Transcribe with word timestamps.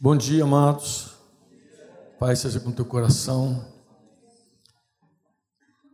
Bom 0.00 0.16
dia, 0.16 0.44
amados. 0.44 1.16
Pai, 2.20 2.36
seja 2.36 2.60
com 2.60 2.70
teu 2.70 2.84
coração. 2.84 3.66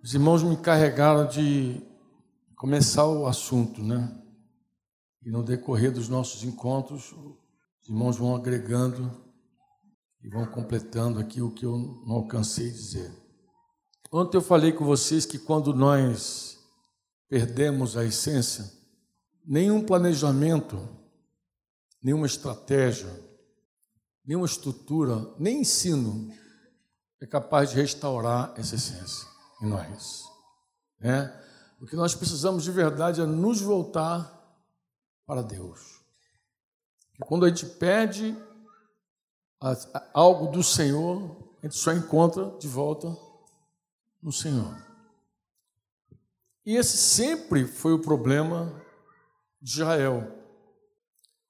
Os 0.03 0.13
irmãos 0.13 0.43
me 0.43 0.53
encarregaram 0.53 1.27
de 1.27 1.81
começar 2.55 3.07
o 3.07 3.27
assunto, 3.27 3.83
né? 3.83 4.15
E 5.23 5.31
no 5.31 5.43
decorrer 5.43 5.91
dos 5.91 6.11
nossos 6.11 6.45
encontros, 6.45 7.13
os 7.81 7.89
irmãos 7.89 8.19
vão 8.19 8.37
agregando 8.37 9.11
e 10.23 10.29
vão 10.29 10.45
completando 10.45 11.19
aqui 11.19 11.41
o 11.41 11.51
que 11.51 11.65
eu 11.65 11.79
não 12.07 12.17
alcancei 12.17 12.71
dizer. 12.71 13.11
Ontem 14.13 14.37
eu 14.37 14.43
falei 14.43 14.71
com 14.75 14.85
vocês 14.85 15.25
que 15.25 15.39
quando 15.39 15.73
nós 15.73 16.59
perdemos 17.27 17.97
a 17.97 18.05
essência, 18.05 18.71
nenhum 19.47 19.83
planejamento, 19.83 20.79
nenhuma 22.03 22.27
estratégia, 22.27 23.09
nenhuma 24.25 24.47
estrutura, 24.47 25.35
nem 25.39 25.61
ensino 25.61 26.33
é 27.21 27.27
capaz 27.27 27.71
de 27.71 27.77
restaurar 27.77 28.53
essa 28.57 28.75
essência 28.75 29.29
em 29.63 29.67
nós. 29.67 30.25
Né? 31.01 31.33
O 31.81 31.87
que 31.87 31.97
nós 31.97 32.15
precisamos 32.15 32.65
de 32.65 32.71
verdade 32.71 33.21
é 33.21 33.27
nos 33.27 33.61
voltar 33.61 34.33
para 35.27 35.43
Deus. 35.43 36.01
E 37.15 37.25
quando 37.25 37.45
a 37.45 37.49
gente 37.49 37.67
perde 37.67 38.37
algo 40.13 40.51
do 40.51 40.63
Senhor, 40.63 41.55
a 41.63 41.67
gente 41.67 41.77
só 41.77 41.93
encontra 41.93 42.51
de 42.59 42.69
volta 42.69 43.17
no 44.23 44.33
Senhor. 44.33 44.77
E 46.67 46.77
esse 46.77 46.97
sempre 46.97 47.67
foi 47.67 47.93
o 47.93 48.03
problema 48.03 48.83
de 49.61 49.71
Israel. 49.71 50.44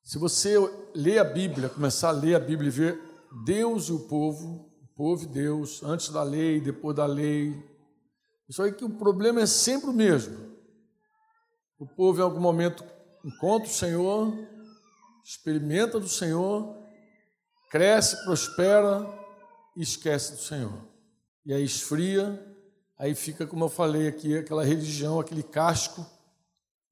Se 0.04 0.18
você 0.18 0.54
ler 0.94 1.18
a 1.18 1.24
Bíblia, 1.24 1.70
começar 1.70 2.10
a 2.10 2.12
ler 2.12 2.34
a 2.34 2.38
Bíblia 2.38 2.68
e 2.68 2.70
ver 2.70 3.00
Deus 3.42 3.88
e 3.88 3.92
o 3.92 4.00
povo, 4.00 4.70
o 4.82 4.86
povo 4.94 5.24
e 5.24 5.26
Deus, 5.26 5.82
antes 5.82 6.10
da 6.10 6.22
lei, 6.22 6.60
depois 6.60 6.94
da 6.94 7.06
lei, 7.06 7.56
isso 8.46 8.62
aí 8.62 8.70
que 8.70 8.84
o 8.84 8.90
problema 8.90 9.40
é 9.40 9.46
sempre 9.46 9.88
o 9.88 9.94
mesmo. 9.94 10.36
O 11.78 11.86
povo 11.86 12.20
em 12.20 12.22
algum 12.22 12.38
momento 12.38 12.84
encontra 13.24 13.66
o 13.66 13.72
Senhor, 13.72 14.30
experimenta 15.24 15.98
do 15.98 16.08
Senhor, 16.08 16.76
cresce, 17.70 18.22
prospera 18.24 19.10
e 19.74 19.82
esquece 19.82 20.32
do 20.32 20.38
Senhor. 20.38 20.86
E 21.46 21.54
aí 21.54 21.64
esfria, 21.64 22.46
aí 22.98 23.14
fica, 23.14 23.46
como 23.46 23.64
eu 23.64 23.70
falei 23.70 24.06
aqui, 24.06 24.36
aquela 24.36 24.64
religião, 24.64 25.18
aquele 25.18 25.42
casco. 25.42 26.04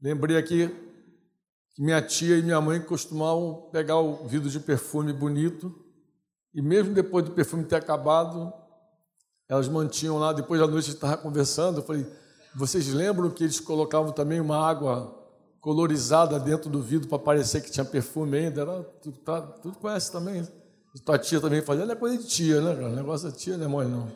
Lembrei 0.00 0.38
aqui 0.38 0.91
que 1.74 1.82
minha 1.82 2.02
tia 2.02 2.36
e 2.36 2.42
minha 2.42 2.60
mãe 2.60 2.80
costumavam 2.80 3.68
pegar 3.72 3.98
o 3.98 4.26
vidro 4.26 4.50
de 4.50 4.60
perfume 4.60 5.12
bonito 5.12 5.74
e 6.54 6.60
mesmo 6.60 6.92
depois 6.92 7.24
do 7.24 7.30
perfume 7.30 7.64
ter 7.64 7.76
acabado, 7.76 8.52
elas 9.48 9.68
mantinham 9.68 10.18
lá. 10.18 10.32
Depois 10.32 10.60
da 10.60 10.66
noite 10.66 10.90
estava 10.90 11.16
conversando, 11.16 11.78
eu 11.78 11.82
falei, 11.82 12.06
vocês 12.54 12.88
lembram 12.88 13.30
que 13.30 13.44
eles 13.44 13.58
colocavam 13.58 14.12
também 14.12 14.40
uma 14.40 14.58
água 14.58 15.18
colorizada 15.60 16.38
dentro 16.38 16.68
do 16.68 16.82
vidro 16.82 17.08
para 17.08 17.18
parecer 17.18 17.62
que 17.62 17.70
tinha 17.70 17.84
perfume 17.84 18.36
ainda? 18.36 18.60
Era, 18.60 18.82
tudo, 19.00 19.18
tá, 19.18 19.40
tudo 19.40 19.78
conhece 19.78 20.12
também. 20.12 20.46
tua 21.04 21.18
tia 21.18 21.40
também 21.40 21.62
fazia, 21.62 21.86
não 21.86 21.92
é 21.92 21.96
coisa 21.96 22.18
de 22.18 22.26
tia, 22.26 22.60
né? 22.60 22.86
O 22.86 22.94
negócio 22.94 23.30
da 23.30 23.34
tia 23.34 23.56
não 23.56 23.64
é 23.64 23.68
mole, 23.68 23.88
não. 23.88 24.12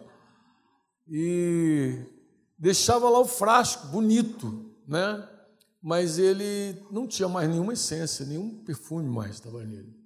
E 1.08 2.04
deixava 2.58 3.08
lá 3.08 3.18
o 3.18 3.24
frasco 3.24 3.86
bonito, 3.86 4.74
né? 4.86 5.26
Mas 5.86 6.18
ele 6.18 6.84
não 6.90 7.06
tinha 7.06 7.28
mais 7.28 7.48
nenhuma 7.48 7.74
essência, 7.74 8.26
nenhum 8.26 8.58
perfume 8.64 9.08
mais 9.08 9.36
estava 9.36 9.62
nele. 9.62 9.96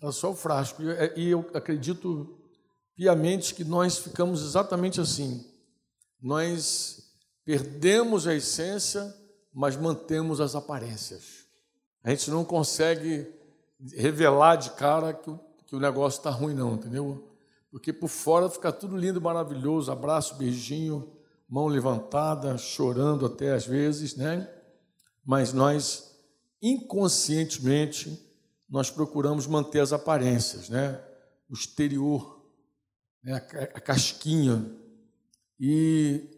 Era 0.00 0.12
só 0.12 0.30
o 0.30 0.36
frasco. 0.36 0.82
E 1.16 1.30
eu 1.30 1.50
acredito 1.52 2.38
piamente 2.94 3.52
que 3.52 3.64
nós 3.64 3.98
ficamos 3.98 4.40
exatamente 4.40 5.00
assim. 5.00 5.44
Nós 6.22 7.10
perdemos 7.44 8.28
a 8.28 8.36
essência, 8.36 9.12
mas 9.52 9.74
mantemos 9.74 10.40
as 10.40 10.54
aparências. 10.54 11.44
A 12.04 12.10
gente 12.10 12.30
não 12.30 12.44
consegue 12.44 13.26
revelar 13.96 14.54
de 14.54 14.70
cara 14.70 15.12
que 15.12 15.28
o, 15.28 15.40
que 15.66 15.74
o 15.74 15.80
negócio 15.80 16.18
está 16.18 16.30
ruim, 16.30 16.54
não, 16.54 16.74
entendeu? 16.74 17.28
Porque 17.68 17.92
por 17.92 18.06
fora 18.06 18.48
fica 18.48 18.70
tudo 18.70 18.96
lindo, 18.96 19.20
maravilhoso, 19.20 19.90
abraço, 19.90 20.36
beijinho, 20.36 21.10
mão 21.48 21.66
levantada, 21.66 22.56
chorando 22.56 23.26
até 23.26 23.52
às 23.52 23.66
vezes, 23.66 24.14
né? 24.14 24.48
Mas 25.30 25.52
nós 25.52 26.10
inconscientemente 26.60 28.20
nós 28.68 28.90
procuramos 28.90 29.46
manter 29.46 29.78
as 29.78 29.92
aparências, 29.92 30.68
né? 30.68 31.00
O 31.48 31.54
exterior, 31.54 32.44
né? 33.22 33.36
a 33.36 33.80
casquinha. 33.80 34.76
E 35.56 36.28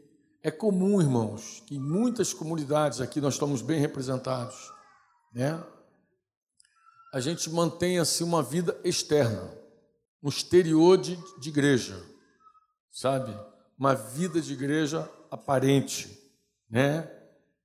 é 0.42 0.50
comum, 0.50 1.00
irmãos, 1.00 1.62
que 1.66 1.76
em 1.76 1.80
muitas 1.80 2.34
comunidades 2.34 3.00
aqui 3.00 3.18
nós 3.18 3.32
estamos 3.32 3.62
bem 3.62 3.80
representados, 3.80 4.70
né? 5.32 5.58
A 7.14 7.20
gente 7.20 7.48
mantém 7.48 7.98
assim 7.98 8.24
uma 8.24 8.42
vida 8.42 8.78
externa, 8.84 9.50
um 10.22 10.28
exterior 10.28 10.98
de, 10.98 11.16
de 11.40 11.48
igreja, 11.48 11.98
sabe? 12.90 13.34
Uma 13.78 13.94
vida 13.94 14.38
de 14.38 14.52
igreja 14.52 15.10
aparente, 15.30 16.10
né? 16.68 17.10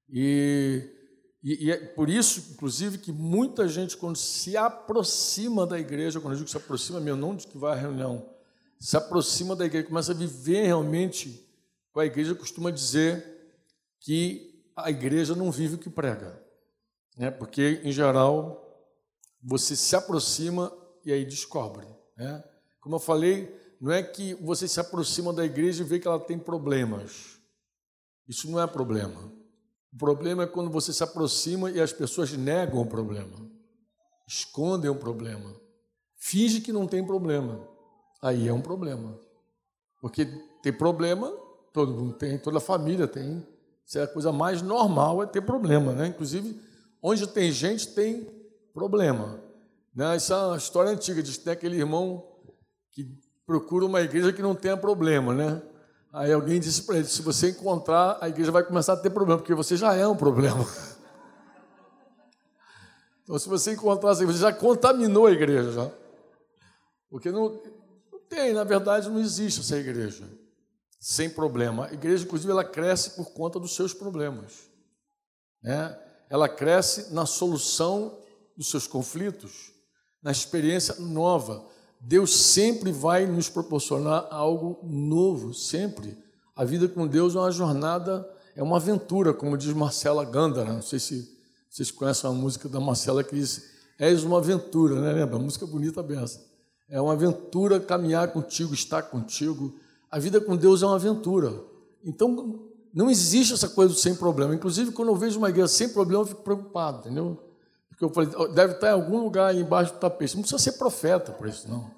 E 0.10 0.94
e, 1.44 1.66
e, 1.66 1.72
é 1.72 1.78
por 1.78 2.10
isso, 2.10 2.52
inclusive, 2.52 2.98
que 2.98 3.12
muita 3.12 3.68
gente, 3.68 3.96
quando 3.96 4.18
se 4.18 4.58
aproxima 4.58 5.66
da 5.66 5.80
igreja, 5.80 6.20
quando 6.20 6.34
eu 6.34 6.40
digo 6.40 6.50
se 6.50 6.58
aproxima 6.58 7.00
mesmo, 7.00 7.22
não 7.22 7.36
de 7.36 7.48
que 7.48 7.58
vai 7.58 7.74
à 7.74 7.80
reunião, 7.80 8.30
se 8.80 8.98
aproxima 8.98 9.56
da 9.56 9.66
igreja, 9.66 9.88
começa 9.88 10.12
a 10.12 10.16
viver 10.16 10.66
realmente 10.66 11.48
com 11.92 12.00
a 12.00 12.06
igreja, 12.06 12.36
costuma 12.36 12.72
dizer 12.72 13.26
que 14.00 14.64
a 14.76 14.90
igreja 14.90 15.36
não 15.36 15.52
vive 15.52 15.76
o 15.76 15.80
que 15.80 15.90
prega. 15.90 16.42
Né? 17.18 17.32
Porque, 17.32 17.82
em 17.84 17.92
geral, 17.92 18.64
você 19.42 19.76
se 19.76 19.96
aproxima 19.96 20.72
e 21.04 21.12
aí 21.12 21.26
descobre. 21.26 21.88
Né? 22.16 22.44
Como 22.80 22.96
eu 22.96 23.00
falei, 23.00 23.56
não 23.80 23.92
é 23.92 24.04
que 24.04 24.34
você 24.36 24.68
se 24.68 24.80
aproxima 24.80 25.34
da 25.34 25.46
igreja 25.46 25.84
e 25.84 25.88
vê 25.88 26.00
que 26.00 26.08
ela 26.08 26.20
tem 26.20 26.38
problemas. 26.38 27.40
Isso 28.28 28.50
não 28.50 28.62
é 28.62 28.68
problema. 28.68 29.32
O 29.98 30.06
problema 30.06 30.44
é 30.44 30.46
quando 30.46 30.70
você 30.70 30.94
se 30.94 31.04
aproxima 31.04 31.72
e 31.72 31.82
as 31.82 31.92
pessoas 31.92 32.32
negam 32.32 32.80
o 32.80 32.86
problema, 32.86 33.50
escondem 34.28 34.92
o 34.92 34.96
problema, 34.96 35.56
finge 36.16 36.62
que 36.62 36.72
não 36.72 36.86
tem 36.86 37.04
problema. 37.04 37.68
Aí 38.22 38.48
é 38.48 38.54
um 38.54 38.62
problema. 38.62 39.20
Porque 40.00 40.24
tem 40.62 40.72
problema, 40.72 41.32
todo 41.74 41.96
mundo 41.96 42.14
tem, 42.14 42.38
toda 42.38 42.60
a 42.60 42.62
família 42.62 43.08
tem. 43.08 43.44
Isso 43.84 43.98
é 43.98 44.04
a 44.04 44.08
coisa 44.08 44.32
mais 44.32 44.62
normal, 44.62 45.24
é 45.24 45.26
ter 45.26 45.42
problema, 45.42 45.92
né? 45.94 46.06
Inclusive, 46.06 46.62
onde 47.02 47.26
tem 47.26 47.52
gente, 47.52 47.88
tem 47.88 48.30
problema. 48.76 49.42
Né? 49.96 50.16
Essa 50.16 50.36
é 50.36 50.46
uma 50.46 50.58
história 50.58 50.92
antiga, 50.92 51.24
diz 51.24 51.38
que 51.38 51.44
tem 51.44 51.54
aquele 51.54 51.76
irmão 51.76 52.24
que 52.92 53.04
procura 53.48 53.84
uma 53.84 54.02
igreja 54.02 54.32
que 54.32 54.44
não 54.44 54.54
tenha 54.54 54.78
problema, 54.78 55.34
né? 55.34 55.60
Aí 56.18 56.34
alguém 56.34 56.60
disse 56.60 56.82
para 56.82 56.98
ele: 56.98 57.08
se 57.08 57.22
você 57.22 57.52
encontrar, 57.52 58.18
a 58.20 58.28
igreja 58.28 58.52
vai 58.52 58.64
começar 58.64 58.94
a 58.94 58.98
ter 58.98 59.12
problema, 59.12 59.40
porque 59.40 59.54
você 59.54 59.78
já 59.78 59.94
é 59.94 60.08
um 60.08 60.16
problema. 60.16 60.66
Então, 63.24 63.38
se 63.38 63.50
você 63.50 63.74
encontrar, 63.74 64.16
você 64.16 64.26
já 64.32 64.54
contaminou 64.54 65.26
a 65.28 65.32
igreja. 65.34 65.70
Já. 65.74 65.92
Porque 67.10 67.30
não, 67.30 67.62
não 68.10 68.20
tem, 68.30 68.54
na 68.54 68.64
verdade, 68.64 69.10
não 69.10 69.20
existe 69.20 69.60
essa 69.60 69.76
igreja 69.76 70.24
sem 70.98 71.30
problema. 71.30 71.88
A 71.88 71.94
igreja, 71.94 72.24
inclusive, 72.24 72.50
ela 72.50 72.64
cresce 72.64 73.18
por 73.18 73.34
conta 73.34 73.60
dos 73.60 73.76
seus 73.76 73.94
problemas. 73.94 74.70
Né? 75.62 76.00
Ela 76.30 76.48
cresce 76.48 77.14
na 77.14 77.26
solução 77.26 78.18
dos 78.56 78.70
seus 78.72 78.88
conflitos, 78.88 79.74
na 80.24 80.32
experiência 80.32 80.96
nova 80.98 81.66
Deus 82.00 82.36
sempre 82.36 82.92
vai 82.92 83.26
nos 83.26 83.50
proporcionar 83.50 84.28
algo 84.30 84.80
novo, 84.84 85.54
sempre. 85.54 86.18
A 86.56 86.64
vida 86.64 86.88
com 86.88 87.08
Deus 87.08 87.36
é 87.36 87.40
uma 87.40 87.52
jornada, 87.52 88.28
é 88.56 88.64
uma 88.64 88.78
aventura, 88.78 89.34
como 89.34 89.58
diz 89.58 89.74
Marcela 89.74 90.24
Gandara. 90.24 90.74
Não 90.74 90.82
sei 90.82 91.00
se 91.00 91.38
vocês 91.70 91.92
conhecem 91.92 92.30
a 92.30 92.34
música 92.34 92.70
da 92.70 92.80
Marcela 92.80 93.24
que 93.24 93.36
diz: 93.36 93.64
És 94.00 94.24
uma 94.24 94.38
aventura, 94.38 95.00
né? 95.02 95.12
Lembra? 95.14 95.38
Música 95.38 95.66
bonita 95.66 96.02
benção. 96.02 96.42
É 96.90 97.02
uma 97.02 97.14
aventura 97.14 97.80
caminhar 97.80 98.32
contigo, 98.32 98.74
estar 98.74 99.04
contigo. 99.04 99.76
A 100.10 100.20
vida 100.20 100.40
com 100.40 100.56
Deus 100.56 100.82
é 100.82 100.86
uma 100.86 100.96
aventura. 100.96 101.54
Então, 102.04 102.68
não 102.94 103.10
existe 103.10 103.54
essa 103.54 103.68
coisa 103.70 103.94
sem 103.94 104.16
problema. 104.16 104.56
Inclusive, 104.56 104.92
quando 104.92 105.10
eu 105.10 105.16
vejo 105.16 105.38
uma 105.38 105.50
igreja 105.50 105.68
sem 105.68 105.90
problema, 105.90 106.24
eu 106.24 106.28
fico 106.28 106.44
preocupado, 106.44 107.00
entendeu? 107.00 107.47
Porque 107.98 108.06
eu 108.06 108.10
falei, 108.12 108.54
deve 108.54 108.74
estar 108.76 108.90
em 108.90 108.94
algum 108.94 109.24
lugar 109.24 109.56
embaixo 109.56 109.94
do 109.94 110.00
tapete. 110.00 110.36
Não 110.36 110.44
precisa 110.44 110.62
ser 110.62 110.74
profeta 110.74 111.32
para 111.32 111.50
isso, 111.50 111.68
não. 111.68 111.90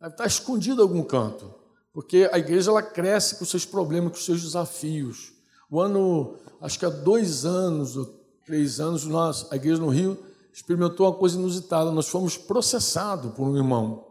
Deve 0.00 0.14
estar 0.14 0.26
escondido 0.26 0.80
em 0.80 0.82
algum 0.82 1.02
canto. 1.02 1.54
Porque 1.92 2.28
a 2.32 2.38
igreja 2.38 2.70
ela 2.70 2.82
cresce 2.82 3.36
com 3.36 3.44
os 3.44 3.50
seus 3.50 3.66
problemas, 3.66 4.12
com 4.12 4.18
os 4.18 4.24
seus 4.24 4.42
desafios. 4.42 5.34
O 5.70 5.78
ano, 5.78 6.36
acho 6.58 6.78
que 6.78 6.86
há 6.86 6.88
dois 6.88 7.44
anos 7.44 7.98
ou 7.98 8.06
três 8.46 8.80
anos, 8.80 9.04
nós, 9.04 9.46
a 9.50 9.56
igreja 9.56 9.78
no 9.78 9.90
Rio 9.90 10.16
experimentou 10.50 11.06
uma 11.06 11.14
coisa 11.14 11.38
inusitada. 11.38 11.90
Nós 11.90 12.08
fomos 12.08 12.38
processados 12.38 13.34
por 13.34 13.46
um 13.46 13.56
irmão. 13.58 14.06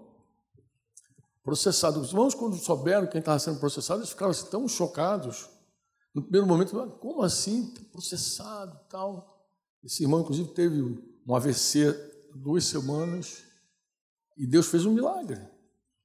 Processado. 1.44 2.02
Os 2.02 2.10
irmãos, 2.10 2.36
quando 2.36 2.56
souberam 2.56 3.08
quem 3.08 3.18
estava 3.18 3.40
sendo 3.40 3.60
processado, 3.60 4.02
eles 4.02 4.12
ficaram 4.12 4.30
assim, 4.30 4.46
tão 4.46 4.68
chocados. 4.68 5.50
No 6.14 6.22
primeiro 6.22 6.46
momento, 6.46 6.76
como 7.00 7.24
assim? 7.24 7.66
Tá 7.66 7.82
processado 7.92 8.80
tal. 8.88 9.36
Esse 9.84 10.04
irmão, 10.04 10.22
inclusive, 10.22 10.50
teve 10.50 11.15
um 11.26 11.36
AVC 11.36 11.94
duas 12.36 12.66
semanas 12.66 13.44
e 14.38 14.46
Deus 14.46 14.68
fez 14.68 14.86
um 14.86 14.94
milagre. 14.94 15.40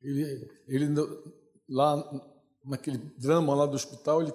Ele, 0.01 0.49
ele 0.67 0.95
lá 1.69 1.97
naquele 2.65 2.99
drama 3.19 3.55
lá 3.55 3.67
do 3.67 3.75
hospital, 3.75 4.23
ele 4.23 4.33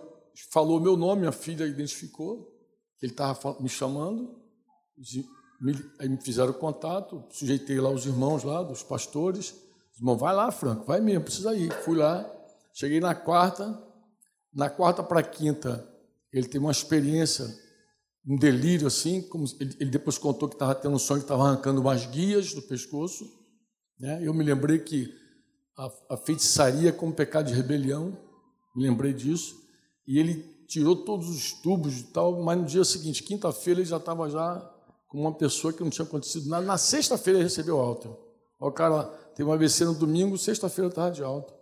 falou 0.52 0.80
meu 0.80 0.98
nome, 0.98 1.22
minha 1.22 1.32
filha 1.32 1.66
identificou, 1.66 2.52
que 2.98 3.06
ele 3.06 3.14
estava 3.14 3.60
me 3.62 3.70
chamando, 3.70 4.42
aí 6.00 6.10
me 6.10 6.18
fizeram 6.18 6.54
contato, 6.54 7.24
sujeitei 7.30 7.80
lá 7.80 7.90
os 7.90 8.06
irmãos 8.06 8.44
lá, 8.44 8.62
dos 8.62 8.84
pastores, 8.84 9.56
os 9.92 10.00
irmãos, 10.00 10.18
vai 10.18 10.36
lá, 10.36 10.52
Franco, 10.52 10.86
vai 10.86 11.00
mesmo, 11.00 11.24
precisa 11.24 11.56
ir. 11.56 11.72
Fui 11.84 11.98
lá, 11.98 12.30
cheguei 12.74 13.00
na 13.00 13.16
quarta, 13.16 13.82
na 14.54 14.70
quarta 14.70 15.02
para 15.02 15.24
quinta, 15.24 15.88
ele 16.32 16.48
teve 16.48 16.60
uma 16.60 16.72
experiência, 16.72 17.46
um 18.28 18.38
delírio 18.38 18.88
assim, 18.88 19.22
como 19.22 19.46
ele, 19.60 19.76
ele 19.80 19.90
depois 19.90 20.18
contou 20.18 20.50
que 20.50 20.56
estava 20.56 20.74
tendo 20.74 20.96
um 20.96 21.00
sonho 21.00 21.20
que 21.20 21.26
estava 21.26 21.44
arrancando 21.44 21.82
umas 21.82 22.06
guias 22.06 22.54
do 22.54 22.62
pescoço, 22.62 23.26
né? 24.00 24.20
Eu 24.22 24.34
me 24.34 24.44
lembrei 24.44 24.80
que 24.80 25.14
a, 25.78 25.92
a 26.12 26.18
feitiçaria 26.18 26.92
como 26.92 27.14
pecado 27.14 27.48
de 27.48 27.54
rebelião, 27.54 28.18
me 28.76 28.84
lembrei 28.84 29.14
disso, 29.14 29.56
e 30.08 30.20
ele 30.20 30.44
tirou 30.68 30.96
todos 30.96 31.30
os 31.30 31.54
tubos 31.54 32.00
e 32.00 32.04
tal, 32.06 32.42
mas 32.42 32.58
no 32.58 32.66
dia 32.66 32.84
seguinte, 32.84 33.24
quinta-feira, 33.24 33.80
ele 33.80 33.90
já 33.90 33.98
estava 33.98 34.30
já 34.30 34.72
com 35.08 35.22
uma 35.22 35.34
pessoa 35.34 35.72
que 35.72 35.84
não 35.84 35.90
tinha 35.90 36.06
acontecido 36.06 36.50
nada. 36.50 36.66
Na 36.66 36.78
sexta-feira 36.78 37.40
ele 37.40 37.46
recebeu 37.46 37.80
alta. 37.80 38.10
O 38.60 38.72
cara 38.72 39.04
teve 39.36 39.48
uma 39.48 39.56
AVC 39.56 39.86
no 39.86 39.94
domingo, 39.94 40.38
sexta-feira 40.38 40.90
estava 40.90 41.12
de 41.12 41.24
alta. 41.24 41.54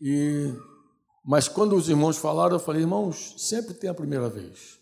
E 0.00 0.52
mas 1.24 1.46
quando 1.46 1.76
os 1.76 1.90
irmãos 1.90 2.16
falaram, 2.16 2.56
eu 2.56 2.60
falei, 2.60 2.80
irmãos, 2.80 3.34
sempre 3.36 3.74
tem 3.74 3.90
a 3.90 3.94
primeira 3.94 4.30
vez. 4.30 4.77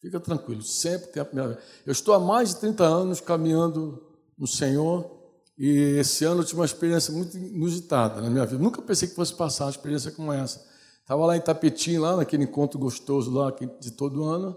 Fica 0.00 0.20
tranquilo, 0.20 0.62
sempre 0.62 1.08
tem 1.08 1.20
a 1.20 1.24
primeira 1.24 1.54
vez. 1.54 1.64
Eu 1.84 1.92
estou 1.92 2.14
há 2.14 2.20
mais 2.20 2.50
de 2.50 2.56
30 2.56 2.84
anos 2.84 3.20
caminhando 3.20 4.02
no 4.38 4.46
Senhor 4.46 5.18
e 5.58 5.98
esse 5.98 6.24
ano 6.24 6.42
eu 6.42 6.44
tive 6.44 6.60
uma 6.60 6.64
experiência 6.64 7.12
muito 7.12 7.36
inusitada 7.36 8.20
na 8.20 8.30
minha 8.30 8.46
vida. 8.46 8.62
Nunca 8.62 8.80
pensei 8.80 9.08
que 9.08 9.14
fosse 9.14 9.34
passar 9.34 9.64
uma 9.64 9.70
experiência 9.70 10.12
como 10.12 10.32
essa. 10.32 10.64
Estava 11.00 11.26
lá 11.26 11.36
em 11.36 11.40
Tapetim, 11.40 11.96
lá 11.96 12.16
naquele 12.16 12.44
encontro 12.44 12.78
gostoso 12.78 13.32
lá 13.32 13.52
de 13.80 13.90
todo 13.90 14.24
ano, 14.24 14.56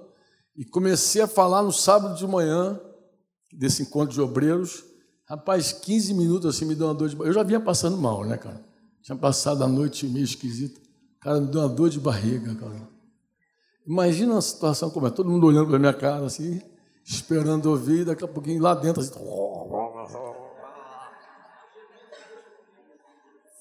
e 0.55 0.63
comecei 0.63 1.21
a 1.21 1.27
falar 1.27 1.63
no 1.63 1.71
sábado 1.71 2.15
de 2.15 2.27
manhã 2.27 2.79
desse 3.51 3.81
encontro 3.81 4.13
de 4.13 4.21
obreiros. 4.21 4.83
Rapaz, 5.25 5.71
15 5.71 6.13
minutos 6.13 6.53
assim 6.53 6.65
me 6.65 6.75
deu 6.75 6.87
uma 6.87 6.93
dor 6.93 7.09
de 7.09 7.15
barriga. 7.15 7.29
Eu 7.31 7.33
já 7.33 7.43
vinha 7.43 7.59
passando 7.59 7.97
mal, 7.97 8.25
né, 8.25 8.37
cara? 8.37 8.63
Tinha 9.01 9.17
passado 9.17 9.63
a 9.63 9.67
noite 9.67 10.05
meio 10.05 10.25
esquisita. 10.25 10.79
Cara, 11.19 11.39
me 11.39 11.47
deu 11.47 11.61
uma 11.61 11.69
dor 11.69 11.89
de 11.89 11.99
barriga, 11.99 12.53
cara. 12.53 12.87
Imagina 13.85 14.33
uma 14.33 14.41
situação 14.41 14.89
como 14.89 15.07
é, 15.07 15.09
todo 15.09 15.29
mundo 15.29 15.47
olhando 15.47 15.69
para 15.69 15.79
minha 15.79 15.93
cara 15.93 16.25
assim, 16.25 16.61
esperando 17.03 17.65
ouvir, 17.67 18.05
daqui 18.05 18.23
a 18.23 18.27
pouquinho 18.27 18.61
lá 18.61 18.73
dentro 18.73 19.01
assim, 19.01 19.11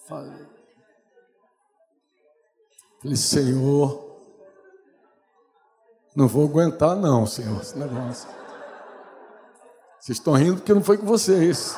Falei, 0.07 0.47
falei 3.01 3.17
Senhor, 3.17 4.11
não 6.15 6.27
vou 6.27 6.49
aguentar 6.49 6.97
não, 6.97 7.25
Senhor, 7.27 7.61
esse 7.61 7.79
negócio. 7.79 8.29
Vocês 10.01 10.19
estão 10.19 10.35
rindo 10.35 10.57
porque 10.57 10.75
não 10.75 10.83
foi 10.83 10.99
com 10.99 11.07
vocês. 11.07 11.77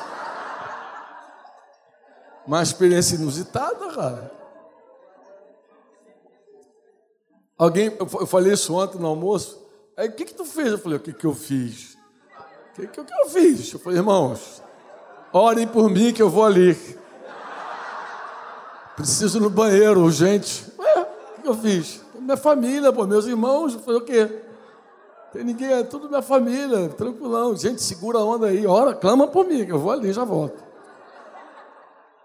Uma 2.47 2.63
experiência 2.63 3.15
inusitada, 3.15 3.93
cara. 3.93 4.42
Alguém, 7.57 7.95
eu 7.99 8.25
falei 8.25 8.53
isso 8.53 8.73
ontem 8.73 8.99
no 8.99 9.07
almoço. 9.07 9.63
Aí, 9.95 10.09
o 10.09 10.11
que, 10.11 10.25
que 10.25 10.33
tu 10.33 10.43
fez? 10.43 10.71
Eu 10.71 10.79
falei, 10.79 10.97
o 10.97 11.01
que, 11.01 11.13
que 11.13 11.25
eu 11.25 11.35
fiz? 11.35 11.95
O 12.71 12.75
que, 12.75 12.87
que, 12.87 13.03
que 13.03 13.13
eu 13.13 13.29
fiz? 13.29 13.73
Eu 13.73 13.79
falei, 13.79 13.99
irmãos, 13.99 14.61
orem 15.31 15.67
por 15.67 15.89
mim 15.89 16.11
que 16.11 16.21
eu 16.21 16.29
vou 16.29 16.45
ali. 16.45 16.75
Preciso 18.95 19.37
ir 19.37 19.41
no 19.41 19.49
banheiro, 19.49 20.01
urgente. 20.01 20.65
O 21.37 21.41
que 21.41 21.47
eu 21.47 21.55
fiz? 21.55 22.01
Minha 22.19 22.37
família, 22.37 22.91
pô, 22.91 23.05
meus 23.05 23.25
irmãos, 23.25 23.75
foi 23.75 23.95
o 23.95 24.01
quê? 24.01 24.29
Tem 25.33 25.43
ninguém, 25.43 25.73
é 25.73 25.83
tudo 25.83 26.07
minha 26.07 26.21
família, 26.21 26.89
tranquilão. 26.89 27.55
Gente, 27.55 27.81
segura 27.81 28.19
a 28.19 28.23
onda 28.23 28.47
aí, 28.47 28.65
ora, 28.65 28.93
clama 28.93 29.27
por 29.27 29.45
mim, 29.45 29.65
que 29.65 29.71
eu 29.71 29.79
vou 29.79 29.91
ali 29.91 30.13
já 30.13 30.23
volto. 30.23 30.63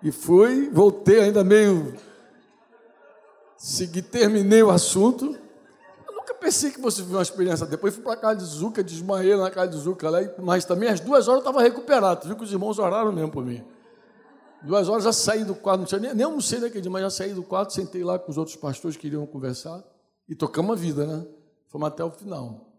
E 0.03 0.13
fui, 0.13 0.69
voltei 0.71 1.21
ainda 1.21 1.43
meio. 1.43 1.95
Segui, 3.58 4.00
terminei 4.00 4.62
o 4.62 4.70
assunto. 4.70 5.37
Eu 6.06 6.14
nunca 6.14 6.32
pensei 6.34 6.70
que 6.70 6.81
você 6.81 7.02
viu 7.02 7.16
uma 7.16 7.22
experiência. 7.22 7.66
Depois 7.66 7.93
fui 7.93 8.05
para 8.05 8.16
casa 8.16 8.38
de 8.38 8.44
Zuca, 8.44 8.84
desmaiei 8.84 9.37
na 9.37 9.50
casa 9.50 9.72
de 9.72 9.78
Zuca 9.78 10.08
lá, 10.08 10.20
mas 10.38 10.64
também 10.64 10.88
às 10.88 11.00
duas 11.00 11.26
horas 11.26 11.43
eu 11.43 11.49
estava 11.49 11.60
recuperado. 11.60 12.26
Viu 12.26 12.37
que 12.37 12.44
os 12.44 12.52
irmãos 12.52 12.78
oraram 12.78 13.12
mesmo 13.12 13.32
por 13.32 13.44
mim. 13.44 13.64
Duas 14.62 14.88
horas 14.88 15.05
já 15.05 15.12
saí 15.12 15.44
do 15.44 15.55
quarto, 15.55 15.81
não 15.81 15.87
tinha 15.87 16.00
nem, 16.00 16.14
nem 16.14 16.25
almocei 16.25 16.60
naquele 16.60 16.81
dia, 16.81 16.90
mas 16.90 17.02
já 17.02 17.10
saí 17.10 17.34
do 17.34 17.43
quarto, 17.43 17.72
sentei 17.72 18.02
lá 18.02 18.19
com 18.19 18.31
os 18.31 18.38
outros 18.38 18.56
pastores 18.56 18.96
que 18.96 19.02
queriam 19.02 19.26
conversar 19.26 19.84
e 20.28 20.34
tocamos 20.34 20.72
a 20.72 20.75
vida, 20.75 21.06
né? 21.06 21.26
Fomos 21.69 21.88
até 21.88 22.05
o 22.05 22.10
final. 22.10 22.72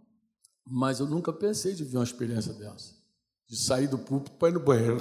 Mas 0.65 0.99
eu 0.99 1.07
nunca 1.07 1.33
pensei 1.33 1.73
de 1.73 1.83
ver 1.83 1.97
uma 1.97 2.03
experiência 2.03 2.53
dessa. 2.53 2.93
De 3.47 3.57
sair 3.57 3.87
do 3.87 3.97
púlpito 3.97 4.37
para 4.37 4.49
ir 4.49 4.53
no 4.53 4.59
banheiro. 4.59 4.99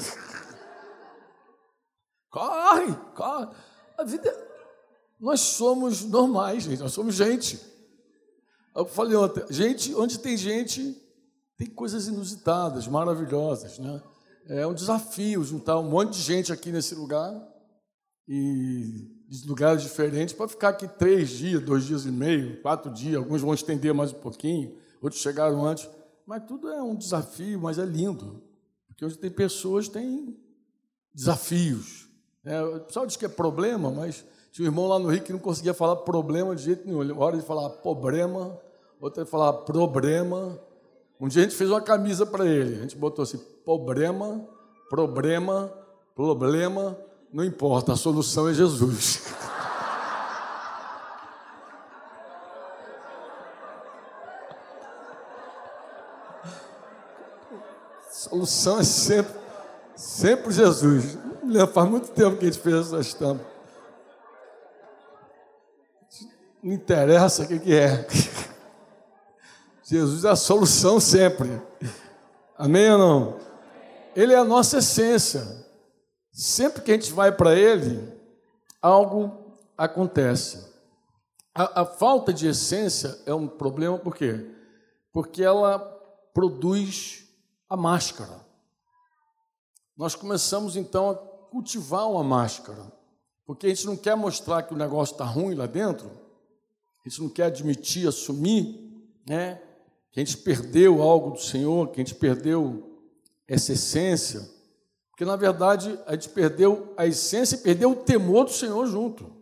corre, 2.31 2.95
corre. 3.15 3.49
A 3.97 4.05
vida. 4.05 4.48
Nós 5.21 5.41
somos 5.41 6.05
normais, 6.05 6.65
gente. 6.65 6.81
Nós 6.81 6.93
somos 6.93 7.15
gente. 7.15 7.61
Eu 8.75 8.87
falei 8.87 9.17
ontem, 9.17 9.45
gente, 9.51 9.95
onde 9.95 10.19
tem 10.19 10.37
gente, 10.37 10.97
tem 11.57 11.67
coisas 11.67 12.07
inusitadas, 12.07 12.87
maravilhosas, 12.87 13.79
né? 13.79 14.01
É 14.47 14.67
um 14.67 14.73
desafio 14.73 15.45
juntar 15.45 15.79
um 15.79 15.91
monte 15.91 16.15
de 16.15 16.23
gente 16.23 16.53
aqui 16.53 16.71
nesse 16.71 16.95
lugar 16.95 17.35
e 18.27 19.11
de 19.29 19.47
lugares 19.47 19.83
diferentes 19.83 20.35
para 20.35 20.49
ficar 20.49 20.71
aqui 20.71 20.89
três 20.89 21.29
dias, 21.29 21.63
dois 21.63 21.85
dias 21.85 22.07
e 22.07 22.11
meio, 22.11 22.63
quatro 22.63 22.91
dias. 22.93 23.17
Alguns 23.17 23.43
vão 23.43 23.53
estender 23.53 23.93
mais 23.93 24.13
um 24.13 24.21
pouquinho, 24.21 24.79
outros 25.03 25.21
chegaram 25.21 25.67
antes. 25.67 25.89
Mas 26.27 26.45
tudo 26.47 26.69
é 26.69 26.83
um 26.83 26.95
desafio, 26.95 27.61
mas 27.61 27.79
é 27.79 27.85
lindo. 27.85 28.43
Porque 28.87 29.05
hoje 29.05 29.19
tem 29.19 29.31
pessoas 29.31 29.89
têm 29.89 30.39
desafios. 31.13 32.09
É, 32.45 32.63
o 32.63 32.81
pessoal 32.81 33.07
diz 33.07 33.17
que 33.17 33.27
é 33.27 33.29
problema, 33.29 33.91
mas 33.91 34.25
tinha 34.59 34.69
um 34.69 34.73
irmão 34.73 34.89
lá 34.89 34.99
no 34.99 35.09
Rio 35.09 35.23
que 35.23 35.33
não 35.33 35.39
conseguia 35.39 35.73
falar 35.73 35.95
problema 35.99 36.53
de 36.57 36.65
jeito 36.65 36.85
nenhum. 36.85 37.01
Uma 37.01 37.25
hora 37.25 37.37
ele 37.37 37.45
falava 37.45 37.71
problema, 37.71 38.59
outra 39.01 39.23
ele 39.23 39.31
falava 39.31 39.59
problema. 39.59 40.59
Um 41.21 41.29
dia 41.29 41.43
a 41.43 41.45
gente 41.45 41.55
fez 41.55 41.71
uma 41.71 41.81
camisa 41.81 42.27
para 42.27 42.45
ele. 42.45 42.75
A 42.75 42.81
gente 42.81 42.97
botou 42.97 43.23
assim: 43.23 43.39
problema, 43.65 44.45
problema, 44.91 45.73
problema, 46.13 46.99
não 47.33 47.45
importa, 47.45 47.93
a 47.93 47.97
solução 47.97 48.49
é 48.49 48.53
Jesus. 48.53 49.33
Solução 58.11 58.81
é 58.81 58.83
sempre, 58.83 59.35
sempre 59.95 60.53
Jesus. 60.53 61.17
Faz 61.73 61.89
muito 61.89 62.11
tempo 62.11 62.37
que 62.37 62.45
a 62.45 62.51
gente 62.51 62.61
fez 62.61 62.75
essa 62.75 62.99
estampa. 62.99 63.58
Não 66.63 66.73
interessa 66.73 67.45
o 67.45 67.49
que, 67.49 67.59
que 67.59 67.75
é. 67.75 68.07
Jesus 69.85 70.25
é 70.25 70.31
a 70.31 70.37
solução 70.37 71.01
sempre. 71.01 71.63
Amém 72.57 72.91
ou 72.93 72.99
não? 72.99 73.39
Ele 74.15 74.35
é 74.35 74.37
a 74.37 74.45
nossa 74.45 74.79
essência. 74.79 75.67
Sempre 76.33 76.83
que 76.83 76.91
a 76.91 76.95
gente 76.95 77.13
vai 77.13 77.33
para 77.33 77.55
Ele, 77.55 78.13
algo 78.83 79.57
acontece. 79.77 80.69
A, 81.55 81.83
a, 81.83 81.85
falta 81.87 82.33
de 82.33 82.47
essência 82.47 83.19
é 83.25 83.33
um 83.33 83.49
problema, 83.49 83.99
por 83.99 84.15
quê? 84.15 84.49
Porque 85.13 85.43
ela 85.43 85.79
produz 86.35 87.25
a 87.69 87.77
máscara. 87.77 88.47
Nós 89.97 90.15
começamos 90.15 90.77
então 90.77 91.11
a 91.11 91.15
cultivar 91.15 92.09
uma 92.09 92.23
máscara, 92.23 92.93
porque 93.47 93.67
a 93.67 93.69
gente 93.71 93.87
não 93.87 93.97
quer 93.97 94.17
mostrar 94.17 94.63
que 94.63 94.75
o 94.75 94.77
negócio 94.77 95.15
está 95.15 95.25
ruim 95.25 95.55
lá 95.55 95.67
dentro, 95.67 96.28
a 97.05 97.09
gente 97.09 97.23
não 97.23 97.29
quer 97.29 97.45
admitir, 97.45 98.09
assumir, 98.09 98.91
né? 99.29 99.61
Que 100.11 100.21
a 100.21 100.25
gente 100.25 100.39
perdeu 100.39 101.03
algo 101.03 101.31
do 101.31 101.41
Senhor, 101.41 101.89
que 101.89 102.01
a 102.01 102.05
gente 102.05 102.15
perdeu 102.15 103.01
essa 103.47 103.73
essência, 103.73 104.49
porque 105.19 105.25
na 105.25 105.35
verdade 105.35 105.99
a 106.07 106.13
gente 106.13 106.29
perdeu 106.29 106.95
a 106.97 107.05
essência 107.05 107.57
e 107.57 107.59
perdeu 107.59 107.91
o 107.91 107.97
temor 107.97 108.45
do 108.45 108.53
Senhor 108.53 108.87
junto. 108.87 109.39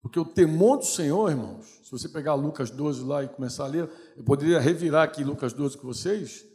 Porque 0.00 0.20
o 0.20 0.24
temor 0.24 0.78
do 0.78 0.84
Senhor, 0.84 1.28
irmãos, 1.28 1.80
se 1.82 1.90
você 1.90 2.08
pegar 2.08 2.34
Lucas 2.34 2.70
12 2.70 3.02
lá 3.02 3.24
e 3.24 3.28
começar 3.28 3.64
a 3.64 3.66
ler, 3.66 3.90
eu 4.16 4.22
poderia 4.22 4.60
revirar 4.60 5.02
aqui 5.02 5.24
Lucas 5.24 5.52
12 5.52 5.76
com 5.76 5.88
vocês, 5.88 6.46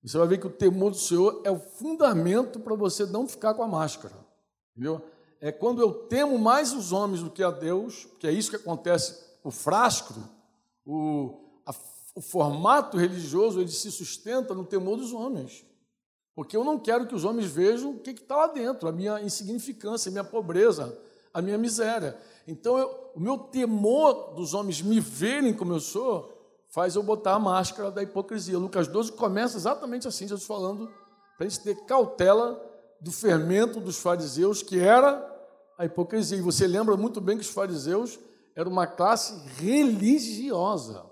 Você 0.00 0.16
vai 0.16 0.28
ver 0.28 0.38
que 0.38 0.46
o 0.46 0.50
temor 0.50 0.92
do 0.92 0.96
Senhor 0.96 1.42
é 1.44 1.50
o 1.50 1.58
fundamento 1.58 2.60
para 2.60 2.76
você 2.76 3.04
não 3.04 3.26
ficar 3.26 3.52
com 3.54 3.64
a 3.64 3.68
máscara. 3.68 4.14
Entendeu? 4.70 5.04
É 5.40 5.50
quando 5.50 5.82
eu 5.82 5.92
temo 5.92 6.38
mais 6.38 6.72
os 6.72 6.92
homens 6.92 7.20
do 7.20 7.30
que 7.30 7.42
a 7.42 7.50
Deus, 7.50 8.06
que 8.20 8.28
é 8.28 8.32
isso 8.32 8.50
que 8.50 8.56
acontece. 8.56 9.27
O 9.42 9.50
frasco, 9.50 10.14
o, 10.84 11.60
a, 11.64 11.74
o 12.14 12.20
formato 12.20 12.96
religioso, 12.96 13.60
ele 13.60 13.70
se 13.70 13.90
sustenta 13.90 14.54
no 14.54 14.64
temor 14.64 14.96
dos 14.96 15.12
homens. 15.12 15.64
Porque 16.34 16.56
eu 16.56 16.64
não 16.64 16.78
quero 16.78 17.06
que 17.06 17.14
os 17.14 17.24
homens 17.24 17.50
vejam 17.50 17.90
o 17.90 17.98
que 17.98 18.10
está 18.10 18.36
lá 18.36 18.46
dentro, 18.46 18.88
a 18.88 18.92
minha 18.92 19.20
insignificância, 19.20 20.08
a 20.08 20.12
minha 20.12 20.24
pobreza, 20.24 20.96
a 21.34 21.42
minha 21.42 21.58
miséria. 21.58 22.16
Então, 22.46 22.78
eu, 22.78 23.10
o 23.14 23.20
meu 23.20 23.38
temor 23.38 24.34
dos 24.34 24.54
homens 24.54 24.80
me 24.80 25.00
verem 25.00 25.52
como 25.52 25.72
eu 25.72 25.80
sou, 25.80 26.32
faz 26.68 26.94
eu 26.94 27.02
botar 27.02 27.34
a 27.34 27.38
máscara 27.38 27.90
da 27.90 28.02
hipocrisia. 28.02 28.58
Lucas 28.58 28.86
12 28.86 29.12
começa 29.12 29.56
exatamente 29.56 30.06
assim, 30.06 30.28
Jesus 30.28 30.46
falando, 30.46 30.88
para 31.36 31.46
a 31.46 31.48
gente 31.48 31.60
ter 31.60 31.74
cautela 31.86 32.64
do 33.00 33.10
fermento 33.10 33.80
dos 33.80 33.98
fariseus, 33.98 34.62
que 34.62 34.78
era 34.78 35.24
a 35.76 35.84
hipocrisia. 35.84 36.38
E 36.38 36.42
você 36.42 36.66
lembra 36.66 36.96
muito 36.96 37.20
bem 37.20 37.36
que 37.36 37.42
os 37.42 37.50
fariseus 37.50 38.18
eram 38.58 38.72
uma 38.72 38.88
classe 38.88 39.40
religiosa, 39.56 41.06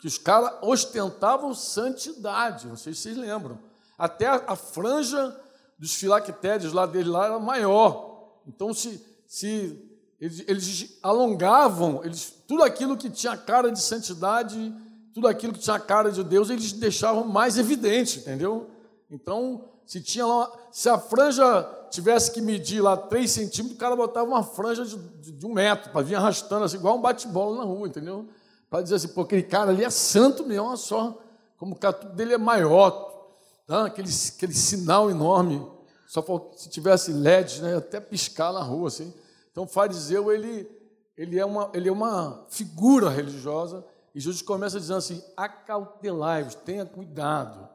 que 0.00 0.08
os 0.08 0.18
caras 0.18 0.58
ostentavam 0.60 1.54
santidade, 1.54 2.66
sei 2.76 2.92
se 2.92 3.02
vocês 3.02 3.16
lembram. 3.16 3.60
Até 3.96 4.26
a, 4.26 4.56
franja 4.56 5.40
dos 5.78 5.94
filactérios 5.94 6.72
lá 6.72 6.84
dele 6.84 7.08
lá 7.08 7.26
era 7.26 7.38
maior. 7.38 8.40
Então, 8.44 8.74
se, 8.74 9.00
se 9.24 9.88
eles, 10.20 10.44
eles 10.48 10.98
alongavam, 11.00 12.04
eles, 12.04 12.42
tudo 12.44 12.64
aquilo 12.64 12.96
que 12.96 13.08
tinha 13.08 13.36
cara 13.36 13.70
de 13.70 13.80
santidade, 13.80 14.74
tudo 15.14 15.28
aquilo 15.28 15.52
que 15.52 15.60
tinha 15.60 15.78
cara 15.78 16.10
de 16.10 16.24
Deus, 16.24 16.50
eles 16.50 16.72
deixavam 16.72 17.24
mais 17.24 17.56
evidente, 17.56 18.18
entendeu? 18.18 18.68
Então, 19.08 19.68
se 19.86 20.00
tinha 20.00 20.26
lá, 20.26 20.50
se 20.70 20.88
a 20.88 20.98
franja 20.98 21.62
tivesse 21.90 22.32
que 22.32 22.40
medir 22.40 22.80
lá 22.80 22.96
3 22.96 23.30
centímetros, 23.30 23.76
o 23.76 23.80
cara 23.80 23.94
botava 23.94 24.26
uma 24.26 24.42
franja 24.42 24.84
de, 24.84 24.96
de, 24.96 25.32
de 25.32 25.46
um 25.46 25.52
metro, 25.52 25.92
para 25.92 26.02
vir 26.02 26.16
arrastando 26.16 26.64
assim, 26.64 26.76
igual 26.76 26.96
um 26.96 27.00
bate-bola 27.00 27.58
na 27.58 27.64
rua, 27.64 27.86
entendeu? 27.86 28.28
Para 28.68 28.82
dizer 28.82 28.96
assim, 28.96 29.08
pô, 29.08 29.20
aquele 29.20 29.42
cara 29.42 29.70
ali 29.70 29.84
é 29.84 29.90
santo 29.90 30.44
mesmo, 30.44 30.66
olha 30.66 30.76
só, 30.76 31.20
como 31.56 31.74
o 31.74 31.78
catuto 31.78 32.12
dele 32.14 32.34
é 32.34 32.38
maior, 32.38 33.30
tá? 33.66 33.86
aquele, 33.86 34.08
aquele 34.34 34.54
sinal 34.54 35.10
enorme, 35.10 35.64
só 36.06 36.24
se 36.56 36.68
tivesse 36.68 37.12
LEDs, 37.12 37.60
né, 37.60 37.76
até 37.76 38.00
piscar 38.00 38.52
na 38.52 38.62
rua, 38.62 38.88
assim. 38.88 39.12
Então, 39.50 39.64
o 39.64 39.68
fariseu, 39.68 40.32
ele, 40.32 40.68
ele, 41.16 41.38
é 41.38 41.44
uma, 41.44 41.70
ele 41.74 41.88
é 41.88 41.92
uma 41.92 42.44
figura 42.48 43.08
religiosa, 43.08 43.84
e 44.14 44.20
Jesus 44.20 44.42
começa 44.42 44.78
dizendo 44.78 44.98
assim: 44.98 45.22
acautelai-vos, 45.36 46.54
tenha 46.54 46.84
cuidado 46.86 47.73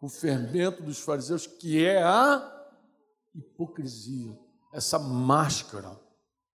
o 0.00 0.08
fermento 0.08 0.82
dos 0.82 0.98
fariseus, 0.98 1.46
que 1.46 1.84
é 1.84 2.02
a 2.02 2.68
hipocrisia, 3.34 4.36
essa 4.72 4.98
máscara, 4.98 5.98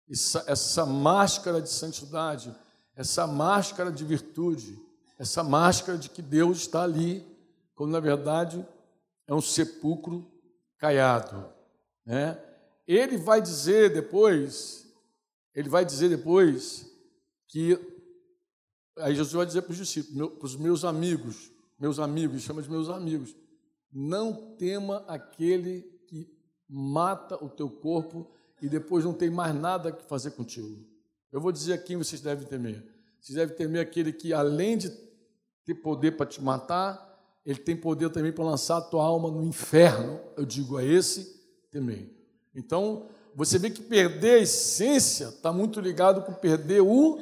essa, 0.09 0.43
essa 0.47 0.85
máscara 0.85 1.61
de 1.61 1.69
santidade, 1.69 2.55
essa 2.95 3.25
máscara 3.25 3.91
de 3.91 4.03
virtude, 4.05 4.79
essa 5.17 5.43
máscara 5.43 5.97
de 5.97 6.09
que 6.09 6.21
Deus 6.21 6.59
está 6.59 6.83
ali, 6.83 7.25
quando 7.75 7.91
na 7.91 7.99
verdade 7.99 8.65
é 9.27 9.33
um 9.33 9.41
sepulcro 9.41 10.29
caiado. 10.77 11.51
Né? 12.05 12.39
Ele 12.87 13.17
vai 13.17 13.41
dizer 13.41 13.93
depois, 13.93 14.87
ele 15.55 15.69
vai 15.69 15.85
dizer 15.85 16.09
depois 16.09 16.85
que 17.47 17.79
aí 18.97 19.15
Jesus 19.15 19.33
vai 19.33 19.45
dizer 19.45 19.61
para 19.61 19.71
os 19.71 19.77
discípulos, 19.77 20.37
para 20.37 20.45
os 20.45 20.55
meus 20.55 20.83
amigos, 20.83 21.50
meus 21.81 21.97
amigos, 21.97 22.43
chama 22.43 22.61
de 22.61 22.69
meus 22.69 22.89
amigos, 22.89 23.35
não 23.91 24.55
tema 24.55 25.03
aquele 25.07 25.81
que 26.07 26.31
mata 26.69 27.43
o 27.43 27.49
teu 27.49 27.67
corpo 27.67 28.29
e 28.61 28.69
depois 28.69 29.03
não 29.03 29.13
tem 29.13 29.31
mais 29.31 29.55
nada 29.55 29.91
que 29.91 30.03
fazer 30.03 30.29
contigo. 30.31 30.77
Eu 31.31 31.41
vou 31.41 31.51
dizer 31.51 31.73
a 31.73 31.77
quem 31.79 31.97
vocês 31.97 32.21
devem 32.21 32.45
temer. 32.45 32.85
Vocês 33.19 33.35
devem 33.35 33.55
temer 33.55 33.81
aquele 33.81 34.13
que, 34.13 34.31
além 34.31 34.77
de 34.77 34.91
ter 35.65 35.73
poder 35.73 36.11
para 36.11 36.27
te 36.27 36.39
matar, 36.39 37.09
ele 37.43 37.57
tem 37.57 37.75
poder 37.75 38.11
também 38.11 38.31
para 38.31 38.43
lançar 38.43 38.77
a 38.77 38.81
tua 38.81 39.03
alma 39.03 39.31
no 39.31 39.43
inferno. 39.43 40.21
Eu 40.37 40.45
digo 40.45 40.77
a 40.77 40.83
esse 40.83 41.41
temer. 41.71 42.07
Então, 42.53 43.07
você 43.33 43.57
vê 43.57 43.71
que 43.71 43.81
perder 43.81 44.35
a 44.35 44.43
essência 44.43 45.29
está 45.29 45.51
muito 45.51 45.81
ligado 45.81 46.21
com 46.21 46.33
perder 46.33 46.81
o 46.81 47.17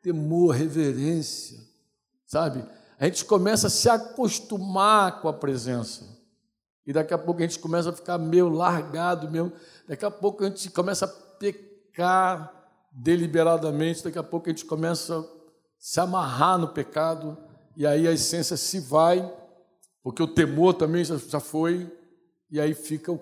temor, 0.00 0.54
reverência, 0.54 1.58
sabe? 2.24 2.64
A 2.98 3.04
gente 3.04 3.24
começa 3.24 3.66
a 3.66 3.70
se 3.70 3.88
acostumar 3.88 5.20
com 5.20 5.28
a 5.28 5.32
presença. 5.32 6.16
E 6.86 6.92
daqui 6.92 7.12
a 7.12 7.18
pouco 7.18 7.40
a 7.40 7.46
gente 7.46 7.58
começa 7.58 7.90
a 7.90 7.92
ficar 7.92 8.16
meio 8.16 8.48
largado 8.48 9.30
mesmo. 9.30 9.52
Daqui 9.86 10.04
a 10.04 10.10
pouco 10.10 10.44
a 10.44 10.48
gente 10.48 10.70
começa 10.70 11.04
a 11.04 11.08
pecar 11.08 12.52
deliberadamente. 12.90 14.04
Daqui 14.04 14.18
a 14.18 14.22
pouco 14.22 14.48
a 14.48 14.52
gente 14.52 14.64
começa 14.64 15.18
a 15.18 15.24
se 15.78 16.00
amarrar 16.00 16.58
no 16.58 16.68
pecado. 16.68 17.36
E 17.76 17.86
aí 17.86 18.08
a 18.08 18.12
essência 18.12 18.56
se 18.56 18.80
vai, 18.80 19.30
porque 20.02 20.22
o 20.22 20.28
temor 20.28 20.74
também 20.74 21.04
já 21.04 21.40
foi. 21.40 21.92
E 22.50 22.58
aí 22.58 22.72
fica 22.72 23.18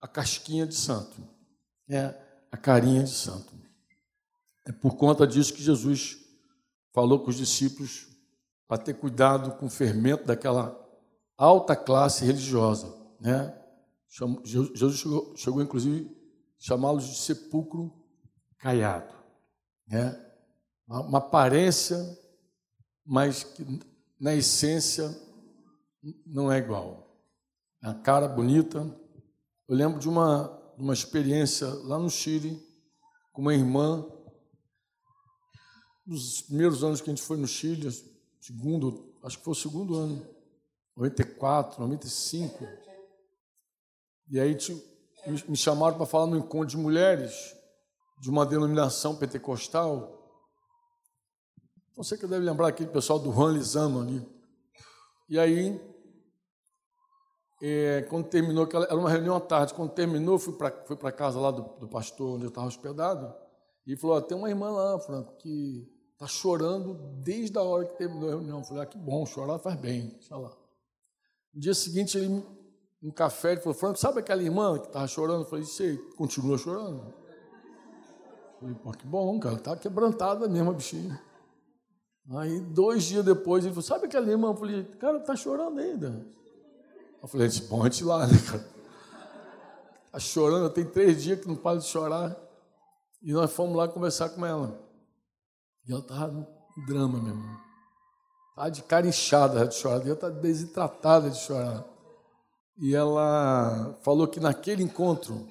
a 0.00 0.06
casquinha 0.06 0.66
de 0.66 0.74
santo. 0.74 1.16
É 1.88 2.14
a 2.52 2.56
carinha 2.56 3.02
de 3.02 3.10
santo. 3.10 3.52
É 4.64 4.70
por 4.70 4.96
conta 4.96 5.26
disso 5.26 5.54
que 5.54 5.62
Jesus 5.62 6.18
falou 6.92 7.18
com 7.20 7.30
os 7.30 7.36
discípulos 7.36 8.07
para 8.68 8.82
ter 8.82 8.94
cuidado 8.94 9.56
com 9.56 9.66
o 9.66 9.70
fermento 9.70 10.26
daquela 10.26 10.78
alta 11.36 11.74
classe 11.74 12.24
religiosa. 12.24 12.94
Né? 13.18 13.58
Jesus 14.44 14.98
chegou, 14.98 15.34
chegou 15.34 15.62
inclusive, 15.62 16.14
chamá-los 16.58 17.04
de 17.04 17.16
sepulcro 17.16 17.90
caiado. 18.58 19.14
Né? 19.86 20.14
Uma 20.86 21.18
aparência, 21.18 21.96
mas 23.04 23.42
que 23.42 23.64
na 24.20 24.34
essência 24.34 25.16
não 26.26 26.52
é 26.52 26.58
igual. 26.58 27.08
A 27.82 27.94
cara 27.94 28.28
bonita. 28.28 28.80
Eu 29.66 29.76
lembro 29.76 29.98
de 29.98 30.08
uma, 30.08 30.50
uma 30.76 30.92
experiência 30.92 31.66
lá 31.84 31.98
no 31.98 32.10
Chile, 32.10 32.60
com 33.32 33.40
uma 33.42 33.54
irmã, 33.54 34.06
nos 36.06 36.42
primeiros 36.42 36.82
anos 36.82 37.00
que 37.00 37.10
a 37.10 37.14
gente 37.14 37.24
foi 37.24 37.36
no 37.36 37.46
Chile, 37.46 37.88
segundo, 38.48 39.14
acho 39.22 39.36
que 39.38 39.44
foi 39.44 39.52
o 39.52 39.56
segundo 39.56 39.94
ano, 39.94 40.26
94, 40.96 41.82
95. 41.82 42.66
E 44.30 44.40
aí 44.40 44.56
me 45.46 45.56
chamaram 45.56 45.98
para 45.98 46.06
falar 46.06 46.26
no 46.26 46.38
encontro 46.38 46.68
de 46.68 46.76
mulheres 46.78 47.54
de 48.20 48.30
uma 48.30 48.46
denominação 48.46 49.16
pentecostal. 49.16 50.14
Você 51.94 52.16
que 52.16 52.26
deve 52.26 52.44
lembrar 52.44 52.68
aquele 52.68 52.90
pessoal 52.90 53.18
do 53.18 53.30
Juan 53.30 53.52
Lizano 53.52 54.00
ali. 54.00 54.26
E 55.28 55.38
aí, 55.38 55.78
é, 57.60 58.06
quando 58.08 58.28
terminou, 58.28 58.66
era 58.72 58.96
uma 58.96 59.10
reunião 59.10 59.36
à 59.36 59.40
tarde, 59.40 59.74
quando 59.74 59.92
terminou, 59.92 60.38
fui 60.38 60.54
para 60.54 60.70
fui 60.86 60.96
a 61.02 61.12
casa 61.12 61.38
lá 61.38 61.50
do, 61.50 61.62
do 61.78 61.88
pastor, 61.88 62.36
onde 62.36 62.44
eu 62.44 62.48
estava 62.48 62.66
hospedado, 62.66 63.34
e 63.86 63.94
falou: 63.94 64.22
tem 64.22 64.38
uma 64.38 64.48
irmã 64.48 64.70
lá, 64.70 64.98
Franco, 65.00 65.36
que 65.36 65.97
Está 66.18 66.26
chorando 66.26 66.94
desde 67.22 67.56
a 67.56 67.62
hora 67.62 67.84
que 67.84 67.96
terminou 67.96 68.28
a 68.28 68.32
reunião. 68.32 68.58
Eu 68.58 68.64
falei, 68.64 68.82
ah, 68.82 68.86
que 68.86 68.98
bom, 68.98 69.24
chorar 69.24 69.56
faz 69.60 69.76
bem. 69.78 70.08
Deixa 70.08 70.36
lá. 70.36 70.50
No 71.54 71.60
dia 71.60 71.72
seguinte, 71.72 72.18
ele, 72.18 72.44
um 73.00 73.12
café, 73.12 73.52
ele 73.52 73.60
falou, 73.60 73.78
Franco, 73.78 74.00
sabe 74.00 74.18
aquela 74.18 74.42
irmã 74.42 74.76
que 74.80 74.88
estava 74.88 75.06
chorando? 75.06 75.42
Eu 75.42 75.48
falei, 75.48 75.64
sei, 75.64 75.96
continua 76.16 76.58
chorando. 76.58 77.14
Eu 78.54 78.58
falei, 78.58 78.74
pô, 78.74 78.90
que 78.90 79.06
bom, 79.06 79.38
cara, 79.38 79.54
está 79.54 79.76
quebrantada 79.76 80.48
mesmo 80.48 80.70
a 80.72 80.74
bichinha. 80.74 81.22
Aí, 82.30 82.58
dois 82.62 83.04
dias 83.04 83.24
depois, 83.24 83.64
ele 83.64 83.72
falou, 83.72 83.84
sabe 83.84 84.06
aquela 84.06 84.28
irmã? 84.28 84.48
Eu 84.48 84.56
falei, 84.56 84.82
cara, 84.98 85.18
está 85.18 85.36
chorando 85.36 85.78
ainda. 85.78 86.26
Eu 87.22 87.28
falei, 87.28 87.48
bom, 87.68 87.82
a 87.82 87.84
gente 87.84 88.02
lá, 88.02 88.26
né, 88.26 88.32
cara? 88.44 88.68
Está 90.06 90.18
chorando, 90.18 90.68
tem 90.70 90.84
três 90.84 91.22
dias 91.22 91.38
que 91.38 91.46
não 91.46 91.54
para 91.54 91.78
de 91.78 91.86
chorar. 91.86 92.36
E 93.22 93.32
nós 93.32 93.52
fomos 93.52 93.76
lá 93.76 93.86
conversar 93.86 94.30
com 94.30 94.44
ela. 94.44 94.87
E 95.88 95.92
ela 95.92 96.02
estava 96.02 96.28
no 96.28 96.46
drama, 96.86 97.18
meu 97.18 97.32
irmão. 97.32 97.60
Estava 98.50 98.70
de 98.70 98.82
cara 98.82 99.06
inchada 99.06 99.66
de 99.66 99.74
chorar, 99.74 100.02
ela 100.02 100.12
estava 100.12 100.34
desidratada 100.34 101.30
de 101.30 101.38
chorar. 101.38 101.84
E 102.76 102.94
ela 102.94 103.98
falou 104.02 104.28
que 104.28 104.38
naquele 104.38 104.82
encontro, 104.82 105.48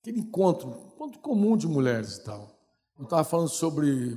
aquele 0.00 0.20
encontro, 0.20 0.68
encontro 0.94 1.18
comum 1.18 1.56
de 1.56 1.66
mulheres 1.66 2.16
e 2.16 2.24
tal, 2.24 2.48
eu 2.96 3.04
estava 3.04 3.24
falando 3.24 3.48
sobre 3.48 4.16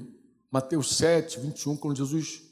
Mateus 0.51 0.95
7, 0.95 1.39
21, 1.39 1.77
quando 1.77 1.97
Jesus 1.97 2.43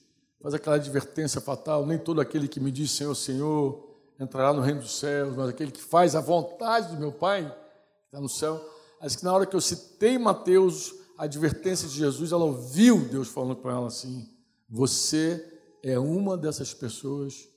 faz 0.41 0.55
aquela 0.55 0.77
advertência 0.77 1.39
fatal: 1.39 1.85
nem 1.85 1.99
todo 1.99 2.19
aquele 2.19 2.47
que 2.47 2.59
me 2.59 2.71
diz 2.71 2.91
Senhor, 2.91 3.13
Senhor 3.13 3.95
entrará 4.19 4.51
no 4.51 4.61
reino 4.61 4.81
dos 4.81 4.97
céus, 4.97 5.35
mas 5.35 5.49
aquele 5.49 5.71
que 5.71 5.81
faz 5.81 6.15
a 6.15 6.21
vontade 6.21 6.95
do 6.95 6.99
meu 6.99 7.11
Pai, 7.11 7.43
que 7.43 8.05
está 8.07 8.19
no 8.19 8.29
céu. 8.29 8.59
Acho 8.99 9.17
que 9.17 9.23
na 9.23 9.33
hora 9.33 9.45
que 9.45 9.55
eu 9.55 9.61
citei 9.61 10.17
Mateus, 10.17 11.04
a 11.17 11.23
advertência 11.23 11.87
de 11.87 11.95
Jesus, 11.95 12.31
ela 12.31 12.43
ouviu 12.43 13.07
Deus 13.07 13.27
falando 13.27 13.55
com 13.57 13.69
ela 13.69 13.87
assim: 13.87 14.29
Você 14.69 15.59
é 15.83 15.97
uma 15.97 16.37
dessas 16.37 16.73
pessoas 16.73 17.47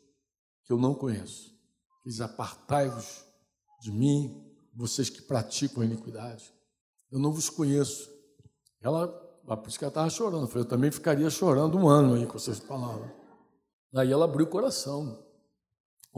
que 0.64 0.72
eu 0.72 0.78
não 0.78 0.94
conheço. 0.94 1.54
Diz: 2.04 2.20
Apartai-vos 2.20 3.24
de 3.80 3.90
mim, 3.90 4.44
vocês 4.74 5.10
que 5.10 5.22
praticam 5.22 5.82
a 5.82 5.86
iniquidade. 5.86 6.52
Eu 7.10 7.18
não 7.18 7.32
vos 7.32 7.48
conheço. 7.50 8.10
Ela, 8.80 9.08
por 9.08 9.68
isso 9.68 9.78
que 9.78 9.84
ela 9.84 9.90
estava 9.90 10.10
chorando. 10.10 10.42
Eu, 10.42 10.48
falei, 10.48 10.64
eu 10.64 10.68
também 10.68 10.90
ficaria 10.90 11.28
chorando 11.30 11.76
um 11.76 11.88
ano 11.88 12.14
aí 12.14 12.26
com 12.26 12.36
essas 12.36 12.60
palavras. 12.60 13.10
Aí 13.94 14.12
ela 14.12 14.26
abriu 14.26 14.46
o 14.46 14.50
coração, 14.50 15.18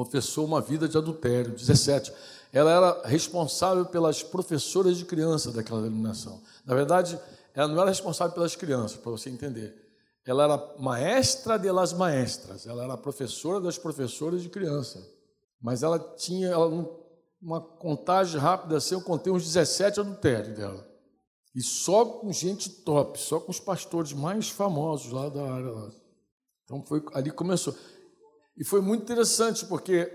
confessou 0.04 0.46
uma 0.46 0.62
vida 0.62 0.88
de 0.88 0.96
adultério, 0.96 1.52
17. 1.52 2.10
Ela 2.54 2.70
era 2.70 3.02
responsável 3.06 3.84
pelas 3.84 4.22
professoras 4.22 4.96
de 4.96 5.04
criança 5.04 5.52
daquela 5.52 5.82
denominação. 5.82 6.40
Na 6.64 6.74
verdade, 6.74 7.20
ela 7.54 7.68
não 7.68 7.78
era 7.78 7.90
responsável 7.90 8.32
pelas 8.32 8.56
crianças, 8.56 8.96
para 8.96 9.10
você 9.10 9.28
entender. 9.28 9.76
Ela 10.24 10.44
era 10.44 10.74
maestra 10.78 11.58
de 11.58 11.70
las 11.70 11.92
maestras, 11.92 12.66
ela 12.66 12.82
era 12.82 12.96
professora 12.96 13.60
das 13.60 13.76
professoras 13.76 14.42
de 14.42 14.48
criança. 14.48 15.06
Mas 15.60 15.82
ela 15.82 15.98
tinha 16.16 16.48
ela, 16.48 16.66
uma 17.42 17.60
contagem 17.60 18.40
rápida 18.40 18.78
assim, 18.78 18.94
eu 18.94 19.02
contei 19.02 19.30
uns 19.30 19.44
17 19.44 20.00
adultérios 20.00 20.56
dela. 20.56 20.88
E 21.54 21.60
só 21.60 22.06
com 22.06 22.32
gente 22.32 22.70
top, 22.70 23.20
só 23.20 23.38
com 23.38 23.50
os 23.50 23.60
pastores 23.60 24.14
mais 24.14 24.48
famosos 24.48 25.12
lá 25.12 25.28
da 25.28 25.42
área. 25.42 25.92
Então 26.64 26.82
foi 26.86 27.04
ali 27.12 27.30
começou. 27.30 27.74
E 28.60 28.64
foi 28.64 28.82
muito 28.82 29.02
interessante, 29.02 29.64
porque 29.64 30.12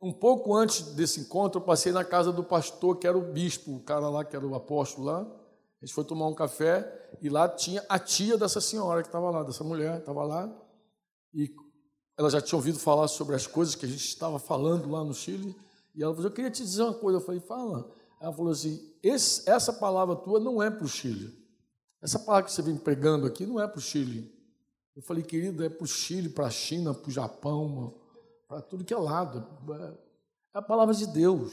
um 0.00 0.12
pouco 0.12 0.54
antes 0.54 0.94
desse 0.94 1.18
encontro, 1.18 1.60
eu 1.60 1.64
passei 1.64 1.90
na 1.90 2.04
casa 2.04 2.30
do 2.32 2.44
pastor, 2.44 2.96
que 2.96 3.06
era 3.06 3.18
o 3.18 3.32
bispo, 3.32 3.74
o 3.74 3.80
cara 3.80 4.08
lá, 4.08 4.24
que 4.24 4.36
era 4.36 4.46
o 4.46 4.54
apóstolo 4.54 5.08
lá. 5.08 5.22
A 5.22 5.84
gente 5.84 5.92
foi 5.92 6.04
tomar 6.04 6.28
um 6.28 6.34
café 6.34 7.10
e 7.20 7.28
lá 7.28 7.48
tinha 7.48 7.84
a 7.88 7.98
tia 7.98 8.38
dessa 8.38 8.60
senhora 8.60 9.02
que 9.02 9.08
estava 9.08 9.28
lá, 9.28 9.42
dessa 9.42 9.64
mulher, 9.64 9.98
estava 9.98 10.22
lá. 10.22 10.48
E 11.34 11.52
ela 12.16 12.30
já 12.30 12.40
tinha 12.40 12.56
ouvido 12.56 12.78
falar 12.78 13.08
sobre 13.08 13.34
as 13.34 13.48
coisas 13.48 13.74
que 13.74 13.84
a 13.84 13.88
gente 13.88 14.06
estava 14.06 14.38
falando 14.38 14.88
lá 14.88 15.02
no 15.02 15.12
Chile. 15.12 15.56
E 15.92 16.00
ela 16.00 16.14
falou: 16.14 16.30
Eu 16.30 16.34
queria 16.34 16.50
te 16.50 16.62
dizer 16.62 16.84
uma 16.84 16.94
coisa. 16.94 17.18
Eu 17.18 17.22
falei: 17.22 17.40
Fala. 17.40 17.90
Ela 18.20 18.32
falou 18.32 18.52
assim: 18.52 18.94
essa 19.02 19.72
palavra 19.72 20.14
tua 20.14 20.38
não 20.38 20.62
é 20.62 20.70
para 20.70 20.84
o 20.84 20.88
Chile. 20.88 21.36
Essa 22.00 22.20
palavra 22.20 22.46
que 22.46 22.52
você 22.52 22.62
vem 22.62 22.76
pregando 22.76 23.26
aqui 23.26 23.44
não 23.44 23.60
é 23.60 23.66
para 23.66 23.78
o 23.78 23.82
Chile. 23.82 24.32
Eu 24.94 25.02
falei, 25.02 25.22
querido, 25.22 25.64
é 25.64 25.68
para 25.68 25.84
o 25.84 25.86
Chile, 25.86 26.28
para 26.28 26.46
a 26.46 26.50
China, 26.50 26.92
para 26.92 27.08
o 27.08 27.12
Japão, 27.12 27.94
para 28.48 28.60
tudo 28.60 28.84
que 28.84 28.92
é 28.92 28.98
lado. 28.98 29.46
É 30.54 30.58
a 30.58 30.62
palavra 30.62 30.94
de 30.94 31.06
Deus. 31.06 31.52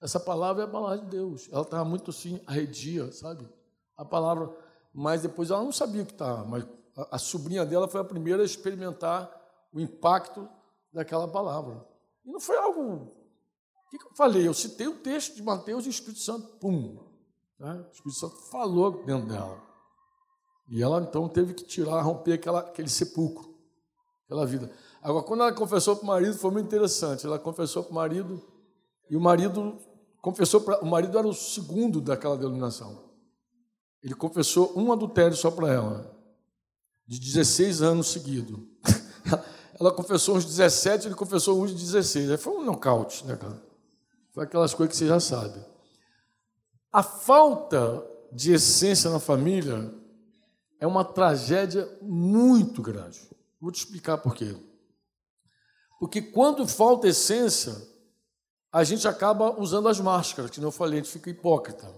Essa 0.00 0.20
palavra 0.20 0.62
é 0.62 0.66
a 0.66 0.70
palavra 0.70 0.98
de 0.98 1.06
Deus. 1.06 1.48
Ela 1.50 1.62
estava 1.62 1.84
muito 1.84 2.10
assim, 2.10 2.40
arredia, 2.46 3.10
sabe? 3.12 3.48
A 3.96 4.04
palavra. 4.04 4.54
Mas 4.92 5.22
depois 5.22 5.50
ela 5.50 5.62
não 5.62 5.72
sabia 5.72 6.02
o 6.02 6.06
que 6.06 6.12
estava. 6.12 6.44
Mas 6.44 6.64
a, 6.96 7.16
a 7.16 7.18
sobrinha 7.18 7.64
dela 7.64 7.88
foi 7.88 8.00
a 8.00 8.04
primeira 8.04 8.42
a 8.42 8.46
experimentar 8.46 9.34
o 9.72 9.80
impacto 9.80 10.48
daquela 10.92 11.26
palavra. 11.26 11.84
E 12.24 12.30
não 12.30 12.40
foi 12.40 12.56
algo 12.56 13.18
o 13.88 13.90
que, 13.90 13.98
que 13.98 14.04
eu 14.04 14.14
falei? 14.14 14.46
Eu 14.46 14.52
citei 14.52 14.86
o 14.86 14.98
texto 14.98 15.34
de 15.34 15.42
Mateus 15.42 15.86
e 15.86 15.88
o 15.88 15.90
Espírito 15.90 16.20
Santo, 16.20 16.46
pum. 16.58 16.98
Né? 17.58 17.72
O 17.72 17.90
Espírito 17.90 18.20
Santo 18.20 18.36
falou 18.50 19.02
dentro 19.02 19.26
dela. 19.26 19.58
E 20.68 20.82
ela 20.82 21.00
então 21.00 21.28
teve 21.28 21.54
que 21.54 21.64
tirar, 21.64 22.00
romper 22.02 22.34
aquela, 22.34 22.60
aquele 22.60 22.88
sepulcro, 22.88 23.54
aquela 24.26 24.44
vida. 24.44 24.70
Agora, 25.02 25.24
quando 25.24 25.42
ela 25.42 25.52
confessou 25.52 25.96
para 25.96 26.04
o 26.04 26.06
marido, 26.06 26.34
foi 26.34 26.50
muito 26.50 26.66
interessante. 26.66 27.24
Ela 27.24 27.38
confessou 27.38 27.82
para 27.82 27.92
o 27.92 27.94
marido, 27.94 28.42
e 29.08 29.16
o 29.16 29.20
marido 29.20 29.78
confessou 30.20 30.60
para. 30.60 30.80
O 30.80 30.86
marido 30.86 31.18
era 31.18 31.26
o 31.26 31.32
segundo 31.32 32.00
daquela 32.00 32.36
denominação. 32.36 33.08
Ele 34.02 34.14
confessou 34.14 34.72
um 34.76 34.92
adultério 34.92 35.36
só 35.36 35.50
para 35.50 35.72
ela, 35.72 36.14
de 37.06 37.18
16 37.18 37.82
anos 37.82 38.08
seguidos. 38.08 38.58
Ela 39.80 39.92
confessou 39.92 40.36
uns 40.36 40.44
17, 40.44 41.06
ele 41.06 41.14
confessou 41.14 41.62
uns 41.62 41.70
de 41.70 41.76
16. 41.76 42.32
Aí 42.32 42.36
foi 42.36 42.52
um 42.52 42.64
nocaute, 42.64 43.24
né, 43.24 43.36
cara? 43.36 43.62
Foi 44.32 44.42
aquelas 44.42 44.74
coisas 44.74 44.92
que 44.92 44.98
você 44.98 45.06
já 45.06 45.20
sabe. 45.20 45.64
A 46.92 47.00
falta 47.00 48.04
de 48.32 48.52
essência 48.52 49.08
na 49.08 49.20
família 49.20 49.94
é 50.80 50.86
uma 50.86 51.04
tragédia 51.04 51.88
muito 52.00 52.80
grande. 52.82 53.20
Vou 53.60 53.72
te 53.72 53.78
explicar 53.78 54.18
por 54.18 54.34
quê. 54.34 54.56
Porque 55.98 56.22
quando 56.22 56.66
falta 56.66 57.08
essência, 57.08 57.74
a 58.72 58.84
gente 58.84 59.08
acaba 59.08 59.60
usando 59.60 59.88
as 59.88 59.98
máscaras, 59.98 60.50
que 60.50 60.60
não 60.60 60.70
falei, 60.70 61.00
a 61.00 61.02
gente 61.02 61.12
fica 61.12 61.30
hipócrita. 61.30 61.92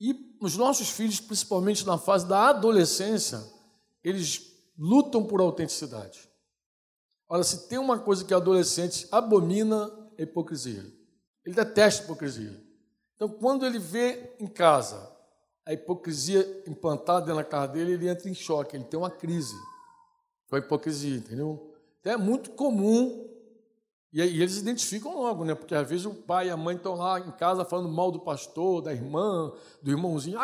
E 0.00 0.36
os 0.40 0.56
nossos 0.56 0.88
filhos, 0.88 1.20
principalmente 1.20 1.84
na 1.86 1.98
fase 1.98 2.26
da 2.26 2.48
adolescência, 2.48 3.44
eles 4.02 4.40
lutam 4.78 5.24
por 5.24 5.40
autenticidade. 5.40 6.28
Olha, 7.28 7.42
se 7.42 7.68
tem 7.68 7.78
uma 7.78 7.98
coisa 7.98 8.24
que 8.24 8.32
adolescente 8.32 9.06
abomina, 9.10 9.90
é 10.16 10.22
hipocrisia. 10.22 10.84
Ele 11.44 11.54
detesta 11.54 12.04
hipocrisia. 12.04 12.58
Então, 13.14 13.28
quando 13.28 13.66
ele 13.66 13.78
vê 13.78 14.34
em 14.38 14.46
casa 14.46 15.17
a 15.68 15.74
hipocrisia 15.74 16.62
implantada 16.66 17.34
da 17.34 17.44
casa 17.44 17.74
dele, 17.74 17.92
ele 17.92 18.08
entra 18.08 18.26
em 18.26 18.32
choque, 18.32 18.74
ele 18.74 18.84
tem 18.84 18.98
uma 18.98 19.10
crise 19.10 19.54
com 20.48 20.56
a 20.56 20.58
hipocrisia, 20.58 21.18
entendeu? 21.18 21.74
Então, 22.00 22.14
é 22.14 22.16
muito 22.16 22.52
comum, 22.52 23.28
e, 24.10 24.22
e 24.22 24.42
eles 24.42 24.56
identificam 24.56 25.14
logo, 25.14 25.44
né? 25.44 25.54
Porque 25.54 25.74
às 25.74 25.86
vezes 25.86 26.06
o 26.06 26.14
pai 26.14 26.46
e 26.46 26.50
a 26.50 26.56
mãe 26.56 26.74
estão 26.74 26.94
lá 26.94 27.20
em 27.20 27.30
casa 27.32 27.66
falando 27.66 27.90
mal 27.90 28.10
do 28.10 28.18
pastor, 28.18 28.80
da 28.80 28.94
irmã, 28.94 29.52
do 29.82 29.90
irmãozinho, 29.90 30.38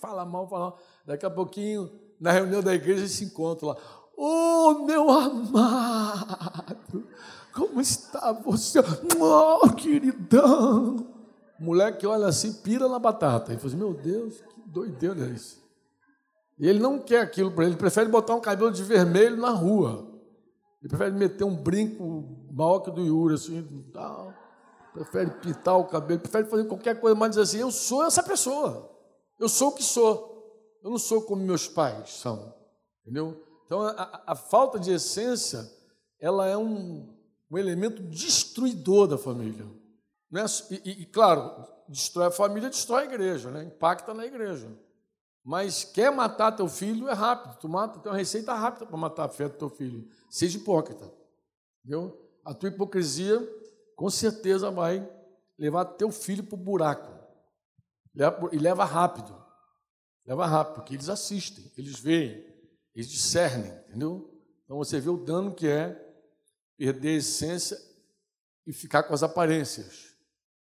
fala 0.00 0.24
mal, 0.24 0.48
fala 0.48 0.66
mal. 0.66 0.78
Daqui 1.04 1.26
a 1.26 1.30
pouquinho, 1.30 1.90
na 2.20 2.30
reunião 2.30 2.62
da 2.62 2.72
igreja, 2.72 3.00
eles 3.00 3.10
se 3.10 3.24
encontram 3.24 3.70
lá. 3.70 3.76
Oh, 4.16 4.84
meu 4.84 5.10
amado! 5.10 7.08
Como 7.52 7.80
está 7.80 8.30
você? 8.30 8.78
Oh, 9.18 9.68
queridão. 9.74 11.11
Moleque 11.62 12.06
olha 12.06 12.26
assim, 12.26 12.52
pira 12.52 12.88
na 12.88 12.98
batata. 12.98 13.52
Ele 13.52 13.60
fala 13.60 13.68
assim, 13.68 13.82
meu 13.82 13.94
Deus, 13.94 14.40
que 14.40 14.60
doideira 14.68 15.26
é 15.26 15.30
isso. 15.30 15.62
E 16.58 16.68
ele 16.68 16.78
não 16.78 16.98
quer 16.98 17.20
aquilo 17.20 17.50
para 17.50 17.64
ele, 17.64 17.72
ele 17.72 17.78
prefere 17.78 18.08
botar 18.08 18.34
um 18.34 18.40
cabelo 18.40 18.70
de 18.70 18.82
vermelho 18.82 19.36
na 19.36 19.50
rua. 19.50 20.08
Ele 20.80 20.88
prefere 20.88 21.12
meter 21.12 21.44
um 21.44 21.56
brinco 21.56 22.46
maior 22.52 22.80
que 22.80 22.90
o 22.90 22.92
do 22.92 23.02
Yuri, 23.02 23.34
assim, 23.34 23.62
tal. 23.92 24.34
prefere 24.92 25.30
pintar 25.30 25.78
o 25.78 25.84
cabelo, 25.84 26.20
prefere 26.20 26.48
fazer 26.48 26.64
qualquer 26.64 27.00
coisa, 27.00 27.16
mas 27.16 27.30
dizer 27.30 27.42
assim, 27.42 27.58
eu 27.58 27.70
sou 27.70 28.04
essa 28.04 28.22
pessoa. 28.22 28.90
Eu 29.38 29.48
sou 29.48 29.68
o 29.68 29.72
que 29.72 29.82
sou. 29.82 30.32
Eu 30.82 30.90
não 30.90 30.98
sou 30.98 31.22
como 31.22 31.42
meus 31.42 31.68
pais 31.68 32.10
são. 32.10 32.54
Entendeu? 33.02 33.40
Então, 33.66 33.82
a, 33.82 34.22
a 34.26 34.34
falta 34.34 34.78
de 34.78 34.92
essência, 34.92 35.68
ela 36.20 36.46
é 36.46 36.56
um, 36.56 37.12
um 37.50 37.58
elemento 37.58 38.02
destruidor 38.02 39.06
da 39.06 39.16
família. 39.16 39.66
Né? 40.32 40.44
E, 40.70 41.02
e, 41.02 41.06
claro, 41.06 41.68
destrói 41.86 42.28
a 42.28 42.30
família, 42.30 42.70
destrói 42.70 43.02
a 43.02 43.04
igreja, 43.04 43.50
né? 43.50 43.64
impacta 43.64 44.14
na 44.14 44.24
igreja. 44.24 44.66
Mas 45.44 45.84
quer 45.84 46.10
matar 46.10 46.52
teu 46.52 46.68
filho 46.68 47.08
é 47.08 47.12
rápido, 47.12 47.58
tu 47.58 47.68
mata, 47.68 47.98
tem 47.98 48.10
uma 48.10 48.16
receita 48.16 48.54
rápida 48.54 48.86
para 48.86 48.96
matar 48.96 49.24
a 49.26 49.28
fé 49.28 49.48
do 49.48 49.56
teu 49.56 49.68
filho. 49.68 50.08
Seja 50.30 50.56
hipócrita. 50.56 51.12
Entendeu? 51.80 52.18
A 52.44 52.54
tua 52.54 52.70
hipocrisia 52.70 53.40
com 53.94 54.08
certeza 54.08 54.70
vai 54.70 55.06
levar 55.58 55.84
teu 55.84 56.10
filho 56.10 56.44
para 56.44 56.54
o 56.54 56.58
buraco. 56.58 57.12
E 58.52 58.56
leva 58.56 58.84
rápido. 58.84 59.36
Leva 60.24 60.46
rápido, 60.46 60.76
porque 60.76 60.94
eles 60.94 61.08
assistem, 61.08 61.70
eles 61.76 61.98
veem, 61.98 62.46
eles 62.94 63.10
discernem, 63.10 63.72
entendeu? 63.88 64.32
Então 64.64 64.76
você 64.76 65.00
vê 65.00 65.10
o 65.10 65.16
dano 65.16 65.52
que 65.52 65.66
é 65.66 66.00
perder 66.78 67.08
a 67.08 67.18
essência 67.18 67.76
e 68.64 68.72
ficar 68.72 69.02
com 69.02 69.12
as 69.12 69.24
aparências. 69.24 70.11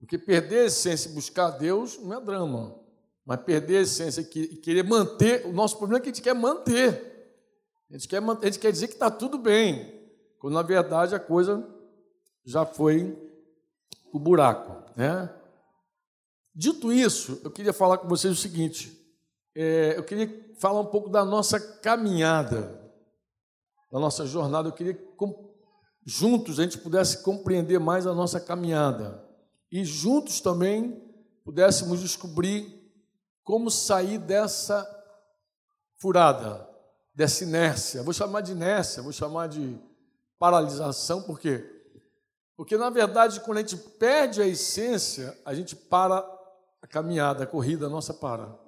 Porque 0.01 0.17
perder 0.17 0.61
a 0.61 0.65
essência 0.65 1.09
e 1.09 1.13
buscar 1.13 1.51
Deus 1.51 1.99
não 1.99 2.17
é 2.17 2.19
drama. 2.19 2.75
Mas 3.23 3.39
perder 3.41 3.77
a 3.77 3.81
essência 3.81 4.21
e 4.21 4.57
querer 4.57 4.83
manter, 4.83 5.45
o 5.45 5.53
nosso 5.53 5.77
problema 5.77 5.99
é 5.99 6.01
que 6.01 6.09
a 6.09 6.11
gente 6.11 6.23
quer 6.23 6.33
manter. 6.33 7.07
A 7.87 7.93
gente 7.93 8.07
quer, 8.07 8.19
a 8.19 8.45
gente 8.45 8.59
quer 8.59 8.71
dizer 8.71 8.87
que 8.87 8.95
está 8.95 9.11
tudo 9.11 9.37
bem, 9.37 10.09
quando 10.39 10.55
na 10.55 10.63
verdade 10.63 11.13
a 11.13 11.19
coisa 11.19 11.63
já 12.43 12.65
foi 12.65 13.15
o 14.11 14.17
buraco. 14.17 14.91
Né? 14.97 15.29
Dito 16.55 16.91
isso, 16.91 17.39
eu 17.43 17.51
queria 17.51 17.71
falar 17.71 17.99
com 17.99 18.07
vocês 18.07 18.33
o 18.33 18.41
seguinte: 18.41 18.99
é, 19.55 19.93
eu 19.97 20.03
queria 20.03 20.51
falar 20.57 20.81
um 20.81 20.87
pouco 20.87 21.09
da 21.09 21.23
nossa 21.23 21.59
caminhada, 21.59 22.91
da 23.91 23.99
nossa 23.99 24.25
jornada. 24.25 24.69
Eu 24.69 24.73
queria 24.73 24.99
juntos 26.03 26.59
a 26.59 26.63
gente 26.63 26.79
pudesse 26.79 27.21
compreender 27.21 27.79
mais 27.79 28.07
a 28.07 28.15
nossa 28.15 28.39
caminhada 28.39 29.30
e 29.71 29.85
juntos 29.85 30.41
também 30.41 31.01
pudéssemos 31.43 32.01
descobrir 32.01 32.79
como 33.43 33.71
sair 33.71 34.17
dessa 34.17 34.85
furada, 35.97 36.67
dessa 37.15 37.43
inércia. 37.43 38.03
Vou 38.03 38.13
chamar 38.13 38.41
de 38.41 38.51
inércia, 38.51 39.01
vou 39.01 39.11
chamar 39.11 39.47
de 39.47 39.79
paralisação, 40.37 41.21
por 41.21 41.39
quê? 41.39 41.63
Porque 42.57 42.77
na 42.77 42.89
verdade, 42.89 43.39
quando 43.39 43.59
a 43.59 43.61
gente 43.61 43.77
perde 43.77 44.41
a 44.41 44.47
essência, 44.47 45.37
a 45.45 45.53
gente 45.53 45.75
para 45.75 46.17
a 46.81 46.87
caminhada, 46.87 47.43
a 47.43 47.47
corrida, 47.47 47.87
nossa 47.87 48.13
para. 48.13 48.59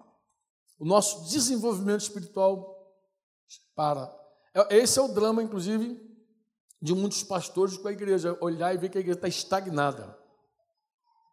O 0.79 0.85
nosso 0.85 1.29
desenvolvimento 1.29 2.01
espiritual 2.01 2.73
para. 3.75 4.13
É, 4.53 4.77
esse 4.77 4.99
é 4.99 5.01
o 5.01 5.07
drama, 5.07 5.43
inclusive, 5.43 5.99
de 6.81 6.93
muitos 6.93 7.23
pastores 7.23 7.77
com 7.77 7.87
a 7.87 7.91
igreja, 7.91 8.37
olhar 8.41 8.73
e 8.73 8.77
ver 8.77 8.89
que 8.89 8.97
a 8.97 9.01
igreja 9.01 9.17
está 9.17 9.27
estagnada. 9.27 10.22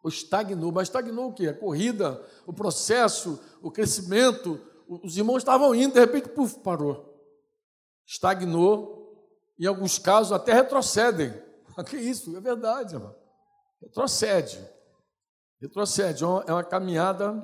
Ou 0.03 0.09
estagnou, 0.09 0.71
mas 0.71 0.87
estagnou 0.87 1.29
o 1.29 1.33
quê? 1.33 1.47
A 1.47 1.53
corrida, 1.53 2.25
o 2.45 2.53
processo, 2.53 3.39
o 3.61 3.69
crescimento. 3.69 4.59
Os 4.87 5.15
irmãos 5.15 5.37
estavam 5.37 5.75
indo, 5.75 5.93
de 5.93 5.99
repente, 5.99 6.29
puf, 6.29 6.59
parou. 6.59 7.07
Estagnou, 8.05 9.01
em 9.59 9.65
alguns 9.65 9.99
casos 9.99 10.31
até 10.31 10.53
retrocedem. 10.53 11.33
Que 11.89 11.97
isso? 11.97 12.35
É 12.35 12.41
verdade, 12.41 12.95
irmão. 12.95 13.15
Retrocede. 13.81 14.59
Retrocede. 15.59 16.23
É 16.23 16.51
uma 16.51 16.63
caminhada 16.63 17.41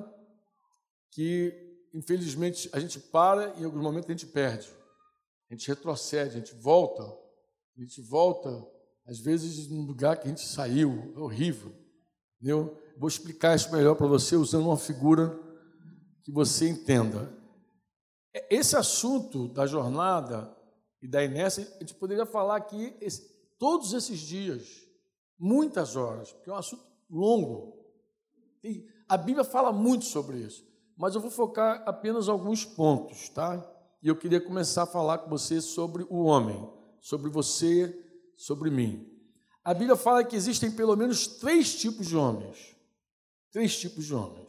que, 1.10 1.52
infelizmente, 1.94 2.68
a 2.72 2.78
gente 2.78 3.00
para 3.00 3.54
e 3.56 3.62
em 3.62 3.64
alguns 3.64 3.82
momentos 3.82 4.08
a 4.08 4.12
gente 4.12 4.26
perde. 4.26 4.68
A 5.50 5.54
gente 5.54 5.66
retrocede, 5.66 6.36
a 6.36 6.38
gente 6.38 6.54
volta. 6.54 7.02
A 7.02 7.80
gente 7.80 8.02
volta, 8.02 8.50
às 9.06 9.18
vezes, 9.18 9.68
num 9.68 9.86
lugar 9.86 10.18
que 10.18 10.26
a 10.26 10.30
gente 10.30 10.46
saiu. 10.46 11.12
É 11.16 11.20
horrível. 11.20 11.74
Eu 12.40 12.76
vou 12.96 13.08
explicar 13.08 13.56
isso 13.56 13.72
melhor 13.72 13.94
para 13.94 14.06
você 14.06 14.36
usando 14.36 14.66
uma 14.66 14.76
figura 14.76 15.38
que 16.22 16.32
você 16.32 16.68
entenda. 16.68 17.32
Esse 18.50 18.76
assunto 18.76 19.48
da 19.48 19.66
jornada 19.66 20.54
e 21.02 21.08
da 21.08 21.24
inércia, 21.24 21.66
a 21.76 21.80
gente 21.80 21.94
poderia 21.94 22.26
falar 22.26 22.56
aqui 22.56 22.94
todos 23.58 23.92
esses 23.92 24.18
dias, 24.18 24.86
muitas 25.38 25.96
horas, 25.96 26.32
porque 26.32 26.50
é 26.50 26.52
um 26.52 26.56
assunto 26.56 26.84
longo. 27.10 27.76
E 28.62 28.86
a 29.08 29.16
Bíblia 29.16 29.44
fala 29.44 29.72
muito 29.72 30.04
sobre 30.04 30.38
isso, 30.38 30.64
mas 30.96 31.14
eu 31.14 31.20
vou 31.20 31.30
focar 31.30 31.82
apenas 31.86 32.28
alguns 32.28 32.64
pontos, 32.64 33.28
tá? 33.30 33.64
E 34.02 34.08
eu 34.08 34.16
queria 34.16 34.40
começar 34.40 34.84
a 34.84 34.86
falar 34.86 35.18
com 35.18 35.30
você 35.30 35.60
sobre 35.60 36.04
o 36.08 36.24
homem, 36.24 36.68
sobre 37.00 37.30
você, 37.30 37.96
sobre 38.36 38.70
mim. 38.70 39.17
A 39.68 39.74
Bíblia 39.74 39.96
fala 39.96 40.24
que 40.24 40.34
existem 40.34 40.70
pelo 40.70 40.96
menos 40.96 41.26
três 41.26 41.74
tipos 41.74 42.06
de 42.06 42.16
homens. 42.16 42.74
Três 43.52 43.78
tipos 43.78 44.06
de 44.06 44.14
homens. 44.14 44.48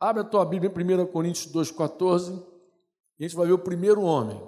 Abre 0.00 0.22
a 0.22 0.24
tua 0.24 0.42
Bíblia 0.42 0.72
em 0.74 1.02
1 1.02 1.06
Coríntios 1.08 1.52
2,14 1.52 2.42
e 3.18 3.24
a 3.24 3.28
gente 3.28 3.36
vai 3.36 3.46
ver 3.46 3.52
o 3.52 3.58
primeiro 3.58 4.00
homem. 4.00 4.42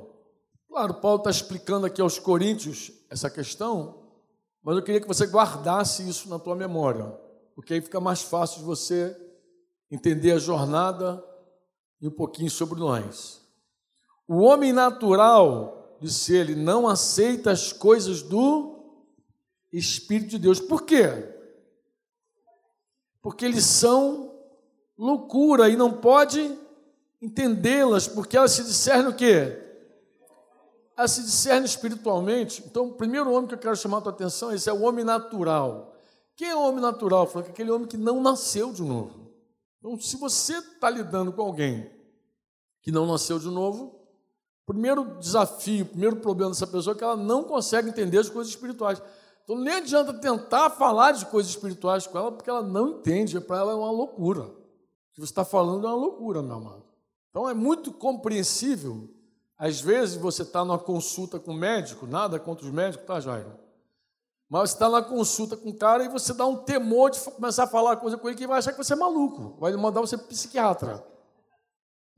Claro, 0.70 0.94
Paulo 0.94 1.18
está 1.18 1.28
explicando 1.28 1.84
aqui 1.84 2.00
aos 2.00 2.18
Coríntios 2.18 2.90
essa 3.10 3.28
questão, 3.28 4.08
mas 4.62 4.76
eu 4.76 4.82
queria 4.82 5.02
que 5.02 5.06
você 5.06 5.26
guardasse 5.26 6.08
isso 6.08 6.30
na 6.30 6.38
tua 6.38 6.56
memória, 6.56 7.04
porque 7.54 7.74
aí 7.74 7.82
fica 7.82 8.00
mais 8.00 8.22
fácil 8.22 8.60
de 8.60 8.64
você 8.64 9.14
entender 9.90 10.32
a 10.32 10.38
jornada 10.38 11.22
e 12.00 12.08
um 12.08 12.10
pouquinho 12.10 12.50
sobre 12.50 12.80
nós. 12.80 13.42
O 14.26 14.38
homem 14.38 14.72
natural, 14.72 15.98
disse 16.00 16.34
ele, 16.34 16.54
não 16.54 16.88
aceita 16.88 17.50
as 17.50 17.70
coisas 17.70 18.22
do 18.22 18.75
Espírito 19.78 20.30
de 20.30 20.38
Deus. 20.38 20.60
Por 20.60 20.82
quê? 20.82 21.34
Porque 23.20 23.44
eles 23.44 23.64
são 23.64 24.34
loucura 24.96 25.68
e 25.68 25.76
não 25.76 25.92
pode 25.92 26.56
entendê-las, 27.20 28.06
porque 28.06 28.36
elas 28.36 28.52
se 28.52 28.64
discernem 28.64 29.08
o 29.08 29.16
quê? 29.16 29.62
Elas 30.96 31.10
se 31.10 31.22
discernem 31.22 31.64
espiritualmente. 31.64 32.62
Então, 32.64 32.88
o 32.88 32.92
primeiro 32.94 33.30
homem 33.32 33.48
que 33.48 33.54
eu 33.54 33.58
quero 33.58 33.76
chamar 33.76 33.98
a 33.98 34.02
tua 34.02 34.12
atenção 34.12 34.52
esse 34.52 34.68
é 34.70 34.72
o 34.72 34.82
homem 34.82 35.04
natural. 35.04 35.94
Quem 36.34 36.48
é 36.48 36.54
o 36.54 36.62
homem 36.62 36.80
natural? 36.80 37.26
Falando 37.26 37.46
que 37.46 37.52
aquele 37.52 37.70
homem 37.70 37.88
que 37.88 37.96
não 37.96 38.20
nasceu 38.20 38.72
de 38.72 38.82
novo. 38.82 39.32
Então, 39.78 39.98
se 40.00 40.16
você 40.16 40.58
está 40.58 40.88
lidando 40.88 41.32
com 41.32 41.42
alguém 41.42 41.90
que 42.82 42.90
não 42.90 43.06
nasceu 43.06 43.38
de 43.38 43.48
novo, 43.48 44.00
o 44.62 44.66
primeiro 44.66 45.18
desafio, 45.18 45.84
o 45.84 45.88
primeiro 45.88 46.16
problema 46.16 46.50
dessa 46.50 46.66
pessoa 46.66 46.94
é 46.94 46.98
que 46.98 47.04
ela 47.04 47.16
não 47.16 47.44
consegue 47.44 47.88
entender 47.88 48.18
as 48.18 48.28
coisas 48.28 48.52
espirituais. 48.52 49.00
Então 49.46 49.56
nem 49.56 49.74
adianta 49.74 50.12
tentar 50.12 50.70
falar 50.70 51.12
de 51.12 51.24
coisas 51.26 51.52
espirituais 51.52 52.04
com 52.04 52.18
ela, 52.18 52.32
porque 52.32 52.50
ela 52.50 52.64
não 52.64 52.88
entende, 52.88 53.40
para 53.40 53.58
ela 53.58 53.70
é 53.70 53.74
uma 53.76 53.92
loucura. 53.92 54.42
O 54.42 54.52
que 55.14 55.20
você 55.20 55.30
está 55.30 55.44
falando 55.44 55.86
é 55.86 55.90
uma 55.90 55.96
loucura, 55.96 56.42
meu 56.42 56.56
amado. 56.56 56.84
Então 57.30 57.48
é 57.48 57.54
muito 57.54 57.92
compreensível. 57.92 59.08
Às 59.56 59.80
vezes 59.80 60.16
você 60.16 60.42
está 60.42 60.64
numa 60.64 60.80
consulta 60.80 61.38
com 61.38 61.52
o 61.52 61.56
médico, 61.56 62.08
nada 62.08 62.40
contra 62.40 62.66
os 62.66 62.72
médicos, 62.72 63.06
tá, 63.06 63.20
Jairo? 63.20 63.56
Mas 64.48 64.70
você 64.70 64.74
está 64.74 64.90
na 64.90 65.00
consulta 65.00 65.56
com 65.56 65.70
o 65.70 65.78
cara 65.78 66.04
e 66.04 66.08
você 66.08 66.34
dá 66.34 66.44
um 66.44 66.56
temor 66.56 67.10
de 67.10 67.20
começar 67.20 67.64
a 67.64 67.68
falar 67.68 67.98
coisa 67.98 68.18
com 68.18 68.28
ele 68.28 68.36
que 68.36 68.48
vai 68.48 68.58
achar 68.58 68.72
que 68.72 68.78
você 68.78 68.94
é 68.94 68.96
maluco, 68.96 69.56
vai 69.60 69.72
mandar 69.76 70.00
você 70.00 70.16
para 70.18 70.26
psiquiatra. 70.26 71.06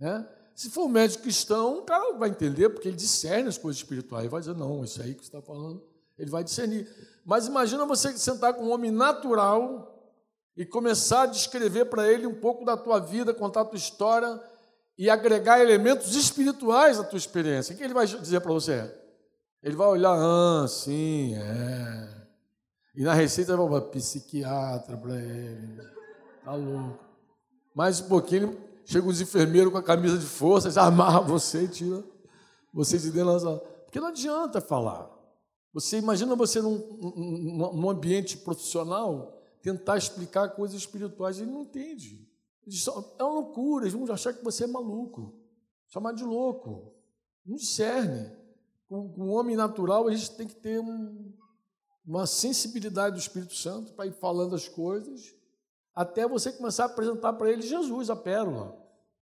Né? 0.00 0.26
Se 0.54 0.70
for 0.70 0.86
um 0.86 0.88
médico 0.88 1.24
cristão, 1.24 1.78
o 1.78 1.82
cara 1.82 2.14
vai 2.14 2.30
entender, 2.30 2.70
porque 2.70 2.88
ele 2.88 2.96
discerne 2.96 3.48
as 3.48 3.58
coisas 3.58 3.80
espirituais. 3.80 4.24
Ele 4.24 4.30
vai 4.30 4.40
dizer, 4.40 4.56
não, 4.56 4.82
isso 4.82 5.00
aí 5.02 5.14
que 5.14 5.20
você 5.20 5.28
está 5.28 5.42
falando, 5.42 5.82
ele 6.18 6.30
vai 6.30 6.42
discernir. 6.42 6.88
Mas 7.28 7.46
imagina 7.46 7.84
você 7.84 8.16
sentar 8.16 8.54
com 8.54 8.64
um 8.64 8.72
homem 8.72 8.90
natural 8.90 10.02
e 10.56 10.64
começar 10.64 11.24
a 11.24 11.26
descrever 11.26 11.84
para 11.84 12.10
ele 12.10 12.26
um 12.26 12.34
pouco 12.34 12.64
da 12.64 12.74
tua 12.74 12.98
vida, 12.98 13.34
contar 13.34 13.60
a 13.60 13.64
tua 13.66 13.76
história 13.76 14.40
e 14.96 15.10
agregar 15.10 15.60
elementos 15.60 16.16
espirituais 16.16 16.98
à 16.98 17.04
tua 17.04 17.18
experiência. 17.18 17.74
O 17.74 17.76
que 17.76 17.84
ele 17.84 17.92
vai 17.92 18.06
dizer 18.06 18.40
para 18.40 18.50
você? 18.50 18.90
Ele 19.62 19.76
vai 19.76 19.88
olhar, 19.88 20.16
ah, 20.18 20.66
sim, 20.66 21.34
é. 21.34 22.08
E 22.94 23.02
na 23.02 23.12
receita 23.12 23.54
vai 23.54 23.68
falar, 23.68 23.82
psiquiatra 23.82 24.96
para 24.96 25.16
ele. 25.16 25.82
Tá 26.42 26.54
louco. 26.54 26.98
Mais 27.74 28.00
um 28.00 28.08
pouquinho, 28.08 28.58
chega 28.86 29.06
os 29.06 29.20
enfermeiros 29.20 29.70
com 29.70 29.76
a 29.76 29.82
camisa 29.82 30.16
de 30.16 30.24
força, 30.24 30.68
eles 30.68 30.78
amarram 30.80 31.26
você 31.26 31.64
e 31.64 31.68
tira 31.68 32.02
você 32.72 32.96
de 32.96 33.10
dentro 33.10 33.34
da 33.34 33.38
sala. 33.38 33.58
Porque 33.84 34.00
não 34.00 34.08
adianta 34.08 34.62
falar. 34.62 35.17
Você 35.80 35.98
imagina 35.98 36.34
você 36.34 36.60
num, 36.60 36.76
num 37.72 37.88
ambiente 37.88 38.36
profissional 38.38 39.40
tentar 39.62 39.96
explicar 39.96 40.48
coisas 40.48 40.76
espirituais, 40.76 41.38
ele 41.38 41.52
não 41.52 41.62
entende. 41.62 42.28
é 43.16 43.22
uma 43.22 43.34
loucura, 43.34 43.84
eles 43.84 43.94
vão 43.94 44.12
achar 44.12 44.32
que 44.32 44.42
você 44.42 44.64
é 44.64 44.66
maluco, 44.66 45.38
chamar 45.86 46.14
de 46.14 46.24
louco. 46.24 46.92
Não 47.46 47.56
discerne. 47.56 48.36
Com, 48.88 49.06
o 49.18 49.28
homem 49.28 49.54
natural, 49.54 50.08
a 50.08 50.14
gente 50.14 50.32
tem 50.32 50.48
que 50.48 50.56
ter 50.56 50.80
um, 50.80 51.32
uma 52.04 52.26
sensibilidade 52.26 53.14
do 53.14 53.20
Espírito 53.20 53.54
Santo 53.54 53.92
para 53.92 54.06
ir 54.06 54.12
falando 54.12 54.56
as 54.56 54.66
coisas, 54.66 55.32
até 55.94 56.26
você 56.26 56.50
começar 56.50 56.84
a 56.84 56.86
apresentar 56.86 57.34
para 57.34 57.52
ele 57.52 57.62
Jesus, 57.62 58.10
a 58.10 58.16
pérola. 58.16 58.76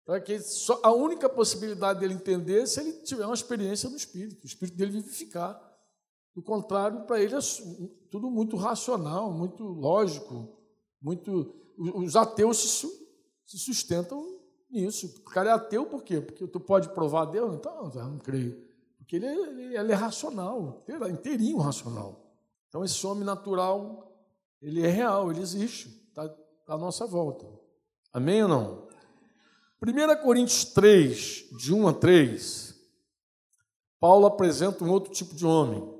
Para 0.05 0.21
que 0.21 0.39
só, 0.39 0.79
a 0.81 0.93
única 0.93 1.27
possibilidade 1.27 1.99
dele 1.99 2.13
entender 2.13 2.61
é 2.61 2.65
se 2.65 2.79
ele 2.79 2.93
tiver 3.01 3.25
uma 3.25 3.35
experiência 3.35 3.89
no 3.89 3.97
Espírito, 3.97 4.45
o 4.45 4.47
Espírito 4.47 4.77
dele 4.77 4.93
vivificar. 4.93 5.66
Do 6.37 6.43
contrário, 6.43 7.01
para 7.07 7.19
ele 7.19 7.33
é 7.33 7.39
tudo 8.11 8.29
muito 8.29 8.55
racional, 8.57 9.33
muito 9.33 9.63
lógico, 9.63 10.47
muito. 11.01 11.55
Os 11.75 12.15
ateus 12.15 12.79
se 13.43 13.57
sustentam 13.57 14.37
nisso. 14.69 15.15
O 15.25 15.31
cara 15.31 15.49
é 15.49 15.53
ateu 15.53 15.87
por 15.87 16.03
quê? 16.03 16.21
Porque 16.21 16.45
tu 16.45 16.59
pode 16.59 16.89
provar 16.89 17.25
Deus? 17.25 17.55
Então, 17.55 17.91
eu 17.91 18.03
não 18.03 18.19
creio. 18.19 18.55
Porque 18.99 19.15
ele 19.15 19.25
é, 19.25 19.79
ele 19.79 19.91
é 19.91 19.95
racional, 19.95 20.85
inteirinho 21.09 21.57
racional. 21.57 22.29
Então, 22.69 22.83
esse 22.83 23.07
homem 23.07 23.23
natural, 23.23 24.15
ele 24.61 24.85
é 24.85 24.89
real, 24.89 25.31
ele 25.31 25.41
existe, 25.41 25.87
está 26.09 26.29
tá 26.29 26.75
à 26.75 26.77
nossa 26.77 27.07
volta. 27.07 27.47
Amém 28.13 28.43
ou 28.43 28.49
não? 28.49 28.87
1 29.81 30.21
Coríntios 30.21 30.65
3, 30.65 31.49
de 31.57 31.73
1 31.73 31.87
a 31.87 31.93
3, 31.93 32.75
Paulo 33.99 34.27
apresenta 34.27 34.83
um 34.83 34.91
outro 34.91 35.11
tipo 35.11 35.33
de 35.33 35.43
homem. 35.43 35.96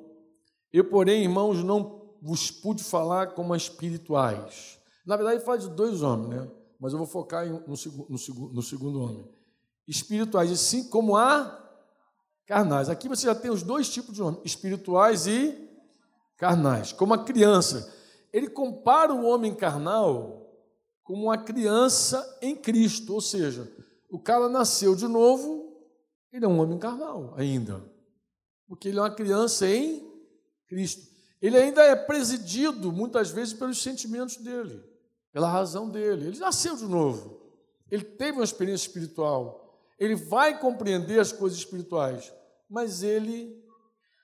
Eu, 0.72 0.86
porém, 0.86 1.24
irmãos, 1.24 1.64
não 1.64 2.16
vos 2.22 2.52
pude 2.52 2.84
falar 2.84 3.28
como 3.34 3.56
espirituais. 3.56 4.80
Na 5.06 5.16
verdade, 5.16 5.38
ele 5.38 5.46
fala 5.46 5.58
de 5.58 5.70
dois 5.70 6.02
homens, 6.02 6.30
né? 6.30 6.52
Mas 6.80 6.94
eu 6.94 7.00
vou 7.00 7.08
focar 7.08 7.46
no, 7.46 7.64
no, 7.68 8.50
no 8.54 8.62
segundo 8.62 9.02
homem. 9.02 9.28
Espirituais, 9.88 10.52
assim 10.52 10.90
como 10.90 11.16
a 11.16 11.64
carnais. 12.46 12.90
Aqui 12.90 13.08
você 13.08 13.26
já 13.26 13.36
tem 13.36 13.50
os 13.50 13.64
dois 13.64 13.90
tipos 13.90 14.14
de 14.14 14.22
homens, 14.22 14.42
espirituais 14.46 15.28
e 15.28 15.70
carnais. 16.38 16.92
Como 16.92 17.14
a 17.14 17.24
criança. 17.24 17.94
Ele 18.32 18.50
compara 18.50 19.14
o 19.14 19.26
homem 19.26 19.56
carnal 19.56 20.48
como 21.04 21.24
uma 21.24 21.38
criança 21.38 22.38
em 22.42 22.54
Cristo, 22.54 23.14
ou 23.14 23.22
seja, 23.22 23.72
o 24.12 24.20
cara 24.20 24.50
nasceu 24.50 24.94
de 24.94 25.08
novo, 25.08 25.82
ele 26.34 26.44
é 26.44 26.48
um 26.48 26.60
homem 26.60 26.78
carnal 26.78 27.34
ainda, 27.38 27.82
porque 28.68 28.90
ele 28.90 29.00
é 29.00 29.02
uma 29.02 29.16
criança 29.16 29.66
em 29.66 30.06
Cristo. 30.68 31.08
Ele 31.42 31.58
ainda 31.58 31.84
é 31.84 31.96
presidido 31.96 32.92
muitas 32.92 33.30
vezes 33.30 33.54
pelos 33.54 33.82
sentimentos 33.82 34.38
dele, 34.38 34.84
pela 35.32 35.50
razão 35.50 35.90
dele. 35.90 36.28
Ele 36.28 36.40
nasceu 36.40 36.76
de 36.76 36.86
novo. 36.86 37.42
Ele 37.90 38.04
teve 38.04 38.34
uma 38.38 38.44
experiência 38.44 38.88
espiritual. 38.88 39.86
Ele 40.00 40.16
vai 40.16 40.60
compreender 40.60 41.20
as 41.20 41.32
coisas 41.32 41.58
espirituais, 41.58 42.32
mas 42.70 43.04
ele 43.04 43.64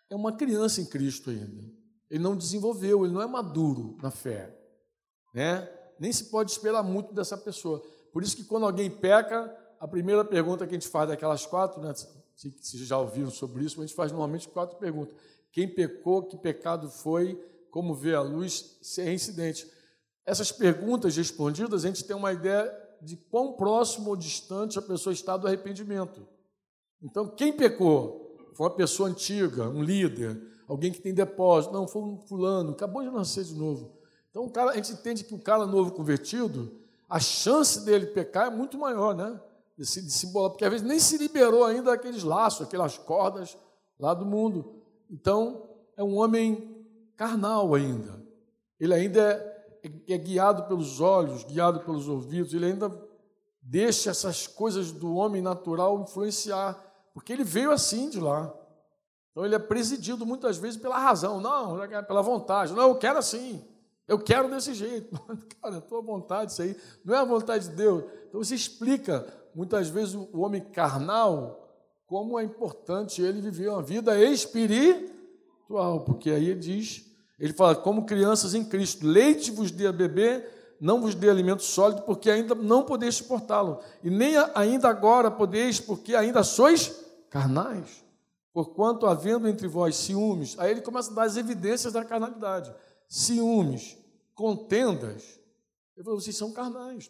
é 0.10 0.16
uma 0.16 0.32
criança 0.32 0.82
em 0.82 0.86
Cristo 0.86 1.30
ainda. 1.30 1.64
Ele 2.10 2.22
não 2.22 2.36
desenvolveu, 2.36 3.04
ele 3.04 3.14
não 3.14 3.22
é 3.22 3.28
maduro 3.28 3.98
na 4.02 4.12
fé, 4.12 4.56
né? 5.34 5.68
Nem 6.00 6.12
se 6.12 6.26
pode 6.26 6.52
esperar 6.52 6.84
muito 6.84 7.14
dessa 7.14 7.38
pessoa. 7.38 7.82
Por 8.12 8.22
isso 8.22 8.36
que 8.36 8.44
quando 8.44 8.66
alguém 8.66 8.90
peca, 8.90 9.56
a 9.80 9.88
primeira 9.88 10.24
pergunta 10.24 10.68
que 10.68 10.76
a 10.76 10.80
gente 10.80 10.88
faz 10.88 11.10
daquelas 11.10 11.46
quatro, 11.46 11.82
né? 11.82 11.94
Se, 12.36 12.86
já 12.86 12.98
ouviram 12.98 13.32
sobre 13.32 13.64
isso, 13.64 13.82
a 13.82 13.86
gente 13.86 13.96
faz 13.96 14.12
normalmente 14.12 14.48
quatro 14.48 14.78
perguntas. 14.78 15.16
Quem 15.54 15.68
pecou, 15.68 16.24
que 16.24 16.36
pecado 16.36 16.90
foi, 16.90 17.40
como 17.70 17.94
vê 17.94 18.16
a 18.16 18.22
luz, 18.22 18.78
se 18.82 19.02
é 19.02 19.14
incidente. 19.14 19.72
Essas 20.26 20.52
perguntas 20.52 21.16
respondidas, 21.16 21.86
a 21.86 21.88
gente 21.88 22.04
tem 22.04 22.16
uma 22.16 22.34
ideia 22.34 22.72
de 23.00 23.16
quão 23.16 23.54
próximo 23.54 24.10
ou 24.10 24.16
distante 24.16 24.80
a 24.80 24.82
pessoa 24.82 25.14
está 25.14 25.38
do 25.38 25.46
arrependimento. 25.46 26.28
Então, 27.02 27.28
quem 27.28 27.54
pecou? 27.54 28.36
Foi 28.56 28.66
uma 28.66 28.76
pessoa 28.76 29.10
antiga, 29.10 29.70
um 29.70 29.84
líder, 29.84 30.42
alguém 30.68 30.92
que 30.92 31.02
tem 31.02 31.14
depósito. 31.14 31.72
Não, 31.72 31.88
foi 31.88 32.02
um 32.02 32.18
fulano, 32.18 32.72
acabou 32.72 33.04
de 33.04 33.12
nascer 33.12 33.44
de 33.44 33.54
novo. 33.54 33.92
Então, 34.32 34.46
o 34.46 34.50
cara, 34.50 34.72
a 34.72 34.76
gente 34.76 34.94
entende 34.94 35.24
que 35.24 35.36
o 35.36 35.40
cara 35.40 35.68
novo 35.68 35.92
convertido, 35.92 36.80
a 37.08 37.20
chance 37.20 37.86
dele 37.86 38.08
pecar 38.08 38.48
é 38.48 38.50
muito 38.50 38.76
maior, 38.76 39.14
né? 39.14 39.40
De 39.78 39.86
se, 39.86 40.02
de 40.02 40.12
se 40.12 40.26
embolar, 40.28 40.50
porque 40.50 40.66
às 40.66 40.72
vezes 40.72 40.88
nem 40.88 41.00
se 41.00 41.18
liberou 41.18 41.64
ainda 41.64 41.94
aqueles 41.94 42.24
laços, 42.24 42.66
aquelas 42.66 42.98
cordas 42.98 43.56
lá 44.00 44.16
do 44.16 44.26
mundo. 44.26 44.83
Então, 45.14 45.70
é 45.96 46.04
um 46.04 46.18
homem 46.18 46.84
carnal 47.16 47.76
ainda. 47.76 48.20
Ele 48.80 48.96
ainda 48.96 49.22
é, 49.84 50.14
é 50.14 50.18
guiado 50.18 50.64
pelos 50.64 51.00
olhos, 51.00 51.44
guiado 51.44 51.82
pelos 51.82 52.08
ouvidos, 52.08 52.52
ele 52.52 52.66
ainda 52.66 52.92
deixa 53.62 54.10
essas 54.10 54.48
coisas 54.48 54.92
do 54.92 55.14
homem 55.14 55.40
natural 55.40 56.02
influenciar, 56.02 56.84
porque 57.14 57.32
ele 57.32 57.44
veio 57.44 57.72
assim 57.72 58.10
de 58.10 58.20
lá. 58.20 58.52
Então 59.32 59.46
ele 59.46 59.54
é 59.54 59.60
presidido 59.60 60.26
muitas 60.26 60.58
vezes 60.58 60.82
pela 60.82 60.98
razão, 60.98 61.40
não, 61.40 61.78
pela 62.08 62.24
vontade. 62.24 62.74
Não, 62.74 62.90
eu 62.90 62.96
quero 62.96 63.20
assim, 63.20 63.64
eu 64.08 64.18
quero 64.18 64.50
desse 64.50 64.74
jeito. 64.74 65.16
Cara, 65.62 65.76
é 65.76 65.78
a 65.78 65.82
tua 65.82 66.02
vontade, 66.02 66.52
isso 66.52 66.62
aí 66.64 66.76
não 67.06 67.14
é 67.14 67.20
a 67.20 67.24
vontade 67.24 67.70
de 67.70 67.76
Deus. 67.76 68.04
Então 68.30 68.44
você 68.44 68.56
explica 68.56 69.28
muitas 69.54 69.90
vezes 69.90 70.16
o 70.16 70.40
homem 70.40 70.62
carnal 70.62 71.63
como 72.14 72.40
é 72.40 72.44
importante 72.44 73.24
ele 73.24 73.42
viver 73.42 73.70
uma 73.70 73.82
vida 73.82 74.16
espiritual, 74.24 76.02
porque 76.02 76.30
aí 76.30 76.50
ele 76.50 76.60
diz, 76.60 77.10
ele 77.40 77.54
fala, 77.54 77.76
como 77.76 78.06
crianças 78.06 78.54
em 78.54 78.64
Cristo, 78.64 79.08
leite 79.08 79.50
vos 79.50 79.72
dê 79.72 79.88
a 79.88 79.92
beber, 79.92 80.78
não 80.80 81.02
vos 81.02 81.16
dê 81.16 81.28
alimento 81.28 81.64
sólido, 81.64 82.04
porque 82.04 82.30
ainda 82.30 82.54
não 82.54 82.84
podeis 82.84 83.16
suportá-lo, 83.16 83.80
e 84.04 84.12
nem 84.12 84.36
ainda 84.54 84.90
agora 84.90 85.32
podeis, 85.32 85.80
porque 85.80 86.14
ainda 86.14 86.44
sois 86.44 87.04
carnais. 87.32 88.06
Porquanto, 88.54 89.08
havendo 89.08 89.48
entre 89.48 89.68
vós 89.68 89.96
ciúmes, 89.96 90.56
aí 90.60 90.70
ele 90.70 90.82
começa 90.82 91.10
a 91.10 91.16
dar 91.16 91.24
as 91.24 91.36
evidências 91.36 91.94
da 91.94 92.06
carnalidade. 92.06 92.72
Ciúmes, 93.10 93.98
contendas, 94.36 95.40
ele 95.98 96.04
falou, 96.04 96.22
vocês 96.22 96.38
são 96.38 96.52
carnais. 96.52 97.10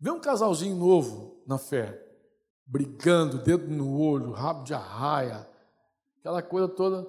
Vê 0.00 0.10
um 0.10 0.18
casalzinho 0.18 0.76
novo 0.76 1.42
na 1.46 1.58
fé, 1.58 2.09
brigando, 2.70 3.42
dedo 3.42 3.66
no 3.66 4.00
olho, 4.00 4.30
rabo 4.30 4.62
de 4.62 4.72
arraia, 4.72 5.46
aquela 6.18 6.40
coisa 6.40 6.68
toda. 6.68 7.02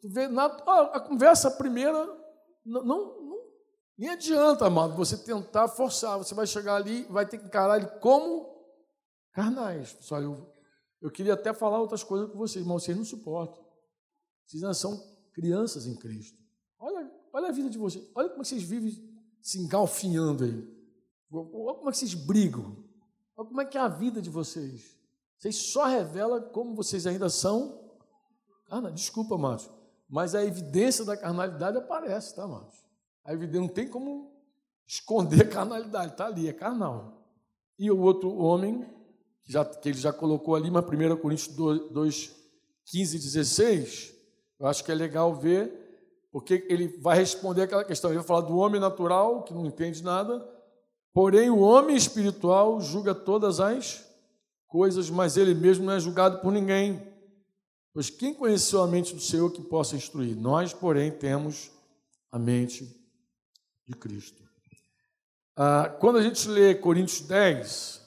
Tu 0.00 0.08
vê, 0.08 0.28
na, 0.28 0.44
a 0.46 1.00
conversa 1.00 1.50
primeira 1.50 2.06
não, 2.64 2.84
não, 2.84 3.22
não, 3.22 3.38
nem 3.98 4.10
adianta, 4.10 4.66
amado, 4.66 4.94
você 4.94 5.16
tentar 5.16 5.66
forçar. 5.66 6.16
Você 6.18 6.34
vai 6.34 6.46
chegar 6.46 6.76
ali, 6.76 7.02
vai 7.04 7.26
ter 7.26 7.38
que 7.38 7.46
encarar 7.46 7.78
ele 7.78 7.88
como 7.98 8.46
carnais. 9.32 9.96
Só 10.00 10.20
eu, 10.20 10.54
eu 11.02 11.10
queria 11.10 11.34
até 11.34 11.52
falar 11.52 11.80
outras 11.80 12.04
coisas 12.04 12.30
com 12.30 12.38
vocês, 12.38 12.64
mas 12.64 12.84
vocês 12.84 12.96
não 12.96 13.04
suportam. 13.04 13.66
Vocês 14.46 14.62
ainda 14.62 14.74
são 14.74 14.96
crianças 15.32 15.86
em 15.86 15.96
Cristo. 15.96 16.38
Olha, 16.78 17.10
olha 17.32 17.48
a 17.48 17.52
vida 17.52 17.68
de 17.68 17.76
vocês. 17.76 18.08
Olha 18.14 18.28
como 18.28 18.44
vocês 18.44 18.62
vivem 18.62 18.92
se 19.42 19.58
engalfinhando 19.58 20.44
aí. 20.44 20.78
Olha 21.30 21.74
como 21.74 21.88
é 21.88 21.92
que 21.92 21.98
vocês 21.98 22.14
brigam. 22.14 22.84
Olha 23.36 23.48
como 23.48 23.60
é 23.60 23.64
que 23.64 23.76
é 23.76 23.80
a 23.80 23.88
vida 23.88 24.22
de 24.22 24.30
vocês. 24.30 24.97
Vocês 25.38 25.56
só 25.56 25.86
revelam 25.86 26.42
como 26.50 26.74
vocês 26.74 27.06
ainda 27.06 27.28
são. 27.30 27.80
Ah, 28.68 28.80
desculpa, 28.90 29.36
amados. 29.36 29.70
Mas 30.08 30.34
a 30.34 30.44
evidência 30.44 31.04
da 31.04 31.16
carnalidade 31.16 31.78
aparece, 31.78 32.34
tá, 32.34 32.42
amados? 32.42 32.76
A 33.24 33.32
evidência 33.32 33.60
não 33.60 33.68
tem 33.68 33.88
como 33.88 34.32
esconder 34.86 35.42
a 35.42 35.48
carnalidade, 35.48 36.12
está 36.12 36.26
ali, 36.26 36.48
é 36.48 36.52
carnal. 36.52 37.22
E 37.78 37.90
o 37.90 38.00
outro 38.00 38.34
homem, 38.36 38.84
que, 39.44 39.52
já, 39.52 39.64
que 39.64 39.88
ele 39.88 39.98
já 39.98 40.12
colocou 40.12 40.56
ali, 40.56 40.70
mas 40.70 40.84
1 40.84 41.16
Coríntios 41.18 41.54
2, 41.54 41.90
2, 41.92 42.36
15 42.86 43.16
e 43.16 43.20
16, 43.20 44.14
eu 44.58 44.66
acho 44.66 44.82
que 44.82 44.90
é 44.90 44.94
legal 44.94 45.34
ver, 45.34 46.26
porque 46.32 46.66
ele 46.68 46.88
vai 46.98 47.16
responder 47.16 47.62
aquela 47.62 47.84
questão. 47.84 48.10
Ele 48.10 48.18
vai 48.18 48.26
falar 48.26 48.40
do 48.40 48.56
homem 48.56 48.80
natural, 48.80 49.44
que 49.44 49.54
não 49.54 49.66
entende 49.66 50.02
nada, 50.02 50.44
porém 51.12 51.48
o 51.48 51.60
homem 51.60 51.94
espiritual 51.94 52.80
julga 52.80 53.14
todas 53.14 53.60
as 53.60 54.07
coisas, 54.68 55.10
mas 55.10 55.36
ele 55.36 55.54
mesmo 55.54 55.84
não 55.86 55.94
é 55.94 56.00
julgado 56.00 56.38
por 56.40 56.52
ninguém. 56.52 57.02
Pois 57.92 58.10
quem 58.10 58.34
conheceu 58.34 58.82
a 58.82 58.86
mente 58.86 59.14
do 59.14 59.20
Senhor 59.20 59.50
que 59.50 59.62
possa 59.62 59.96
instruir? 59.96 60.36
Nós, 60.36 60.72
porém, 60.72 61.10
temos 61.10 61.70
a 62.30 62.38
mente 62.38 62.86
de 63.86 63.94
Cristo. 63.94 64.42
Ah, 65.56 65.88
quando 65.98 66.18
a 66.18 66.22
gente 66.22 66.46
lê 66.48 66.74
Coríntios 66.74 67.22
10, 67.22 68.00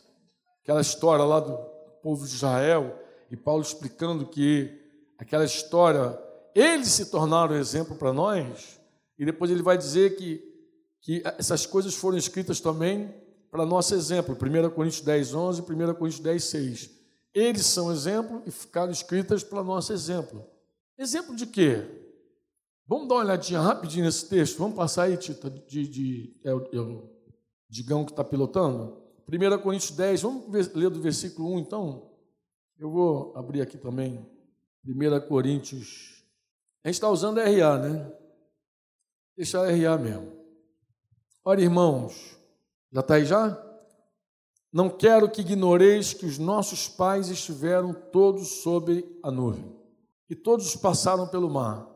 aquela 0.64 0.80
história 0.80 1.26
lá 1.26 1.40
do 1.40 1.58
povo 2.02 2.26
de 2.26 2.34
Israel, 2.34 2.98
e 3.30 3.36
Paulo 3.36 3.62
explicando 3.62 4.26
que 4.26 4.80
aquela 5.18 5.44
história, 5.44 6.18
eles 6.56 6.88
se 6.90 7.12
tornaram 7.12 7.56
exemplo 7.56 7.96
para 7.96 8.14
nós, 8.14 8.80
e 9.18 9.26
depois 9.26 9.52
ele 9.52 9.62
vai 9.62 9.78
dizer 9.78 10.16
que, 10.16 10.42
que 11.02 11.22
essas 11.38 11.66
coisas 11.66 11.94
foram 11.94 12.18
escritas 12.18 12.62
também 12.62 13.14
para 13.52 13.66
nosso 13.66 13.94
exemplo, 13.94 14.34
1 14.34 14.70
Coríntios 14.70 15.02
10, 15.02 15.34
11, 15.34 15.62
1 15.62 15.66
Coríntios 15.96 16.22
10, 16.22 16.44
6. 16.44 16.90
Eles 17.34 17.66
são 17.66 17.92
exemplo 17.92 18.42
e 18.46 18.52
ficaram 18.52 18.92
escritas 18.92 19.44
para 19.44 19.62
nosso 19.62 19.92
exemplo. 19.92 20.46
Exemplo 20.98 21.36
de 21.36 21.46
quê? 21.46 21.86
Vamos 22.88 23.10
dar 23.10 23.16
uma 23.16 23.24
olhadinha 23.24 23.60
rapidinho 23.60 24.06
nesse 24.06 24.28
texto. 24.28 24.58
Vamos 24.58 24.76
passar 24.76 25.04
aí, 25.04 25.18
Tita, 25.18 25.50
de, 25.50 25.88
de, 25.88 26.40
é, 26.44 26.50
é 26.50 26.80
o 26.80 27.10
Digão 27.70 28.06
que 28.06 28.12
está 28.12 28.24
pilotando? 28.24 29.02
1 29.28 29.62
Coríntios 29.62 29.92
10, 29.92 30.22
vamos 30.22 30.52
ver, 30.52 30.72
ler 30.74 30.90
do 30.90 31.02
versículo 31.02 31.54
1, 31.56 31.60
então? 31.60 32.10
Eu 32.78 32.90
vou 32.90 33.34
abrir 33.36 33.62
aqui 33.62 33.78
também. 33.78 34.26
1 34.86 35.28
Coríntios. 35.28 36.24
A 36.84 36.88
gente 36.88 36.96
está 36.96 37.10
usando 37.10 37.38
RA, 37.38 37.78
né? 37.78 38.12
Deixa 39.36 39.60
RA 39.60 39.98
mesmo. 39.98 40.32
Olha, 41.44 41.62
irmãos, 41.62 42.38
já 42.92 43.00
está 43.00 43.16
aí 43.16 43.26
já? 43.26 43.58
Não 44.72 44.90
quero 44.90 45.30
que 45.30 45.42
ignoreis 45.42 46.14
que 46.14 46.26
os 46.26 46.38
nossos 46.38 46.88
pais 46.88 47.30
estiveram 47.30 47.94
todos 47.94 48.62
sob 48.62 49.06
a 49.24 49.32
nuvem, 49.32 49.76
e 50.30 50.36
todos 50.36 50.76
passaram 50.76 51.28
pelo 51.28 51.50
mar, 51.50 51.88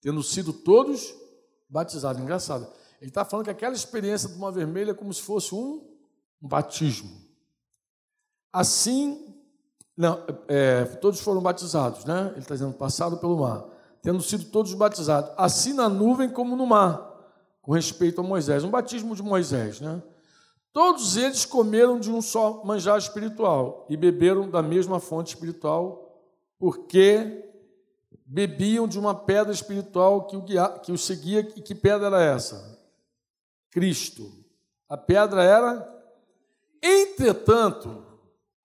tendo 0.00 0.22
sido 0.22 0.52
todos 0.52 1.14
batizados. 1.68 2.20
Engraçado. 2.20 2.66
Ele 3.00 3.10
está 3.10 3.24
falando 3.24 3.44
que 3.44 3.50
aquela 3.50 3.74
experiência 3.74 4.28
do 4.28 4.38
mar 4.38 4.50
vermelho 4.50 4.90
é 4.90 4.94
como 4.94 5.12
se 5.12 5.22
fosse 5.22 5.54
um, 5.54 5.86
um 6.42 6.48
batismo. 6.48 7.10
Assim, 8.52 9.34
não, 9.96 10.24
é, 10.48 10.84
todos 10.84 11.20
foram 11.20 11.40
batizados, 11.40 12.04
né? 12.04 12.28
Ele 12.32 12.40
está 12.40 12.54
dizendo, 12.54 12.74
passaram 12.74 13.16
pelo 13.18 13.38
mar, 13.38 13.64
tendo 14.02 14.20
sido 14.22 14.46
todos 14.46 14.74
batizados, 14.74 15.30
assim 15.36 15.72
na 15.72 15.88
nuvem 15.88 16.28
como 16.28 16.56
no 16.56 16.66
mar 16.66 17.07
com 17.68 17.74
respeito 17.74 18.22
a 18.22 18.24
Moisés, 18.24 18.64
um 18.64 18.70
batismo 18.70 19.14
de 19.14 19.22
Moisés, 19.22 19.78
né? 19.78 20.02
Todos 20.72 21.18
eles 21.18 21.44
comeram 21.44 22.00
de 22.00 22.10
um 22.10 22.22
só 22.22 22.64
manjar 22.64 22.96
espiritual 22.96 23.86
e 23.90 23.96
beberam 23.96 24.48
da 24.48 24.62
mesma 24.62 24.98
fonte 24.98 25.34
espiritual, 25.34 26.18
porque 26.58 27.44
bebiam 28.24 28.88
de 28.88 28.98
uma 28.98 29.14
pedra 29.14 29.52
espiritual 29.52 30.26
que, 30.26 30.34
o 30.34 30.40
guia, 30.40 30.66
que 30.82 30.90
os 30.90 31.04
seguia. 31.04 31.40
E 31.40 31.60
que 31.60 31.74
pedra 31.74 32.06
era 32.06 32.22
essa? 32.22 32.80
Cristo. 33.70 34.32
A 34.88 34.96
pedra 34.96 35.44
era. 35.44 36.02
Entretanto, 36.82 38.02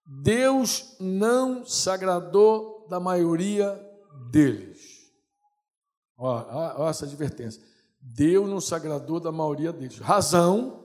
Deus 0.06 0.96
não 0.98 1.66
se 1.66 1.90
agradou 1.90 2.88
da 2.90 3.02
maioria 3.02 3.78
deles. 4.32 5.12
Olha 6.18 6.90
essa 6.90 7.04
advertência. 7.04 7.73
Deus 8.06 8.50
não 8.50 8.60
se 8.60 8.76
agradou 8.76 9.20
da 9.20 9.32
maioria 9.32 9.72
deles. 9.72 9.98
Razão, 9.98 10.84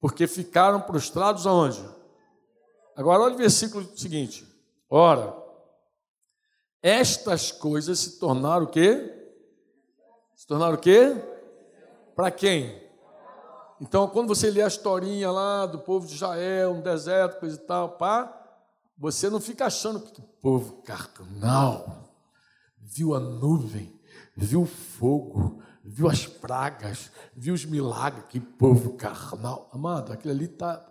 porque 0.00 0.26
ficaram 0.26 0.80
prostrados 0.80 1.46
aonde? 1.46 1.82
Agora 2.96 3.22
olha 3.22 3.34
o 3.34 3.38
versículo 3.38 3.96
seguinte. 3.96 4.44
Ora, 4.90 5.36
estas 6.82 7.52
coisas 7.52 7.98
se 8.00 8.18
tornaram 8.18 8.64
o 8.64 8.68
quê? 8.68 9.14
Se 10.34 10.46
tornaram 10.46 10.74
o 10.74 10.80
quê? 10.80 11.14
Para 12.16 12.32
quem? 12.32 12.82
Então, 13.80 14.08
quando 14.08 14.28
você 14.28 14.50
lê 14.50 14.62
a 14.62 14.66
historinha 14.66 15.30
lá 15.30 15.64
do 15.64 15.78
povo 15.78 16.08
de 16.08 16.14
Israel, 16.14 16.72
um 16.72 16.80
deserto, 16.80 17.38
coisa 17.38 17.54
e 17.54 17.66
tal, 17.66 17.96
pá, 17.96 18.34
você 18.98 19.30
não 19.30 19.40
fica 19.40 19.66
achando 19.66 20.00
que 20.00 20.20
o 20.20 20.24
povo 20.24 20.82
carnal 20.82 22.12
viu 22.76 23.14
a 23.14 23.20
nuvem, 23.20 23.96
viu 24.36 24.62
o 24.62 24.66
fogo, 24.66 25.62
viu 25.88 26.08
as 26.08 26.26
pragas, 26.26 27.10
viu 27.34 27.54
os 27.54 27.64
milagres, 27.64 28.24
que 28.28 28.38
povo 28.38 28.92
carnal. 28.92 29.68
Amado, 29.72 30.12
aquilo 30.12 30.32
ali 30.32 30.44
está 30.44 30.84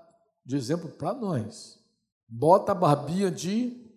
de 0.45 0.55
exemplo 0.55 0.89
para 0.89 1.13
nós. 1.13 1.79
Bota 2.27 2.71
a 2.71 2.75
barbinha 2.75 3.31
de 3.31 3.87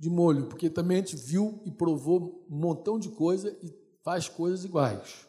de 0.00 0.08
molho, 0.08 0.46
porque 0.46 0.70
também 0.70 0.96
a 0.96 1.00
gente 1.00 1.14
viu 1.14 1.60
e 1.66 1.70
provou 1.70 2.42
um 2.50 2.56
montão 2.56 2.98
de 2.98 3.10
coisa 3.10 3.54
e 3.62 3.70
faz 4.02 4.30
coisas 4.30 4.64
iguais. 4.64 5.26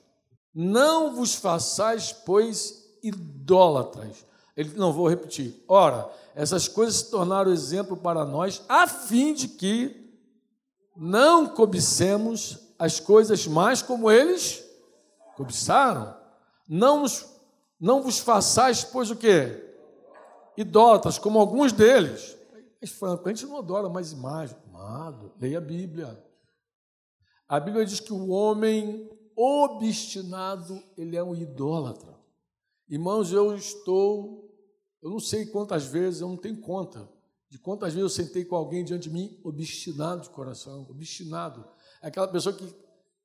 Não 0.55 1.13
vos 1.13 1.35
façais, 1.35 2.13
pois, 2.13 2.85
idólatras. 3.03 4.25
Ele 4.55 4.71
não 4.77 4.93
vou 4.93 5.09
repetir. 5.09 5.61
Ora, 5.67 6.09
essas 6.33 6.69
coisas 6.69 6.95
se 6.95 7.11
tornaram 7.11 7.51
exemplo 7.51 7.97
para 7.97 8.23
nós, 8.23 8.61
a 8.69 8.87
fim 8.87 9.33
de 9.33 9.49
que 9.49 10.09
não 10.95 11.49
cobicemos 11.49 12.57
as 12.79 12.97
coisas 12.97 13.45
mais 13.47 13.81
como 13.81 14.09
eles 14.09 14.63
cobiçaram. 15.35 16.15
Não, 16.67 17.01
nos, 17.01 17.25
não 17.79 18.01
vos 18.01 18.19
façais, 18.19 18.83
pois 18.83 19.09
o 19.11 19.15
quê? 19.15 19.67
Idólatras, 20.57 21.17
como 21.17 21.39
alguns 21.39 21.71
deles. 21.71 22.37
Mas, 22.81 23.01
a 23.03 23.29
gente 23.29 23.45
não 23.45 23.57
adora 23.57 23.89
mais 23.89 24.11
imagem. 24.11 24.57
Amado, 24.69 25.33
leia 25.39 25.57
a 25.57 25.61
Bíblia. 25.61 26.23
A 27.47 27.59
Bíblia 27.59 27.85
diz 27.85 27.99
que 27.99 28.13
o 28.13 28.29
homem 28.29 29.09
obstinado, 29.35 30.81
ele 30.97 31.15
é 31.15 31.23
um 31.23 31.35
idólatra. 31.35 32.17
Irmãos, 32.87 33.31
eu 33.31 33.55
estou, 33.55 34.53
eu 35.01 35.09
não 35.09 35.19
sei 35.19 35.45
quantas 35.45 35.85
vezes, 35.85 36.21
eu 36.21 36.29
não 36.29 36.37
tenho 36.37 36.59
conta 36.59 37.09
de 37.51 37.59
quantas 37.59 37.93
vezes 37.93 38.03
eu 38.03 38.23
sentei 38.25 38.45
com 38.45 38.55
alguém 38.55 38.81
diante 38.81 39.03
de 39.03 39.09
mim 39.09 39.37
obstinado 39.43 40.21
de 40.21 40.29
coração, 40.29 40.87
obstinado. 40.89 41.65
Aquela 42.01 42.27
pessoa 42.29 42.55
que 42.55 42.65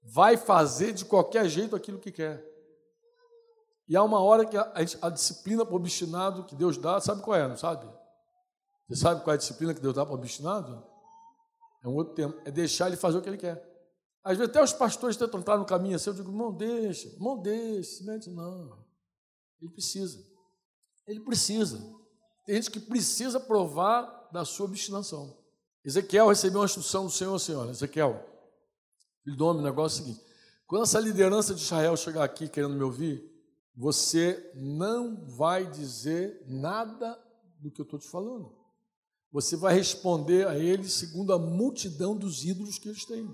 vai 0.06 0.36
fazer 0.36 0.92
de 0.92 1.04
qualquer 1.04 1.48
jeito 1.48 1.74
aquilo 1.74 1.98
que 1.98 2.12
quer. 2.12 2.44
E 3.88 3.96
há 3.96 4.02
uma 4.02 4.20
hora 4.20 4.46
que 4.46 4.56
a, 4.56 4.72
a 5.02 5.10
disciplina 5.10 5.64
para 5.64 5.74
o 5.74 5.76
obstinado 5.76 6.44
que 6.44 6.54
Deus 6.54 6.76
dá, 6.76 7.00
sabe 7.00 7.22
qual 7.22 7.36
é, 7.36 7.46
não 7.46 7.56
sabe? 7.56 7.86
Você 8.88 9.00
sabe 9.00 9.22
qual 9.22 9.32
é 9.32 9.34
a 9.34 9.38
disciplina 9.38 9.74
que 9.74 9.80
Deus 9.80 9.94
dá 9.94 10.04
para 10.04 10.14
o 10.14 10.18
obstinado? 10.18 10.84
É 11.82 11.88
um 11.88 11.94
outro 11.94 12.14
tempo. 12.14 12.40
É 12.44 12.50
deixar 12.50 12.86
ele 12.86 12.96
fazer 12.96 13.18
o 13.18 13.22
que 13.22 13.28
ele 13.28 13.36
quer. 13.36 13.64
Às 14.22 14.36
vezes 14.36 14.50
até 14.50 14.62
os 14.62 14.72
pastores 14.72 15.16
tentam 15.16 15.40
entrar 15.40 15.56
no 15.56 15.64
caminho 15.64 15.96
assim, 15.96 16.10
eu 16.10 16.14
digo, 16.14 16.32
não 16.32 16.52
deixa, 16.52 17.08
não 17.18 17.40
deixa, 17.40 18.04
mete 18.04 18.30
não. 18.30 18.84
Ele 19.60 19.70
precisa. 19.70 20.18
Ele 21.06 21.20
precisa. 21.20 21.78
Tem 22.44 22.56
gente 22.56 22.70
que 22.70 22.80
precisa 22.80 23.38
provar 23.38 24.28
da 24.32 24.44
sua 24.44 24.66
obstinação. 24.66 25.36
Ezequiel 25.84 26.28
recebeu 26.28 26.60
uma 26.60 26.64
instrução 26.64 27.06
do 27.06 27.10
Senhor, 27.10 27.38
Senhor. 27.38 27.68
Ezequiel, 27.70 28.35
homem, 29.40 29.62
o 29.62 29.64
negócio 29.64 30.00
é 30.00 30.02
o 30.02 30.06
seguinte: 30.06 30.26
quando 30.66 30.82
essa 30.82 31.00
liderança 31.00 31.54
de 31.54 31.62
Israel 31.62 31.96
chegar 31.96 32.24
aqui 32.24 32.48
querendo 32.48 32.74
me 32.74 32.82
ouvir, 32.82 33.24
você 33.76 34.50
não 34.54 35.24
vai 35.26 35.70
dizer 35.70 36.42
nada 36.48 37.18
do 37.60 37.70
que 37.70 37.80
eu 37.80 37.84
estou 37.84 37.98
te 37.98 38.08
falando. 38.08 38.54
Você 39.30 39.56
vai 39.56 39.74
responder 39.74 40.46
a 40.46 40.58
eles 40.58 40.94
segundo 40.94 41.32
a 41.32 41.38
multidão 41.38 42.16
dos 42.16 42.44
ídolos 42.44 42.78
que 42.78 42.88
eles 42.88 43.04
têm. 43.04 43.28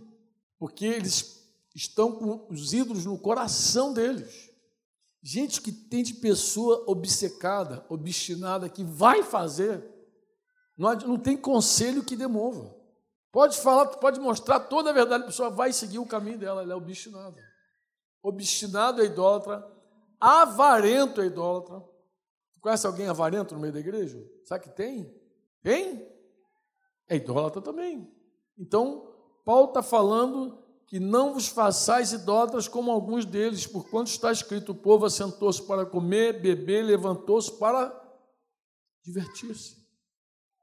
Porque 0.58 0.84
eles 0.84 1.42
estão 1.74 2.12
com 2.12 2.46
os 2.52 2.72
ídolos 2.72 3.04
no 3.04 3.18
coração 3.18 3.92
deles. 3.92 4.50
Gente 5.22 5.60
que 5.60 5.70
tem 5.70 6.02
de 6.02 6.14
pessoa 6.14 6.84
obcecada, 6.88 7.86
obstinada, 7.88 8.68
que 8.68 8.82
vai 8.82 9.22
fazer, 9.22 9.84
não 10.76 11.18
tem 11.18 11.36
conselho 11.36 12.02
que 12.02 12.16
demova. 12.16 12.74
Pode 13.32 13.58
falar, 13.58 13.86
pode 13.86 14.20
mostrar 14.20 14.60
toda 14.60 14.90
a 14.90 14.92
verdade, 14.92 15.24
a 15.24 15.26
pessoa 15.26 15.48
vai 15.48 15.72
seguir 15.72 15.98
o 15.98 16.06
caminho 16.06 16.38
dela, 16.38 16.62
ela 16.62 16.74
é 16.74 16.76
obstinada. 16.76 17.42
Obstinado 18.22 19.00
é 19.00 19.06
idólatra, 19.06 19.66
avarento 20.20 21.22
é 21.22 21.26
idólatra. 21.26 21.82
Conhece 22.60 22.86
alguém 22.86 23.08
avarento 23.08 23.54
no 23.54 23.60
meio 23.60 23.72
da 23.72 23.80
igreja? 23.80 24.22
Sabe 24.44 24.64
que 24.64 24.70
tem? 24.70 25.12
Tem? 25.62 26.06
É 27.08 27.16
idólatra 27.16 27.60
também. 27.60 28.08
Então, 28.56 29.12
Paulo 29.44 29.68
está 29.68 29.82
falando 29.82 30.62
que 30.86 31.00
não 31.00 31.32
vos 31.32 31.48
façais 31.48 32.12
idólatras 32.12 32.68
como 32.68 32.90
alguns 32.90 33.24
deles, 33.24 33.66
por 33.66 33.88
quanto 33.88 34.08
está 34.08 34.30
escrito: 34.30 34.72
o 34.72 34.74
povo 34.74 35.06
assentou-se 35.06 35.62
para 35.62 35.86
comer, 35.86 36.40
beber, 36.40 36.84
levantou-se 36.84 37.50
para 37.50 37.98
divertir-se. 39.02 39.81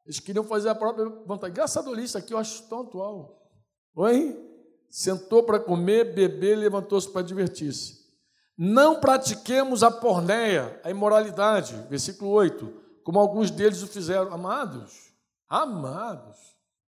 Eles 0.09 0.19
queriam 0.19 0.43
fazer 0.43 0.69
a 0.69 0.75
própria 0.75 1.05
vontade. 1.05 1.53
Deus, 1.53 1.71
isso 1.99 2.17
aqui 2.17 2.33
eu 2.33 2.39
acho 2.39 2.63
tão 2.63 2.81
atual. 2.81 3.47
Oi? 3.93 4.43
Sentou 4.89 5.43
para 5.43 5.59
comer, 5.59 6.15
beber, 6.15 6.57
levantou-se 6.57 7.07
para 7.07 7.21
divertir-se. 7.21 7.99
Não 8.57 8.99
pratiquemos 8.99 9.83
a 9.83 9.91
pornéia, 9.91 10.81
a 10.83 10.89
imoralidade, 10.89 11.75
versículo 11.91 12.31
8, 12.31 12.73
como 13.03 13.19
alguns 13.19 13.51
deles 13.51 13.83
o 13.83 13.87
fizeram. 13.87 14.33
Amados, 14.33 15.13
amados, 15.47 16.37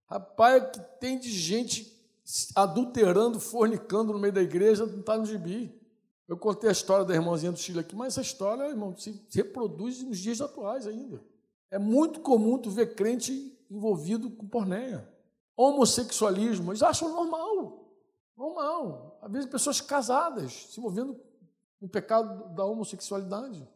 rapaz, 0.09 0.71
que 0.71 0.79
tem 0.99 1.19
de 1.19 1.29
gente 1.29 1.95
adulterando, 2.55 3.39
fornicando 3.39 4.13
no 4.13 4.19
meio 4.19 4.33
da 4.33 4.41
igreja, 4.41 4.87
não 4.87 5.01
está 5.01 5.15
no 5.15 5.27
gibi. 5.27 5.79
Eu 6.27 6.37
contei 6.37 6.69
a 6.69 6.73
história 6.73 7.05
da 7.05 7.13
irmãzinha 7.13 7.51
do 7.51 7.59
Chile 7.59 7.81
aqui, 7.81 7.95
mas 7.95 8.13
essa 8.13 8.21
história, 8.21 8.67
irmão, 8.67 8.97
se 8.97 9.23
reproduz 9.31 10.01
nos 10.01 10.17
dias 10.17 10.41
atuais 10.41 10.87
ainda. 10.87 11.21
É 11.71 11.79
muito 11.79 12.19
comum 12.19 12.57
tu 12.57 12.69
ver 12.69 12.93
crente 12.93 13.57
envolvido 13.69 14.29
com 14.29 14.47
pornéia. 14.47 15.09
Homossexualismo, 15.55 16.71
eles 16.71 16.83
acham 16.83 17.09
normal. 17.09 17.89
Normal. 18.37 19.17
Às 19.21 19.31
vezes 19.31 19.49
pessoas 19.49 19.81
casadas 19.81 20.67
se 20.69 20.79
envolvendo 20.79 21.15
com 21.79 21.85
o 21.85 21.89
pecado 21.89 22.53
da 22.53 22.65
homossexualidade. 22.65 23.67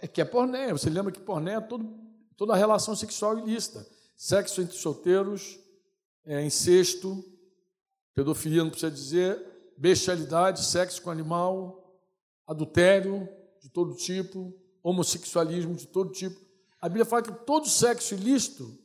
É 0.00 0.08
que 0.08 0.20
é 0.20 0.24
pornéia. 0.24 0.72
Você 0.72 0.90
lembra 0.90 1.12
que 1.12 1.20
pornéia 1.20 1.56
é 1.56 1.60
todo, 1.60 1.96
toda 2.36 2.56
relação 2.56 2.96
sexual 2.96 3.38
ilícita. 3.38 3.86
Sexo 4.16 4.60
entre 4.60 4.76
solteiros, 4.76 5.58
é, 6.26 6.44
incesto, 6.44 7.24
Pedofilia 8.18 8.64
não 8.64 8.70
precisa 8.70 8.90
dizer, 8.90 9.72
bestialidade, 9.76 10.64
sexo 10.64 11.00
com 11.00 11.08
animal, 11.08 12.02
adultério 12.44 13.28
de 13.62 13.68
todo 13.68 13.94
tipo, 13.94 14.52
homossexualismo 14.82 15.76
de 15.76 15.86
todo 15.86 16.10
tipo. 16.10 16.47
A 16.80 16.88
Bíblia 16.88 17.04
fala 17.04 17.22
que 17.22 17.32
todo 17.32 17.68
sexo 17.68 18.14
ilícito, 18.14 18.78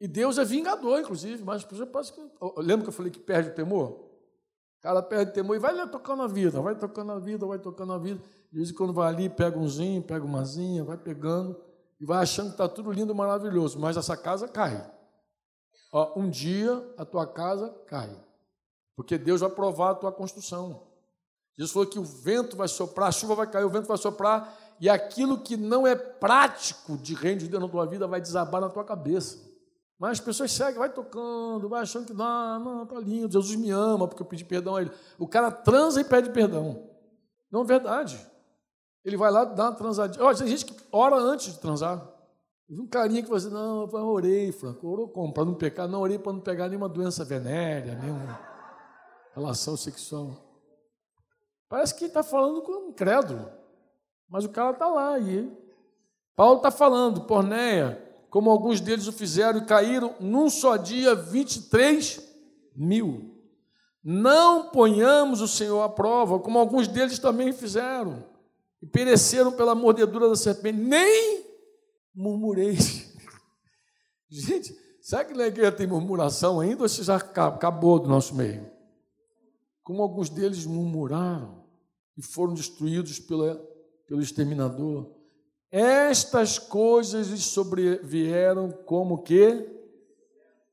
e 0.00 0.06
Deus 0.06 0.38
é 0.38 0.44
vingador, 0.44 1.00
inclusive, 1.00 1.42
mas 1.42 1.64
parece 1.64 2.12
que. 2.12 2.20
Lembra 2.58 2.82
que 2.84 2.88
eu 2.88 2.92
falei 2.92 3.10
que 3.10 3.18
perde 3.18 3.50
o 3.50 3.54
temor? 3.54 3.90
O 4.78 4.80
cara 4.80 5.02
perde 5.02 5.32
o 5.32 5.34
temor 5.34 5.56
e 5.56 5.58
vai 5.58 5.74
lá 5.74 5.86
tocando 5.86 6.22
a 6.22 6.28
vida, 6.28 6.60
vai 6.60 6.76
tocando 6.76 7.10
a 7.12 7.18
vida, 7.18 7.44
vai 7.46 7.58
tocando 7.58 7.92
a 7.92 7.98
vida. 7.98 8.22
De 8.50 8.56
vez 8.56 8.70
em 8.70 8.74
quando 8.74 8.92
vai 8.92 9.08
ali, 9.08 9.28
pega 9.28 9.58
umzinho, 9.58 10.02
pega 10.02 10.24
umazinha, 10.24 10.84
vai 10.84 10.96
pegando 10.96 11.60
e 12.00 12.06
vai 12.06 12.22
achando 12.22 12.46
que 12.46 12.52
está 12.52 12.68
tudo 12.68 12.92
lindo 12.92 13.14
maravilhoso, 13.14 13.78
mas 13.78 13.96
essa 13.96 14.16
casa 14.16 14.46
cai. 14.46 14.88
Ó, 15.92 16.20
um 16.20 16.30
dia 16.30 16.94
a 16.96 17.04
tua 17.04 17.26
casa 17.26 17.70
cai. 17.86 18.10
Porque 18.94 19.18
Deus 19.18 19.40
vai 19.40 19.50
provar 19.50 19.90
a 19.90 19.94
tua 19.94 20.12
construção. 20.12 20.86
Jesus 21.56 21.72
falou 21.72 21.88
que 21.88 21.98
o 21.98 22.04
vento 22.04 22.56
vai 22.56 22.68
soprar, 22.68 23.08
a 23.08 23.12
chuva 23.12 23.34
vai 23.34 23.50
cair, 23.50 23.64
o 23.64 23.70
vento 23.70 23.88
vai 23.88 23.98
soprar, 23.98 24.56
e 24.80 24.88
aquilo 24.88 25.38
que 25.38 25.56
não 25.56 25.86
é 25.86 25.94
prático 25.94 26.96
de 26.96 27.14
reino 27.14 27.40
de 27.40 27.48
Deus 27.48 27.62
na 27.62 27.68
tua 27.68 27.86
vida 27.86 28.06
vai 28.06 28.20
desabar 28.20 28.60
na 28.60 28.68
tua 28.68 28.84
cabeça. 28.84 29.38
Mas 29.98 30.12
as 30.12 30.20
pessoas 30.20 30.52
seguem, 30.52 30.78
vai 30.78 30.92
tocando, 30.92 31.68
vai 31.68 31.82
achando 31.82 32.06
que 32.06 32.14
não, 32.14 32.60
não, 32.60 32.86
tá 32.86 33.00
lindo, 33.00 33.32
Jesus 33.32 33.56
me 33.56 33.70
ama 33.70 34.06
porque 34.06 34.22
eu 34.22 34.26
pedi 34.26 34.44
perdão 34.44 34.76
a 34.76 34.82
ele. 34.82 34.92
O 35.18 35.26
cara 35.26 35.50
transa 35.50 36.00
e 36.00 36.04
pede 36.04 36.30
perdão. 36.30 36.88
Não 37.50 37.62
é 37.62 37.64
verdade. 37.64 38.24
Ele 39.04 39.16
vai 39.16 39.30
lá 39.30 39.44
dar 39.44 39.70
uma 39.70 39.74
transadinha. 39.74 40.24
Olha, 40.24 40.36
tem 40.36 40.46
gente 40.46 40.66
que 40.66 40.76
ora 40.92 41.16
antes 41.16 41.52
de 41.54 41.58
transar. 41.58 42.06
Um 42.70 42.86
carinha 42.86 43.22
que 43.22 43.28
você, 43.28 43.48
não, 43.48 43.88
eu 43.90 44.06
orei, 44.06 44.52
Franco, 44.52 44.86
orou 44.86 45.08
como? 45.08 45.32
Para 45.32 45.44
não 45.46 45.54
pecar? 45.54 45.88
Não, 45.88 46.02
orei 46.02 46.18
para 46.18 46.34
não 46.34 46.40
pegar 46.40 46.68
nenhuma 46.68 46.88
doença 46.88 47.24
venérea, 47.24 47.94
nenhum 47.94 48.18
relação 49.34 49.76
sexual. 49.76 50.36
Parece 51.68 51.94
que 51.94 52.04
está 52.04 52.22
falando 52.22 52.62
com 52.62 52.72
um 52.72 52.88
incrédulo, 52.90 53.50
mas 54.28 54.44
o 54.44 54.48
cara 54.48 54.72
está 54.72 54.86
lá. 54.86 55.18
E 55.18 55.50
Paulo 56.36 56.56
está 56.58 56.70
falando, 56.70 57.22
pornéia, 57.22 58.02
como 58.30 58.50
alguns 58.50 58.80
deles 58.80 59.06
o 59.06 59.12
fizeram 59.12 59.58
e 59.58 59.64
caíram 59.64 60.14
num 60.20 60.50
só 60.50 60.76
dia 60.76 61.14
23 61.14 62.20
mil. 62.74 63.34
Não 64.02 64.70
ponhamos 64.70 65.40
o 65.40 65.48
Senhor 65.48 65.82
à 65.82 65.88
prova, 65.88 66.38
como 66.38 66.58
alguns 66.58 66.88
deles 66.88 67.18
também 67.18 67.52
fizeram, 67.52 68.24
e 68.80 68.86
pereceram 68.86 69.52
pela 69.52 69.74
mordedura 69.74 70.28
da 70.28 70.36
serpente. 70.36 70.78
Nem 70.78 71.44
murmureis. 72.14 73.12
Gente, 74.30 74.76
será 75.00 75.24
que 75.24 75.34
na 75.34 75.46
igreja 75.46 75.72
tem 75.72 75.86
murmuração 75.86 76.60
ainda 76.60 76.82
ou 76.82 76.88
já 76.88 77.16
acabou 77.16 77.98
do 77.98 78.08
nosso 78.08 78.34
meio? 78.34 78.78
como 79.88 80.02
alguns 80.02 80.28
deles 80.28 80.66
murmuraram 80.66 81.64
e 82.14 82.20
foram 82.20 82.52
destruídos 82.52 83.18
pela, 83.18 83.54
pelo 84.08 84.22
exterminador. 84.22 85.06
Estas 85.70 86.58
coisas 86.58 87.28
lhes 87.28 87.44
sobrevieram 87.44 88.72
como 88.86 89.22
que? 89.22 89.68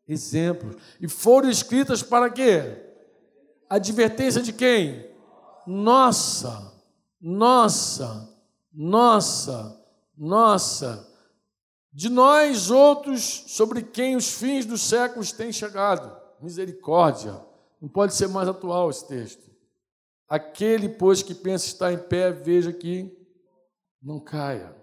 Exemplos. 0.08 0.78
E 1.02 1.08
foram 1.08 1.50
escritas 1.50 2.02
para 2.02 2.30
quê? 2.30 2.82
Advertência 3.70 4.42
de 4.42 4.54
quem? 4.54 5.14
Nossa, 5.68 6.74
nossa, 7.20 8.34
nossa, 8.74 9.84
nossa. 10.18 11.12
De 11.92 12.10
nós 12.10 12.70
outros, 12.72 13.44
sobre 13.48 13.82
quem 13.82 14.16
os 14.16 14.32
fins 14.32 14.66
dos 14.66 14.82
séculos 14.82 15.32
têm 15.32 15.52
chegado. 15.52 16.16
Misericórdia. 16.42 17.42
Não 17.82 17.90
pode 17.90 18.14
ser 18.14 18.28
mais 18.28 18.48
atual 18.48 18.90
esse 18.90 19.08
texto. 19.08 19.50
Aquele, 20.28 20.90
pois, 20.90 21.22
que 21.22 21.34
pensa 21.34 21.66
estar 21.66 21.92
em 21.92 21.98
pé, 21.98 22.32
veja 22.32 22.72
que 22.72 23.25
não 24.02 24.20
caia. 24.20 24.76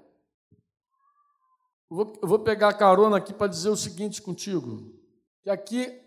Eu 1.91 2.13
vou, 2.23 2.39
pegar 2.39 2.69
a 2.69 2.75
carona 2.75 3.19
aqui 3.19 3.35
para 3.35 3.47
dizer 3.47 3.69
o 3.69 3.77
seguinte 3.77 4.23
contigo: 4.23 4.93
que 5.43 5.51
aqui, 5.51 6.01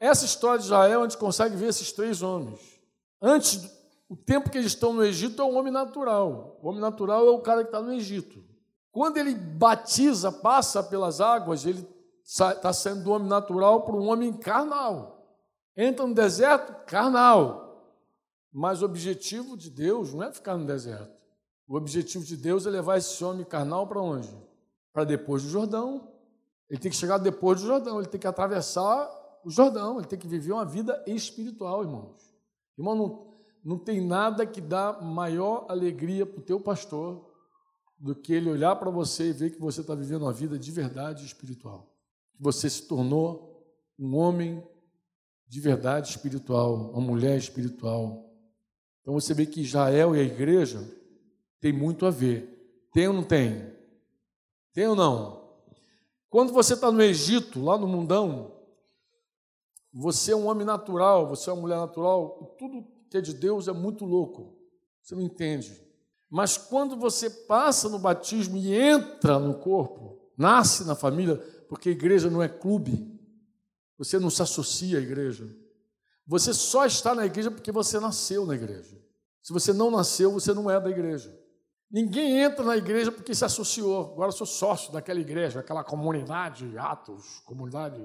essa 0.00 0.24
história 0.24 0.58
de 0.58 0.64
Israel, 0.64 1.00
a 1.00 1.02
gente 1.02 1.18
consegue 1.18 1.56
ver 1.56 1.68
esses 1.68 1.92
três 1.92 2.22
homens. 2.22 2.80
Antes, 3.20 3.70
o 4.08 4.16
tempo 4.16 4.48
que 4.48 4.56
eles 4.56 4.72
estão 4.72 4.92
no 4.92 5.04
Egito 5.04 5.42
é 5.42 5.44
um 5.44 5.56
homem 5.56 5.72
natural. 5.72 6.58
O 6.62 6.68
homem 6.68 6.80
natural 6.80 7.26
é 7.26 7.30
o 7.30 7.40
cara 7.40 7.62
que 7.62 7.68
está 7.68 7.82
no 7.82 7.92
Egito. 7.92 8.42
Quando 8.90 9.18
ele 9.18 9.34
batiza, 9.34 10.32
passa 10.32 10.82
pelas 10.82 11.20
águas, 11.20 11.66
ele 11.66 11.86
está 12.24 12.72
saindo 12.72 13.04
do 13.04 13.10
homem 13.10 13.28
natural 13.28 13.82
para 13.82 13.94
um 13.94 14.08
homem 14.08 14.32
carnal. 14.32 15.22
Entra 15.76 16.06
no 16.06 16.14
deserto, 16.14 16.86
carnal. 16.86 17.92
Mas 18.50 18.80
o 18.80 18.86
objetivo 18.86 19.56
de 19.56 19.68
Deus 19.68 20.14
não 20.14 20.22
é 20.22 20.32
ficar 20.32 20.56
no 20.56 20.64
deserto. 20.64 21.15
O 21.68 21.76
objetivo 21.76 22.24
de 22.24 22.36
Deus 22.36 22.66
é 22.66 22.70
levar 22.70 22.98
esse 22.98 23.22
homem 23.24 23.44
carnal 23.44 23.86
para 23.86 24.00
onde? 24.00 24.30
Para 24.92 25.04
depois 25.04 25.42
do 25.42 25.48
Jordão. 25.48 26.12
Ele 26.70 26.80
tem 26.80 26.90
que 26.90 26.96
chegar 26.96 27.18
depois 27.18 27.60
do 27.60 27.66
Jordão, 27.66 27.98
ele 27.98 28.08
tem 28.08 28.20
que 28.20 28.26
atravessar 28.26 29.10
o 29.44 29.50
Jordão, 29.50 29.98
ele 29.98 30.06
tem 30.06 30.18
que 30.18 30.26
viver 30.26 30.52
uma 30.52 30.64
vida 30.64 31.02
espiritual, 31.06 31.82
irmãos. 31.82 32.34
Irmão, 32.76 32.94
não, 32.96 33.36
não 33.64 33.78
tem 33.78 34.00
nada 34.00 34.44
que 34.44 34.60
dá 34.60 35.00
maior 35.00 35.66
alegria 35.68 36.26
para 36.26 36.40
o 36.40 36.42
teu 36.42 36.60
pastor 36.60 37.24
do 37.98 38.14
que 38.14 38.32
ele 38.32 38.50
olhar 38.50 38.76
para 38.76 38.90
você 38.90 39.30
e 39.30 39.32
ver 39.32 39.50
que 39.50 39.60
você 39.60 39.80
está 39.80 39.94
vivendo 39.94 40.22
uma 40.22 40.32
vida 40.32 40.58
de 40.58 40.70
verdade 40.70 41.24
espiritual. 41.24 41.92
Que 42.36 42.42
você 42.42 42.68
se 42.68 42.82
tornou 42.82 43.64
um 43.98 44.16
homem 44.16 44.62
de 45.48 45.60
verdade 45.60 46.10
espiritual, 46.10 46.90
uma 46.90 47.00
mulher 47.00 47.38
espiritual. 47.38 48.28
Então 49.00 49.14
você 49.14 49.32
vê 49.32 49.46
que 49.46 49.60
Israel 49.60 50.14
e 50.14 50.20
a 50.20 50.24
igreja 50.24 50.84
tem 51.66 51.72
muito 51.72 52.06
a 52.06 52.10
ver. 52.10 52.88
Tem 52.92 53.08
ou 53.08 53.12
não 53.12 53.24
tem? 53.24 53.72
Tem 54.72 54.86
ou 54.86 54.94
não? 54.94 55.50
Quando 56.30 56.52
você 56.52 56.74
está 56.74 56.92
no 56.92 57.02
Egito, 57.02 57.60
lá 57.60 57.76
no 57.76 57.88
mundão, 57.88 58.54
você 59.92 60.30
é 60.30 60.36
um 60.36 60.46
homem 60.46 60.64
natural, 60.64 61.26
você 61.26 61.50
é 61.50 61.52
uma 61.52 61.62
mulher 61.62 61.78
natural, 61.78 62.54
tudo 62.56 62.86
que 63.10 63.16
é 63.16 63.20
de 63.20 63.34
Deus 63.34 63.66
é 63.66 63.72
muito 63.72 64.04
louco. 64.04 64.56
Você 65.02 65.16
não 65.16 65.22
entende. 65.22 65.82
Mas 66.30 66.56
quando 66.56 66.96
você 66.96 67.28
passa 67.28 67.88
no 67.88 67.98
batismo 67.98 68.56
e 68.56 68.72
entra 68.72 69.40
no 69.40 69.54
corpo, 69.58 70.20
nasce 70.38 70.84
na 70.84 70.94
família, 70.94 71.36
porque 71.68 71.88
a 71.88 71.92
igreja 71.92 72.30
não 72.30 72.40
é 72.40 72.48
clube, 72.48 73.20
você 73.98 74.20
não 74.20 74.30
se 74.30 74.40
associa 74.40 74.98
à 74.98 75.02
igreja. 75.02 75.52
Você 76.28 76.54
só 76.54 76.86
está 76.86 77.12
na 77.12 77.26
igreja 77.26 77.50
porque 77.50 77.72
você 77.72 77.98
nasceu 77.98 78.46
na 78.46 78.54
igreja. 78.54 78.96
Se 79.42 79.52
você 79.52 79.72
não 79.72 79.90
nasceu, 79.90 80.30
você 80.30 80.54
não 80.54 80.70
é 80.70 80.80
da 80.80 80.90
igreja. 80.90 81.45
Ninguém 81.90 82.40
entra 82.40 82.64
na 82.64 82.76
igreja 82.76 83.12
porque 83.12 83.34
se 83.34 83.44
associou. 83.44 84.12
Agora 84.12 84.32
sou 84.32 84.46
sócio 84.46 84.92
daquela 84.92 85.20
igreja, 85.20 85.60
aquela 85.60 85.84
comunidade, 85.84 86.76
Atos, 86.76 87.40
comunidade 87.44 88.02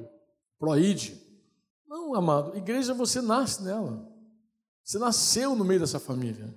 Proide. 0.61 1.19
Não, 1.87 2.13
amado, 2.13 2.55
igreja 2.55 2.93
você 2.93 3.19
nasce 3.19 3.63
nela. 3.63 4.07
Você 4.83 4.99
nasceu 4.99 5.55
no 5.55 5.65
meio 5.65 5.79
dessa 5.79 5.99
família. 5.99 6.53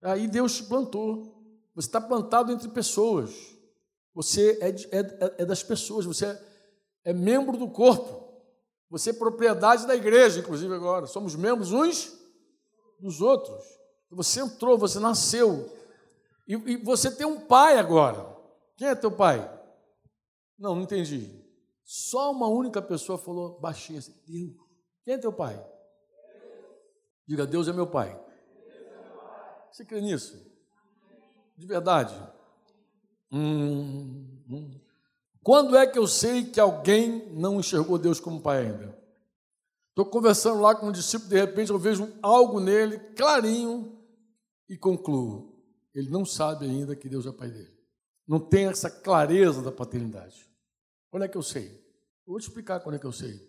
Aí 0.00 0.28
Deus 0.28 0.54
te 0.54 0.62
plantou. 0.62 1.34
Você 1.74 1.88
está 1.88 2.00
plantado 2.00 2.52
entre 2.52 2.68
pessoas. 2.68 3.34
Você 4.14 4.58
é, 4.62 4.68
é, 4.68 5.00
é, 5.00 5.34
é 5.38 5.44
das 5.44 5.60
pessoas. 5.64 6.06
Você 6.06 6.26
é, 6.26 6.42
é 7.06 7.12
membro 7.12 7.56
do 7.56 7.68
corpo. 7.68 8.32
Você 8.90 9.10
é 9.10 9.12
propriedade 9.12 9.88
da 9.88 9.96
igreja, 9.96 10.38
inclusive 10.38 10.72
agora. 10.72 11.06
Somos 11.06 11.34
membros 11.34 11.72
uns 11.72 12.16
dos 13.00 13.20
outros. 13.20 13.60
Você 14.08 14.40
entrou, 14.40 14.78
você 14.78 15.00
nasceu. 15.00 15.68
E, 16.46 16.54
e 16.54 16.76
você 16.76 17.10
tem 17.10 17.26
um 17.26 17.40
pai 17.40 17.78
agora. 17.78 18.36
Quem 18.76 18.88
é 18.88 18.94
teu 18.94 19.10
pai? 19.10 19.40
Não, 20.58 20.74
não 20.74 20.82
entendi. 20.82 21.44
Só 21.84 22.32
uma 22.32 22.48
única 22.48 22.80
pessoa 22.80 23.18
falou 23.18 23.58
baixinho 23.60 23.98
assim: 23.98 24.14
Deus. 24.26 24.56
Quem 25.04 25.14
é 25.14 25.18
teu 25.18 25.32
pai? 25.32 25.62
Diga, 27.26 27.46
Deus 27.46 27.68
é 27.68 27.72
meu 27.72 27.86
pai. 27.86 28.20
Você 29.70 29.84
crê 29.84 30.00
nisso? 30.00 30.36
De 31.56 31.66
verdade? 31.66 32.14
Hum, 33.30 34.42
hum. 34.48 34.80
Quando 35.42 35.76
é 35.76 35.86
que 35.86 35.98
eu 35.98 36.06
sei 36.06 36.44
que 36.44 36.58
alguém 36.58 37.32
não 37.32 37.60
enxergou 37.60 37.98
Deus 37.98 38.18
como 38.18 38.40
pai 38.40 38.66
ainda? 38.66 38.96
Estou 39.90 40.04
conversando 40.04 40.60
lá 40.60 40.74
com 40.74 40.88
um 40.88 40.92
discípulo, 40.92 41.30
de 41.30 41.36
repente 41.36 41.70
eu 41.70 41.78
vejo 41.78 42.12
algo 42.20 42.60
nele 42.60 42.98
clarinho 43.14 43.98
e 44.68 44.76
concluo. 44.76 45.55
Ele 45.96 46.10
não 46.10 46.26
sabe 46.26 46.66
ainda 46.66 46.94
que 46.94 47.08
Deus 47.08 47.24
é 47.24 47.32
pai 47.32 47.50
dele. 47.50 47.74
Não 48.28 48.38
tem 48.38 48.66
essa 48.66 48.90
clareza 48.90 49.62
da 49.62 49.72
paternidade. 49.72 50.46
Quando 51.10 51.22
é 51.22 51.28
que 51.28 51.38
eu 51.38 51.42
sei? 51.42 51.82
Vou 52.26 52.38
te 52.38 52.42
explicar 52.42 52.80
quando 52.80 52.96
é 52.96 52.98
que 52.98 53.06
eu 53.06 53.12
sei. 53.12 53.40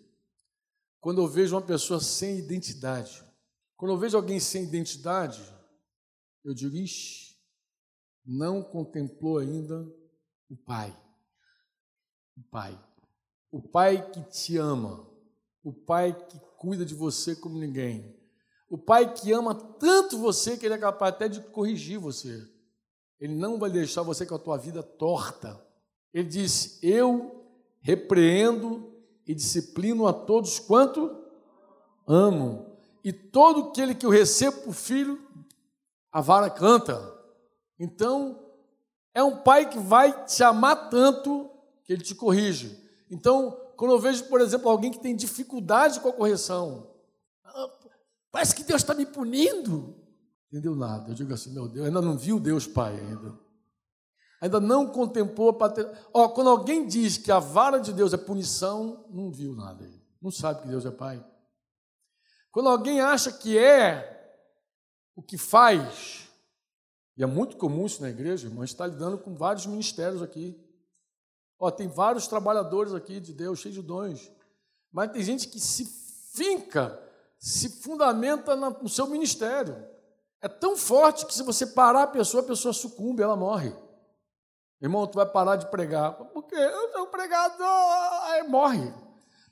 Quando 0.98 1.20
eu 1.20 1.28
vejo 1.28 1.54
uma 1.54 1.60
pessoa 1.60 2.00
sem 2.00 2.38
identidade. 2.38 3.22
Quando 3.76 3.92
eu 3.92 3.98
vejo 3.98 4.16
alguém 4.16 4.40
sem 4.40 4.64
identidade, 4.64 5.42
eu 6.42 6.54
digo, 6.54 6.74
ixi, 6.74 7.36
não 8.24 8.62
contemplou 8.62 9.36
ainda 9.36 9.86
o 10.48 10.56
Pai. 10.56 10.98
O 12.34 12.42
Pai. 12.44 12.82
O 13.52 13.60
Pai 13.60 14.10
que 14.10 14.22
te 14.22 14.56
ama. 14.56 15.06
O 15.62 15.70
Pai 15.70 16.18
que 16.26 16.40
cuida 16.56 16.86
de 16.86 16.94
você 16.94 17.36
como 17.36 17.58
ninguém. 17.58 18.17
O 18.68 18.76
Pai 18.76 19.14
que 19.14 19.32
ama 19.32 19.54
tanto 19.54 20.18
você 20.18 20.56
que 20.56 20.66
ele 20.66 20.74
é 20.74 20.78
capaz 20.78 21.14
até 21.14 21.28
de 21.28 21.40
corrigir 21.40 21.98
você. 21.98 22.46
Ele 23.18 23.34
não 23.34 23.58
vai 23.58 23.70
deixar 23.70 24.02
você 24.02 24.26
com 24.26 24.34
a 24.34 24.38
tua 24.38 24.56
vida 24.56 24.82
torta. 24.82 25.60
Ele 26.12 26.28
disse: 26.28 26.78
Eu 26.82 27.44
repreendo 27.80 28.92
e 29.26 29.34
disciplino 29.34 30.06
a 30.06 30.12
todos 30.12 30.58
quanto 30.58 31.16
amo. 32.06 32.66
E 33.02 33.12
todo 33.12 33.70
aquele 33.70 33.94
que 33.94 34.04
eu 34.04 34.10
recebo 34.10 34.62
por 34.62 34.74
filho, 34.74 35.20
a 36.12 36.20
vara 36.20 36.50
canta. 36.50 37.16
Então, 37.78 38.38
é 39.14 39.22
um 39.22 39.36
pai 39.36 39.68
que 39.68 39.78
vai 39.78 40.24
te 40.24 40.42
amar 40.42 40.90
tanto 40.90 41.48
que 41.84 41.92
ele 41.92 42.02
te 42.02 42.14
corrige. 42.14 42.78
Então, 43.10 43.56
quando 43.76 43.92
eu 43.92 43.98
vejo, 43.98 44.24
por 44.24 44.40
exemplo, 44.40 44.68
alguém 44.68 44.90
que 44.90 45.00
tem 45.00 45.14
dificuldade 45.14 46.00
com 46.00 46.08
a 46.08 46.12
correção, 46.12 46.87
parece 48.30 48.54
que 48.54 48.62
Deus 48.62 48.82
está 48.82 48.94
me 48.94 49.06
punindo. 49.06 49.96
Entendeu 50.48 50.74
nada? 50.74 51.10
Eu 51.10 51.14
digo 51.14 51.32
assim, 51.32 51.52
meu 51.52 51.68
Deus, 51.68 51.86
ainda 51.86 52.00
não 52.00 52.16
viu 52.16 52.40
Deus 52.40 52.66
Pai 52.66 52.98
ainda. 52.98 53.38
Ainda 54.40 54.60
não 54.60 54.86
contemplou 54.86 55.50
a 55.50 55.54
paternidade. 55.54 56.06
Quando 56.12 56.48
alguém 56.48 56.86
diz 56.86 57.18
que 57.18 57.30
a 57.30 57.38
vara 57.38 57.78
de 57.78 57.92
Deus 57.92 58.12
é 58.12 58.16
punição, 58.16 59.04
não 59.10 59.30
viu 59.30 59.54
nada. 59.54 59.88
Não 60.22 60.30
sabe 60.30 60.62
que 60.62 60.68
Deus 60.68 60.86
é 60.86 60.90
Pai. 60.90 61.24
Quando 62.50 62.68
alguém 62.68 63.00
acha 63.00 63.30
que 63.32 63.58
é 63.58 64.16
o 65.14 65.22
que 65.22 65.36
faz, 65.36 66.28
e 67.16 67.22
é 67.22 67.26
muito 67.26 67.56
comum 67.56 67.86
isso 67.86 68.00
na 68.00 68.08
igreja, 68.08 68.46
irmão, 68.46 68.62
a 68.62 68.64
gente 68.64 68.74
está 68.74 68.86
lidando 68.86 69.18
com 69.18 69.34
vários 69.34 69.66
ministérios 69.66 70.22
aqui. 70.22 70.56
Ó, 71.58 71.70
tem 71.70 71.88
vários 71.88 72.28
trabalhadores 72.28 72.94
aqui 72.94 73.18
de 73.18 73.32
Deus, 73.32 73.58
cheios 73.58 73.74
de 73.74 73.82
dons. 73.82 74.30
Mas 74.92 75.10
tem 75.10 75.22
gente 75.22 75.48
que 75.48 75.58
se 75.58 75.84
finca, 76.32 76.98
se 77.38 77.68
fundamenta 77.82 78.56
no 78.56 78.88
seu 78.88 79.06
ministério. 79.06 79.86
É 80.40 80.48
tão 80.48 80.76
forte 80.76 81.26
que 81.26 81.34
se 81.34 81.42
você 81.42 81.66
parar 81.66 82.04
a 82.04 82.06
pessoa, 82.08 82.42
a 82.42 82.46
pessoa 82.46 82.72
sucumbe, 82.72 83.22
ela 83.22 83.36
morre. 83.36 83.74
Irmão, 84.80 85.06
tu 85.06 85.16
vai 85.16 85.26
parar 85.26 85.56
de 85.56 85.70
pregar. 85.70 86.12
Por 86.12 86.44
quê? 86.44 86.54
Eu 86.54 86.92
sou 86.92 87.06
pregador. 87.08 87.66
Aí 88.24 88.46
morre. 88.46 88.92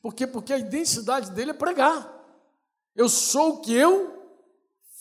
Por 0.01 0.15
quê? 0.15 0.27
Porque 0.27 0.53
a 0.53 0.59
identidade 0.59 1.31
dele 1.33 1.51
é 1.51 1.55
pregar. 1.55 2.13
Eu 2.95 3.09
sou 3.09 3.55
o 3.55 3.61
que 3.61 3.75
eu 3.75 4.17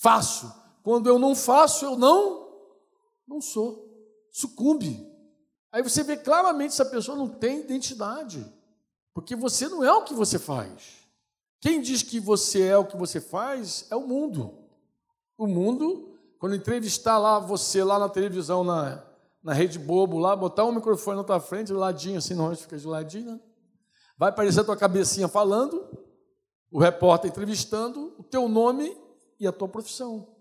faço. 0.02 0.52
Quando 0.84 1.08
eu 1.08 1.20
não 1.20 1.36
faço, 1.36 1.86
eu 1.86 1.96
não 1.96 2.46
não 3.28 3.42
sou. 3.42 3.86
Sucumbe. 4.32 5.12
Aí 5.72 5.82
você 5.82 6.04
vê 6.04 6.18
claramente 6.18 6.74
se 6.74 6.82
a 6.82 6.86
pessoa 6.86 7.18
não 7.18 7.28
tem 7.28 7.60
identidade. 7.60 8.46
Porque 9.14 9.36
você 9.36 9.68
não 9.68 9.84
é 9.84 9.92
o 9.94 10.04
que 10.04 10.14
você 10.14 10.40
faz. 10.40 11.05
Quem 11.62 11.82
diz 11.82 12.04
que 12.04 12.20
você 12.20 12.64
é 12.64 12.78
o 12.78 12.86
que 12.86 12.98
você 12.98 13.20
faz 13.20 13.88
é 13.90 13.96
o 13.96 14.08
mundo. 14.08 14.54
O 15.38 15.48
mundo, 15.48 16.18
quando 16.40 16.56
entrevistar 16.56 17.18
lá 17.18 17.40
você 17.40 17.84
lá 17.84 17.98
na 17.98 18.10
televisão, 18.10 18.64
na, 18.64 19.04
na 19.44 19.54
rede 19.54 19.80
bobo 19.80 20.18
lá, 20.18 20.36
botar 20.36 20.66
um 20.66 20.72
microfone 20.72 21.18
na 21.18 21.24
tua 21.24 21.40
frente, 21.40 21.68
de 21.68 21.74
ladinho, 21.74 22.18
assim, 22.18 22.34
não 22.34 22.56
fica 22.56 22.78
de 22.78 22.88
ladinho, 22.88 23.34
né? 23.34 23.40
vai 24.18 24.30
aparecer 24.30 24.62
a 24.62 24.64
tua 24.64 24.78
cabecinha 24.78 25.28
falando, 25.28 25.88
o 26.72 26.80
repórter 26.80 27.30
entrevistando, 27.30 28.14
o 28.18 28.24
teu 28.24 28.48
nome 28.48 28.96
e 29.40 29.48
a 29.48 29.52
tua 29.52 29.68
profissão. 29.68 30.36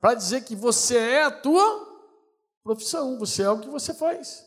Para 0.00 0.14
dizer 0.14 0.44
que 0.44 0.56
você 0.56 0.96
é 0.96 1.24
a 1.24 1.30
tua 1.30 1.88
profissão, 2.62 3.18
você 3.18 3.42
é 3.42 3.50
o 3.50 3.58
que 3.58 3.68
você 3.68 3.92
faz. 3.94 4.44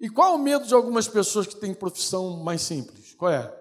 E 0.00 0.08
qual 0.08 0.32
é 0.32 0.34
o 0.34 0.38
medo 0.38 0.66
de 0.66 0.74
algumas 0.74 1.08
pessoas 1.08 1.46
que 1.46 1.56
têm 1.56 1.74
profissão 1.74 2.36
mais 2.38 2.62
simples? 2.62 3.14
Qual 3.14 3.30
é? 3.30 3.57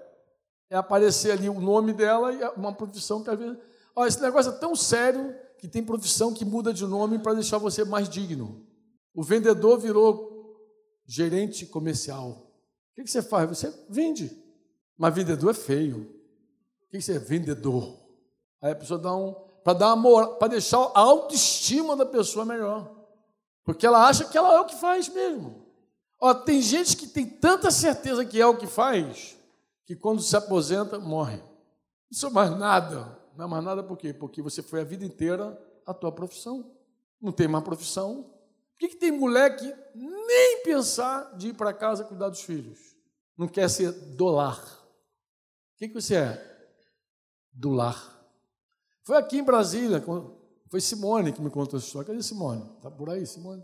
É 0.70 0.76
aparecer 0.76 1.32
ali 1.32 1.50
o 1.50 1.60
nome 1.60 1.94
dela 1.94 2.34
e 2.34 2.44
uma 2.58 2.74
profissão 2.74 3.24
que 3.24 3.30
às 3.30 3.40
vezes. 3.40 3.58
Olha, 3.96 4.08
esse 4.08 4.22
negócio 4.22 4.52
é 4.52 4.56
tão 4.56 4.76
sério 4.76 5.36
que 5.58 5.68
tem 5.68 5.84
profissão 5.84 6.34
que 6.34 6.46
muda 6.46 6.74
de 6.74 6.86
nome 6.86 7.20
para 7.20 7.34
deixar 7.34 7.58
você 7.58 7.84
mais 7.84 8.10
digno. 8.10 8.66
O 9.14 9.24
vendedor 9.24 9.80
virou 9.80 10.38
gerente 11.06 11.66
comercial. 11.66 12.52
O 12.92 13.02
que 13.02 13.08
você 13.08 13.22
faz? 13.22 13.50
Você 13.50 13.74
vende. 13.90 14.32
Mas 14.98 15.16
vendedor 15.16 15.52
é 15.52 15.54
feio. 15.54 16.14
O 16.84 16.90
que 16.90 17.02
você 17.02 17.14
é? 17.14 17.20
Vendedor. 17.20 17.98
Aí 18.62 18.72
a 18.72 18.76
pessoa 18.76 19.00
dá 19.00 19.16
um. 19.16 19.34
Para 19.64 19.74
dar 19.74 19.94
uma 19.94 20.36
para 20.36 20.50
deixar 20.50 20.78
a 20.78 21.00
autoestima 21.00 21.96
da 21.96 22.06
pessoa 22.06 22.46
melhor. 22.46 22.96
Porque 23.64 23.86
ela 23.86 24.08
acha 24.08 24.26
que 24.26 24.38
ela 24.38 24.54
é 24.56 24.60
o 24.60 24.66
que 24.66 24.76
faz 24.76 25.10
mesmo. 25.10 25.66
Ó, 26.20 26.34
tem 26.34 26.62
gente 26.62 26.96
que 26.96 27.06
tem 27.06 27.26
tanta 27.26 27.70
certeza 27.70 28.26
que 28.26 28.42
é 28.42 28.48
o 28.48 28.58
que 28.58 28.66
faz, 28.66 29.37
que 29.88 29.96
quando 29.96 30.22
se 30.22 30.36
aposenta, 30.36 31.00
morre. 31.00 31.42
Isso 32.12 32.28
é 32.28 32.30
mais 32.30 32.52
nada. 32.52 33.18
Não 33.38 33.46
é 33.46 33.48
mais 33.48 33.64
nada 33.64 33.82
por 33.82 33.98
quê? 33.98 34.14
Porque 34.14 34.42
você 34.42 34.62
foi 34.62 34.82
a 34.82 34.84
vida 34.84 35.06
inteira 35.06 35.58
a 35.86 35.94
tua 35.94 36.12
profissão. 36.12 36.76
Não 37.22 37.32
tem 37.32 37.48
mais 37.48 37.64
profissão. 37.64 38.24
Por 38.24 38.80
que, 38.80 38.90
que 38.90 38.98
tem 38.98 39.12
mulher 39.12 39.56
que 39.56 39.74
nem 39.96 40.62
pensar 40.64 41.38
de 41.38 41.48
ir 41.48 41.54
para 41.54 41.74
casa 41.74 42.04
cuidar 42.04 42.28
dos 42.28 42.42
filhos? 42.42 42.98
Não 43.38 43.48
quer 43.48 43.70
ser 43.70 43.94
do 43.94 44.26
lar. 44.26 44.62
O 44.62 45.78
que, 45.78 45.88
que 45.88 45.94
você 45.94 46.16
é? 46.16 46.70
Do 47.54 47.72
lar. 47.72 48.14
Foi 49.04 49.16
aqui 49.16 49.38
em 49.38 49.44
Brasília, 49.44 50.04
foi 50.70 50.82
Simone 50.82 51.32
que 51.32 51.42
me 51.42 51.50
contou 51.50 51.78
essa 51.78 51.88
história. 51.88 52.08
Cadê 52.08 52.22
Simone? 52.22 52.70
Está 52.76 52.92
por 52.92 53.10
aí, 53.10 53.26
Simone? 53.26 53.64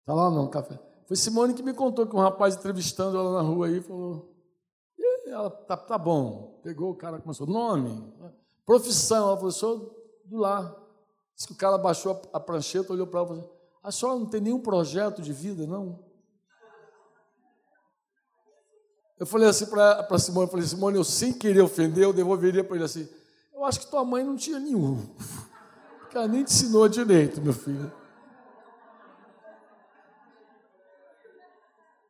Está 0.00 0.14
lá 0.14 0.30
no 0.30 0.48
café. 0.48 0.80
Foi 1.06 1.14
Simone 1.14 1.52
que 1.52 1.62
me 1.62 1.74
contou 1.74 2.06
que 2.06 2.16
um 2.16 2.20
rapaz 2.20 2.56
entrevistando 2.56 3.18
ela 3.18 3.34
na 3.34 3.46
rua 3.46 3.66
aí 3.66 3.82
falou. 3.82 4.39
Ela, 5.30 5.50
tá, 5.50 5.76
tá 5.76 5.98
bom. 5.98 6.60
Pegou 6.62 6.90
o 6.90 6.94
cara, 6.94 7.20
começou. 7.20 7.46
Nome, 7.46 8.12
profissão. 8.66 9.28
Ela 9.28 9.36
falou, 9.36 9.50
sou 9.50 10.20
do 10.24 10.38
lar. 10.38 10.74
Disse 11.34 11.48
que 11.48 11.54
o 11.54 11.56
cara 11.56 11.78
baixou 11.78 12.20
a, 12.32 12.38
prancheta, 12.38 12.92
olhou 12.92 13.06
para 13.06 13.20
ela 13.20 13.26
e 13.26 13.30
falou: 13.30 13.60
A 13.82 13.90
senhora 13.90 14.18
não 14.18 14.26
tem 14.26 14.40
nenhum 14.40 14.60
projeto 14.60 15.22
de 15.22 15.32
vida, 15.32 15.66
não? 15.66 15.98
Eu 19.18 19.26
falei 19.26 19.48
assim 19.48 19.66
para 19.66 20.18
Simone, 20.18 20.46
eu 20.46 20.50
falei, 20.50 20.66
Simone, 20.66 20.96
eu 20.96 21.04
sem 21.04 21.30
querer 21.30 21.60
ofender, 21.60 22.04
eu 22.04 22.12
devolveria 22.12 22.64
para 22.64 22.76
ele 22.76 22.84
assim, 22.86 23.06
eu 23.52 23.66
acho 23.66 23.80
que 23.80 23.90
tua 23.90 24.02
mãe 24.02 24.24
não 24.24 24.34
tinha 24.34 24.58
nenhum. 24.58 24.98
Porque 26.00 26.16
ela 26.16 26.26
nem 26.26 26.42
te 26.42 26.54
ensinou 26.54 26.88
direito, 26.88 27.38
meu 27.38 27.52
filho. 27.52 27.92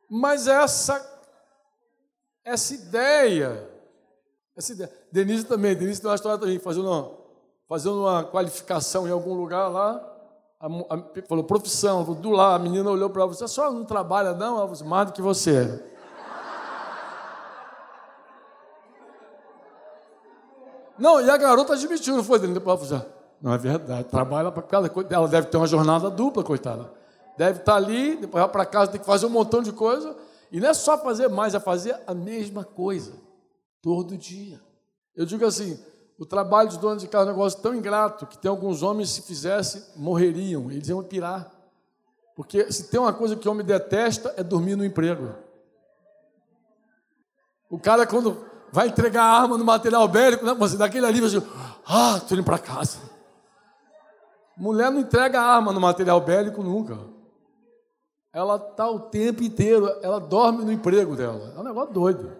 Mas 0.09 0.47
essa, 0.47 0.99
essa 2.43 2.73
ideia, 2.73 3.69
essa 4.55 4.73
ideia. 4.73 4.91
Denise 5.11 5.45
também, 5.45 5.75
Denise 5.75 6.01
tem 6.01 6.09
uma 6.09 6.15
história 6.15 6.37
também, 6.37 6.59
fazendo 6.59 6.87
uma, 6.87 7.11
fazendo 7.67 8.01
uma 8.01 8.23
qualificação 8.23 9.07
em 9.07 9.11
algum 9.11 9.33
lugar 9.33 9.67
lá, 9.67 10.07
a, 10.59 10.67
a, 10.67 11.27
falou 11.27 11.43
profissão, 11.43 12.03
do 12.03 12.29
lá, 12.29 12.55
a 12.55 12.59
menina 12.59 12.89
olhou 12.89 13.09
para 13.09 13.23
ela, 13.23 13.33
você 13.33 13.47
só 13.47 13.71
não 13.71 13.83
trabalha 13.83 14.33
não? 14.33 14.57
Ela 14.57 14.75
falou, 14.75 14.89
mais 14.89 15.07
do 15.07 15.13
que 15.13 15.21
você. 15.21 15.83
Não, 20.99 21.19
e 21.19 21.29
a 21.29 21.37
garota 21.37 21.73
admitiu, 21.73 22.15
não 22.15 22.23
foi, 22.23 22.37
Denise? 22.37 22.59
Depois 22.59 22.91
ela 22.91 23.21
não 23.41 23.51
é 23.51 23.57
verdade, 23.57 24.03
trabalha 24.03 24.51
para 24.51 24.61
casa, 24.61 24.91
ela 25.09 25.27
deve 25.27 25.47
ter 25.47 25.57
uma 25.57 25.65
jornada 25.65 26.11
dupla, 26.11 26.43
coitada. 26.43 26.91
Deve 27.35 27.59
estar 27.59 27.71
tá 27.71 27.77
ali, 27.77 28.17
depois 28.17 28.43
vai 28.43 28.51
para 28.51 28.65
casa, 28.65 28.91
tem 28.91 28.99
que 28.99 29.05
fazer 29.05 29.25
um 29.25 29.29
montão 29.29 29.63
de 29.63 29.71
coisa. 29.71 30.15
E 30.51 30.59
não 30.59 30.69
é 30.69 30.73
só 30.73 30.97
fazer 30.97 31.29
mais, 31.29 31.55
é 31.55 31.59
fazer 31.59 31.97
a 32.05 32.13
mesma 32.13 32.63
coisa, 32.63 33.13
todo 33.81 34.17
dia. 34.17 34.59
Eu 35.15 35.25
digo 35.25 35.45
assim, 35.45 35.79
o 36.19 36.25
trabalho 36.25 36.69
de 36.69 36.77
dono 36.77 36.97
de 36.97 37.07
casa 37.07 37.29
é 37.29 37.33
um 37.33 37.35
negócio 37.35 37.61
tão 37.61 37.73
ingrato 37.73 38.27
que 38.27 38.37
tem 38.37 38.49
alguns 38.49 38.83
homens, 38.83 39.09
se 39.09 39.21
fizesse, 39.21 39.91
morreriam, 39.95 40.69
eles 40.69 40.89
iam 40.89 41.01
pirar. 41.01 41.49
Porque 42.35 42.71
se 42.71 42.89
tem 42.89 42.99
uma 42.99 43.13
coisa 43.13 43.35
que 43.35 43.47
o 43.47 43.51
homem 43.51 43.65
detesta, 43.65 44.33
é 44.35 44.43
dormir 44.43 44.75
no 44.75 44.83
emprego. 44.83 45.33
O 47.69 47.79
cara, 47.79 48.05
quando 48.05 48.45
vai 48.71 48.87
entregar 48.87 49.23
a 49.23 49.41
arma 49.41 49.57
no 49.57 49.63
material 49.63 50.07
bélico, 50.07 50.45
né, 50.45 50.55
mas 50.57 50.75
daquele 50.75 51.05
ali, 51.05 51.21
você, 51.21 51.41
ah, 51.87 52.17
estou 52.17 52.37
indo 52.37 52.43
para 52.43 52.59
casa. 52.59 52.99
Mulher 54.57 54.91
não 54.91 54.99
entrega 54.99 55.41
arma 55.41 55.71
no 55.71 55.79
material 55.79 56.19
bélico 56.19 56.61
nunca. 56.61 56.97
Ela 58.33 58.55
está 58.55 58.89
o 58.89 58.99
tempo 59.09 59.43
inteiro, 59.43 59.87
ela 60.01 60.19
dorme 60.19 60.63
no 60.63 60.71
emprego 60.71 61.15
dela. 61.15 61.53
É 61.55 61.59
um 61.59 61.63
negócio 61.63 61.93
doido. 61.93 62.37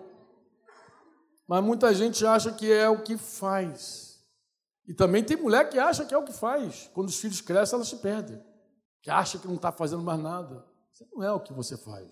Mas 1.47 1.63
muita 1.63 1.93
gente 1.93 2.25
acha 2.25 2.51
que 2.53 2.71
é 2.71 2.87
o 2.87 3.03
que 3.03 3.17
faz. 3.17 4.23
E 4.87 4.93
também 4.93 5.23
tem 5.23 5.35
mulher 5.35 5.69
que 5.69 5.77
acha 5.77 6.05
que 6.05 6.13
é 6.13 6.17
o 6.17 6.23
que 6.23 6.31
faz. 6.31 6.89
Quando 6.93 7.09
os 7.09 7.19
filhos 7.19 7.41
crescem, 7.41 7.75
elas 7.75 7.89
se 7.89 7.97
perdem. 7.97 8.41
Que 9.01 9.09
acha 9.09 9.37
que 9.37 9.47
não 9.47 9.55
está 9.55 9.71
fazendo 9.71 10.01
mais 10.01 10.19
nada. 10.19 10.65
Você 10.91 11.05
não 11.11 11.23
é 11.23 11.31
o 11.31 11.39
que 11.39 11.51
você 11.51 11.75
faz. 11.75 12.09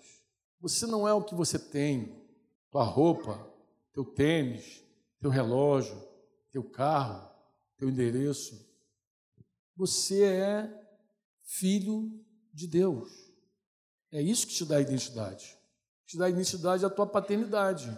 Você 0.60 0.86
não 0.86 1.08
é 1.08 1.14
o 1.14 1.24
que 1.24 1.34
você 1.34 1.58
tem. 1.58 2.22
Tua 2.70 2.84
roupa, 2.84 3.38
teu 3.94 4.04
tênis, 4.04 4.84
teu 5.20 5.30
relógio, 5.30 5.96
teu 6.52 6.62
carro, 6.62 7.30
teu 7.78 7.88
endereço. 7.88 8.68
Você 9.76 10.24
é 10.24 10.86
filho 11.42 12.10
de 12.52 12.66
Deus. 12.66 13.29
É 14.12 14.20
isso 14.20 14.46
que 14.46 14.54
te 14.54 14.64
dá 14.64 14.80
identidade. 14.80 15.56
Te 16.06 16.18
dá 16.18 16.28
identidade 16.28 16.84
a 16.84 16.90
tua 16.90 17.06
paternidade. 17.06 17.96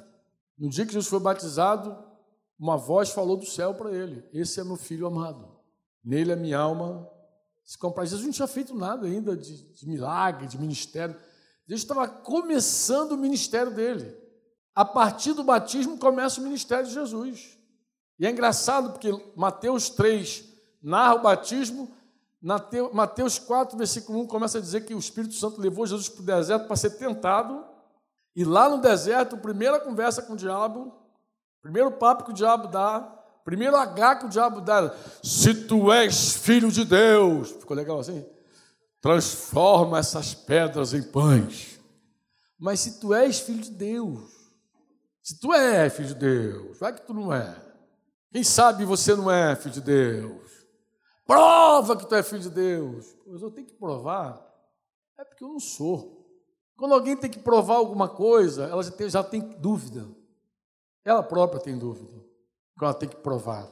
No 0.59 0.69
dia 0.69 0.85
que 0.85 0.93
Jesus 0.93 1.09
foi 1.09 1.21
batizado, 1.21 1.97
uma 2.59 2.77
voz 2.77 3.11
falou 3.11 3.37
do 3.37 3.47
céu 3.47 3.75
para 3.75 3.93
ele: 3.93 4.25
Esse 4.33 4.61
é 4.61 4.65
meu 4.65 4.77
filho 4.77 5.07
amado. 5.07 5.51
Nele 6.05 6.33
a 6.33 6.37
minha 6.37 6.59
alma 6.59 7.09
se 7.65 7.79
compraz. 7.79 8.11
Jesus 8.11 8.27
não 8.27 8.33
tinha 8.33 8.49
feito 8.49 8.75
nada 8.75 9.07
ainda 9.07 9.37
de, 9.37 9.63
de 9.73 9.89
milagre, 9.89 10.47
de 10.47 10.59
ministério. 10.59 11.17
Deus 11.67 11.81
estava 11.81 12.07
começando 12.07 13.13
o 13.13 13.19
ministério 13.19 13.73
dele. 13.73 14.17
A 14.75 14.85
partir 14.85 15.33
do 15.33 15.45
batismo 15.45 15.99
começa 15.99 16.41
o 16.41 16.45
ministério 16.45 16.87
de 16.87 16.93
Jesus. 16.93 17.59
E 18.19 18.27
é 18.27 18.31
engraçado 18.31 18.93
porque 18.93 19.11
Mateus 19.37 19.91
3 19.91 20.45
narra 20.83 21.15
o 21.15 21.23
batismo, 21.23 21.91
Mateus 22.43 23.39
4, 23.39 23.79
versículo 23.79 24.21
1 24.23 24.27
começa 24.27 24.59
a 24.59 24.61
dizer 24.61 24.81
que 24.81 24.95
o 24.95 24.99
Espírito 24.99 25.35
Santo 25.35 25.61
levou 25.61 25.87
Jesus 25.87 26.09
para 26.09 26.23
o 26.23 26.27
deserto 26.27 26.67
para 26.67 26.77
ser 26.77 26.91
tentado 26.91 27.65
e 28.35 28.45
lá 28.45 28.69
no 28.69 28.81
deserto, 28.81 29.37
primeira 29.37 29.79
conversa 29.79 30.23
com 30.23 30.33
o 30.33 30.37
diabo, 30.37 30.93
primeiro 31.61 31.93
papo 31.93 32.25
que 32.25 32.31
o 32.31 32.35
diabo 32.35 32.67
dá, 32.67 33.01
primeiro 33.45 33.77
H 33.77 34.17
que 34.17 34.27
o 34.27 34.29
diabo 34.29 34.61
dá, 34.61 34.95
se 35.23 35.55
tu 35.67 35.93
és 35.93 36.33
filho 36.33 36.73
de 36.73 36.85
Deus, 36.85 37.51
ficou 37.51 37.77
legal 37.77 38.01
assim? 38.01 38.25
Transforma 39.01 39.99
essas 39.99 40.33
pedras 40.33 40.95
em 40.95 41.03
pães. 41.03 41.79
Mas 42.59 42.81
se 42.81 43.01
tu 43.01 43.13
és 43.13 43.39
filho 43.41 43.61
de 43.61 43.71
Deus, 43.71 44.31
se 45.23 45.39
tu 45.39 45.53
é 45.53 45.91
filho 45.91 46.09
de 46.09 46.15
Deus, 46.15 46.79
vai 46.79 46.93
que 46.93 47.03
tu 47.03 47.13
não 47.13 47.33
é. 47.33 47.55
Quem 48.33 48.43
sabe 48.43 48.85
você 48.85 49.15
não 49.15 49.31
é 49.31 49.55
filho 49.57 49.75
de 49.75 49.81
Deus? 49.83 50.62
Prova 51.27 51.97
que 51.97 52.07
tu 52.07 52.15
é 52.15 52.23
filho 52.23 52.43
de 52.43 52.51
Deus. 52.51 53.15
Mas 53.27 53.43
eu 53.43 53.51
tenho 53.51 53.67
que 53.67 53.75
provar. 53.75 54.41
É 55.19 55.25
porque 55.25 55.45
eu 55.45 55.49
não 55.49 55.61
sou. 55.61 56.23
Quando 56.77 56.95
alguém 56.95 57.17
tem 57.17 57.31
que 57.31 57.39
provar 57.39 57.77
alguma 57.77 58.09
coisa, 58.09 58.65
ela 58.65 58.83
já 58.83 58.91
tem, 58.91 59.11
já 59.11 59.23
tem 59.23 59.41
dúvida. 59.41 60.09
Ela 61.05 61.23
própria 61.23 61.61
tem 61.61 61.79
dúvida. 61.79 62.13
Quando 62.77 62.91
ela 62.91 62.95
tem 62.95 63.09
que 63.09 63.17
provar. 63.17 63.71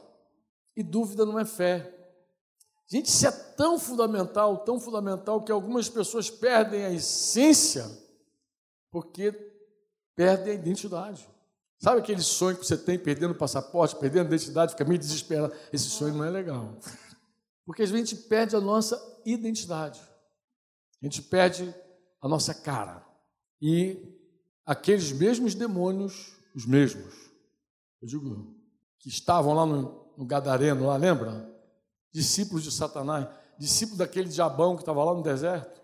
E 0.76 0.82
dúvida 0.82 1.26
não 1.26 1.38
é 1.38 1.44
fé. 1.44 1.96
Gente, 2.86 3.06
isso 3.06 3.26
é 3.26 3.30
tão 3.30 3.78
fundamental, 3.78 4.58
tão 4.58 4.80
fundamental, 4.80 5.42
que 5.42 5.52
algumas 5.52 5.88
pessoas 5.88 6.28
perdem 6.28 6.84
a 6.84 6.90
essência 6.90 7.88
porque 8.90 9.32
perdem 10.16 10.52
a 10.52 10.56
identidade. 10.56 11.28
Sabe 11.78 12.00
aquele 12.00 12.20
sonho 12.20 12.56
que 12.56 12.66
você 12.66 12.76
tem 12.76 12.98
perdendo 12.98 13.30
o 13.30 13.38
passaporte, 13.38 13.96
perdendo 13.96 14.24
a 14.24 14.34
identidade, 14.34 14.72
fica 14.72 14.84
meio 14.84 14.98
desesperado? 14.98 15.54
Esse 15.72 15.88
sonho 15.88 16.14
não 16.14 16.24
é 16.24 16.30
legal. 16.30 16.76
Porque 17.70 17.84
a 17.84 17.86
gente 17.86 18.16
perde 18.16 18.56
a 18.56 18.60
nossa 18.60 19.00
identidade. 19.24 20.00
A 21.00 21.06
gente 21.06 21.22
perde 21.22 21.72
a 22.20 22.26
nossa 22.26 22.52
cara. 22.52 23.06
E 23.62 23.96
aqueles 24.66 25.12
mesmos 25.12 25.54
demônios, 25.54 26.32
os 26.52 26.66
mesmos, 26.66 27.14
eu 28.02 28.08
digo, 28.08 28.56
que 28.98 29.08
estavam 29.08 29.54
lá 29.54 29.64
no, 29.64 30.12
no 30.18 30.26
Gadareno, 30.26 30.84
lá, 30.84 30.96
lembra? 30.96 31.48
Discípulos 32.12 32.64
de 32.64 32.72
Satanás, 32.72 33.28
discípulos 33.56 33.98
daquele 33.98 34.28
diabão 34.28 34.74
que 34.74 34.82
estava 34.82 35.04
lá 35.04 35.14
no 35.14 35.22
deserto. 35.22 35.80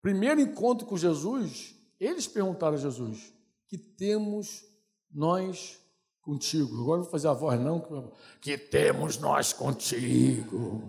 Primeiro 0.00 0.40
encontro 0.40 0.86
com 0.86 0.96
Jesus, 0.96 1.74
eles 2.00 2.26
perguntaram 2.26 2.76
a 2.76 2.80
Jesus: 2.80 3.30
que 3.68 3.76
temos 3.76 4.64
nós 5.12 5.78
contigo? 6.22 6.80
Agora 6.80 6.96
não 6.96 7.02
vou 7.02 7.12
fazer 7.12 7.28
a 7.28 7.34
voz, 7.34 7.60
não. 7.60 8.10
Que 8.40 8.56
temos 8.56 9.18
nós 9.18 9.52
contigo, 9.52 10.82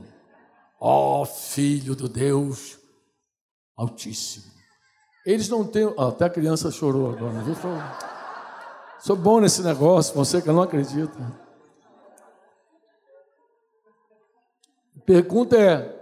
ó 0.80 1.26
Filho 1.26 1.96
do 1.96 2.08
Deus 2.08 2.78
Altíssimo. 3.76 4.46
Eles 5.26 5.50
não 5.50 5.66
têm. 5.68 5.94
Até 5.98 6.26
a 6.26 6.30
criança 6.30 6.72
chorou 6.72 7.12
agora, 7.12 7.44
viu? 7.44 7.56
Sou 9.00 9.16
bom 9.16 9.40
nesse 9.40 9.62
negócio, 9.62 10.16
você 10.16 10.42
que 10.42 10.48
não 10.48 10.62
acredita. 10.62 11.20
A 14.96 15.00
pergunta 15.06 15.56
é: 15.58 15.98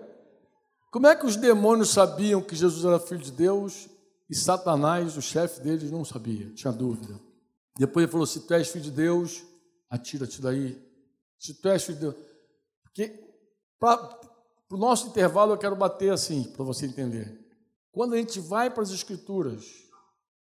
como 0.92 1.08
é 1.08 1.16
que 1.16 1.26
os 1.26 1.36
demônios 1.36 1.90
sabiam 1.90 2.42
que 2.42 2.56
Jesus 2.56 2.86
era 2.86 3.00
filho 3.00 3.22
de 3.22 3.32
Deus 3.32 3.90
e 4.30 4.36
Satanás, 4.36 5.18
o 5.18 5.22
chefe 5.22 5.60
deles, 5.60 5.92
não 5.92 6.06
sabia, 6.06 6.54
tinha 6.54 6.72
dúvida? 6.72 7.20
Depois 7.78 8.04
ele 8.04 8.12
falou: 8.12 8.26
se 8.26 8.42
tu 8.42 8.54
és 8.54 8.70
filho 8.70 8.86
de 8.86 8.92
Deus, 8.92 9.44
atira-te 9.90 10.42
daí. 10.42 10.82
Se 11.38 11.54
tu 11.54 11.68
és 11.68 11.84
filho 11.84 11.98
de 11.98 12.02
Deus. 12.02 12.16
Porque 12.84 13.26
para 14.68 14.78
o 14.78 14.80
nosso 14.80 15.08
intervalo 15.08 15.54
eu 15.54 15.58
quero 15.58 15.76
bater 15.76 16.12
assim, 16.12 16.44
para 16.44 16.64
você 16.64 16.86
entender. 16.86 17.40
Quando 17.92 18.14
a 18.14 18.18
gente 18.18 18.40
vai 18.40 18.70
para 18.70 18.84
as 18.84 18.92
Escrituras, 18.92 19.66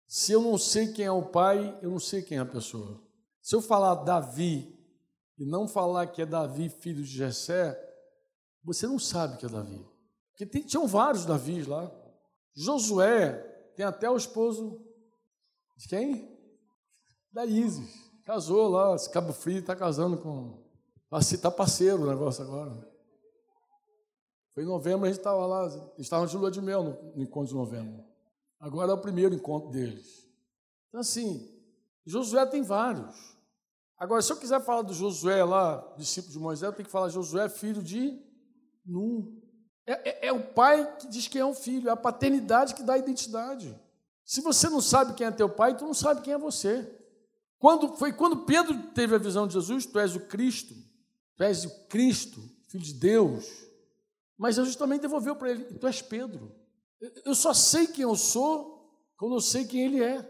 se 0.08 0.32
eu 0.32 0.42
não 0.42 0.58
sei 0.58 0.92
quem 0.92 1.06
é 1.06 1.12
o 1.12 1.24
pai, 1.24 1.78
eu 1.82 1.90
não 1.90 2.00
sei 2.00 2.22
quem 2.22 2.38
é 2.38 2.42
a 2.42 2.46
pessoa. 2.46 3.02
Se 3.42 3.56
eu 3.56 3.62
falar 3.62 3.96
Davi 3.96 4.76
e 5.38 5.46
não 5.46 5.68
falar 5.68 6.08
que 6.08 6.22
é 6.22 6.26
Davi, 6.26 6.70
filho 6.70 7.04
de 7.04 7.10
Jessé, 7.10 7.80
você 8.64 8.88
não 8.88 8.98
sabe 8.98 9.38
que 9.38 9.46
é 9.46 9.50
Davi. 9.50 9.86
Porque 10.32 10.46
tem, 10.46 10.64
tinham 10.64 10.88
vários 10.88 11.26
Davis 11.26 11.68
lá. 11.68 11.92
Josué 12.54 13.34
tem 13.76 13.86
até 13.86 14.10
o 14.10 14.18
esposo 14.18 14.82
de 15.78 15.88
quem? 15.88 16.38
Da 17.32 17.46
Isis. 17.46 18.06
Casou 18.26 18.70
lá, 18.70 18.98
Cabo 19.10 19.32
Frio 19.32 19.60
está 19.60 19.76
casando 19.76 20.18
com. 20.18 20.66
Está 21.14 21.52
parceiro 21.52 22.04
o 22.04 22.08
negócio 22.08 22.44
agora. 22.44 22.95
Foi 24.56 24.64
em 24.64 24.68
novembro, 24.68 25.04
a 25.06 25.10
gente 25.10 25.20
estava 25.20 25.46
lá, 25.46 25.94
estavam 25.98 26.26
de 26.26 26.38
lua 26.38 26.50
de 26.50 26.62
mel 26.62 26.82
no, 26.82 27.14
no 27.18 27.22
encontro 27.22 27.50
de 27.50 27.56
novembro. 27.56 28.06
Agora 28.58 28.90
é 28.90 28.96
o 28.96 29.02
primeiro 29.02 29.36
encontro 29.36 29.70
deles. 29.70 30.26
Então, 30.88 31.02
assim, 31.02 31.54
Josué 32.06 32.46
tem 32.46 32.64
vários. 32.64 33.36
Agora, 33.98 34.22
se 34.22 34.32
eu 34.32 34.38
quiser 34.38 34.62
falar 34.62 34.82
do 34.82 34.94
Josué 34.94 35.44
lá, 35.44 35.94
discípulo 35.98 36.32
de 36.32 36.40
Moisés, 36.40 36.64
eu 36.70 36.74
tenho 36.74 36.86
que 36.86 36.92
falar 36.92 37.10
Josué, 37.10 37.50
filho 37.50 37.84
de 37.84 38.18
Num. 38.86 39.42
É, 39.86 40.10
é, 40.10 40.28
é, 40.28 40.32
o 40.32 40.42
pai 40.42 40.96
que 41.00 41.08
diz 41.08 41.28
que 41.28 41.38
é 41.38 41.46
um 41.46 41.54
filho, 41.54 41.90
é 41.90 41.92
a 41.92 41.98
paternidade 41.98 42.76
que 42.76 42.84
dá 42.84 42.94
a 42.94 42.98
identidade. 42.98 43.78
Se 44.24 44.40
você 44.40 44.70
não 44.70 44.80
sabe 44.80 45.16
quem 45.16 45.28
é 45.28 45.32
teu 45.32 45.50
pai, 45.50 45.76
tu 45.76 45.84
não 45.84 45.94
sabe 45.94 46.22
quem 46.22 46.34
é 46.34 46.38
você. 46.38 46.90
Quando 47.60 47.96
foi 47.98 48.14
quando 48.14 48.46
Pedro 48.46 48.76
teve 48.94 49.16
a 49.16 49.20
visão 49.20 49.48
de 49.48 49.54
Jesus, 49.54 49.86
tu 49.86 50.00
és 50.00 50.16
o 50.16 50.22
Cristo, 50.22 50.74
tu 51.36 51.44
és 51.44 51.66
o 51.66 51.88
Cristo, 51.88 52.42
filho 52.70 52.84
de 52.84 52.94
Deus. 52.94 53.66
Mas 54.38 54.56
Jesus 54.56 54.76
também 54.76 55.00
devolveu 55.00 55.36
para 55.36 55.52
ele, 55.52 55.64
tu 55.64 55.88
és 55.88 56.02
Pedro. 56.02 56.54
Eu 57.24 57.36
só 57.36 57.54
sei 57.54 57.88
quem 57.88 58.04
eu 58.04 58.16
sou 58.16 58.76
quando 59.18 59.36
eu 59.36 59.42
sei 59.42 59.66
quem 59.66 59.86
ele 59.86 60.04
é. 60.04 60.30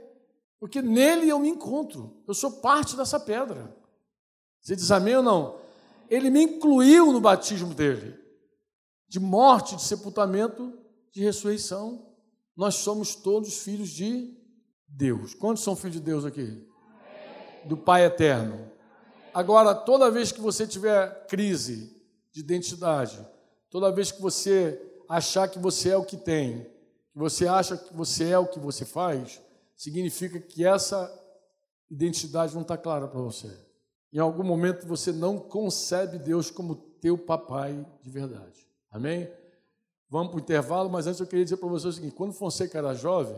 Porque 0.60 0.82
nele 0.82 1.30
eu 1.30 1.40
me 1.40 1.50
encontro. 1.50 2.24
Eu 2.28 2.34
sou 2.34 2.60
parte 2.62 2.96
dessa 2.96 3.20
pedra. 3.20 3.76
Você 4.62 4.76
diz 4.76 4.92
amém 4.92 5.16
ou 5.18 5.24
não? 5.24 5.60
Ele 6.10 6.30
me 6.30 6.44
incluiu 6.44 7.12
no 7.12 7.20
batismo 7.20 7.74
dele 7.74 8.26
de 9.08 9.20
morte, 9.20 9.76
de 9.76 9.82
sepultamento, 9.82 10.78
de 11.12 11.24
ressurreição. 11.24 12.14
Nós 12.56 12.76
somos 12.76 13.16
todos 13.16 13.60
filhos 13.60 13.90
de 13.90 14.36
Deus. 14.88 15.34
Quantos 15.34 15.64
são 15.64 15.76
filhos 15.76 15.96
de 15.96 16.02
Deus 16.02 16.26
aqui? 16.26 16.68
Do 17.66 17.78
Pai 17.78 18.06
eterno. 18.06 18.72
Agora, 19.34 19.76
toda 19.76 20.12
vez 20.12 20.32
que 20.32 20.42
você 20.42 20.66
tiver 20.66 21.28
crise 21.28 21.96
de 22.32 22.40
identidade, 22.40 23.20
toda 23.76 23.92
vez 23.92 24.10
que 24.10 24.22
você 24.22 24.82
achar 25.10 25.50
que 25.50 25.60
você 25.60 25.90
é 25.90 25.98
o 25.98 26.06
que 26.06 26.16
tem, 26.16 26.62
que 27.12 27.20
você 27.20 27.46
acha 27.46 27.76
que 27.76 27.94
você 27.94 28.30
é 28.30 28.40
o 28.40 28.48
que 28.48 28.58
você 28.58 28.86
faz, 28.86 29.42
significa 29.76 30.40
que 30.40 30.66
essa 30.66 31.12
identidade 31.92 32.56
não 32.56 32.62
está 32.62 32.78
clara 32.78 33.06
para 33.06 33.20
você. 33.20 33.54
Em 34.14 34.18
algum 34.18 34.46
momento 34.46 34.88
você 34.88 35.12
não 35.12 35.38
concebe 35.38 36.18
Deus 36.18 36.50
como 36.50 36.74
teu 37.02 37.18
papai 37.18 37.86
de 38.02 38.10
verdade. 38.10 38.66
Amém? 38.90 39.30
Vamos 40.10 40.30
para 40.30 40.38
o 40.38 40.40
intervalo, 40.40 40.90
mas 40.90 41.06
antes 41.06 41.20
eu 41.20 41.28
queria 41.28 41.44
dizer 41.44 41.58
para 41.58 41.68
vocês 41.68 41.96
o 41.96 41.98
seguinte: 41.98 42.16
quando 42.16 42.32
Fonseca 42.32 42.78
era 42.78 42.94
jovem, 42.94 43.36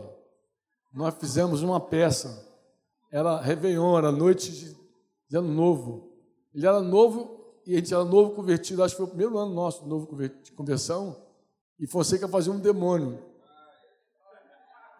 nós 0.94 1.16
fizemos 1.18 1.62
uma 1.62 1.80
peça. 1.80 2.46
Era 3.10 3.40
Réveillon, 3.40 3.98
era 3.98 4.12
noite 4.12 4.76
de 5.28 5.36
ano 5.36 5.52
novo. 5.52 6.12
Ele 6.54 6.64
era 6.64 6.80
novo 6.80 7.37
e 7.68 7.74
a 7.74 7.76
gente 7.76 7.92
era 7.92 8.02
novo 8.02 8.30
convertido. 8.30 8.82
Acho 8.82 8.94
que 8.94 8.96
foi 8.96 9.04
o 9.04 9.10
primeiro 9.10 9.36
ano 9.36 9.52
nosso 9.52 9.82
de 9.82 9.90
novo 9.90 10.08
de 10.42 10.50
conversão. 10.52 11.14
E 11.78 11.86
Fonseca 11.86 12.26
fazia 12.26 12.50
um 12.50 12.58
demônio. 12.58 13.18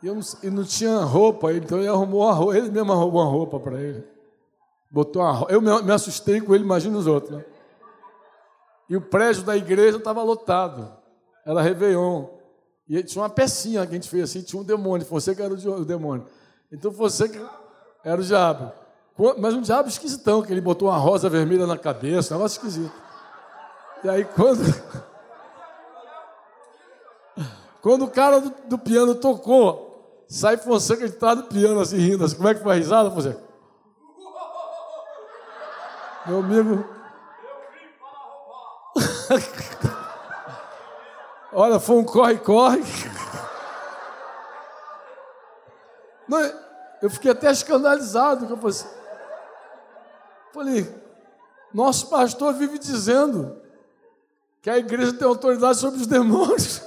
E 0.02 0.06
eu 0.06 0.14
não, 0.14 0.22
não 0.52 0.64
tinha 0.64 0.98
roupa, 0.98 1.50
então 1.54 1.78
ele 1.78 1.88
arrumou 1.88 2.20
uma 2.20 2.32
roupa, 2.34 2.58
ele 2.58 2.70
mesmo 2.70 2.92
arrumou 2.92 3.22
uma 3.22 3.30
roupa 3.30 3.58
para 3.58 3.80
ele. 3.80 4.04
Botou 4.90 5.22
uma 5.22 5.32
roupa. 5.32 5.52
Eu 5.52 5.62
me 5.62 5.92
assustei 5.92 6.42
com 6.42 6.54
ele, 6.54 6.62
imagina 6.62 6.98
os 6.98 7.06
outros, 7.06 7.38
né? 7.38 7.44
E 8.86 8.96
o 8.98 9.00
prédio 9.00 9.44
da 9.44 9.56
igreja 9.56 9.96
estava 9.96 10.22
lotado. 10.22 10.94
Era 11.46 11.62
Réveillon. 11.62 12.26
E 12.86 13.02
tinha 13.02 13.22
uma 13.22 13.30
pecinha 13.30 13.86
que 13.86 13.92
a 13.92 13.94
gente 13.94 14.10
fez 14.10 14.24
assim, 14.24 14.42
tinha 14.42 14.60
um 14.60 14.64
demônio. 14.64 15.06
Que 15.06 15.42
era 15.42 15.54
o 15.54 15.84
demônio. 15.86 16.26
Então 16.70 16.92
que 16.92 17.40
era 18.04 18.20
o 18.20 18.24
diabo. 18.24 18.72
Mas 19.38 19.54
um 19.54 19.60
diabo 19.60 19.88
esquisitão, 19.88 20.42
que 20.42 20.52
ele 20.52 20.60
botou 20.60 20.88
uma 20.88 20.96
rosa 20.96 21.28
vermelha 21.28 21.66
na 21.66 21.76
cabeça, 21.76 22.34
um 22.34 22.38
negócio 22.38 22.58
esquisito. 22.58 22.94
E 24.04 24.08
aí 24.08 24.24
quando. 24.24 24.62
Quando 27.80 28.04
o 28.04 28.10
cara 28.10 28.40
do, 28.40 28.52
do 28.66 28.76
piano 28.76 29.14
tocou, 29.14 30.24
sai 30.28 30.56
Fonseca 30.56 31.06
de 31.06 31.14
trás 31.14 31.38
do 31.38 31.44
piano 31.44 31.80
assim, 31.80 31.96
rindo 31.96 32.24
assim. 32.24 32.36
Como 32.36 32.48
é 32.48 32.54
que 32.54 32.60
foi 32.60 32.72
a 32.72 32.74
risada, 32.74 33.08
Fonseca? 33.08 33.40
Meu 36.26 36.40
amigo, 36.40 36.84
Olha, 41.52 41.78
foi 41.78 41.96
um 41.96 42.04
corre-corre. 42.04 42.82
Eu 47.00 47.08
fiquei 47.08 47.30
até 47.30 47.50
escandalizado. 47.50 48.46
Que 48.46 48.52
eu 48.52 48.56
falei, 48.56 48.70
assim. 48.70 48.88
Falei, 50.59 50.92
nosso 51.72 52.09
pastor 52.09 52.52
vive 52.54 52.80
dizendo 52.80 53.56
que 54.61 54.68
a 54.68 54.76
igreja 54.76 55.12
tem 55.12 55.26
autoridade 55.26 55.78
sobre 55.78 56.00
os 56.00 56.06
demônios. 56.06 56.82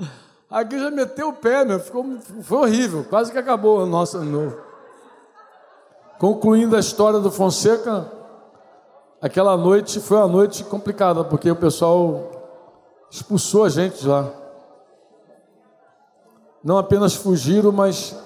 A 0.50 0.62
igreja 0.62 0.90
meteu 0.90 1.28
o 1.28 1.32
pé, 1.34 1.62
meu, 1.62 1.78
ficou, 1.78 2.04
foi 2.42 2.58
horrível, 2.58 3.04
quase 3.04 3.30
que 3.30 3.36
acabou 3.36 3.80
o 3.80 3.86
nosso 3.86 4.16
ano 4.16 4.44
novo. 4.44 4.56
Concluindo 6.18 6.74
a 6.74 6.80
história 6.80 7.18
do 7.18 7.30
Fonseca, 7.30 8.10
aquela 9.20 9.58
noite 9.58 10.00
foi 10.00 10.16
uma 10.16 10.26
noite 10.26 10.64
complicada, 10.64 11.22
porque 11.22 11.50
o 11.50 11.54
pessoal 11.54 12.30
expulsou 13.10 13.64
a 13.64 13.68
gente 13.68 14.06
lá. 14.06 14.32
Não 16.64 16.78
apenas 16.78 17.14
fugiram, 17.14 17.70
mas 17.70 18.16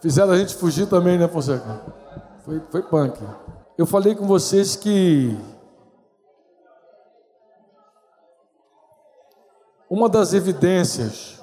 fizeram 0.00 0.32
a 0.32 0.38
gente 0.38 0.54
fugir 0.54 0.86
também, 0.86 1.18
né, 1.18 1.26
Fonseca? 1.26 2.03
Foi, 2.44 2.60
foi 2.70 2.82
punk. 2.82 3.18
Eu 3.78 3.86
falei 3.86 4.14
com 4.14 4.26
vocês 4.26 4.76
que 4.76 5.34
uma 9.88 10.10
das 10.10 10.34
evidências 10.34 11.42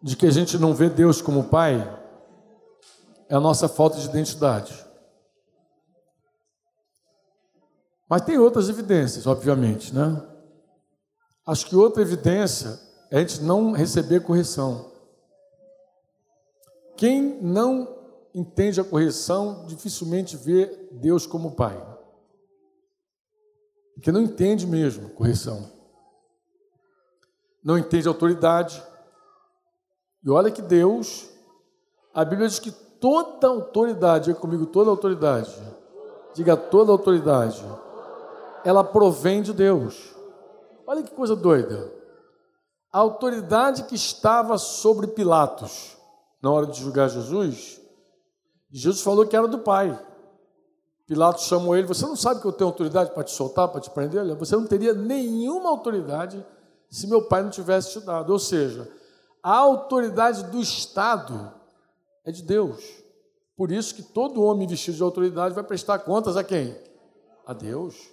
de 0.00 0.16
que 0.16 0.24
a 0.24 0.30
gente 0.30 0.56
não 0.56 0.72
vê 0.72 0.88
Deus 0.88 1.20
como 1.20 1.48
Pai 1.48 1.80
é 3.28 3.34
a 3.34 3.40
nossa 3.40 3.68
falta 3.68 3.98
de 3.98 4.06
identidade. 4.06 4.86
Mas 8.08 8.22
tem 8.22 8.38
outras 8.38 8.68
evidências, 8.68 9.26
obviamente, 9.26 9.92
né? 9.92 10.22
Acho 11.44 11.66
que 11.66 11.74
outra 11.74 12.02
evidência 12.02 12.78
é 13.10 13.16
a 13.16 13.20
gente 13.20 13.42
não 13.42 13.72
receber 13.72 14.20
correção. 14.20 14.92
Quem 16.96 17.42
não 17.42 17.95
entende 18.38 18.80
a 18.80 18.84
correção 18.84 19.64
dificilmente 19.66 20.36
vê 20.36 20.66
Deus 20.92 21.26
como 21.26 21.56
Pai. 21.56 21.76
Porque 23.94 24.12
não 24.12 24.20
entende 24.20 24.66
mesmo 24.66 25.10
correção. 25.10 25.70
Não 27.64 27.78
entende 27.78 28.06
autoridade. 28.06 28.82
E 30.22 30.30
olha 30.30 30.50
que 30.50 30.62
Deus, 30.62 31.28
a 32.12 32.24
Bíblia 32.24 32.48
diz 32.48 32.58
que 32.58 32.70
toda 32.70 33.48
autoridade, 33.48 34.26
diga 34.26 34.38
comigo, 34.38 34.66
toda 34.66 34.90
autoridade, 34.90 35.50
diga 36.34 36.56
toda 36.56 36.92
autoridade 36.92 37.64
ela 38.66 38.82
provém 38.82 39.42
de 39.42 39.52
Deus. 39.52 40.12
Olha 40.84 41.00
que 41.00 41.14
coisa 41.14 41.36
doida. 41.36 41.92
A 42.92 42.98
autoridade 42.98 43.84
que 43.84 43.94
estava 43.94 44.58
sobre 44.58 45.06
Pilatos 45.06 45.96
na 46.42 46.50
hora 46.50 46.66
de 46.66 46.80
julgar 46.80 47.08
Jesus, 47.08 47.80
Jesus 48.78 49.00
falou 49.00 49.26
que 49.26 49.34
era 49.34 49.48
do 49.48 49.60
Pai. 49.60 49.98
Pilatos 51.06 51.44
chamou 51.44 51.74
ele: 51.74 51.86
Você 51.86 52.04
não 52.04 52.14
sabe 52.14 52.42
que 52.42 52.46
eu 52.46 52.52
tenho 52.52 52.68
autoridade 52.68 53.10
para 53.12 53.24
te 53.24 53.30
soltar, 53.30 53.68
para 53.68 53.80
te 53.80 53.88
prender? 53.88 54.22
Você 54.36 54.54
não 54.54 54.66
teria 54.66 54.92
nenhuma 54.92 55.70
autoridade 55.70 56.44
se 56.90 57.06
meu 57.06 57.22
pai 57.22 57.42
não 57.42 57.50
tivesse 57.50 57.92
te 57.92 58.00
dado. 58.04 58.30
Ou 58.30 58.38
seja, 58.38 58.90
A 59.42 59.56
autoridade 59.56 60.44
do 60.44 60.60
Estado 60.60 61.54
é 62.24 62.30
de 62.30 62.42
Deus. 62.42 62.84
Por 63.56 63.72
isso 63.72 63.94
que 63.94 64.02
todo 64.02 64.42
homem 64.42 64.66
vestido 64.66 64.96
de 64.96 65.02
autoridade 65.02 65.54
vai 65.54 65.64
prestar 65.64 66.00
contas 66.00 66.36
a 66.36 66.44
quem? 66.44 66.76
A 67.46 67.54
Deus. 67.54 68.10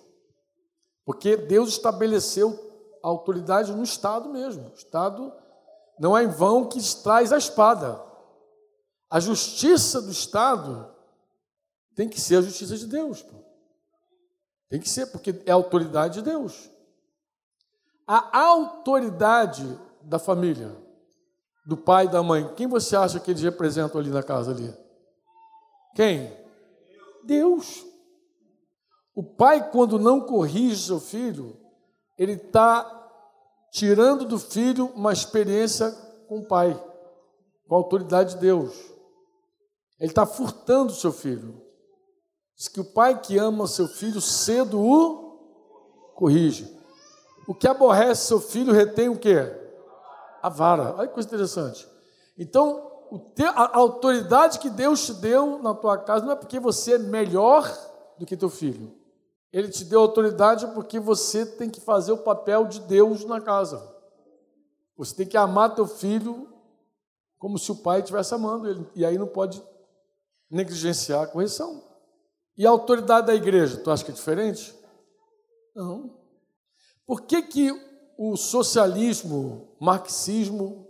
Porque 1.03 1.35
Deus 1.35 1.69
estabeleceu 1.69 2.57
a 3.03 3.07
autoridade 3.07 3.73
no 3.73 3.83
Estado 3.83 4.29
mesmo. 4.29 4.69
O 4.69 4.75
Estado 4.75 5.33
não 5.99 6.17
é 6.17 6.23
em 6.23 6.27
vão 6.27 6.65
que 6.69 6.79
traz 7.03 7.33
a 7.33 7.37
espada. 7.37 8.12
A 9.13 9.19
justiça 9.19 10.01
do 10.01 10.09
Estado 10.09 10.91
tem 11.95 12.09
que 12.09 12.19
ser 12.19 12.37
a 12.37 12.41
justiça 12.41 12.75
de 12.75 12.87
Deus. 12.87 13.21
Pô. 13.21 13.43
Tem 14.67 14.79
que 14.79 14.89
ser, 14.89 15.05
porque 15.11 15.39
é 15.45 15.51
a 15.51 15.53
autoridade 15.53 16.15
de 16.15 16.23
Deus. 16.23 16.67
A 18.07 18.39
autoridade 18.39 19.79
da 20.01 20.17
família, 20.17 20.75
do 21.63 21.77
pai 21.77 22.05
e 22.05 22.09
da 22.09 22.23
mãe, 22.23 22.55
quem 22.55 22.65
você 22.65 22.95
acha 22.95 23.19
que 23.19 23.29
eles 23.29 23.43
representam 23.43 24.01
ali 24.01 24.09
na 24.09 24.23
casa 24.23 24.49
ali? 24.49 24.75
Quem? 25.93 26.35
Deus. 27.23 27.85
O 29.13 29.21
pai, 29.21 29.69
quando 29.69 29.99
não 29.99 30.21
corrige 30.21 30.87
seu 30.87 30.99
filho, 30.99 31.55
ele 32.17 32.33
está 32.33 32.83
tirando 33.71 34.25
do 34.25 34.39
filho 34.39 34.87
uma 34.95 35.13
experiência 35.13 35.91
com 36.27 36.39
o 36.39 36.47
pai, 36.47 36.73
com 37.67 37.75
a 37.75 37.77
autoridade 37.77 38.33
de 38.33 38.41
Deus. 38.41 38.92
Ele 39.99 40.09
está 40.09 40.25
furtando 40.25 40.91
o 40.91 40.95
seu 40.95 41.11
filho. 41.11 41.61
Diz 42.55 42.67
que 42.67 42.79
o 42.79 42.93
pai 42.93 43.19
que 43.19 43.37
ama 43.37 43.67
seu 43.67 43.87
filho 43.87 44.21
cedo 44.21 44.79
o 44.79 46.13
corrige. 46.15 46.71
O 47.47 47.53
que 47.53 47.67
aborrece 47.67 48.27
seu 48.27 48.39
filho 48.39 48.71
retém 48.71 49.09
o 49.09 49.17
quê? 49.17 49.51
A 50.41 50.49
vara. 50.49 50.95
Olha 50.97 51.07
que 51.07 51.13
coisa 51.13 51.27
interessante. 51.27 51.87
Então, 52.37 52.91
a 53.55 53.77
autoridade 53.77 54.59
que 54.59 54.69
Deus 54.69 55.05
te 55.05 55.13
deu 55.13 55.59
na 55.59 55.73
tua 55.73 55.97
casa 55.97 56.25
não 56.25 56.31
é 56.31 56.35
porque 56.35 56.59
você 56.59 56.93
é 56.93 56.97
melhor 56.97 57.71
do 58.17 58.25
que 58.25 58.37
teu 58.37 58.49
filho. 58.49 58.93
Ele 59.51 59.67
te 59.67 59.85
deu 59.85 59.99
autoridade 59.99 60.65
porque 60.67 60.99
você 60.99 61.45
tem 61.45 61.69
que 61.69 61.79
fazer 61.79 62.11
o 62.11 62.17
papel 62.17 62.65
de 62.65 62.79
Deus 62.81 63.23
na 63.25 63.39
casa. 63.39 63.87
Você 64.97 65.15
tem 65.15 65.27
que 65.27 65.37
amar 65.37 65.75
teu 65.75 65.85
filho 65.85 66.47
como 67.37 67.59
se 67.59 67.71
o 67.71 67.75
pai 67.75 67.99
estivesse 67.99 68.33
amando 68.33 68.67
ele. 68.67 68.87
E 68.95 69.05
aí 69.05 69.17
não 69.17 69.27
pode 69.27 69.61
negligenciar 70.53 71.23
a 71.23 71.27
correção. 71.27 71.83
E 72.57 72.65
a 72.65 72.69
autoridade 72.69 73.27
da 73.27 73.35
igreja, 73.35 73.77
tu 73.77 73.89
acha 73.89 74.05
que 74.05 74.11
é 74.11 74.13
diferente? 74.13 74.73
Não. 75.75 76.15
Por 77.05 77.21
que, 77.23 77.41
que 77.41 77.71
o 78.17 78.37
socialismo, 78.37 79.75
marxismo, 79.79 80.87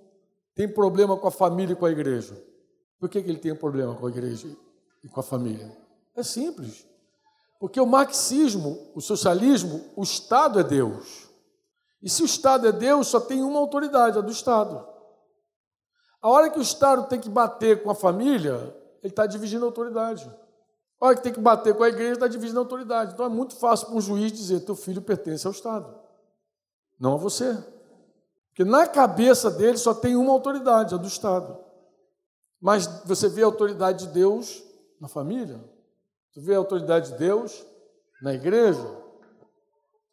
tem 0.53 0.71
problema 0.71 1.17
com 1.17 1.27
a 1.27 1.31
família 1.31 1.73
e 1.73 1.75
com 1.75 1.85
a 1.85 1.91
igreja? 1.91 2.35
Por 2.99 3.09
que, 3.09 3.21
que 3.23 3.29
ele 3.29 3.39
tem 3.39 3.55
problema 3.55 3.95
com 3.95 4.05
a 4.05 4.09
igreja 4.09 4.47
e 5.03 5.07
com 5.07 5.19
a 5.19 5.23
família? 5.23 5.75
É 6.15 6.21
simples. 6.21 6.85
Porque 7.59 7.79
o 7.79 7.85
marxismo, 7.85 8.91
o 8.93 9.01
socialismo, 9.01 9.83
o 9.95 10.03
Estado 10.03 10.59
é 10.59 10.63
Deus. 10.63 11.29
E 12.01 12.09
se 12.09 12.21
o 12.21 12.25
Estado 12.25 12.67
é 12.67 12.71
Deus, 12.71 13.07
só 13.07 13.21
tem 13.21 13.41
uma 13.41 13.59
autoridade, 13.59 14.17
a 14.17 14.21
do 14.21 14.31
Estado. 14.31 14.85
A 16.21 16.29
hora 16.29 16.49
que 16.49 16.59
o 16.59 16.61
Estado 16.61 17.07
tem 17.07 17.19
que 17.19 17.29
bater 17.29 17.81
com 17.81 17.89
a 17.89 17.95
família, 17.95 18.75
ele 19.03 19.11
está 19.11 19.27
dividindo 19.27 19.65
a 19.65 19.67
autoridade. 19.67 20.25
A 20.99 21.05
hora 21.05 21.15
que 21.15 21.21
tem 21.21 21.33
que 21.33 21.39
bater 21.39 21.75
com 21.75 21.83
a 21.83 21.89
igreja, 21.89 22.13
está 22.13 22.27
dividindo 22.27 22.59
a 22.59 22.63
autoridade. 22.63 23.13
Então 23.13 23.25
é 23.25 23.29
muito 23.29 23.55
fácil 23.57 23.87
para 23.87 23.95
um 23.97 24.01
juiz 24.01 24.31
dizer: 24.31 24.61
teu 24.61 24.75
filho 24.75 25.01
pertence 25.01 25.45
ao 25.45 25.51
Estado 25.51 26.03
não 27.03 27.15
a 27.15 27.17
você. 27.17 27.57
Porque 28.47 28.63
na 28.63 28.87
cabeça 28.87 29.51
dele 29.51 29.77
só 29.77 29.93
tem 29.93 30.15
uma 30.15 30.31
autoridade, 30.31 30.95
a 30.95 30.97
do 30.97 31.07
Estado. 31.07 31.57
Mas 32.61 32.87
você 33.03 33.27
vê 33.27 33.43
a 33.43 33.45
autoridade 33.45 34.07
de 34.07 34.13
Deus 34.13 34.63
na 35.01 35.09
família, 35.09 35.59
tu 36.31 36.39
vê 36.39 36.55
a 36.55 36.59
autoridade 36.59 37.11
de 37.11 37.17
Deus 37.17 37.65
na 38.21 38.33
igreja, 38.33 38.87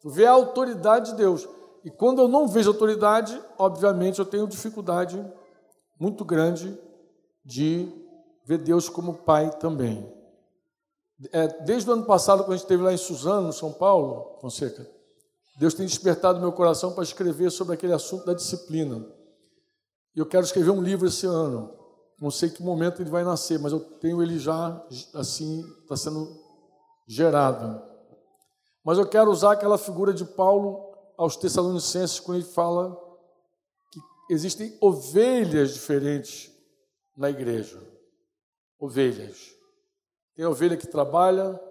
tu 0.01 0.09
vê 0.09 0.25
a 0.25 0.31
autoridade 0.31 1.11
de 1.11 1.17
Deus. 1.17 1.47
E 1.85 1.89
quando 1.89 2.21
eu 2.21 2.27
não 2.27 2.45
vejo 2.45 2.69
autoridade, 2.69 3.41
obviamente 3.57 4.19
eu 4.19 4.25
tenho 4.25 4.45
dificuldade 4.45 5.23
muito 5.97 6.25
grande 6.25 6.77
de 7.45 7.89
ver 8.51 8.57
Deus 8.57 8.89
como 8.89 9.13
Pai 9.13 9.49
também. 9.59 10.11
É, 11.31 11.47
desde 11.63 11.89
o 11.89 11.93
ano 11.93 12.05
passado, 12.05 12.43
quando 12.43 12.53
a 12.53 12.55
gente 12.55 12.63
esteve 12.63 12.83
lá 12.83 12.91
em 12.91 12.97
Suzano, 12.97 13.47
no 13.47 13.53
São 13.53 13.71
Paulo, 13.71 14.37
Fonseca, 14.41 14.85
Deus 15.57 15.73
tem 15.73 15.85
despertado 15.85 16.39
meu 16.39 16.51
coração 16.51 16.93
para 16.93 17.03
escrever 17.03 17.49
sobre 17.49 17.73
aquele 17.73 17.93
assunto 17.93 18.25
da 18.25 18.33
disciplina. 18.33 19.05
E 20.15 20.19
eu 20.19 20.25
quero 20.25 20.43
escrever 20.43 20.71
um 20.71 20.81
livro 20.81 21.07
esse 21.07 21.25
ano. 21.25 21.73
Não 22.19 22.29
sei 22.29 22.49
que 22.49 22.61
momento 22.61 23.01
ele 23.01 23.09
vai 23.09 23.23
nascer, 23.23 23.57
mas 23.57 23.71
eu 23.71 23.79
tenho 23.79 24.21
ele 24.21 24.37
já 24.37 24.83
assim, 25.13 25.63
está 25.81 25.95
sendo 25.95 26.27
gerado. 27.07 27.81
Mas 28.83 28.97
eu 28.97 29.07
quero 29.07 29.31
usar 29.31 29.53
aquela 29.53 29.77
figura 29.77 30.13
de 30.13 30.25
Paulo 30.25 30.93
aos 31.17 31.37
Tessalonicenses 31.37 32.19
quando 32.19 32.39
ele 32.39 32.47
fala 32.47 32.99
que 33.91 33.99
existem 34.29 34.75
ovelhas 34.81 35.73
diferentes 35.73 36.51
na 37.15 37.29
igreja. 37.29 37.91
Ovelhas. 38.81 39.55
Tem 40.35 40.43
ovelha 40.43 40.75
que 40.75 40.87
trabalha, 40.87 41.61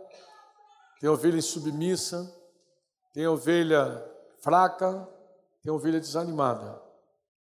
tem 1.01 1.11
ovelha 1.11 1.39
insubmissa, 1.39 2.33
tem 3.13 3.27
ovelha 3.27 4.09
fraca, 4.39 5.09
tem 5.61 5.73
ovelha 5.73 5.99
desanimada. 5.99 6.81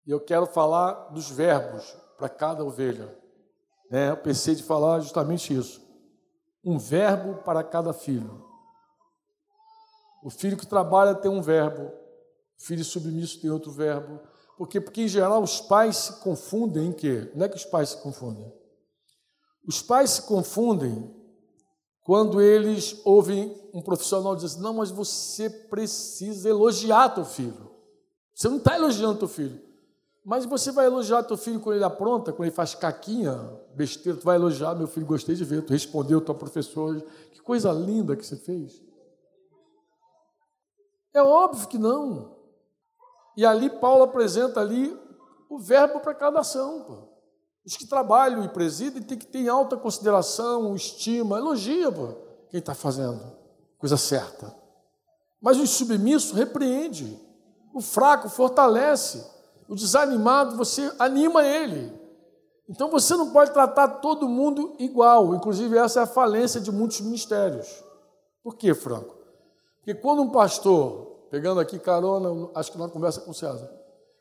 E 0.04 0.10
eu 0.10 0.18
quero 0.18 0.44
falar 0.44 1.10
dos 1.10 1.30
verbos 1.30 1.96
para 2.18 2.28
cada 2.28 2.64
ovelha. 2.64 3.16
Né? 3.88 4.10
Eu 4.10 4.16
pensei 4.16 4.56
de 4.56 4.64
falar 4.64 4.98
justamente 4.98 5.56
isso. 5.56 5.80
Um 6.64 6.76
verbo 6.76 7.42
para 7.44 7.62
cada 7.62 7.92
filho. 7.92 8.44
O 10.24 10.30
filho 10.30 10.56
que 10.56 10.66
trabalha 10.66 11.14
tem 11.14 11.30
um 11.30 11.40
verbo, 11.40 11.84
o 12.58 12.62
filho 12.62 12.84
submisso 12.84 13.40
tem 13.40 13.50
outro 13.50 13.70
verbo. 13.70 14.20
Por 14.58 14.66
quê? 14.66 14.80
Porque, 14.80 15.02
em 15.02 15.08
geral, 15.08 15.42
os 15.42 15.60
pais 15.60 15.96
se 15.96 16.12
confundem 16.20 16.88
em 16.88 16.92
quê? 16.92 17.30
Não 17.36 17.46
é 17.46 17.48
que 17.48 17.56
os 17.56 17.64
pais 17.64 17.90
se 17.90 17.96
confundem. 17.98 18.52
Os 19.66 19.82
pais 19.82 20.10
se 20.10 20.22
confundem 20.22 21.14
quando 22.02 22.40
eles 22.40 23.00
ouvem 23.04 23.56
um 23.72 23.82
profissional 23.82 24.34
dizer 24.34 24.48
assim, 24.48 24.60
não, 24.60 24.74
mas 24.74 24.90
você 24.90 25.48
precisa 25.48 26.48
elogiar 26.48 27.10
teu 27.10 27.24
filho. 27.24 27.70
Você 28.34 28.48
não 28.48 28.56
está 28.56 28.74
elogiando 28.74 29.18
teu 29.18 29.28
filho. 29.28 29.60
Mas 30.24 30.44
você 30.44 30.70
vai 30.70 30.86
elogiar 30.86 31.22
teu 31.22 31.36
filho 31.36 31.60
quando 31.60 31.76
ele 31.76 31.84
apronta, 31.84 32.32
quando 32.32 32.46
ele 32.46 32.54
faz 32.54 32.74
caquinha, 32.74 33.34
besteira, 33.74 34.18
tu 34.18 34.24
vai 34.24 34.36
elogiar, 34.36 34.74
meu 34.74 34.86
filho, 34.86 35.06
gostei 35.06 35.34
de 35.34 35.44
ver, 35.44 35.62
tu 35.62 35.72
respondeu 35.72 36.20
tua 36.20 36.34
professora, 36.34 37.00
que 37.32 37.40
coisa 37.40 37.72
linda 37.72 38.16
que 38.16 38.26
você 38.26 38.36
fez. 38.36 38.82
É 41.12 41.22
óbvio 41.22 41.68
que 41.68 41.78
não. 41.78 42.36
E 43.36 43.44
ali 43.44 43.70
Paulo 43.70 44.04
apresenta 44.04 44.60
ali 44.60 44.96
o 45.48 45.58
verbo 45.58 46.00
para 46.00 46.14
cada 46.14 46.40
ação. 46.40 46.84
Pô. 46.84 47.09
Os 47.64 47.76
que 47.76 47.86
trabalham 47.86 48.44
e 48.44 48.48
presidem 48.48 49.02
têm 49.02 49.18
que 49.18 49.26
ter 49.26 49.48
alta 49.48 49.76
consideração, 49.76 50.74
estima, 50.74 51.38
elogia 51.38 51.92
pô, 51.92 52.14
quem 52.50 52.58
está 52.58 52.74
fazendo 52.74 53.20
coisa 53.78 53.96
certa. 53.96 54.54
Mas 55.40 55.58
o 55.58 55.66
submisso 55.66 56.34
repreende, 56.34 57.18
o 57.74 57.80
fraco 57.80 58.28
fortalece, 58.28 59.24
o 59.68 59.74
desanimado 59.74 60.56
você 60.56 60.92
anima 60.98 61.44
ele. 61.44 61.98
Então 62.68 62.90
você 62.90 63.16
não 63.16 63.30
pode 63.30 63.52
tratar 63.52 63.88
todo 63.88 64.28
mundo 64.28 64.74
igual, 64.78 65.34
inclusive 65.34 65.76
essa 65.76 66.00
é 66.00 66.02
a 66.02 66.06
falência 66.06 66.60
de 66.60 66.70
muitos 66.70 67.00
ministérios. 67.00 67.82
Por 68.42 68.56
quê, 68.56 68.74
Franco? 68.74 69.16
Porque 69.78 69.94
quando 69.94 70.22
um 70.22 70.30
pastor, 70.30 71.26
pegando 71.30 71.60
aqui 71.60 71.78
carona, 71.78 72.48
acho 72.54 72.70
que 72.70 72.78
na 72.78 72.88
conversa 72.88 73.20
com 73.20 73.30
o 73.30 73.34
César, 73.34 73.70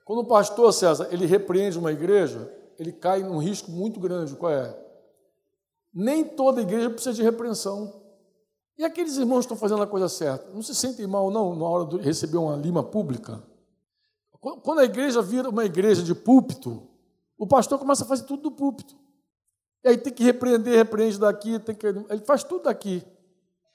quando 0.05 0.21
um 0.21 0.25
pastor, 0.25 0.73
César, 0.73 1.07
ele 1.11 1.25
repreende 1.25 1.77
uma 1.77 1.91
igreja, 1.91 2.51
ele 2.79 2.93
cai 2.93 3.21
num 3.21 3.37
risco 3.37 3.69
muito 3.69 3.99
grande. 3.99 4.35
Qual 4.35 4.51
é? 4.51 4.75
Nem 5.93 6.23
toda 6.23 6.61
igreja 6.61 6.89
precisa 6.89 7.13
de 7.13 7.21
repreensão. 7.21 8.01
E 8.77 8.85
aqueles 8.85 9.17
irmãos 9.17 9.39
que 9.39 9.45
estão 9.45 9.57
fazendo 9.57 9.83
a 9.83 9.87
coisa 9.87 10.07
certa, 10.07 10.49
não 10.53 10.61
se 10.61 10.73
sentem 10.73 11.05
mal, 11.05 11.29
não, 11.29 11.53
na 11.53 11.65
hora 11.65 11.85
de 11.85 11.97
receber 11.97 12.37
uma 12.37 12.55
lima 12.55 12.81
pública? 12.81 13.43
Quando 14.39 14.79
a 14.79 14.85
igreja 14.85 15.21
vira 15.21 15.49
uma 15.49 15.65
igreja 15.65 16.01
de 16.01 16.15
púlpito, 16.15 16.87
o 17.37 17.45
pastor 17.45 17.77
começa 17.77 18.05
a 18.05 18.07
fazer 18.07 18.23
tudo 18.23 18.43
do 18.43 18.51
púlpito. 18.51 18.95
E 19.83 19.89
aí 19.89 19.97
tem 19.97 20.13
que 20.13 20.23
repreender, 20.23 20.77
repreende 20.77 21.19
daqui, 21.19 21.59
tem 21.59 21.75
que, 21.75 21.85
ele 21.85 22.23
faz 22.25 22.43
tudo 22.45 22.63
daqui. 22.63 23.03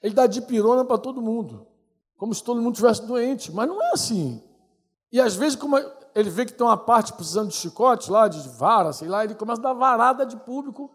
Ele 0.01 0.15
dá 0.15 0.25
de 0.25 0.41
pirona 0.41 0.83
para 0.83 0.97
todo 0.97 1.21
mundo, 1.21 1.67
como 2.17 2.33
se 2.33 2.43
todo 2.43 2.59
mundo 2.59 2.73
estivesse 2.73 3.05
doente, 3.05 3.51
mas 3.51 3.67
não 3.67 3.79
é 3.81 3.91
assim. 3.91 4.41
E 5.11 5.21
às 5.21 5.35
vezes, 5.35 5.55
como 5.55 5.77
ele 6.15 6.29
vê 6.29 6.45
que 6.45 6.53
tem 6.53 6.65
uma 6.65 6.77
parte 6.77 7.11
precisando 7.11 7.49
de 7.49 7.55
chicote 7.55 8.09
lá, 8.09 8.29
de 8.29 8.47
vara, 8.47 8.93
sei 8.93 9.09
lá, 9.09 9.25
ele 9.25 9.35
começa 9.35 9.59
a 9.59 9.63
dar 9.63 9.73
varada 9.73 10.25
de 10.25 10.37
público. 10.37 10.89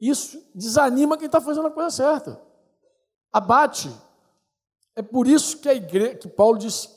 Isso 0.00 0.42
desanima 0.52 1.16
quem 1.16 1.26
está 1.26 1.40
fazendo 1.40 1.68
a 1.68 1.70
coisa 1.70 1.88
certa. 1.88 2.42
Abate. 3.32 3.94
É 4.96 5.02
por 5.02 5.28
isso 5.28 5.58
que 5.58 5.68
a 5.68 5.74
igreja, 5.74 6.16
que 6.16 6.28
Paulo 6.28 6.58
disse 6.58 6.88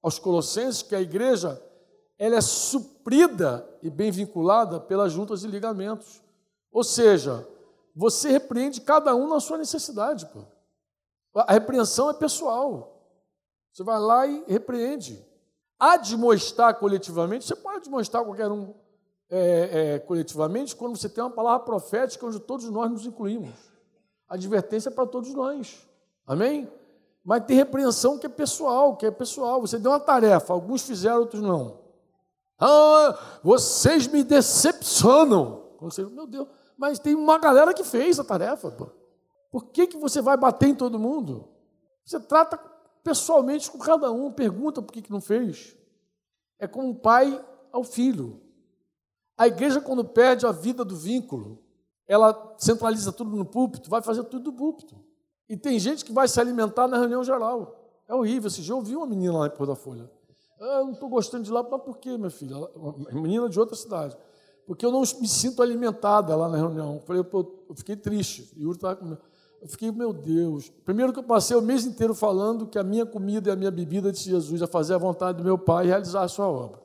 aos 0.00 0.18
Colossenses 0.20 0.82
que 0.82 0.94
a 0.94 1.00
igreja 1.00 1.60
ela 2.16 2.36
é 2.36 2.40
suprida 2.40 3.68
e 3.82 3.90
bem 3.90 4.12
vinculada 4.12 4.78
pelas 4.78 5.12
juntas 5.12 5.42
e 5.42 5.48
ligamentos. 5.48 6.22
Ou 6.70 6.84
seja, 6.84 7.46
você 7.96 8.30
repreende 8.30 8.80
cada 8.80 9.12
um 9.16 9.26
na 9.28 9.40
sua 9.40 9.58
necessidade. 9.58 10.26
Pô. 10.26 10.44
A 11.34 11.52
repreensão 11.52 12.08
é 12.10 12.14
pessoal. 12.14 13.02
Você 13.72 13.82
vai 13.82 13.98
lá 13.98 14.24
e 14.24 14.44
repreende. 14.46 15.31
Admoestar 15.84 16.78
coletivamente, 16.78 17.44
você 17.44 17.56
pode 17.56 17.78
admoestar 17.78 18.22
qualquer 18.22 18.48
um 18.52 18.72
é, 19.28 19.94
é, 19.94 19.98
coletivamente 19.98 20.76
quando 20.76 20.96
você 20.96 21.08
tem 21.08 21.24
uma 21.24 21.30
palavra 21.30 21.64
profética 21.64 22.24
onde 22.24 22.38
todos 22.38 22.70
nós 22.70 22.88
nos 22.88 23.04
incluímos. 23.04 23.50
Advertência 24.28 24.92
para 24.92 25.06
todos 25.06 25.34
nós. 25.34 25.84
Amém? 26.24 26.70
Mas 27.24 27.44
tem 27.46 27.56
repreensão 27.56 28.16
que 28.16 28.26
é 28.26 28.28
pessoal, 28.28 28.96
que 28.96 29.06
é 29.06 29.10
pessoal. 29.10 29.60
Você 29.60 29.76
deu 29.76 29.90
uma 29.90 29.98
tarefa, 29.98 30.52
alguns 30.52 30.82
fizeram, 30.82 31.18
outros 31.18 31.42
não. 31.42 31.80
Ah, 32.60 33.18
vocês 33.42 34.06
me 34.06 34.22
decepcionam. 34.22 35.64
Você, 35.80 36.04
meu 36.04 36.28
Deus, 36.28 36.46
mas 36.78 37.00
tem 37.00 37.16
uma 37.16 37.38
galera 37.38 37.74
que 37.74 37.82
fez 37.82 38.20
a 38.20 38.24
tarefa. 38.24 38.70
Pô. 38.70 38.86
Por 39.50 39.64
que, 39.64 39.88
que 39.88 39.96
você 39.96 40.22
vai 40.22 40.36
bater 40.36 40.68
em 40.68 40.76
todo 40.76 40.96
mundo? 40.96 41.48
Você 42.04 42.20
trata 42.20 42.56
pessoalmente 43.02 43.70
com 43.70 43.78
cada 43.78 44.10
um, 44.10 44.30
pergunta 44.30 44.80
por 44.80 44.92
que, 44.92 45.02
que 45.02 45.10
não 45.10 45.20
fez. 45.20 45.76
É 46.58 46.66
como 46.66 46.88
um 46.88 46.94
pai 46.94 47.44
ao 47.72 47.82
filho. 47.82 48.40
A 49.36 49.46
igreja, 49.46 49.80
quando 49.80 50.04
perde 50.04 50.46
a 50.46 50.52
vida 50.52 50.84
do 50.84 50.96
vínculo, 50.96 51.58
ela 52.06 52.54
centraliza 52.58 53.12
tudo 53.12 53.36
no 53.36 53.44
púlpito, 53.44 53.90
vai 53.90 54.02
fazer 54.02 54.24
tudo 54.24 54.50
do 54.50 54.52
púlpito. 54.52 54.94
E 55.48 55.56
tem 55.56 55.78
gente 55.78 56.04
que 56.04 56.12
vai 56.12 56.28
se 56.28 56.40
alimentar 56.40 56.86
na 56.86 56.98
reunião 56.98 57.24
geral. 57.24 57.78
É 58.08 58.14
horrível. 58.14 58.48
Esse 58.48 58.62
dia 58.62 58.72
eu 58.72 58.78
ouvi 58.78 58.96
uma 58.96 59.06
menina 59.06 59.38
lá 59.38 59.46
em 59.46 59.50
Porto 59.50 59.66
da 59.66 59.76
Folha. 59.76 60.10
Ah, 60.60 60.78
eu 60.78 60.84
não 60.86 60.92
estou 60.92 61.08
gostando 61.08 61.44
de 61.44 61.50
lá, 61.50 61.62
mas 61.62 61.82
por 61.82 61.98
quê, 61.98 62.16
minha 62.16 62.30
filha? 62.30 62.56
Uma 62.56 63.20
menina 63.20 63.48
de 63.48 63.58
outra 63.58 63.74
cidade. 63.74 64.16
Porque 64.66 64.86
eu 64.86 64.92
não 64.92 65.00
me 65.00 65.28
sinto 65.28 65.60
alimentada 65.60 66.36
lá 66.36 66.48
na 66.48 66.56
reunião. 66.56 66.94
Eu 66.94 67.00
falei, 67.00 67.22
eu 67.68 67.74
fiquei 67.74 67.96
triste. 67.96 68.52
Yuri 68.56 68.76
estava 68.76 68.96
comigo. 68.96 69.20
Eu 69.62 69.68
fiquei, 69.68 69.92
meu 69.92 70.12
Deus. 70.12 70.70
Primeiro 70.84 71.12
que 71.12 71.20
eu 71.20 71.22
passei 71.22 71.56
o 71.56 71.62
mês 71.62 71.86
inteiro 71.86 72.16
falando 72.16 72.66
que 72.66 72.76
a 72.76 72.82
minha 72.82 73.06
comida 73.06 73.48
e 73.48 73.52
a 73.52 73.56
minha 73.56 73.70
bebida 73.70 74.10
de 74.10 74.18
Jesus 74.18 74.60
é 74.60 74.66
fazer 74.66 74.94
a 74.94 74.98
vontade 74.98 75.38
do 75.38 75.44
meu 75.44 75.56
Pai 75.56 75.84
e 75.84 75.88
realizar 75.88 76.24
a 76.24 76.28
sua 76.28 76.48
obra. 76.48 76.82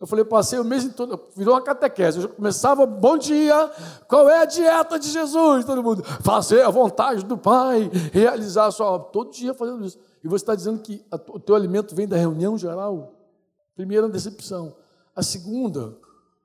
Eu 0.00 0.06
falei, 0.06 0.24
passei 0.24 0.58
o 0.60 0.64
mês 0.64 0.88
todo, 0.94 1.20
virou 1.36 1.54
uma 1.54 1.62
catequese. 1.62 2.20
Eu 2.20 2.28
começava, 2.28 2.86
bom 2.86 3.18
dia, 3.18 3.68
qual 4.06 4.28
é 4.28 4.42
a 4.42 4.44
dieta 4.44 4.96
de 4.96 5.10
Jesus? 5.10 5.64
Todo 5.64 5.82
mundo, 5.82 6.04
fazer 6.22 6.62
a 6.62 6.70
vontade 6.70 7.24
do 7.24 7.36
Pai, 7.36 7.90
realizar 8.12 8.66
a 8.66 8.70
sua 8.70 8.86
obra. 8.86 9.08
Todo 9.08 9.32
dia 9.32 9.52
fazendo 9.52 9.84
isso. 9.84 9.98
E 10.22 10.28
você 10.28 10.42
está 10.42 10.54
dizendo 10.54 10.80
que 10.80 11.04
o 11.28 11.40
teu 11.40 11.56
alimento 11.56 11.96
vem 11.96 12.06
da 12.06 12.16
reunião 12.16 12.56
geral? 12.56 13.12
Primeira 13.74 14.08
decepção. 14.08 14.76
A 15.16 15.22
segunda 15.22 15.96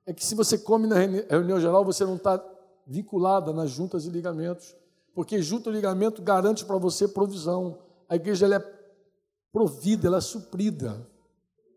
é 0.04 0.14
que 0.14 0.26
se 0.26 0.34
você 0.34 0.58
come 0.58 0.88
na 0.88 0.96
reunião 1.30 1.60
geral, 1.60 1.86
você 1.86 2.04
não 2.06 2.16
está 2.16 2.44
vinculada 2.88 3.54
nas 3.54 3.70
juntas 3.70 4.06
e 4.08 4.10
ligamentos. 4.10 4.76
Porque 5.14 5.42
junta 5.42 5.70
e 5.70 5.74
ligamento 5.74 6.22
garante 6.22 6.66
para 6.66 6.78
você 6.78 7.08
provisão. 7.08 7.80
A 8.08 8.16
igreja 8.16 8.46
ela 8.46 8.56
é 8.56 8.80
provida, 9.52 10.08
ela 10.08 10.18
é 10.18 10.22
suprida 10.22 11.08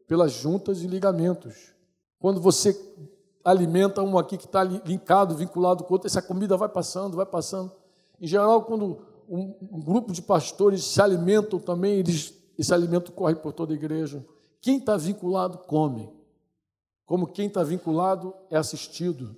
pelas 0.07 0.33
juntas 0.33 0.83
e 0.83 0.87
ligamentos. 0.87 1.72
Quando 2.18 2.41
você 2.41 2.78
alimenta 3.45 4.03
um 4.03 4.16
aqui 4.16 4.37
que 4.37 4.45
está 4.45 4.62
linkado, 4.62 5.35
vinculado 5.35 5.85
com 5.85 5.95
outro, 5.95 6.07
essa 6.07 6.22
comida 6.22 6.57
vai 6.57 6.68
passando, 6.68 7.16
vai 7.16 7.26
passando. 7.26 7.72
Em 8.20 8.26
geral, 8.26 8.62
quando 8.64 8.99
um, 9.28 9.55
um 9.72 9.80
grupo 9.80 10.12
de 10.12 10.22
pastores 10.22 10.85
se 10.85 11.01
alimentam 11.01 11.59
também, 11.59 11.95
eles, 11.95 12.35
esse 12.59 12.72
alimento 12.72 13.11
corre 13.12 13.35
por 13.35 13.53
toda 13.53 13.72
a 13.72 13.76
igreja. 13.76 14.24
Quem 14.61 14.78
está 14.78 14.97
vinculado, 14.97 15.59
come. 15.59 16.09
Como 17.05 17.26
quem 17.26 17.49
está 17.49 17.64
vinculado 17.64 18.33
é 18.51 18.57
assistido. 18.57 19.37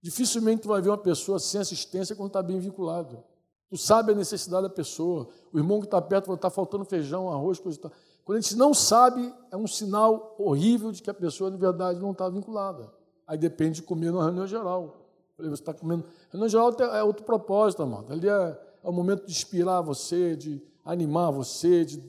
Dificilmente 0.00 0.62
tu 0.62 0.68
vai 0.68 0.80
ver 0.80 0.90
uma 0.90 0.98
pessoa 0.98 1.38
sem 1.38 1.60
assistência 1.60 2.14
quando 2.14 2.28
está 2.28 2.42
bem 2.42 2.58
vinculado. 2.58 3.22
Tu 3.68 3.76
sabe 3.76 4.12
a 4.12 4.14
necessidade 4.14 4.62
da 4.62 4.70
pessoa. 4.70 5.28
O 5.52 5.58
irmão 5.58 5.80
que 5.80 5.86
está 5.86 6.00
perto 6.00 6.26
fala, 6.26 6.36
está 6.36 6.50
faltando 6.50 6.84
feijão, 6.84 7.30
arroz, 7.30 7.58
coisa 7.58 7.78
e 7.78 7.80
tal. 7.82 7.92
Quando 8.24 8.38
a 8.38 8.40
gente 8.40 8.56
não 8.56 8.72
sabe, 8.72 9.32
é 9.50 9.56
um 9.56 9.66
sinal 9.66 10.34
horrível 10.38 10.92
de 10.92 11.02
que 11.02 11.10
a 11.10 11.14
pessoa, 11.14 11.50
na 11.50 11.56
verdade, 11.56 11.98
não 11.98 12.12
está 12.12 12.28
vinculada. 12.28 12.92
Aí 13.26 13.36
depende 13.36 13.76
de 13.76 13.82
comer 13.82 14.10
numa 14.10 14.24
reunião 14.24 14.46
geral. 14.46 15.06
Você 15.38 15.54
está 15.54 15.74
comendo. 15.74 16.04
Reunião 16.30 16.48
geral 16.48 16.72
é 16.94 17.02
outro 17.02 17.24
propósito, 17.24 17.82
amado. 17.82 18.12
Ali 18.12 18.28
é, 18.28 18.60
é 18.84 18.88
o 18.88 18.92
momento 18.92 19.26
de 19.26 19.32
inspirar 19.32 19.80
você, 19.80 20.34
de 20.34 20.62
animar 20.84 21.30
você, 21.30 21.84
de 21.84 22.02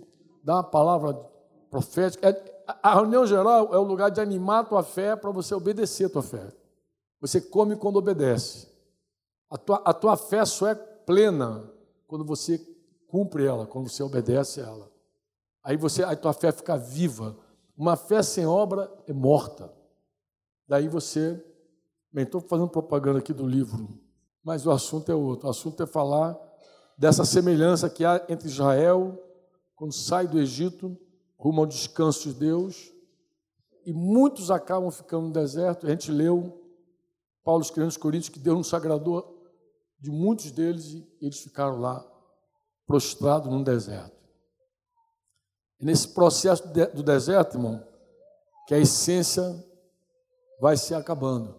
dar 0.43 0.55
uma 0.55 0.63
palavra 0.63 1.13
profética. 1.69 2.29
É, 2.29 2.63
a 2.81 2.95
reunião 2.95 3.25
geral 3.25 3.73
é 3.73 3.77
o 3.77 3.83
lugar 3.83 4.09
de 4.09 4.21
animar 4.21 4.59
a 4.59 4.63
tua 4.63 4.83
fé 4.83 5.15
para 5.15 5.31
você 5.31 5.53
obedecer 5.53 6.05
a 6.05 6.09
tua 6.09 6.23
fé. 6.23 6.51
Você 7.19 7.41
come 7.41 7.75
quando 7.75 7.97
obedece. 7.97 8.67
A 9.49 9.57
tua, 9.57 9.77
a 9.85 9.93
tua 9.93 10.15
fé 10.15 10.45
só 10.45 10.67
é 10.67 10.75
plena 10.75 11.69
quando 12.07 12.23
você 12.23 12.57
cumpre 13.07 13.45
ela, 13.45 13.65
quando 13.65 13.89
você 13.89 14.03
obedece 14.03 14.61
a 14.61 14.65
ela. 14.65 14.91
Aí 15.63 15.75
você, 15.75 16.03
a 16.03 16.15
tua 16.15 16.33
fé 16.33 16.51
fica 16.51 16.77
viva. 16.77 17.35
Uma 17.75 17.95
fé 17.95 18.21
sem 18.21 18.45
obra 18.45 18.91
é 19.07 19.13
morta. 19.13 19.73
Daí 20.67 20.87
você, 20.87 21.43
bem, 22.11 22.23
estou 22.23 22.41
fazendo 22.41 22.69
propaganda 22.69 23.19
aqui 23.19 23.33
do 23.33 23.47
livro, 23.47 23.87
mas 24.43 24.65
o 24.65 24.71
assunto 24.71 25.11
é 25.11 25.15
outro. 25.15 25.47
O 25.47 25.51
assunto 25.51 25.81
é 25.81 25.87
falar 25.87 26.37
dessa 26.97 27.25
semelhança 27.25 27.89
que 27.89 28.05
há 28.05 28.23
entre 28.29 28.47
Israel 28.47 29.17
quando 29.75 29.93
sai 29.93 30.27
do 30.27 30.39
Egito 30.39 30.97
rumo 31.39 31.61
ao 31.61 31.65
descanso 31.65 32.27
de 32.27 32.37
Deus, 32.37 32.91
e 33.85 33.93
muitos 33.93 34.51
acabam 34.51 34.91
ficando 34.91 35.27
no 35.27 35.33
deserto. 35.33 35.87
A 35.87 35.89
gente 35.89 36.11
leu 36.11 36.58
Paulo 37.49 37.63
escrevendo 37.63 37.87
aos 37.87 37.97
Coríntios 37.97 38.29
que 38.29 38.37
Deus 38.37 38.57
nos 38.59 38.67
sagradou 38.67 39.43
de 39.99 40.11
muitos 40.11 40.51
deles 40.51 40.85
e 40.85 41.17
eles 41.19 41.39
ficaram 41.39 41.81
lá 41.81 42.05
prostrados 42.85 43.49
num 43.49 43.63
deserto. 43.63 44.15
E 45.79 45.85
nesse 45.85 46.09
processo 46.09 46.61
do 46.93 47.01
deserto, 47.01 47.57
irmão, 47.57 47.83
que 48.67 48.75
a 48.75 48.77
essência 48.77 49.65
vai 50.61 50.77
se 50.77 50.93
acabando. 50.93 51.55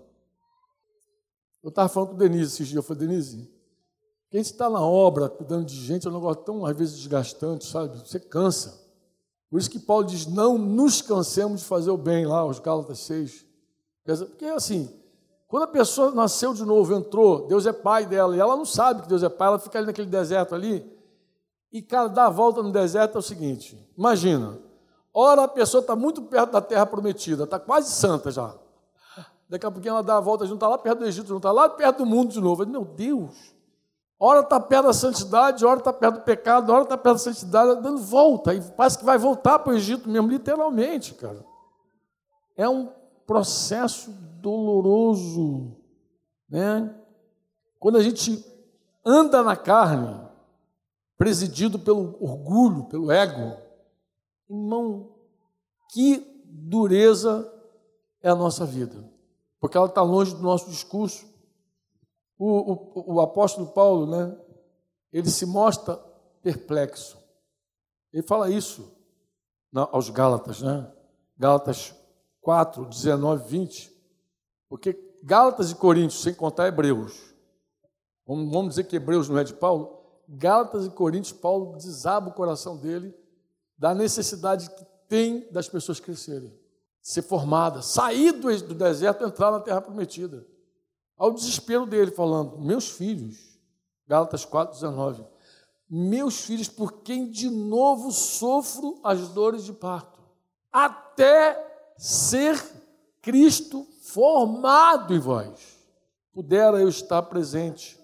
Eu 1.61 1.71
estava 1.71 1.89
falando 1.89 2.11
com 2.11 2.15
o 2.15 2.19
Denise 2.19 2.55
esses 2.55 2.69
dias, 2.69 2.77
eu 2.77 2.85
falei, 2.85 3.09
Denise, 3.09 3.53
quem 4.31 4.41
está 4.41 4.71
na 4.71 4.81
obra, 4.81 5.29
cuidando 5.29 5.65
de 5.65 5.75
gente, 5.75 6.07
é 6.07 6.11
um 6.11 6.15
negócio 6.15 6.45
tão, 6.45 6.65
às 6.65 6.77
vezes, 6.77 6.99
desgastante, 6.99 7.67
sabe? 7.67 7.99
Você 7.99 8.21
cansa. 8.21 8.81
Por 9.51 9.59
isso 9.59 9.69
que 9.69 9.81
Paulo 9.81 10.05
diz, 10.05 10.25
não 10.25 10.57
nos 10.57 11.03
cansemos 11.03 11.63
de 11.63 11.67
fazer 11.67 11.91
o 11.91 11.99
bem, 11.99 12.27
lá, 12.27 12.47
os 12.47 12.61
Gálatas 12.61 13.01
6. 13.01 13.45
Porque, 14.05 14.45
assim, 14.45 15.00
quando 15.51 15.65
a 15.65 15.67
pessoa 15.67 16.13
nasceu 16.13 16.55
de 16.55 16.65
novo, 16.65 16.95
entrou, 16.95 17.49
Deus 17.49 17.67
é 17.67 17.73
pai 17.73 18.07
dela, 18.07 18.37
e 18.37 18.39
ela 18.39 18.57
não 18.57 18.65
sabe 18.65 19.03
que 19.03 19.09
Deus 19.09 19.25
é 19.25 19.29
pai, 19.29 19.49
ela 19.49 19.59
fica 19.59 19.79
ali 19.79 19.89
naquele 19.89 20.09
deserto 20.09 20.55
ali, 20.55 20.89
e, 21.73 21.83
cara, 21.83 22.09
dar 22.09 22.27
a 22.27 22.31
volta 22.31 22.63
no 22.63 22.71
deserto 22.71 23.17
é 23.17 23.19
o 23.19 23.23
seguinte: 23.23 23.77
imagina, 23.99 24.59
ora 25.13 25.43
a 25.43 25.49
pessoa 25.49 25.81
está 25.81 25.97
muito 25.97 26.23
perto 26.23 26.53
da 26.53 26.61
terra 26.61 26.87
prometida, 26.87 27.45
está 27.45 27.59
quase 27.59 27.91
santa 27.91 28.31
já. 28.31 28.55
Daqui 29.49 29.67
a 29.67 29.71
pouquinho 29.73 29.93
ela 29.93 30.03
dá 30.05 30.19
a 30.19 30.21
volta, 30.21 30.45
não 30.45 30.55
está 30.55 30.69
lá 30.69 30.79
perto 30.79 31.01
do 31.01 31.07
Egito, 31.07 31.31
não 31.31 31.39
está 31.39 31.51
lá 31.51 31.69
perto 31.69 31.99
do 31.99 32.07
mundo 32.07 32.31
de 32.31 32.41
novo. 32.41 32.65
Meu 32.65 32.85
Deus! 32.85 33.53
Ora 34.21 34.41
está 34.41 34.61
perto 34.61 34.87
da 34.87 34.93
santidade, 34.93 35.65
ora 35.65 35.81
está 35.81 35.93
perto 35.93 36.17
do 36.17 36.21
pecado, 36.21 36.73
ora 36.73 36.85
está 36.85 36.97
perto 36.97 37.17
da 37.17 37.33
santidade, 37.33 37.83
dando 37.83 37.99
volta. 37.99 38.55
E 38.55 38.61
parece 38.61 38.99
que 38.99 39.05
vai 39.05 39.19
voltar 39.19 39.59
para 39.59 39.73
o 39.73 39.77
Egito 39.77 40.09
mesmo, 40.09 40.29
literalmente, 40.29 41.15
cara. 41.15 41.45
É 42.57 42.69
um 42.69 42.89
processo 43.27 44.13
doloroso, 44.41 45.77
né? 46.49 46.95
Quando 47.79 47.97
a 47.99 48.03
gente 48.03 48.45
anda 49.05 49.43
na 49.43 49.57
carne, 49.57 50.29
presidido 51.17 51.79
pelo 51.79 52.17
orgulho, 52.23 52.85
pelo 52.85 53.13
ego. 53.13 53.57
Irmão, 54.49 55.15
que 55.93 56.43
dureza 56.45 57.53
é 58.23 58.31
a 58.31 58.35
nossa 58.35 58.65
vida, 58.65 59.05
porque 59.61 59.77
ela 59.77 59.87
está 59.87 60.03
longe 60.03 60.35
do 60.35 60.43
nosso 60.43 60.71
discurso. 60.71 61.29
O, 62.39 62.73
o, 62.73 63.15
o 63.15 63.21
apóstolo 63.21 63.67
Paulo, 63.69 64.07
né, 64.07 64.37
ele 65.13 65.29
se 65.29 65.45
mostra 65.45 65.97
perplexo. 66.43 67.19
Ele 68.13 68.23
fala 68.23 68.51
isso 68.51 68.91
aos 69.75 70.09
Gálatas, 70.09 70.63
né? 70.63 70.91
Gálatas 71.37 71.95
4, 72.41 72.87
19, 72.87 73.49
20. 73.49 74.00
Porque 74.71 74.97
Gálatas 75.25 75.73
e 75.73 75.75
Coríntios, 75.75 76.23
sem 76.23 76.33
contar 76.33 76.69
Hebreus, 76.69 77.35
vamos 78.25 78.71
dizer 78.71 78.85
que 78.85 78.95
Hebreus 78.95 79.29
não 79.29 79.37
é 79.37 79.43
de 79.43 79.53
Paulo, 79.53 80.01
Gálatas 80.29 80.87
e 80.87 80.91
Coríntios, 80.91 81.33
Paulo 81.33 81.77
desaba 81.77 82.31
o 82.31 82.33
coração 82.33 82.77
dele 82.77 83.13
da 83.77 83.93
necessidade 83.93 84.71
que 84.71 84.87
tem 85.09 85.51
das 85.51 85.69
pessoas 85.69 85.99
crescerem, 85.99 86.57
ser 87.03 87.23
formadas, 87.23 87.87
sair 87.87 88.31
do, 88.31 88.75
deserto 88.75 89.25
e 89.25 89.27
entrar 89.27 89.51
na 89.51 89.59
terra 89.59 89.81
prometida. 89.81 90.47
Ao 91.19 91.33
desespero 91.33 91.85
dele, 91.85 92.13
falando: 92.13 92.57
Meus 92.61 92.91
filhos, 92.91 93.59
Gálatas 94.07 94.45
4, 94.45 94.75
19, 94.75 95.27
meus 95.89 96.45
filhos, 96.45 96.69
por 96.69 97.03
quem 97.03 97.29
de 97.29 97.51
novo 97.51 98.13
sofro 98.13 99.01
as 99.03 99.29
dores 99.31 99.65
de 99.65 99.73
parto, 99.73 100.21
até 100.71 101.93
ser 101.99 102.57
Cristo 103.23 103.87
formado 104.03 105.15
em 105.15 105.19
vós. 105.19 105.79
Pudera 106.33 106.81
eu 106.81 106.89
estar 106.89 107.23
presente 107.23 107.99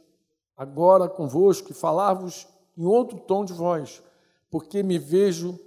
agora 0.57 1.09
convosco 1.09 1.71
e 1.71 1.75
falar-vos 1.75 2.47
em 2.77 2.85
outro 2.85 3.19
tom 3.19 3.45
de 3.45 3.53
voz, 3.53 4.03
porque 4.51 4.83
me 4.83 4.99
vejo 4.99 5.59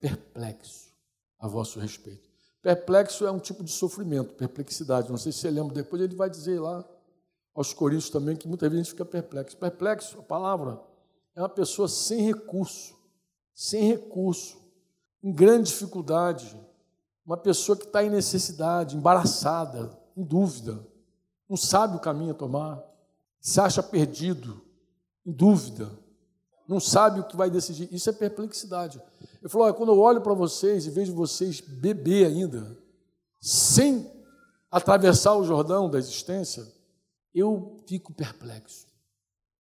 perplexo 0.00 0.92
a 1.38 1.46
vosso 1.46 1.78
respeito. 1.78 2.30
Perplexo 2.60 3.26
é 3.26 3.30
um 3.30 3.38
tipo 3.38 3.64
de 3.64 3.70
sofrimento, 3.70 4.34
perplexidade. 4.34 5.10
Não 5.10 5.18
sei 5.18 5.32
se 5.32 5.38
você 5.38 5.50
lembra, 5.50 5.74
depois 5.74 6.00
ele 6.00 6.14
vai 6.14 6.30
dizer 6.30 6.60
lá 6.60 6.84
aos 7.54 7.74
Coríntios 7.74 8.10
também 8.10 8.36
que 8.36 8.46
muita 8.46 8.70
gente 8.70 8.90
fica 8.90 9.04
perplexo. 9.04 9.56
Perplexo, 9.56 10.18
a 10.18 10.22
palavra, 10.22 10.80
é 11.34 11.40
uma 11.40 11.48
pessoa 11.48 11.88
sem 11.88 12.22
recurso, 12.22 12.96
sem 13.54 13.88
recurso, 13.88 14.58
em 15.22 15.32
grande 15.32 15.70
dificuldade, 15.70 16.56
uma 17.24 17.36
pessoa 17.36 17.76
que 17.76 17.84
está 17.84 18.02
em 18.04 18.10
necessidade, 18.10 18.96
embaraçada, 18.96 19.96
em 20.16 20.24
dúvida, 20.24 20.86
não 21.48 21.56
sabe 21.56 21.96
o 21.96 22.00
caminho 22.00 22.32
a 22.32 22.34
tomar, 22.34 22.82
se 23.40 23.60
acha 23.60 23.82
perdido, 23.82 24.60
em 25.24 25.32
dúvida, 25.32 25.90
não 26.66 26.80
sabe 26.80 27.20
o 27.20 27.24
que 27.24 27.36
vai 27.36 27.50
decidir. 27.50 27.92
Isso 27.92 28.08
é 28.08 28.12
perplexidade. 28.12 29.02
Ele 29.40 29.48
falou: 29.48 29.66
olha, 29.66 29.74
quando 29.74 29.92
eu 29.92 29.98
olho 29.98 30.20
para 30.20 30.32
vocês 30.32 30.86
e 30.86 30.90
vejo 30.90 31.14
vocês 31.14 31.60
beber 31.60 32.26
ainda, 32.26 32.78
sem 33.40 34.10
atravessar 34.70 35.34
o 35.34 35.44
Jordão 35.44 35.90
da 35.90 35.98
existência, 35.98 36.66
eu 37.34 37.76
fico 37.86 38.12
perplexo. 38.12 38.86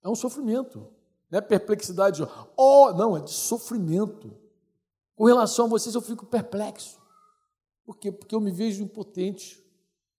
É 0.03 0.07
um 0.07 0.15
sofrimento. 0.15 0.87
Não 1.29 1.39
é 1.39 1.41
perplexidade, 1.41 2.21
oh, 2.55 2.93
não, 2.93 3.17
é 3.17 3.21
de 3.21 3.31
sofrimento. 3.31 4.33
Com 5.15 5.25
relação 5.25 5.65
a 5.65 5.69
vocês, 5.69 5.95
eu 5.95 6.01
fico 6.01 6.25
perplexo. 6.25 7.00
Por 7.85 7.97
quê? 7.97 8.11
Porque 8.11 8.35
eu 8.35 8.39
me 8.39 8.51
vejo 8.51 8.83
impotente, 8.83 9.63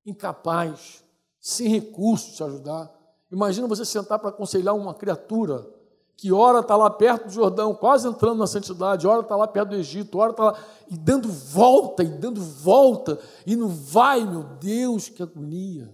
incapaz, 0.05 1.05
sem 1.41 1.69
recursos 1.69 2.37
de 2.37 2.43
ajudar. 2.43 2.93
Imagina 3.31 3.67
você 3.67 3.85
sentar 3.85 4.19
para 4.19 4.31
aconselhar 4.31 4.75
uma 4.75 4.95
criatura 4.95 5.69
que 6.17 6.31
ora 6.31 6.61
está 6.61 6.77
lá 6.77 6.89
perto 6.89 7.27
do 7.27 7.33
Jordão, 7.33 7.75
quase 7.75 8.07
entrando 8.07 8.39
na 8.39 8.47
santidade, 8.47 9.07
ora 9.07 9.23
está 9.23 9.35
lá 9.35 9.49
perto 9.49 9.71
do 9.71 9.77
Egito, 9.77 10.19
ora 10.19 10.31
está 10.31 10.45
lá, 10.45 10.65
e 10.89 10.97
dando 10.97 11.29
volta, 11.29 12.05
e 12.05 12.09
dando 12.09 12.41
volta, 12.41 13.19
e 13.45 13.57
não 13.57 13.69
vai, 13.69 14.25
meu 14.25 14.45
Deus, 14.61 15.09
que 15.09 15.23
agonia. 15.23 15.93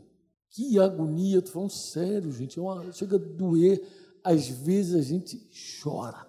Que 0.51 0.79
agonia, 0.79 1.39
estou 1.39 1.55
falando 1.55 1.71
sério, 1.71 2.33
gente, 2.33 2.59
é 2.59 2.62
uma, 2.62 2.93
chega 2.93 3.16
a 3.16 3.19
doer. 3.19 3.83
Às 4.25 4.49
vezes 4.49 4.95
a 4.97 5.03
gente 5.03 5.49
chora 5.83 6.27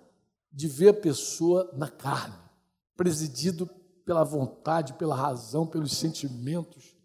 de 0.52 0.68
ver 0.68 0.90
a 0.90 0.94
pessoa 0.94 1.70
na 1.74 1.90
carne, 1.90 2.36
presidido 2.96 3.70
pela 4.10 4.24
vontade, 4.24 4.93
pela 4.93 5.16
razão, 5.16 5.68
pelos 5.68 5.95
sentimentos. 5.95 6.97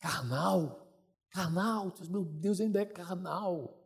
Carnal, 0.00 0.84
carnal, 1.30 1.92
meu 2.10 2.24
Deus, 2.24 2.60
ainda 2.60 2.82
é 2.82 2.84
carnal. 2.84 3.80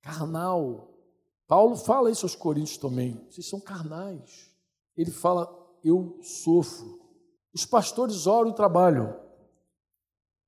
Carnal. 0.00 0.94
Paulo 1.48 1.74
fala 1.74 2.08
isso 2.08 2.24
aos 2.24 2.36
Coríntios 2.36 2.78
também. 2.78 3.26
Vocês 3.28 3.48
são 3.48 3.58
carnais. 3.58 4.48
Ele 4.96 5.10
fala, 5.10 5.52
eu 5.82 6.20
sofro. 6.22 7.00
Os 7.52 7.66
pastores 7.66 8.28
oram 8.28 8.52
e 8.52 8.54
trabalham 8.54 9.20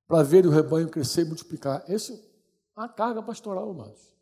para 0.07 0.23
ver 0.23 0.47
o 0.47 0.51
rebanho 0.51 0.89
crescer 0.89 1.23
e 1.23 1.29
multiplicar. 1.29 1.83
Essa 1.89 2.13
é 2.13 2.21
a 2.77 2.89
carga 2.89 3.21
pastoral, 3.25 3.69
amados. 3.73 4.17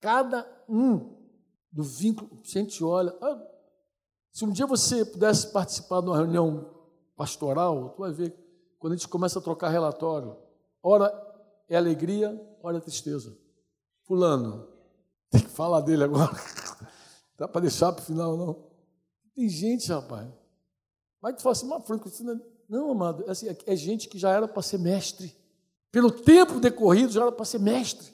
Cada 0.00 0.46
um 0.68 1.26
do 1.72 1.82
vínculo, 1.82 2.40
a 2.40 2.46
gente 2.46 2.84
olha, 2.84 3.12
ah, 3.20 3.51
se 4.32 4.46
um 4.46 4.50
dia 4.50 4.66
você 4.66 5.04
pudesse 5.04 5.52
participar 5.52 6.00
de 6.00 6.06
uma 6.06 6.16
reunião 6.16 6.70
pastoral, 7.14 7.90
tu 7.90 8.00
vai 8.00 8.12
ver, 8.12 8.34
quando 8.78 8.94
a 8.94 8.96
gente 8.96 9.08
começa 9.08 9.38
a 9.38 9.42
trocar 9.42 9.68
relatório, 9.68 10.36
ora 10.82 11.12
é 11.68 11.76
alegria, 11.76 12.40
ora 12.62 12.78
é 12.78 12.80
tristeza. 12.80 13.36
Fulano, 14.04 14.66
tem 15.30 15.42
que 15.42 15.50
falar 15.50 15.82
dele 15.82 16.04
agora. 16.04 16.32
Dá 17.36 17.46
para 17.46 17.60
deixar 17.60 17.92
para 17.92 18.02
o 18.02 18.06
final, 18.06 18.36
não. 18.36 18.70
Tem 19.34 19.48
gente, 19.48 19.92
rapaz. 19.92 20.28
Mas 21.20 21.36
tu 21.36 21.42
fala 21.42 21.52
assim, 21.52 21.66
mas 21.66 21.86
Franco, 21.86 22.10
não, 22.68 22.90
amado, 22.90 23.24
é 23.26 23.30
assim, 23.30 23.54
é 23.66 23.76
gente 23.76 24.08
que 24.08 24.18
já 24.18 24.30
era 24.30 24.48
para 24.48 24.62
ser 24.62 24.78
mestre. 24.78 25.36
Pelo 25.90 26.10
tempo 26.10 26.58
decorrido, 26.58 27.12
já 27.12 27.22
era 27.22 27.32
para 27.32 27.44
ser 27.44 27.60
mestre. 27.60 28.12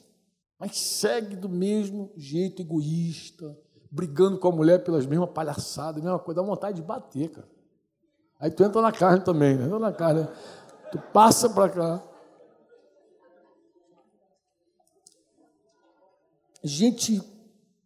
Mas 0.59 0.77
segue 0.77 1.37
do 1.37 1.47
mesmo 1.47 2.11
jeito 2.17 2.61
egoísta, 2.61 3.57
brigando 3.91 4.37
com 4.37 4.47
a 4.47 4.51
mulher 4.51 4.83
pelas 4.83 5.05
mesmas 5.05 5.29
palhaçadas, 5.31 6.03
mesma 6.03 6.19
coisa, 6.19 6.41
dá 6.41 6.47
vontade 6.47 6.77
de 6.77 6.87
bater, 6.87 7.29
cara. 7.29 7.47
Aí 8.39 8.49
tu 8.49 8.63
entra 8.63 8.81
na 8.81 8.91
carne 8.91 9.23
também, 9.23 9.57
né? 9.57 9.65
Entra 9.65 9.79
na 9.79 9.91
carne. 9.91 10.21
Né? 10.21 10.27
Tu 10.91 10.99
passa 11.13 11.49
para 11.49 11.69
cá. 11.69 12.03
Gente 16.63 17.21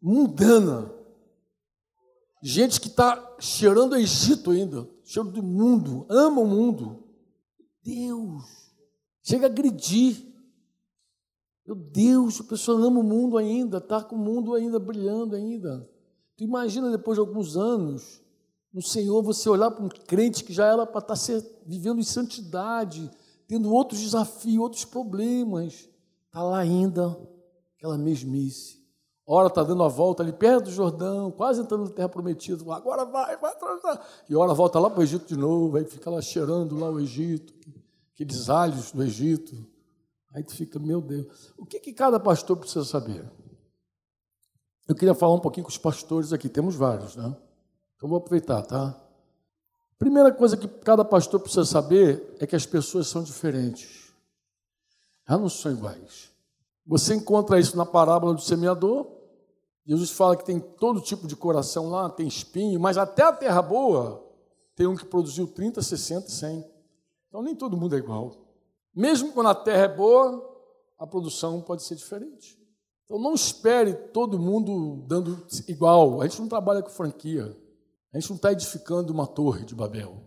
mundana. 0.01 0.91
Gente 2.41 2.82
que 2.82 2.88
está 2.88 3.36
cheirando 3.39 3.93
o 3.93 3.95
Egito 3.95 4.51
ainda, 4.51 4.86
cheiro 5.06 5.32
do 5.32 5.41
mundo, 5.41 6.06
ama 6.10 6.41
o 6.41 6.45
mundo. 6.45 7.01
Deus, 7.82 8.43
chega 9.24 9.47
a 9.47 9.49
agredir. 9.49 10.18
Meu 11.66 11.76
Deus, 11.76 12.41
a 12.41 12.43
pessoa 12.43 12.86
ama 12.86 12.99
o 12.99 13.04
mundo 13.04 13.38
ainda, 13.38 13.78
está 13.78 14.04
com 14.04 14.18
o 14.18 14.20
mundo 14.20 14.54
ainda 14.54 14.78
brilhando 14.78 15.38
ainda. 15.38 15.89
Tu 16.36 16.43
imagina 16.43 16.89
depois 16.91 17.15
de 17.15 17.19
alguns 17.19 17.55
anos, 17.55 18.21
no 18.73 18.81
Senhor, 18.81 19.21
você 19.21 19.47
olhar 19.49 19.69
para 19.69 19.86
um 19.86 19.89
crente 19.89 20.43
que 20.43 20.51
já 20.51 20.65
era 20.65 20.86
para 20.86 20.99
estar 20.99 21.15
tá 21.15 21.47
vivendo 21.65 21.99
em 21.99 22.03
santidade, 22.03 23.09
tendo 23.47 23.71
outros 23.71 23.99
desafios, 23.99 24.57
outros 24.57 24.86
problemas, 24.86 25.88
está 26.25 26.41
lá 26.41 26.57
ainda, 26.57 27.15
aquela 27.77 27.97
mesmice. 27.97 28.81
Ora 29.25 29.47
está 29.47 29.63
dando 29.63 29.84
a 29.84 29.88
volta 29.88 30.21
ali 30.21 30.34
perto 30.34 30.65
do 30.65 30.71
Jordão, 30.71 31.31
quase 31.31 31.61
entrando 31.61 31.86
na 31.86 31.91
terra 31.91 32.09
prometida. 32.09 32.61
Agora 32.73 33.05
vai, 33.05 33.38
vai 33.38 33.51
atravessar. 33.51 34.05
E 34.27 34.36
ora 34.36 34.53
volta 34.53 34.79
lá 34.79 34.89
para 34.89 34.99
o 34.99 35.03
Egito 35.03 35.27
de 35.27 35.38
novo, 35.38 35.77
aí 35.77 35.86
fica 35.86 36.09
lá 36.09 36.21
cheirando 36.21 36.77
lá 36.77 36.89
o 36.89 36.99
Egito, 36.99 37.53
aqueles 38.13 38.49
alhos 38.49 38.91
do 38.91 39.01
Egito. 39.03 39.55
Aí 40.34 40.43
tu 40.43 40.55
fica, 40.55 40.79
meu 40.79 40.99
Deus. 40.99 41.53
O 41.57 41.65
que, 41.65 41.79
que 41.79 41.93
cada 41.93 42.19
pastor 42.19 42.57
precisa 42.57 42.84
saber? 42.84 43.23
Eu 44.88 44.95
queria 44.95 45.13
falar 45.13 45.36
um 45.36 45.39
pouquinho 45.39 45.63
com 45.63 45.69
os 45.69 45.77
pastores 45.77 46.34
aqui, 46.34 46.49
temos 46.49 46.75
vários, 46.75 47.15
né? 47.15 47.36
Então 47.95 48.09
vou 48.09 48.17
aproveitar, 48.17 48.61
tá? 48.63 48.99
Primeira 49.97 50.34
coisa 50.34 50.57
que 50.57 50.67
cada 50.67 51.05
pastor 51.05 51.39
precisa 51.39 51.63
saber 51.63 52.36
é 52.39 52.45
que 52.45 52.55
as 52.55 52.65
pessoas 52.65 53.07
são 53.07 53.23
diferentes. 53.23 54.11
Elas 55.25 55.41
não 55.41 55.49
são 55.49 55.71
iguais. 55.71 56.29
Você 56.86 57.15
encontra 57.15 57.59
isso 57.59 57.77
na 57.77 57.86
parábola 57.86 58.34
do 58.34 58.41
semeador. 58.41 59.07
Jesus 59.86 60.11
fala 60.11 60.36
que 60.36 60.43
tem 60.43 60.59
todo 60.59 60.99
tipo 60.99 61.25
de 61.27 61.36
coração 61.36 61.89
lá, 61.89 62.09
tem 62.09 62.27
espinho, 62.27 62.79
mas 62.79 62.97
até 62.97 63.23
a 63.23 63.31
terra 63.31 63.61
boa 63.61 64.21
tem 64.75 64.88
um 64.88 64.95
que 64.95 65.05
produziu 65.05 65.47
30, 65.47 65.81
60, 65.81 66.29
100. 66.29 66.65
Então 67.29 67.41
nem 67.41 67.55
todo 67.55 67.77
mundo 67.77 67.95
é 67.95 67.99
igual. 67.99 68.36
Mesmo 68.93 69.31
quando 69.31 69.47
a 69.47 69.55
terra 69.55 69.84
é 69.84 69.88
boa, 69.88 70.53
a 70.99 71.07
produção 71.07 71.61
pode 71.61 71.84
ser 71.84 71.95
diferente. 71.95 72.61
Então 73.06 73.20
não 73.20 73.34
espere 73.34 73.93
todo 73.93 74.39
mundo 74.39 75.04
dando 75.08 75.45
igual. 75.68 76.22
A 76.22 76.28
gente 76.28 76.39
não 76.39 76.47
trabalha 76.47 76.82
com 76.82 76.89
franquia. 76.89 77.56
A 78.14 78.20
gente 78.20 78.30
não 78.30 78.36
está 78.36 78.51
edificando 78.51 79.12
uma 79.12 79.28
torre 79.28 79.66
de 79.66 79.76
Babel. 79.76 80.22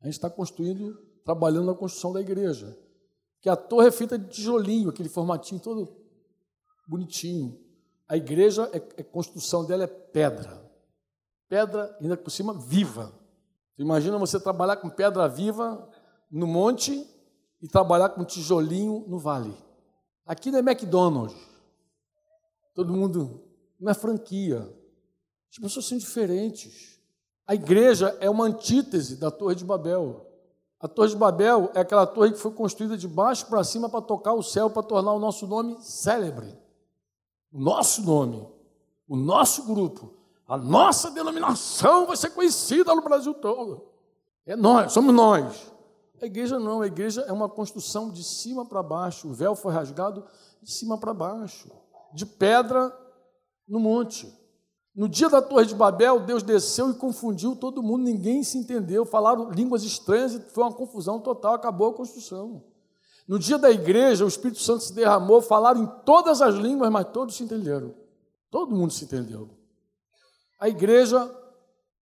A 0.00 0.06
gente 0.06 0.14
está 0.14 0.28
construindo, 0.28 0.98
trabalhando 1.24 1.66
na 1.66 1.74
construção 1.74 2.12
da 2.12 2.20
igreja. 2.20 2.76
Que 3.40 3.48
a 3.48 3.56
torre 3.56 3.88
é 3.88 3.92
feita 3.92 4.18
de 4.18 4.28
tijolinho, 4.28 4.90
aquele 4.90 5.08
formatinho 5.08 5.60
todo 5.60 5.88
bonitinho. 6.86 7.58
A 8.08 8.16
igreja, 8.16 8.68
é, 8.72 9.00
a 9.00 9.04
construção 9.04 9.64
dela 9.64 9.84
é 9.84 9.86
pedra. 9.86 10.60
Pedra, 11.48 11.96
ainda 12.00 12.16
por 12.16 12.30
cima, 12.30 12.52
viva. 12.52 13.12
Imagina 13.78 14.18
você 14.18 14.38
trabalhar 14.38 14.76
com 14.76 14.90
pedra 14.90 15.28
viva 15.28 15.88
no 16.30 16.46
monte 16.46 17.06
e 17.62 17.68
trabalhar 17.68 18.10
com 18.10 18.24
tijolinho 18.24 19.04
no 19.08 19.18
vale. 19.18 19.54
Aqui 20.26 20.50
não 20.50 20.58
é 20.58 20.62
McDonald's. 20.62 21.49
Todo 22.74 22.92
mundo. 22.92 23.42
Não 23.78 23.90
é 23.90 23.94
franquia. 23.94 24.68
As 25.50 25.58
pessoas 25.58 25.86
são 25.86 25.98
diferentes. 25.98 27.00
A 27.46 27.54
igreja 27.54 28.16
é 28.20 28.30
uma 28.30 28.44
antítese 28.44 29.16
da 29.16 29.30
Torre 29.30 29.54
de 29.54 29.64
Babel. 29.64 30.26
A 30.78 30.86
Torre 30.86 31.10
de 31.10 31.16
Babel 31.16 31.70
é 31.74 31.80
aquela 31.80 32.06
torre 32.06 32.32
que 32.32 32.38
foi 32.38 32.52
construída 32.52 32.96
de 32.96 33.08
baixo 33.08 33.46
para 33.46 33.64
cima 33.64 33.88
para 33.88 34.00
tocar 34.00 34.32
o 34.32 34.42
céu, 34.42 34.70
para 34.70 34.82
tornar 34.82 35.12
o 35.12 35.18
nosso 35.18 35.46
nome 35.46 35.76
célebre. 35.80 36.56
O 37.52 37.60
nosso 37.60 38.02
nome, 38.02 38.48
o 39.08 39.16
nosso 39.16 39.64
grupo, 39.64 40.14
a 40.46 40.56
nossa 40.56 41.10
denominação 41.10 42.06
vai 42.06 42.16
ser 42.16 42.30
conhecida 42.30 42.94
no 42.94 43.02
Brasil 43.02 43.34
todo. 43.34 43.88
É 44.46 44.54
nós, 44.54 44.92
somos 44.92 45.14
nós. 45.14 45.72
A 46.22 46.26
igreja 46.26 46.58
não, 46.58 46.82
a 46.82 46.86
igreja 46.86 47.22
é 47.22 47.32
uma 47.32 47.48
construção 47.48 48.10
de 48.10 48.22
cima 48.22 48.64
para 48.64 48.82
baixo. 48.82 49.28
O 49.28 49.32
véu 49.32 49.54
foi 49.54 49.72
rasgado 49.72 50.24
de 50.62 50.70
cima 50.70 50.98
para 50.98 51.12
baixo, 51.12 51.70
de 52.12 52.26
pedra 52.26 52.96
no 53.66 53.78
monte. 53.78 54.32
No 54.94 55.08
dia 55.08 55.28
da 55.28 55.40
Torre 55.40 55.66
de 55.66 55.74
Babel, 55.74 56.20
Deus 56.20 56.42
desceu 56.42 56.90
e 56.90 56.94
confundiu 56.94 57.54
todo 57.54 57.82
mundo, 57.82 58.04
ninguém 58.04 58.42
se 58.42 58.58
entendeu, 58.58 59.04
falaram 59.04 59.50
línguas 59.50 59.84
estranhas 59.84 60.34
e 60.34 60.40
foi 60.40 60.64
uma 60.64 60.72
confusão 60.72 61.20
total, 61.20 61.54
acabou 61.54 61.90
a 61.90 61.94
construção. 61.94 62.64
No 63.26 63.38
dia 63.38 63.56
da 63.56 63.70
igreja, 63.70 64.24
o 64.24 64.28
Espírito 64.28 64.60
Santo 64.60 64.82
se 64.82 64.92
derramou, 64.92 65.40
falaram 65.40 65.84
em 65.84 65.86
todas 66.04 66.42
as 66.42 66.56
línguas, 66.56 66.90
mas 66.90 67.08
todos 67.12 67.36
se 67.36 67.44
entenderam. 67.44 67.94
Todo 68.50 68.74
mundo 68.74 68.92
se 68.92 69.04
entendeu. 69.04 69.48
A 70.58 70.68
igreja, 70.68 71.32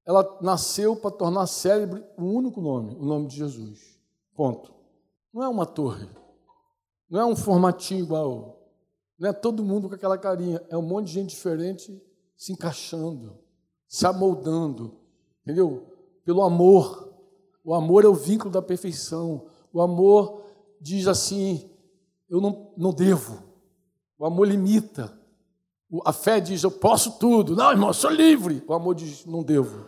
ela 0.07 0.39
nasceu 0.41 0.97
para 0.97 1.11
tornar 1.11 1.47
célebre 1.47 2.03
um 2.17 2.35
único 2.35 2.63
nome, 2.63 2.97
o 2.97 3.05
nome 3.05 3.27
de 3.27 3.37
Jesus. 3.37 4.01
Ponto. 4.35 4.73
Não 5.33 5.43
é 5.43 5.49
uma 5.49 5.67
torre. 5.67 6.09
Não 7.11 7.21
é 7.21 7.25
um 7.27 7.37
formatinho 7.37 8.05
igual. 8.05 8.58
Não 9.19 9.29
é 9.29 9.33
todo 9.33 9.65
mundo 9.65 9.89
com 9.89 9.95
aquela 9.95 10.17
carinha. 10.17 10.63
É 10.69 10.77
um 10.77 10.83
monte 10.83 11.07
de 11.07 11.13
gente 11.13 11.31
diferente 11.31 12.01
se 12.37 12.53
encaixando, 12.53 13.37
se 13.89 14.07
amoldando, 14.07 14.97
entendeu? 15.43 15.87
Pelo 16.25 16.43
amor. 16.43 17.13
O 17.65 17.75
amor 17.75 18.05
é 18.05 18.09
o 18.09 18.15
vínculo 18.15 18.51
da 18.51 18.63
perfeição. 18.63 19.47
O 19.73 19.81
amor 19.81 20.45
diz 20.81 21.09
assim: 21.09 21.69
eu 22.31 22.41
não, 22.41 22.73
não 22.77 22.93
devo. 22.93 23.43
O 24.19 24.25
amor 24.25 24.47
limita. 24.47 25.13
A 26.05 26.13
fé 26.13 26.39
diz: 26.39 26.63
eu 26.63 26.71
posso 26.71 27.19
tudo. 27.19 27.57
Não, 27.57 27.71
irmão, 27.71 27.89
eu 27.89 27.95
sou 27.95 28.11
livre. 28.11 28.63
O 28.67 28.73
amor 28.73 28.95
diz: 28.95 29.27
não 29.27 29.43
devo. 29.43 29.87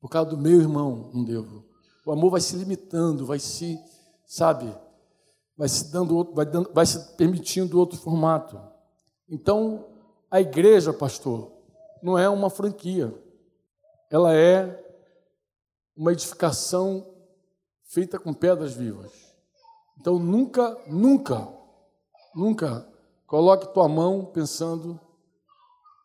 Por 0.00 0.08
causa 0.08 0.30
do 0.30 0.38
meu 0.38 0.60
irmão, 0.60 1.10
não 1.12 1.22
devo. 1.22 1.64
O 2.04 2.10
amor 2.10 2.30
vai 2.30 2.40
se 2.40 2.56
limitando, 2.56 3.24
vai 3.24 3.38
se, 3.38 3.78
sabe, 4.26 4.74
vai 5.56 5.68
se 5.68 5.92
dando 5.92 6.16
outro, 6.16 6.34
vai, 6.34 6.46
dando, 6.46 6.70
vai 6.72 6.86
se 6.86 7.16
permitindo 7.16 7.78
outro 7.78 7.98
formato. 7.98 8.60
Então, 9.28 9.86
a 10.30 10.40
igreja, 10.40 10.92
pastor, 10.92 11.52
não 12.02 12.18
é 12.18 12.28
uma 12.28 12.50
franquia. 12.50 13.14
Ela 14.10 14.34
é 14.34 14.82
uma 15.96 16.12
edificação 16.12 17.06
feita 17.84 18.18
com 18.18 18.32
pedras 18.32 18.72
vivas. 18.72 19.12
Então 20.00 20.18
nunca, 20.18 20.76
nunca, 20.86 21.48
nunca 22.34 22.88
coloque 23.26 23.72
tua 23.72 23.88
mão 23.88 24.24
pensando 24.24 24.98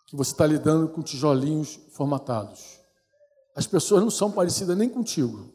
que 0.06 0.16
você 0.16 0.32
está 0.32 0.46
lidando 0.46 0.90
com 0.90 1.02
tijolinhos 1.02 1.80
formatados. 1.92 2.80
As 3.56 3.66
pessoas 3.66 4.04
não 4.04 4.12
são 4.12 4.32
parecidas 4.32 4.78
nem 4.78 4.88
contigo. 4.88 5.52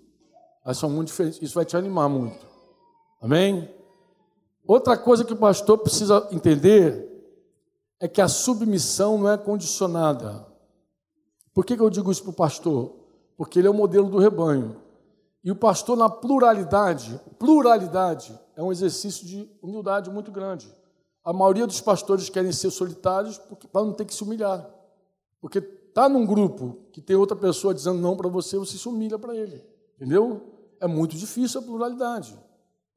Elas 0.65 0.79
são 0.79 0.91
muito 0.91 1.09
diferentes. 1.09 1.41
Isso 1.41 1.55
vai 1.55 1.65
te 1.65 1.77
animar 1.77 2.09
muito. 2.09 2.45
Amém? 3.21 3.73
Outra 4.67 4.97
coisa 4.97 5.25
que 5.25 5.33
o 5.33 5.37
pastor 5.37 5.79
precisa 5.79 6.29
entender 6.31 7.09
é 7.99 8.09
que 8.09 8.21
a 8.21 8.29
submissão 8.29 9.19
não 9.19 9.31
é 9.31 9.37
condicionada. 9.37 10.47
Por 11.55 11.65
que, 11.65 11.77
que 11.77 11.83
eu 11.83 11.91
digo 11.91 12.11
isso 12.11 12.23
para 12.23 12.31
o 12.31 12.35
pastor? 12.35 12.97
Porque 13.37 13.59
ele 13.59 13.69
é 13.69 13.71
o 13.71 13.75
modelo 13.75 14.09
do 14.09 14.19
rebanho. 14.19 14.77
E 15.45 15.51
o 15.51 15.57
pastor, 15.57 15.97
na 15.97 16.09
pluralidade, 16.09 17.21
pluralidade 17.39 18.39
é 18.57 18.63
um 18.63 18.71
exercício 18.71 19.27
de 19.27 19.51
humildade 19.61 20.09
muito 20.11 20.31
grande. 20.31 20.73
A 21.25 21.33
maioria 21.33 21.67
dos 21.67 21.81
pastores 21.81 22.29
querem 22.29 22.53
ser 22.53 22.71
solitários 22.71 23.39
para 23.73 23.85
não 23.85 23.93
ter 23.93 24.05
que 24.05 24.15
se 24.15 24.23
humilhar. 24.23 24.69
Porque 25.41 25.59
está 25.59 26.09
num 26.09 26.25
grupo 26.25 26.79
que 26.93 27.01
tem 27.01 27.17
outra 27.17 27.37
pessoa 27.37 27.75
dizendo 27.75 28.01
não 28.01 28.17
para 28.17 28.29
você, 28.29 28.57
você 28.57 28.79
se 28.79 28.89
humilha 28.89 29.19
para 29.19 29.37
ele. 29.37 29.65
Entendeu? 29.97 30.43
É 30.81 30.87
muito 30.87 31.17
difícil 31.17 31.61
a 31.61 31.63
pluralidade. 31.63 32.37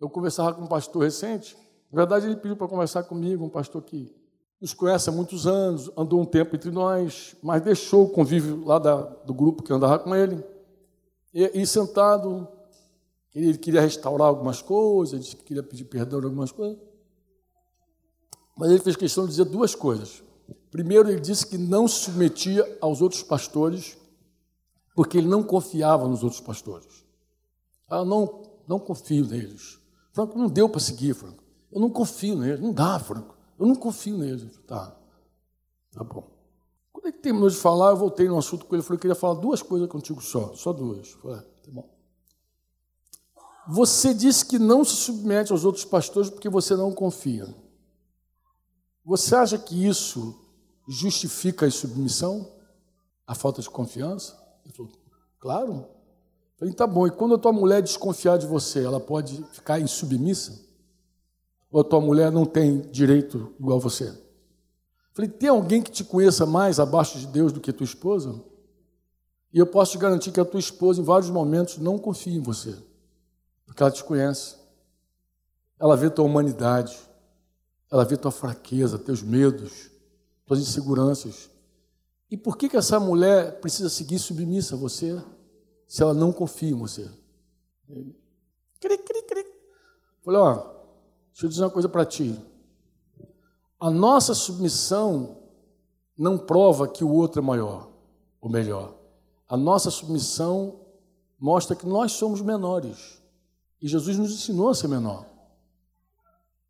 Eu 0.06 0.10
conversava 0.12 0.54
com 0.54 0.62
um 0.62 0.68
pastor 0.68 1.02
recente, 1.02 1.58
na 1.92 1.98
verdade 1.98 2.28
ele 2.28 2.36
pediu 2.36 2.56
para 2.56 2.68
conversar 2.68 3.02
comigo, 3.06 3.44
um 3.44 3.50
pastor 3.50 3.82
que 3.82 4.16
nos 4.62 4.72
conhece 4.72 5.10
há 5.10 5.12
muitos 5.12 5.48
anos, 5.48 5.90
andou 5.98 6.22
um 6.22 6.26
tempo 6.26 6.56
entre 6.56 6.70
nós, 6.70 7.36
mas 7.42 7.64
deixou 7.64 8.04
o 8.06 8.10
convívio 8.10 8.64
lá 8.64 8.78
da, 8.78 8.98
do 8.98 9.34
grupo 9.34 9.64
que 9.64 9.74
andava 9.74 9.98
com 9.98 10.16
ele. 10.16 10.44
E, 11.34 11.60
e 11.60 11.66
sentado, 11.66 12.48
ele 13.34 13.58
queria 13.58 13.82
restaurar 13.82 14.28
algumas 14.28 14.62
coisas, 14.62 15.20
disse 15.20 15.36
que 15.38 15.44
queria 15.44 15.64
pedir 15.64 15.86
perdão 15.86 16.20
de 16.20 16.28
algumas 16.28 16.52
coisas. 16.52 16.78
Mas 18.56 18.70
ele 18.70 18.80
fez 18.82 18.96
questão 18.96 19.24
de 19.24 19.32
dizer 19.32 19.46
duas 19.46 19.74
coisas. 19.74 20.22
Primeiro, 20.70 21.10
ele 21.10 21.20
disse 21.20 21.48
que 21.48 21.58
não 21.58 21.88
se 21.88 22.02
submetia 22.02 22.78
aos 22.80 23.02
outros 23.02 23.24
pastores, 23.24 23.98
porque 24.96 25.18
ele 25.18 25.28
não 25.28 25.42
confiava 25.42 26.08
nos 26.08 26.22
outros 26.22 26.42
pastores. 26.42 27.04
Ah, 27.90 28.06
não, 28.06 28.44
não 28.68 28.78
confio 28.78 29.26
neles. 29.26 29.84
Franco, 30.16 30.40
não 30.40 30.48
deu 30.48 30.70
para 30.70 30.80
seguir, 30.80 31.14
Franco. 31.14 31.44
Eu 31.70 31.82
não 31.82 31.90
confio 31.90 32.38
neles. 32.38 32.62
Não 32.62 32.72
dá, 32.72 32.98
Franco. 32.98 33.36
Eu 33.60 33.66
não 33.66 33.76
confio 33.76 34.18
nele. 34.18 34.50
Tá, 34.66 34.98
tá 35.92 36.06
bom. 36.06 36.32
Quando 36.94 37.08
ele 37.08 37.18
terminou 37.18 37.50
de 37.50 37.58
falar, 37.58 37.90
eu 37.90 37.98
voltei 37.98 38.26
no 38.26 38.38
assunto 38.38 38.66
com 38.66 38.74
ele. 38.74 38.82
Falei, 38.82 38.96
eu 38.96 39.02
queria 39.02 39.16
falar 39.16 39.34
duas 39.34 39.62
coisas 39.62 39.90
contigo 39.90 40.22
só, 40.22 40.56
só 40.56 40.72
duas. 40.72 41.10
Falei, 41.22 41.42
tá 41.42 41.70
bom. 41.70 41.94
Você 43.68 44.14
disse 44.14 44.46
que 44.46 44.58
não 44.58 44.86
se 44.86 44.96
submete 44.96 45.52
aos 45.52 45.66
outros 45.66 45.84
pastores 45.84 46.30
porque 46.30 46.48
você 46.48 46.78
não 46.78 46.94
confia. 46.94 47.54
Você 49.04 49.36
acha 49.36 49.58
que 49.58 49.86
isso 49.86 50.40
justifica 50.88 51.66
a 51.66 51.72
submissão? 51.72 52.56
A 53.28 53.36
falta 53.36 53.62
de 53.62 53.70
confiança? 53.70 54.42
Ele 54.64 54.74
falou, 54.74 54.92
claro. 55.40 55.95
Falei, 56.58 56.74
tá 56.74 56.88
bom. 56.88 57.06
E 57.06 57.12
quando 57.12 57.36
a 57.36 57.38
tua 57.38 57.52
mulher 57.52 57.82
desconfiar 57.82 58.38
de 58.38 58.48
você, 58.48 58.84
ela 58.84 59.00
pode 59.00 59.44
ficar 59.52 59.80
insubmissa? 59.80 60.64
Ou 61.70 61.82
a 61.82 61.84
tua 61.84 62.00
mulher 62.00 62.32
não 62.32 62.46
tem 62.46 62.82
direito 62.90 63.54
igual 63.60 63.80
você? 63.80 64.18
Falei, 65.14 65.30
tem 65.30 65.50
alguém 65.50 65.82
que 65.82 65.92
te 65.92 66.04
conheça 66.04 66.46
mais 66.46 66.80
abaixo 66.80 67.18
de 67.20 67.28
Deus 67.28 67.52
do 67.52 67.60
que 67.60 67.74
tua 67.74 67.86
esposa? 67.86 68.36
E 69.54 69.60
eu 69.60 69.66
posso 69.66 69.94
te 69.94 69.98
garantir 69.98 70.32
que 70.32 70.40
a 70.40 70.46
tua 70.46 70.60
esposa, 70.60 71.02
em 71.02 71.04
vários 71.06 71.30
momentos, 71.30 71.78
não 71.78 71.98
confia 71.98 72.34
em 72.34 72.42
você, 72.42 72.76
porque 73.66 73.82
ela 73.82 73.92
te 73.92 74.04
conhece. 74.04 74.58
Ela 75.80 75.96
vê 75.96 76.10
tua 76.10 76.26
humanidade, 76.26 76.98
ela 77.90 78.04
vê 78.04 78.18
tua 78.18 78.32
fraqueza, 78.32 79.00
teus 79.00 79.22
medos, 79.22 79.90
tuas 80.46 80.60
inseguranças. 80.60 81.50
E 82.30 82.36
por 82.36 82.58
que, 82.58 82.68
que 82.68 82.76
essa 82.76 83.00
mulher 83.00 83.60
precisa 83.62 83.90
seguir 83.90 84.20
submissa 84.20 84.76
a 84.76 84.78
você 84.78 85.22
se 85.88 86.02
ela 86.02 86.14
não 86.14 86.32
confia 86.32 86.70
em 86.70 86.76
você? 86.76 87.10
Cri, 88.80 88.98
cri, 88.98 89.22
cri. 89.24 89.46
Falei, 90.24 90.40
ó, 90.40 90.76
Deixa 91.36 91.48
eu 91.48 91.50
dizer 91.50 91.64
uma 91.64 91.70
coisa 91.70 91.90
para 91.90 92.06
ti. 92.06 92.42
A 93.78 93.90
nossa 93.90 94.34
submissão 94.34 95.40
não 96.18 96.38
prova 96.38 96.88
que 96.88 97.04
o 97.04 97.12
outro 97.12 97.42
é 97.42 97.46
maior 97.46 97.90
ou 98.40 98.50
melhor. 98.50 98.96
A 99.46 99.58
nossa 99.58 99.92
submissão 99.92 100.80
mostra 101.38 101.76
que 101.76 101.86
nós 101.86 102.14
somos 102.14 102.40
menores. 102.40 103.22
E 103.82 103.88
Jesus 103.90 104.18
nos 104.18 104.32
ensinou 104.32 104.70
a 104.70 104.74
ser 104.74 104.88
menor. 104.88 105.26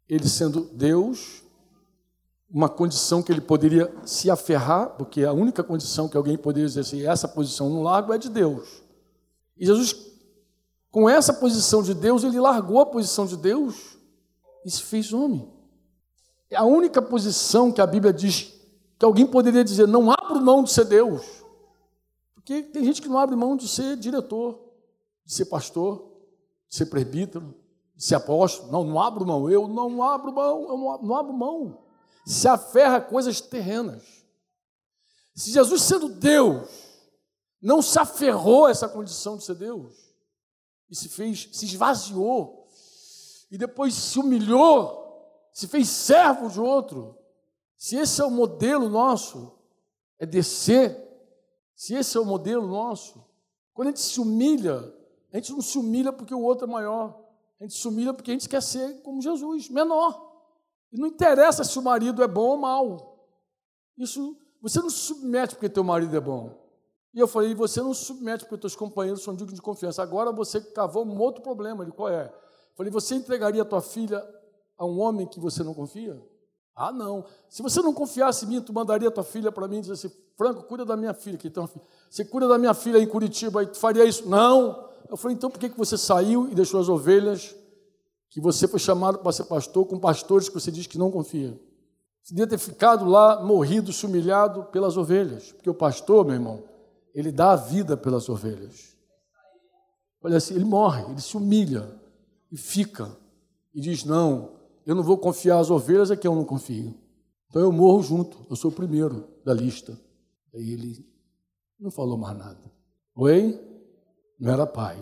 Ele 0.09 0.27
sendo 0.27 0.61
Deus, 0.61 1.43
uma 2.49 2.67
condição 2.67 3.21
que 3.21 3.31
ele 3.31 3.41
poderia 3.41 3.93
se 4.03 4.31
aferrar, 4.31 4.95
porque 4.97 5.23
a 5.23 5.31
única 5.31 5.63
condição 5.63 6.09
que 6.09 6.17
alguém 6.17 6.39
poderia 6.39 6.65
exercer 6.65 7.05
essa 7.05 7.27
posição 7.27 7.69
no 7.69 7.83
largo 7.83 8.11
é 8.11 8.17
de 8.17 8.29
Deus. 8.29 8.81
E 9.57 9.65
Jesus, 9.65 9.95
com 10.91 11.09
essa 11.09 11.33
posição 11.33 11.81
de 11.81 11.93
Deus, 11.93 12.23
ele 12.23 12.39
largou 12.39 12.79
a 12.79 12.85
posição 12.85 13.25
de 13.25 13.37
Deus 13.37 13.97
e 14.65 14.71
se 14.71 14.81
fez 14.81 15.13
homem. 15.13 15.51
É 16.49 16.57
a 16.57 16.63
única 16.63 17.01
posição 17.01 17.71
que 17.71 17.81
a 17.81 17.87
Bíblia 17.87 18.13
diz 18.13 18.53
que 18.97 19.05
alguém 19.05 19.25
poderia 19.25 19.63
dizer: 19.63 19.87
não 19.87 20.11
abro 20.11 20.41
mão 20.41 20.63
de 20.63 20.71
ser 20.71 20.85
Deus. 20.85 21.23
Porque 22.33 22.61
tem 22.61 22.83
gente 22.83 23.01
que 23.01 23.07
não 23.07 23.17
abre 23.17 23.35
mão 23.35 23.57
de 23.57 23.67
ser 23.67 23.97
diretor, 23.97 24.59
de 25.25 25.33
ser 25.33 25.45
pastor, 25.45 26.11
de 26.69 26.75
ser 26.75 26.85
presbítero, 26.85 27.55
de 27.95 28.03
ser 28.03 28.15
apóstolo. 28.15 28.71
Não, 28.71 28.83
não 28.83 29.01
abro 29.01 29.25
mão. 29.25 29.49
Eu 29.49 29.67
não 29.67 30.03
abro 30.03 30.31
mão, 30.31 30.67
eu 30.69 30.77
não 30.77 30.91
abro, 30.91 31.07
não 31.07 31.15
abro 31.15 31.33
mão. 31.33 31.79
Se 32.25 32.47
aferra 32.47 32.97
a 32.97 33.01
coisas 33.01 33.41
terrenas. 33.41 34.03
Se 35.33 35.51
Jesus, 35.51 35.81
sendo 35.81 36.07
Deus, 36.07 36.67
não 37.65 37.81
se 37.81 37.97
aferrou 37.97 38.67
a 38.67 38.69
essa 38.69 38.87
condição 38.87 39.37
de 39.37 39.43
ser 39.43 39.55
Deus, 39.55 40.13
e 40.87 40.95
se 40.95 41.09
fez, 41.09 41.49
se 41.51 41.65
esvaziou, 41.65 42.67
e 43.49 43.57
depois 43.57 43.95
se 43.95 44.19
humilhou, 44.19 45.03
se 45.51 45.67
fez 45.67 45.89
servo 45.89 46.47
de 46.47 46.59
outro. 46.59 47.17
Se 47.75 47.95
esse 47.95 48.21
é 48.21 48.25
o 48.25 48.29
modelo 48.29 48.87
nosso, 48.87 49.57
é 50.19 50.25
descer. 50.27 50.95
Se 51.75 51.95
esse 51.95 52.15
é 52.15 52.19
o 52.19 52.25
modelo 52.25 52.67
nosso, 52.67 53.25
quando 53.73 53.87
a 53.87 53.91
gente 53.91 54.01
se 54.01 54.19
humilha, 54.19 54.93
a 55.33 55.37
gente 55.37 55.51
não 55.51 55.61
se 55.61 55.77
humilha 55.77 56.13
porque 56.13 56.35
o 56.35 56.41
outro 56.41 56.67
é 56.67 56.71
maior. 56.71 57.19
A 57.59 57.63
gente 57.63 57.75
se 57.75 57.87
humilha 57.87 58.13
porque 58.13 58.29
a 58.29 58.33
gente 58.33 58.47
quer 58.47 58.61
ser 58.61 59.01
como 59.01 59.21
Jesus, 59.21 59.69
menor. 59.69 60.21
E 60.91 60.99
não 60.99 61.07
interessa 61.07 61.63
se 61.63 61.79
o 61.79 61.81
marido 61.81 62.21
é 62.21 62.27
bom 62.27 62.49
ou 62.49 62.57
mal. 62.57 63.27
Isso, 63.97 64.37
você 64.61 64.79
não 64.79 64.89
se 64.89 64.97
submete 64.97 65.55
porque 65.55 65.67
teu 65.67 65.83
marido 65.83 66.15
é 66.15 66.19
bom. 66.19 66.64
E 67.15 67.19
eu 67.19 67.29
falei, 67.29 67.55
você 67.55 67.81
não 67.81 67.93
submete 67.93 68.43
porque 68.43 68.57
teus 68.57 68.75
companheiros 68.75 69.23
são 69.23 69.33
dignos 69.33 69.55
de 69.55 69.61
confiança. 69.61 70.03
Agora 70.03 70.33
você 70.33 70.59
cavou 70.59 71.05
um 71.05 71.17
outro 71.17 71.41
problema. 71.41 71.81
Ele 71.81 71.93
qual 71.93 72.09
é? 72.09 72.29
Falei, 72.75 72.91
você 72.91 73.15
entregaria 73.15 73.61
a 73.61 73.65
tua 73.65 73.79
filha 73.81 74.21
a 74.77 74.85
um 74.85 74.99
homem 74.99 75.25
que 75.25 75.39
você 75.39 75.63
não 75.63 75.73
confia? 75.73 76.21
Ah, 76.75 76.91
não. 76.91 77.23
Se 77.47 77.63
você 77.63 77.81
não 77.81 77.93
confiasse 77.93 78.43
em 78.43 78.49
mim, 78.49 78.61
tu 78.61 78.73
mandaria 78.73 79.09
tua 79.09 79.23
filha 79.23 79.49
para 79.49 79.65
mim 79.65 79.77
e 79.77 79.81
dizer 79.81 79.93
assim, 79.93 80.11
Franco, 80.35 80.63
cuida 80.63 80.83
da 80.83 80.97
minha 80.97 81.13
filha, 81.13 81.37
que 81.37 81.49
tem 81.49 81.65
Você 82.09 82.25
cuida 82.25 82.49
da 82.49 82.57
minha 82.57 82.73
filha 82.73 82.97
em 82.97 83.07
Curitiba, 83.07 83.63
e 83.63 83.67
tu 83.67 83.77
faria 83.77 84.03
isso? 84.03 84.27
Não. 84.27 84.89
Eu 85.09 85.15
falei, 85.15 85.37
então 85.37 85.49
por 85.49 85.57
que 85.57 85.69
você 85.69 85.97
saiu 85.97 86.49
e 86.51 86.53
deixou 86.53 86.81
as 86.81 86.89
ovelhas 86.89 87.55
que 88.29 88.41
você 88.41 88.67
foi 88.67 88.79
chamado 88.79 89.19
para 89.19 89.31
ser 89.31 89.45
pastor 89.45 89.85
com 89.85 89.97
pastores 89.97 90.49
que 90.49 90.55
você 90.55 90.69
diz 90.69 90.85
que 90.85 90.97
não 90.97 91.09
confia? 91.09 91.57
Você 92.21 92.33
devia 92.33 92.47
ter 92.47 92.57
ficado 92.57 93.05
lá, 93.05 93.41
morrido, 93.41 93.93
se 93.93 94.05
humilhado 94.05 94.65
pelas 94.65 94.97
ovelhas. 94.97 95.53
Porque 95.53 95.69
o 95.69 95.73
pastor, 95.73 96.25
meu 96.25 96.33
irmão, 96.33 96.74
ele 97.15 97.31
dá 97.31 97.53
a 97.53 97.55
vida 97.55 97.95
pelas 97.95 98.27
ovelhas. 98.27 98.93
Olha 100.21 100.35
assim, 100.35 100.53
ele 100.53 100.65
morre, 100.65 101.03
ele 101.09 101.21
se 101.21 101.37
humilha 101.37 101.89
e 102.51 102.57
fica. 102.57 103.15
E 103.73 103.79
diz: 103.79 104.03
Não, 104.03 104.51
eu 104.85 104.93
não 104.93 105.01
vou 105.01 105.17
confiar 105.17 105.59
as 105.59 105.71
ovelhas, 105.71 106.11
é 106.11 106.17
que 106.17 106.27
eu 106.27 106.35
não 106.35 106.43
confio. 106.43 106.93
Então 107.49 107.61
eu 107.61 107.71
morro 107.71 108.03
junto, 108.03 108.45
eu 108.49 108.55
sou 108.55 108.69
o 108.69 108.73
primeiro 108.73 109.29
da 109.45 109.53
lista. 109.53 109.97
Aí 110.53 110.73
ele 110.73 111.07
não 111.79 111.89
falou 111.89 112.17
mais 112.17 112.37
nada. 112.37 112.59
Oi? 113.15 113.57
Não 114.37 114.51
era 114.51 114.67
pai. 114.67 114.97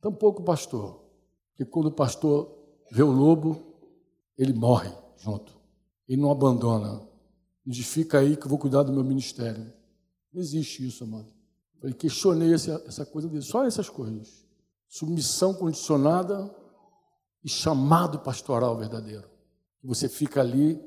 Tampouco 0.00 0.44
pastor. 0.44 1.00
Porque 1.50 1.64
quando 1.64 1.86
o 1.86 1.92
pastor 1.92 2.56
vê 2.92 3.02
o 3.02 3.10
lobo, 3.10 3.60
ele 4.38 4.52
morre 4.52 4.92
junto. 5.16 5.52
Ele 6.08 6.20
não 6.20 6.30
abandona. 6.30 7.02
Ele 7.66 7.74
diz, 7.74 7.86
fica 7.86 8.20
aí 8.20 8.36
que 8.36 8.44
eu 8.44 8.48
vou 8.48 8.58
cuidar 8.58 8.84
do 8.84 8.92
meu 8.92 9.02
ministério. 9.02 9.72
Não 10.32 10.40
existe 10.40 10.86
isso, 10.86 11.02
amado. 11.02 11.39
Eu 11.82 11.94
questionei 11.94 12.52
essa, 12.52 12.82
essa 12.86 13.06
coisa 13.06 13.28
dele, 13.28 13.42
só 13.42 13.64
essas 13.64 13.88
coisas. 13.88 14.44
Submissão 14.88 15.54
condicionada 15.54 16.54
e 17.42 17.48
chamado 17.48 18.18
pastoral 18.18 18.76
verdadeiro. 18.76 19.28
Você 19.82 20.08
fica 20.08 20.40
ali 20.40 20.78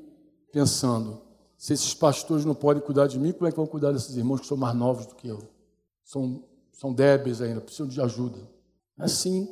pensando, 0.52 1.20
se 1.56 1.72
esses 1.72 1.94
pastores 1.94 2.44
não 2.44 2.54
podem 2.54 2.82
cuidar 2.82 3.08
de 3.08 3.18
mim, 3.18 3.32
como 3.32 3.46
é 3.46 3.50
que 3.50 3.56
vão 3.56 3.66
cuidar 3.66 3.90
desses 3.90 4.16
irmãos 4.16 4.40
que 4.40 4.46
são 4.46 4.56
mais 4.56 4.76
novos 4.76 5.06
do 5.06 5.14
que 5.14 5.26
eu? 5.26 5.42
São, 6.04 6.44
são 6.72 6.92
débeis 6.92 7.40
ainda, 7.40 7.60
precisam 7.60 7.88
de 7.88 8.00
ajuda. 8.00 8.38
É 8.98 9.04
assim 9.04 9.46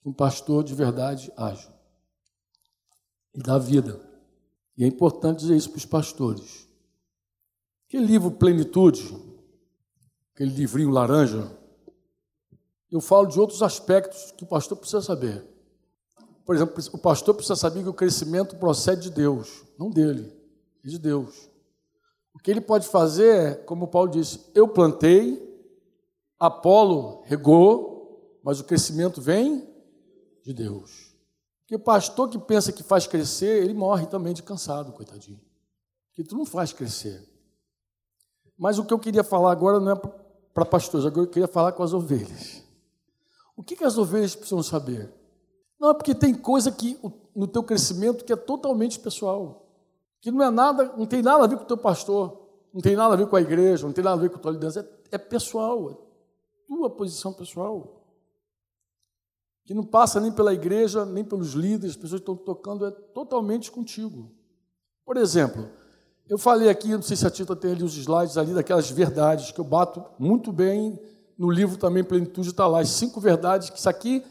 que 0.00 0.08
um 0.08 0.12
pastor 0.12 0.64
de 0.64 0.74
verdade 0.74 1.30
age. 1.36 1.68
E 3.34 3.42
dá 3.42 3.58
vida. 3.58 4.00
E 4.76 4.84
é 4.84 4.86
importante 4.86 5.40
dizer 5.40 5.56
isso 5.56 5.70
para 5.70 5.78
os 5.78 5.84
pastores. 5.84 6.66
Aquele 7.86 8.06
livro 8.06 8.30
Plenitude, 8.30 9.14
aquele 10.42 10.54
livrinho 10.56 10.90
laranja, 10.90 11.48
eu 12.90 13.00
falo 13.00 13.26
de 13.26 13.38
outros 13.38 13.62
aspectos 13.62 14.32
que 14.32 14.42
o 14.42 14.46
pastor 14.46 14.76
precisa 14.76 15.00
saber. 15.00 15.44
Por 16.44 16.56
exemplo, 16.56 16.74
o 16.92 16.98
pastor 16.98 17.34
precisa 17.34 17.54
saber 17.54 17.84
que 17.84 17.88
o 17.88 17.94
crescimento 17.94 18.56
procede 18.56 19.02
de 19.02 19.10
Deus, 19.10 19.62
não 19.78 19.88
dele, 19.88 20.32
é 20.84 20.88
de 20.88 20.98
Deus. 20.98 21.48
O 22.34 22.40
que 22.40 22.50
ele 22.50 22.60
pode 22.60 22.88
fazer 22.88 23.36
é, 23.36 23.54
como 23.54 23.86
Paulo 23.86 24.10
disse, 24.10 24.40
eu 24.52 24.66
plantei, 24.66 25.40
Apolo 26.40 27.22
regou, 27.26 28.40
mas 28.42 28.58
o 28.58 28.64
crescimento 28.64 29.20
vem 29.22 29.68
de 30.42 30.52
Deus. 30.52 31.14
Porque 31.60 31.78
pastor 31.78 32.28
que 32.28 32.38
pensa 32.38 32.72
que 32.72 32.82
faz 32.82 33.06
crescer, 33.06 33.62
ele 33.62 33.74
morre 33.74 34.06
também 34.06 34.34
de 34.34 34.42
cansado, 34.42 34.92
coitadinho. 34.92 35.40
Porque 36.08 36.24
tu 36.24 36.36
não 36.36 36.44
faz 36.44 36.72
crescer. 36.72 37.28
Mas 38.58 38.78
o 38.78 38.84
que 38.84 38.92
eu 38.92 38.98
queria 38.98 39.22
falar 39.22 39.52
agora 39.52 39.78
não 39.78 39.92
é 39.92 40.21
para 40.52 40.64
pastores, 40.64 41.06
agora 41.06 41.26
eu 41.26 41.30
queria 41.30 41.48
falar 41.48 41.72
com 41.72 41.82
as 41.82 41.92
ovelhas. 41.92 42.62
O 43.56 43.62
que, 43.62 43.76
que 43.76 43.84
as 43.84 43.96
ovelhas 43.96 44.34
precisam 44.34 44.62
saber? 44.62 45.12
Não, 45.78 45.90
é 45.90 45.94
porque 45.94 46.14
tem 46.14 46.34
coisa 46.34 46.70
que 46.70 46.98
no 47.34 47.46
teu 47.46 47.62
crescimento 47.62 48.24
que 48.24 48.32
é 48.32 48.36
totalmente 48.36 49.00
pessoal. 49.00 49.66
Que 50.20 50.30
não 50.30 50.42
é 50.42 50.50
nada, 50.50 50.94
não 50.96 51.06
tem 51.06 51.22
nada 51.22 51.44
a 51.44 51.46
ver 51.46 51.56
com 51.56 51.64
o 51.64 51.66
teu 51.66 51.76
pastor, 51.76 52.40
não 52.72 52.80
tem 52.80 52.94
nada 52.94 53.14
a 53.14 53.16
ver 53.16 53.26
com 53.26 53.36
a 53.36 53.40
igreja, 53.40 53.86
não 53.86 53.92
tem 53.92 54.04
nada 54.04 54.16
a 54.16 54.22
ver 54.22 54.30
com 54.30 54.36
a 54.36 54.38
tua 54.38 54.52
liderança, 54.52 54.80
é, 55.10 55.16
é 55.16 55.18
pessoal, 55.18 55.90
é 55.90 55.96
tua 56.66 56.88
posição 56.88 57.32
pessoal. 57.32 58.00
Que 59.64 59.74
não 59.74 59.84
passa 59.84 60.20
nem 60.20 60.32
pela 60.32 60.52
igreja, 60.52 61.04
nem 61.04 61.24
pelos 61.24 61.52
líderes, 61.52 61.90
as 61.90 61.96
pessoas 61.96 62.20
que 62.20 62.30
estão 62.30 62.36
tocando, 62.36 62.86
é 62.86 62.90
totalmente 62.90 63.70
contigo. 63.70 64.30
Por 65.04 65.16
exemplo, 65.16 65.68
eu 66.32 66.38
falei 66.38 66.70
aqui, 66.70 66.88
não 66.88 67.02
sei 67.02 67.14
se 67.14 67.26
a 67.26 67.30
Tita 67.30 67.54
tem 67.54 67.72
ali 67.72 67.84
os 67.84 67.94
slides 67.94 68.38
ali, 68.38 68.54
daquelas 68.54 68.90
verdades 68.90 69.52
que 69.52 69.60
eu 69.60 69.64
bato 69.64 70.02
muito 70.18 70.50
bem 70.50 70.98
no 71.36 71.50
livro 71.50 71.76
também, 71.76 72.02
Plenitude 72.02 72.48
está 72.48 72.66
lá, 72.66 72.80
as 72.80 72.88
cinco 72.88 73.20
verdades, 73.20 73.68
que 73.68 73.78
isso 73.78 73.86
aqui 73.86 74.24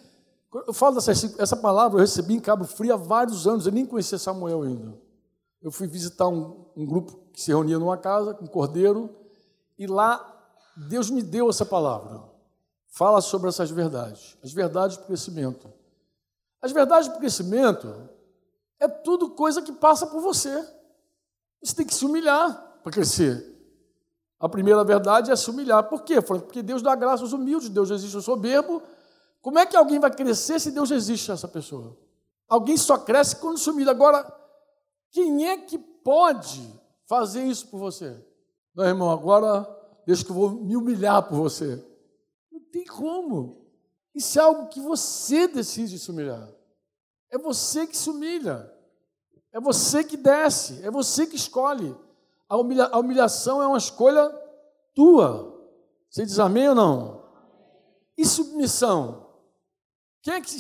eu 0.52 0.74
falo 0.74 0.96
dessa 0.96 1.12
essa 1.12 1.56
palavra, 1.56 2.00
eu 2.00 2.02
recebi 2.02 2.34
em 2.34 2.40
Cabo 2.40 2.66
Frio 2.66 2.92
há 2.92 2.98
vários 2.98 3.46
anos, 3.46 3.68
eu 3.68 3.72
nem 3.72 3.86
conhecia 3.86 4.18
Samuel 4.18 4.64
ainda. 4.64 4.98
Eu 5.62 5.72
fui 5.72 5.86
visitar 5.86 6.28
um, 6.28 6.66
um 6.76 6.88
grupo 6.88 7.20
que 7.32 7.40
se 7.40 7.52
reunia 7.52 7.78
numa 7.78 7.98
casa, 7.98 8.34
com 8.34 8.46
um 8.46 8.48
cordeiro, 8.48 9.16
e 9.78 9.86
lá 9.86 10.28
Deus 10.90 11.12
me 11.12 11.22
deu 11.22 11.52
essa 11.52 11.68
palavra. 11.68 12.24
Fala 12.88 13.22
sobre 13.22 13.48
essas 13.48 13.70
verdades, 13.70 14.36
as 14.44 14.52
verdades 14.52 14.98
do 14.98 15.04
crescimento. 15.04 15.72
As 16.60 16.72
verdades 16.72 17.10
do 17.10 17.20
crescimento 17.20 18.10
é 18.80 18.88
tudo 18.88 19.30
coisa 19.30 19.62
que 19.62 19.72
passa 19.72 20.08
por 20.08 20.20
você. 20.20 20.81
Você 21.64 21.76
tem 21.76 21.86
que 21.86 21.94
se 21.94 22.06
humilhar 22.06 22.80
para 22.84 22.92
crescer. 22.92 23.48
A 24.40 24.50
primeira 24.50 24.84
verdade 24.84 25.32
é 25.32 25.36
se 25.36 25.50
humilhar. 25.50 25.84
Por 25.84 26.04
quê? 26.04 26.22
Porque 26.22 26.64
Deus 26.64 26.82
dá 26.82 26.96
graça 26.96 27.24
aos 27.24 27.34
humildes, 27.34 27.70
Deus 27.70 27.92
existe 27.92 28.18
o 28.18 28.22
soberbo, 28.22 28.82
como 29.42 29.58
é 29.58 29.66
que 29.66 29.76
alguém 29.76 30.00
vai 30.00 30.12
crescer 30.12 30.60
se 30.60 30.72
Deus 30.72 30.92
existe 30.92 31.32
essa 31.32 31.48
pessoa? 31.48 31.98
Alguém 32.48 32.78
só 32.78 32.98
cresce 32.98 33.36
quando 33.38 33.58
se 33.58 33.70
humilha. 33.70 33.92
Agora, 33.92 34.32
quem 35.10 35.48
é 35.48 35.58
que 35.58 35.78
pode 35.78 36.80
fazer 37.08 37.44
isso 37.44 37.68
por 37.68 37.80
você? 37.80 38.16
Não, 38.76 38.86
irmão, 38.86 39.10
agora 39.10 39.68
deixa 40.06 40.24
que 40.24 40.30
eu 40.32 40.36
vou 40.36 40.52
me 40.52 40.76
humilhar 40.76 41.24
por 41.28 41.36
você. 41.36 41.84
Não 42.52 42.60
tem 42.72 42.86
como. 42.86 43.66
Isso 44.14 44.38
é 44.38 44.44
algo 44.44 44.68
que 44.68 44.80
você 44.80 45.48
decide 45.48 45.98
se 45.98 46.12
humilhar. 46.12 46.48
É 47.32 47.38
você 47.38 47.88
que 47.88 47.98
se 47.98 48.10
humilha. 48.10 48.72
É 49.52 49.60
você 49.60 50.04
que 50.04 50.18
desce. 50.18 50.84
É 50.84 50.92
você 50.92 51.28
que 51.28 51.36
escolhe. 51.36 51.96
A, 52.48 52.58
humilha 52.58 52.86
a 52.86 53.00
humilhação 53.00 53.62
é 53.62 53.68
uma 53.68 53.78
escolha 53.78 54.30
tua. 54.94 55.60
Você 56.10 56.26
diz 56.26 56.40
amém 56.40 56.70
ou 56.70 56.76
não? 56.76 57.24
E 58.18 58.26
submissão? 58.26 59.28
Quem 60.22 60.36
é 60.36 60.42
que 60.42 60.52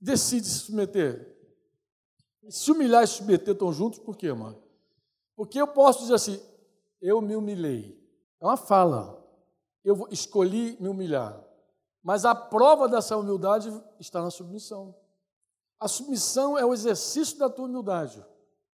decide 0.00 0.46
se 0.46 0.58
submeter? 0.60 1.34
Se 2.48 2.70
humilhar 2.70 3.02
e 3.02 3.06
submeter 3.06 3.54
estão 3.54 3.72
juntos, 3.72 3.98
por 3.98 4.16
quê, 4.16 4.32
mano? 4.32 4.62
Porque 5.34 5.60
eu 5.60 5.66
posso 5.66 6.00
dizer 6.00 6.14
assim, 6.14 6.40
eu 7.00 7.20
me 7.20 7.34
humilhei. 7.36 7.96
É 8.40 8.44
uma 8.44 8.56
fala. 8.56 9.24
Eu 9.84 10.06
escolhi 10.10 10.76
me 10.80 10.88
humilhar. 10.88 11.42
Mas 12.02 12.24
a 12.24 12.34
prova 12.34 12.88
dessa 12.88 13.16
humildade 13.16 13.72
está 13.98 14.22
na 14.22 14.30
submissão. 14.30 14.94
A 15.78 15.88
submissão 15.88 16.56
é 16.56 16.64
o 16.64 16.72
exercício 16.72 17.38
da 17.38 17.50
tua 17.50 17.66
humildade. 17.66 18.24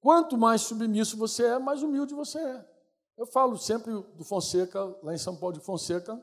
Quanto 0.00 0.38
mais 0.38 0.62
submisso 0.62 1.16
você 1.16 1.44
é, 1.44 1.58
mais 1.58 1.82
humilde 1.82 2.14
você 2.14 2.38
é. 2.38 2.76
Eu 3.18 3.26
falo 3.26 3.56
sempre 3.56 3.92
do 3.92 4.24
Fonseca, 4.24 4.82
lá 5.02 5.14
em 5.14 5.18
São 5.18 5.36
Paulo 5.36 5.54
de 5.54 5.64
Fonseca, 5.64 6.20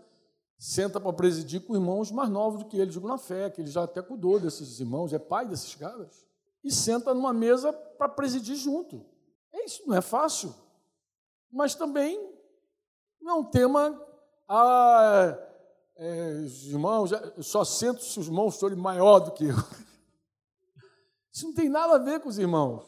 senta 0.57 0.99
para 0.99 1.11
presidir 1.11 1.61
com 1.65 1.75
irmãos 1.75 2.11
mais 2.11 2.29
novos 2.29 2.63
do 2.63 2.69
que 2.69 2.77
ele, 2.77 2.91
digo 2.91 3.07
na 3.07 3.17
fé, 3.17 3.49
que 3.49 3.61
ele 3.61 3.69
já 3.69 3.83
até 3.83 4.01
cuidou 4.01 4.39
desses 4.39 4.79
irmãos, 4.79 5.11
é 5.11 5.19
pai 5.19 5.45
desses 5.45 5.75
caras, 5.75 6.25
e 6.63 6.71
senta 6.71 7.13
numa 7.13 7.33
mesa 7.33 7.73
para 7.73 8.07
presidir 8.07 8.55
junto. 8.55 9.05
É 9.51 9.65
isso, 9.65 9.83
não 9.85 9.95
é 9.95 10.01
fácil. 10.01 10.53
Mas 11.51 11.75
também 11.75 12.17
não 13.21 13.31
é 13.31 13.39
um 13.39 13.43
tema, 13.43 14.01
ah, 14.47 15.37
é, 15.95 16.41
os 16.45 16.65
irmãos, 16.67 17.11
eu 17.11 17.43
só 17.43 17.63
sento 17.63 18.03
se 18.03 18.19
os 18.19 18.27
irmãos 18.27 18.59
forem 18.59 18.77
maior 18.77 19.19
do 19.19 19.31
que 19.31 19.45
eu. 19.45 19.55
Isso 21.33 21.47
não 21.47 21.53
tem 21.53 21.67
nada 21.67 21.95
a 21.95 21.97
ver 21.97 22.19
com 22.19 22.29
os 22.29 22.37
irmãos. 22.37 22.85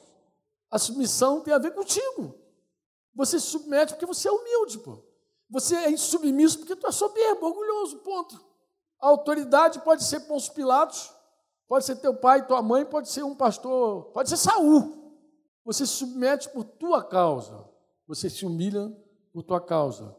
A 0.69 0.77
submissão 0.77 1.41
tem 1.41 1.53
a 1.53 1.57
ver 1.57 1.71
contigo. 1.71 2.35
Você 3.15 3.39
se 3.39 3.47
submete 3.47 3.93
porque 3.93 4.05
você 4.05 4.27
é 4.27 4.31
humilde, 4.31 4.77
pô. 4.79 5.03
Você 5.49 5.75
é 5.75 5.89
insubmisso 5.89 6.59
porque 6.59 6.75
tu 6.75 6.85
é 6.85 6.91
soberbo, 6.91 7.47
orgulhoso, 7.47 7.99
ponto. 7.99 8.39
A 9.01 9.07
autoridade 9.07 9.79
pode 9.81 10.03
ser 10.03 10.21
Pôncio 10.21 10.53
Pilatos, 10.53 11.11
pode 11.67 11.85
ser 11.85 11.95
teu 11.97 12.15
pai, 12.15 12.45
tua 12.45 12.61
mãe, 12.61 12.85
pode 12.85 13.09
ser 13.09 13.23
um 13.23 13.35
pastor, 13.35 14.05
pode 14.11 14.29
ser 14.29 14.37
Saul. 14.37 15.05
Você 15.63 15.85
se 15.85 15.93
submete 15.93 16.49
por 16.49 16.63
tua 16.63 17.03
causa. 17.03 17.67
Você 18.07 18.29
se 18.29 18.45
humilha 18.45 18.95
por 19.33 19.43
tua 19.43 19.59
causa. 19.59 20.15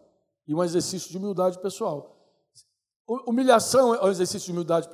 E 0.47 0.55
um 0.55 0.63
exercício 0.65 1.11
de 1.11 1.19
humildade 1.19 1.61
pessoal. 1.61 2.17
Humilhação 3.07 3.95
é 3.95 4.05
um 4.05 4.09
exercício 4.09 4.47
de 4.47 4.53
humildade 4.53 4.89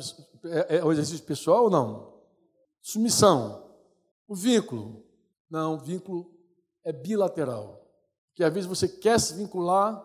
é, 0.45 0.79
é 0.79 0.85
um 0.85 0.93
exercício 0.93 1.25
pessoal 1.25 1.65
ou 1.65 1.71
não? 1.71 2.12
Submissão. 2.83 3.71
O 4.29 4.35
vínculo. 4.35 5.03
Não, 5.49 5.75
o 5.75 5.79
vínculo 5.79 6.31
é 6.85 6.93
bilateral. 6.93 7.81
Que 8.35 8.45
às 8.45 8.53
vezes 8.53 8.69
você 8.69 8.89
quer 8.89 9.19
se 9.19 9.35
vincular, 9.35 10.05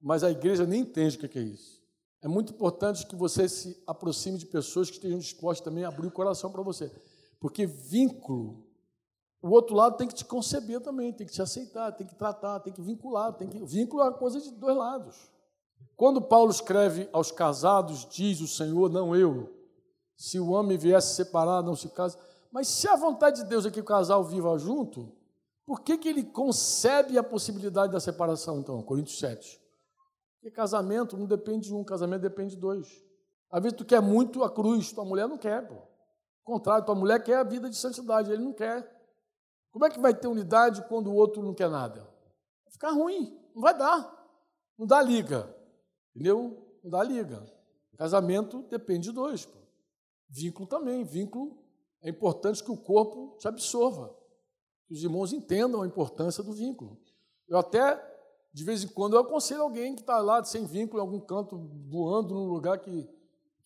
mas 0.00 0.22
a 0.22 0.30
igreja 0.30 0.66
nem 0.66 0.82
entende 0.82 1.16
o 1.16 1.28
que 1.28 1.38
é 1.38 1.42
isso. 1.42 1.82
É 2.22 2.28
muito 2.28 2.52
importante 2.52 3.06
que 3.06 3.16
você 3.16 3.48
se 3.48 3.82
aproxime 3.86 4.38
de 4.38 4.46
pessoas 4.46 4.88
que 4.88 4.96
estejam 4.96 5.18
dispostas 5.18 5.64
também 5.64 5.84
a 5.84 5.88
abrir 5.88 6.06
o 6.06 6.12
coração 6.12 6.50
para 6.50 6.62
você, 6.62 6.90
porque 7.38 7.64
vínculo 7.64 8.68
o 9.40 9.50
outro 9.50 9.76
lado 9.76 9.96
tem 9.96 10.08
que 10.08 10.14
te 10.14 10.24
conceber 10.24 10.80
também, 10.80 11.12
tem 11.12 11.26
que 11.26 11.32
te 11.32 11.40
aceitar, 11.40 11.92
tem 11.92 12.06
que 12.06 12.14
tratar, 12.14 12.58
tem 12.60 12.72
que 12.72 12.82
vincular, 12.82 13.32
tem 13.32 13.48
que 13.48 13.64
vincular 13.64 14.12
coisa 14.14 14.40
de 14.40 14.50
dois 14.50 14.76
lados. 14.76 15.30
Quando 15.96 16.20
Paulo 16.20 16.50
escreve 16.50 17.08
aos 17.12 17.30
casados, 17.30 18.06
diz 18.10 18.40
o 18.40 18.48
Senhor, 18.48 18.90
não 18.90 19.14
eu, 19.14 19.48
se 20.18 20.40
o 20.40 20.50
homem 20.50 20.76
viesse 20.76 21.14
separar, 21.14 21.62
não 21.62 21.76
se 21.76 21.88
casa. 21.90 22.18
Mas 22.50 22.66
se 22.66 22.88
a 22.88 22.96
vontade 22.96 23.42
de 23.42 23.48
Deus 23.48 23.64
é 23.64 23.70
que 23.70 23.80
o 23.80 23.84
casal 23.84 24.24
viva 24.24 24.58
junto, 24.58 25.14
por 25.64 25.80
que, 25.80 25.96
que 25.96 26.08
ele 26.08 26.24
concebe 26.24 27.16
a 27.16 27.22
possibilidade 27.22 27.92
da 27.92 28.00
separação, 28.00 28.58
então? 28.58 28.82
Coríntios 28.82 29.16
7. 29.20 29.60
Porque 30.34 30.50
casamento 30.50 31.16
não 31.16 31.24
depende 31.24 31.68
de 31.68 31.74
um, 31.74 31.84
casamento 31.84 32.22
depende 32.22 32.56
de 32.56 32.60
dois. 32.60 33.00
Às 33.48 33.62
vezes 33.62 33.78
tu 33.78 33.84
quer 33.84 34.02
muito 34.02 34.42
a 34.42 34.50
cruz, 34.50 34.92
tua 34.92 35.04
mulher 35.04 35.28
não 35.28 35.38
quer, 35.38 35.68
pô. 35.68 35.74
Ao 35.74 36.44
contrário, 36.44 36.84
tua 36.84 36.96
mulher 36.96 37.22
quer 37.22 37.36
a 37.36 37.44
vida 37.44 37.70
de 37.70 37.76
santidade, 37.76 38.32
ele 38.32 38.42
não 38.42 38.52
quer. 38.52 38.90
Como 39.70 39.84
é 39.86 39.90
que 39.90 40.00
vai 40.00 40.12
ter 40.12 40.26
unidade 40.26 40.82
quando 40.88 41.12
o 41.12 41.14
outro 41.14 41.42
não 41.42 41.54
quer 41.54 41.70
nada? 41.70 42.00
Vai 42.64 42.72
ficar 42.72 42.90
ruim, 42.90 43.38
não 43.54 43.62
vai 43.62 43.76
dar. 43.76 44.18
Não 44.76 44.86
dá 44.86 45.00
liga. 45.00 45.54
Entendeu? 46.12 46.78
Não 46.82 46.90
dá 46.90 47.04
liga. 47.04 47.40
Casamento 47.96 48.62
depende 48.68 49.08
de 49.08 49.12
dois. 49.12 49.44
Pô. 49.44 49.57
Vínculo 50.28 50.66
também. 50.66 51.04
Vínculo 51.04 51.56
é 52.02 52.10
importante 52.10 52.62
que 52.62 52.70
o 52.70 52.76
corpo 52.76 53.36
te 53.38 53.48
absorva. 53.48 54.14
Que 54.86 54.94
os 54.94 55.02
irmãos 55.02 55.32
entendam 55.32 55.82
a 55.82 55.86
importância 55.86 56.42
do 56.42 56.52
vínculo. 56.52 56.98
Eu 57.46 57.58
até, 57.58 57.96
de 58.52 58.64
vez 58.64 58.84
em 58.84 58.88
quando, 58.88 59.14
eu 59.14 59.20
aconselho 59.20 59.62
alguém 59.62 59.94
que 59.94 60.02
está 60.02 60.18
lá 60.20 60.42
sem 60.44 60.64
vínculo, 60.64 61.02
em 61.02 61.06
algum 61.06 61.20
canto, 61.20 61.58
voando 61.88 62.34
num 62.34 62.48
lugar 62.48 62.78
que 62.78 63.08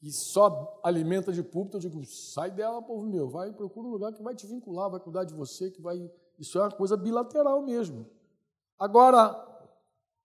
e 0.03 0.11
só 0.11 0.81
alimenta 0.83 1.33
de 1.33 1.45
púlpito, 1.45 1.77
eu 1.77 1.81
digo, 1.81 2.05
sai 2.05 2.51
dela, 2.51 2.83
povo 2.83 3.07
meu, 3.07 3.31
vai 3.31 3.53
procura 3.53 3.87
um 3.87 3.91
lugar 3.93 4.13
que 4.13 4.21
vai 4.21 4.35
te 4.35 4.49
vincular, 4.49 4.91
vai 4.91 4.99
cuidar 4.99 5.23
de 5.23 5.33
você, 5.33 5.71
que 5.71 5.81
vai. 5.81 6.11
Isso 6.41 6.59
é 6.59 6.63
uma 6.63 6.73
coisa 6.73 6.97
bilateral 6.97 7.63
mesmo. 7.63 8.05
Agora, 8.77 9.47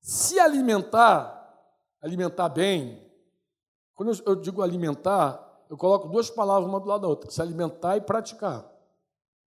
se 0.01 0.39
alimentar, 0.39 1.55
alimentar 2.01 2.49
bem, 2.49 3.07
quando 3.93 4.19
eu 4.25 4.35
digo 4.35 4.63
alimentar, 4.63 5.46
eu 5.69 5.77
coloco 5.77 6.07
duas 6.07 6.29
palavras 6.29 6.69
uma 6.69 6.79
do 6.79 6.87
lado 6.87 7.01
da 7.01 7.07
outra: 7.07 7.29
se 7.29 7.41
alimentar 7.41 7.97
e 7.97 8.01
praticar. 8.01 8.65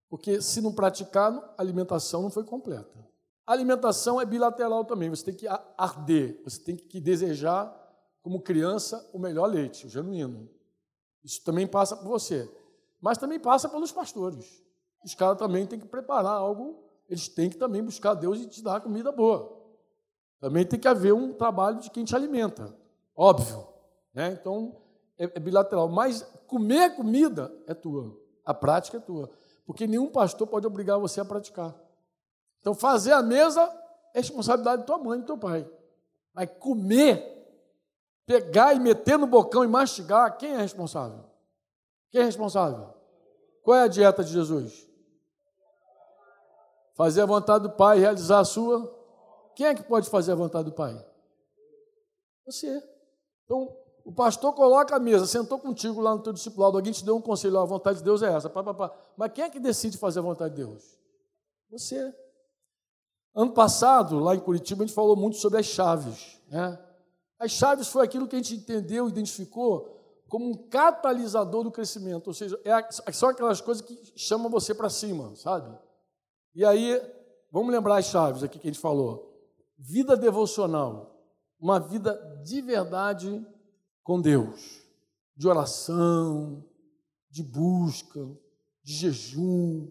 Porque 0.10 0.42
se 0.42 0.62
não 0.62 0.72
praticar, 0.72 1.34
a 1.58 1.62
alimentação 1.62 2.22
não 2.22 2.30
foi 2.30 2.44
completa. 2.44 3.04
A 3.46 3.52
alimentação 3.52 4.22
é 4.22 4.26
bilateral 4.26 4.86
também, 4.86 5.10
você 5.10 5.26
tem 5.26 5.34
que 5.34 5.48
arder, 5.78 6.42
você 6.44 6.62
tem 6.62 6.76
que 6.76 7.02
desejar 7.02 7.80
como 8.22 8.40
criança, 8.40 9.10
o 9.12 9.20
melhor 9.20 9.48
leite, 9.48 9.86
o 9.86 9.90
genuíno. 9.90 10.50
Isso 11.24 11.44
também 11.44 11.68
passa 11.68 11.96
por 11.98 12.08
você. 12.08 12.50
Mas 13.02 13.18
também 13.18 13.40
passa 13.40 13.68
pelos 13.68 13.92
pastores. 13.92 14.64
Os 15.04 15.14
caras 15.14 15.38
também 15.38 15.66
têm 15.66 15.80
que 15.80 15.88
preparar 15.88 16.32
algo, 16.32 16.84
eles 17.10 17.28
têm 17.28 17.50
que 17.50 17.58
também 17.58 17.84
buscar 17.84 18.14
Deus 18.14 18.40
e 18.40 18.48
te 18.48 18.64
dar 18.64 18.80
comida 18.80 19.12
boa. 19.12 19.62
Também 20.40 20.66
tem 20.66 20.80
que 20.80 20.88
haver 20.88 21.14
um 21.14 21.34
trabalho 21.34 21.80
de 21.80 21.90
quem 21.90 22.06
te 22.06 22.16
alimenta. 22.16 22.74
Óbvio. 23.16 23.68
Né? 24.14 24.38
Então, 24.40 24.78
é, 25.24 25.32
é 25.36 25.40
bilateral. 25.40 25.88
Mas 25.90 26.22
comer 26.48 26.96
comida 26.96 27.54
é 27.68 27.74
tua. 27.74 28.18
A 28.46 28.54
prática 28.54 28.98
é 28.98 29.00
tua. 29.00 29.30
Porque 29.66 29.88
nenhum 29.88 30.12
pastor 30.12 30.48
pode 30.48 30.68
obrigar 30.68 31.00
você 31.00 31.22
a 31.22 31.26
praticar. 31.26 31.76
Então, 32.60 32.74
fazer 32.74 33.14
a 33.14 33.22
mesa 33.22 33.62
é 34.14 34.20
responsabilidade 34.20 34.82
de 34.82 34.88
tua 34.88 34.98
mãe 34.98 35.20
e 35.20 35.22
do 35.22 35.26
teu 35.26 35.38
pai. 35.38 35.70
Mas 36.34 36.50
comer 36.60 37.32
pegar 38.26 38.74
e 38.74 38.80
meter 38.80 39.18
no 39.18 39.28
bocão 39.28 39.64
e 39.64 39.68
mastigar, 39.68 40.38
quem 40.38 40.54
é 40.54 40.58
responsável? 40.58 41.26
Quem 42.12 42.22
é 42.22 42.24
responsável? 42.24 42.94
Qual 43.64 43.78
é 43.78 43.84
a 43.84 43.88
dieta 43.88 44.24
de 44.24 44.32
Jesus? 44.32 44.88
Fazer 46.96 47.22
a 47.22 47.26
vontade 47.26 47.64
do 47.64 47.72
Pai, 47.72 47.98
realizar 47.98 48.40
a 48.40 48.46
sua. 48.46 48.94
Quem 49.56 49.68
é 49.68 49.76
que 49.76 49.84
pode 49.84 50.10
fazer 50.10 50.34
a 50.34 50.36
vontade 50.36 50.66
do 50.66 50.76
Pai? 50.76 50.94
Você. 52.46 52.82
Então, 53.46 53.76
o 54.06 54.12
pastor 54.12 54.54
coloca 54.54 54.96
a 54.96 55.00
mesa, 55.00 55.26
sentou 55.26 55.58
contigo 55.58 56.02
lá 56.02 56.14
no 56.14 56.22
teu 56.22 56.34
discipulado, 56.34 56.78
alguém 56.78 56.92
te 56.92 57.06
deu 57.06 57.16
um 57.16 57.22
conselho, 57.22 57.58
a 57.58 57.66
vontade 57.66 58.00
de 58.00 58.04
Deus 58.04 58.22
é 58.22 58.34
essa, 58.34 58.50
pá, 58.50 58.62
pá, 58.62 58.74
pá. 58.74 58.94
mas 59.16 59.32
quem 59.32 59.46
é 59.46 59.50
que 59.50 59.60
decide 59.60 59.98
fazer 59.98 60.20
a 60.20 60.24
vontade 60.24 60.56
de 60.56 60.66
Deus? 60.66 60.98
Você. 61.72 62.14
Ano 63.34 63.52
passado, 63.52 64.20
lá 64.20 64.36
em 64.36 64.40
Curitiba, 64.40 64.84
a 64.84 64.86
gente 64.86 64.96
falou 64.96 65.16
muito 65.16 65.38
sobre 65.38 65.60
as 65.60 65.66
chaves. 65.66 66.40
Né? 66.50 66.78
As 67.40 67.52
chaves 67.52 67.88
foi 67.88 68.04
aquilo 68.04 68.28
que 68.28 68.36
a 68.36 68.40
gente 68.40 68.56
entendeu, 68.56 69.08
identificou 69.08 69.94
como 70.30 70.50
um 70.50 70.68
catalisador 70.68 71.64
do 71.64 71.72
crescimento, 71.72 72.28
ou 72.28 72.34
seja, 72.34 72.60
é, 72.64 72.92
são 73.12 73.30
aquelas 73.30 73.62
coisas 73.62 73.86
que 73.86 74.14
chamam 74.16 74.50
você 74.50 74.74
para 74.74 74.90
cima, 74.90 75.36
sabe? 75.36 75.78
E 76.56 76.66
aí, 76.66 77.02
vamos 77.52 77.72
lembrar 77.72 77.98
as 77.98 78.06
chaves 78.06 78.44
aqui 78.44 78.60
que 78.60 78.68
a 78.68 78.72
gente 78.72 78.82
falou. 78.82 79.32
Vida 79.78 80.18
devocional, 80.18 81.16
uma 81.60 81.80
vida 81.80 82.14
de 82.44 82.62
verdade 82.62 83.46
com 84.04 84.22
Deus, 84.22 84.82
de 85.36 85.48
oração, 85.48 86.64
de 87.30 87.42
busca, 87.42 88.20
de 88.84 88.94
jejum, 88.94 89.90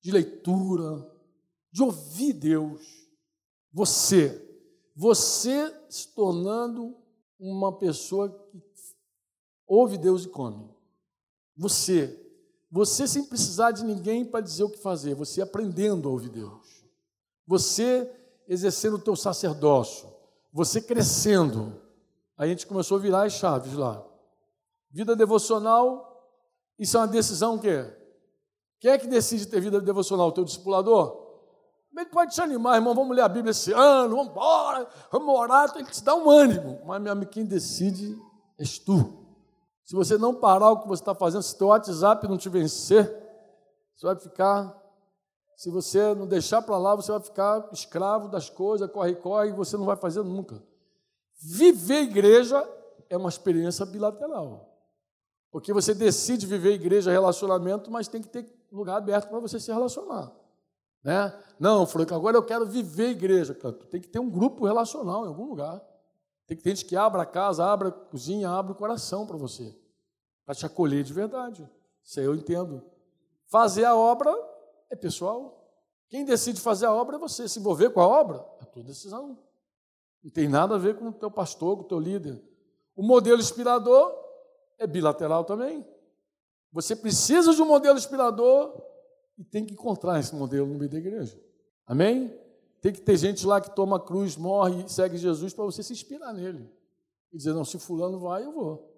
de 0.00 0.10
leitura, 0.10 1.10
de 1.72 1.82
ouvir 1.82 2.32
Deus. 2.32 2.82
Você, 3.72 4.46
você 4.94 5.74
se 5.88 6.08
tornando 6.08 6.96
uma 7.38 7.78
pessoa 7.78 8.28
que 8.28 8.62
ouve 9.66 9.96
Deus 9.96 10.24
e 10.24 10.28
come. 10.28 10.68
Você. 11.56 12.16
Você 12.70 13.08
sem 13.08 13.24
precisar 13.24 13.72
de 13.72 13.84
ninguém 13.84 14.24
para 14.24 14.40
dizer 14.40 14.64
o 14.64 14.70
que 14.70 14.78
fazer. 14.78 15.14
Você 15.14 15.40
aprendendo 15.40 16.08
a 16.08 16.12
ouvir 16.12 16.28
Deus. 16.28 16.84
Você 17.46 18.10
exercendo 18.46 18.94
o 18.94 19.00
teu 19.00 19.16
sacerdócio. 19.16 20.08
Você 20.52 20.80
crescendo. 20.80 21.79
A 22.40 22.46
gente 22.46 22.66
começou 22.66 22.96
a 22.96 23.00
virar 23.00 23.24
as 23.24 23.34
chaves 23.34 23.74
lá. 23.74 24.02
Vida 24.90 25.14
devocional, 25.14 26.24
isso 26.78 26.96
é 26.96 27.00
uma 27.00 27.06
decisão 27.06 27.58
que 27.58 27.68
Quem 28.80 28.92
é 28.92 28.96
que 28.96 29.06
decide 29.06 29.44
ter 29.44 29.60
vida 29.60 29.78
devocional? 29.78 30.28
O 30.28 30.32
teu 30.32 30.42
discipulador? 30.42 31.20
Ele 31.94 32.06
pode 32.06 32.34
te 32.34 32.40
animar, 32.40 32.76
irmão, 32.76 32.94
vamos 32.94 33.14
ler 33.14 33.20
a 33.20 33.28
Bíblia 33.28 33.50
esse 33.50 33.74
ano, 33.74 34.16
vamos 34.16 34.32
embora, 34.32 34.88
vamos 35.12 35.34
orar, 35.38 35.70
que 35.70 35.84
te 35.84 36.02
dar 36.02 36.14
um 36.14 36.30
ânimo. 36.30 36.80
Mas, 36.86 37.02
meu 37.02 37.12
amigo, 37.12 37.30
quem 37.30 37.44
decide 37.44 38.18
és 38.58 38.78
tu. 38.78 39.22
Se 39.84 39.94
você 39.94 40.16
não 40.16 40.34
parar 40.34 40.70
o 40.70 40.80
que 40.80 40.88
você 40.88 41.02
está 41.02 41.14
fazendo, 41.14 41.42
se 41.42 41.58
teu 41.58 41.66
WhatsApp 41.66 42.26
não 42.26 42.38
te 42.38 42.48
vencer, 42.48 43.04
você 43.94 44.06
vai 44.06 44.16
ficar. 44.16 44.74
Se 45.58 45.70
você 45.70 46.14
não 46.14 46.26
deixar 46.26 46.62
para 46.62 46.78
lá, 46.78 46.96
você 46.96 47.12
vai 47.12 47.20
ficar 47.20 47.68
escravo 47.70 48.28
das 48.28 48.48
coisas, 48.48 48.90
corre, 48.90 49.14
corre, 49.16 49.50
e 49.50 49.52
você 49.52 49.76
não 49.76 49.84
vai 49.84 49.96
fazer 49.96 50.22
nunca. 50.22 50.69
Viver 51.40 52.02
igreja 52.02 52.68
é 53.08 53.16
uma 53.16 53.28
experiência 53.28 53.86
bilateral. 53.86 54.70
Porque 55.50 55.72
você 55.72 55.94
decide 55.94 56.46
viver 56.46 56.74
igreja, 56.74 57.10
relacionamento, 57.10 57.90
mas 57.90 58.06
tem 58.06 58.22
que 58.22 58.28
ter 58.28 58.46
lugar 58.70 58.98
aberto 58.98 59.28
para 59.28 59.40
você 59.40 59.58
se 59.58 59.72
relacionar. 59.72 60.32
Né? 61.02 61.32
Não, 61.58 61.86
Franco, 61.86 62.14
agora 62.14 62.36
eu 62.36 62.42
quero 62.42 62.66
viver 62.66 63.10
igreja. 63.10 63.54
Tem 63.90 64.00
que 64.00 64.08
ter 64.08 64.18
um 64.18 64.30
grupo 64.30 64.66
relacional 64.66 65.24
em 65.24 65.28
algum 65.28 65.46
lugar. 65.46 65.82
Tem 66.46 66.56
que 66.56 66.62
ter 66.62 66.70
gente 66.70 66.84
que 66.84 66.96
abra 66.96 67.22
a 67.22 67.26
casa, 67.26 67.64
abra 67.64 67.88
a 67.88 67.92
cozinha, 67.92 68.50
abra 68.50 68.72
o 68.72 68.76
coração 68.76 69.26
para 69.26 69.36
você, 69.36 69.74
para 70.44 70.54
te 70.54 70.66
acolher 70.66 71.02
de 71.02 71.12
verdade. 71.12 71.68
Isso 72.04 72.20
aí 72.20 72.26
eu 72.26 72.34
entendo. 72.34 72.84
Fazer 73.46 73.84
a 73.84 73.96
obra 73.96 74.30
é 74.90 74.96
pessoal. 74.96 75.56
Quem 76.08 76.24
decide 76.24 76.60
fazer 76.60 76.86
a 76.86 76.92
obra 76.92 77.16
é 77.16 77.18
você. 77.18 77.48
Se 77.48 77.58
envolver 77.58 77.90
com 77.90 78.00
a 78.00 78.06
obra 78.06 78.44
é 78.60 78.64
tua 78.64 78.82
decisão. 78.82 79.38
Não 80.22 80.30
tem 80.30 80.48
nada 80.48 80.74
a 80.74 80.78
ver 80.78 80.96
com 80.96 81.08
o 81.08 81.12
teu 81.12 81.30
pastor, 81.30 81.76
com 81.76 81.82
o 81.82 81.88
teu 81.88 81.98
líder. 81.98 82.42
O 82.94 83.02
modelo 83.02 83.40
inspirador 83.40 84.14
é 84.78 84.86
bilateral 84.86 85.44
também. 85.44 85.86
Você 86.72 86.94
precisa 86.94 87.54
de 87.54 87.62
um 87.62 87.66
modelo 87.66 87.98
inspirador 87.98 88.80
e 89.38 89.44
tem 89.44 89.64
que 89.64 89.72
encontrar 89.72 90.20
esse 90.20 90.34
modelo 90.34 90.66
no 90.66 90.78
meio 90.78 90.90
da 90.90 90.98
igreja. 90.98 91.40
Amém? 91.86 92.32
Tem 92.80 92.92
que 92.92 93.00
ter 93.00 93.16
gente 93.16 93.46
lá 93.46 93.60
que 93.60 93.74
toma 93.74 93.98
cruz, 93.98 94.36
morre 94.36 94.84
e 94.84 94.88
segue 94.88 95.16
Jesus 95.16 95.52
para 95.52 95.64
você 95.64 95.82
se 95.82 95.92
inspirar 95.92 96.32
nele. 96.32 96.70
E 97.32 97.36
dizer, 97.36 97.52
não, 97.52 97.64
se 97.64 97.78
fulano 97.78 98.18
vai, 98.18 98.44
eu 98.44 98.52
vou. 98.52 98.90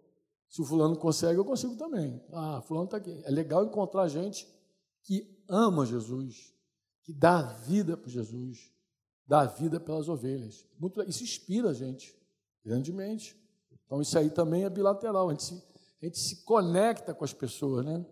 Se 0.49 0.61
o 0.61 0.65
fulano 0.65 0.97
consegue, 0.97 1.39
eu 1.39 1.45
consigo 1.45 1.77
também. 1.77 2.23
Ah, 2.33 2.61
fulano 2.67 2.85
está 2.85 2.99
aqui. 2.99 3.23
É 3.25 3.31
legal 3.31 3.65
encontrar 3.65 4.07
gente 4.09 4.47
que 5.03 5.27
ama 5.49 5.85
Jesus, 5.87 6.53
que 7.03 7.13
dá 7.13 7.43
vida 7.43 7.97
para 7.97 8.11
Jesus, 8.11 8.72
dá 9.33 9.47
vida 9.47 9.81
pelas 9.81 10.11
ovelhas. 10.11 10.67
Muito, 10.79 11.03
isso 11.05 11.23
inspira 11.23 11.71
a 11.71 11.73
gente, 11.73 12.15
grandemente. 12.63 13.35
Então, 13.87 14.03
isso 14.03 14.19
aí 14.19 14.29
também 14.29 14.65
é 14.65 14.69
bilateral. 14.69 15.31
A 15.31 15.33
gente 15.33 15.45
se, 15.45 15.55
a 16.03 16.05
gente 16.05 16.19
se 16.19 16.45
conecta 16.45 17.15
com 17.15 17.25
as 17.25 17.33
pessoas, 17.33 17.83
né? 17.83 18.05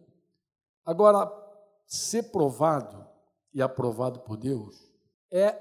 Agora, 0.83 1.31
ser 1.87 2.31
provado 2.31 3.07
e 3.53 3.61
aprovado 3.61 4.21
por 4.21 4.39
Deus 4.39 4.91
é 5.31 5.55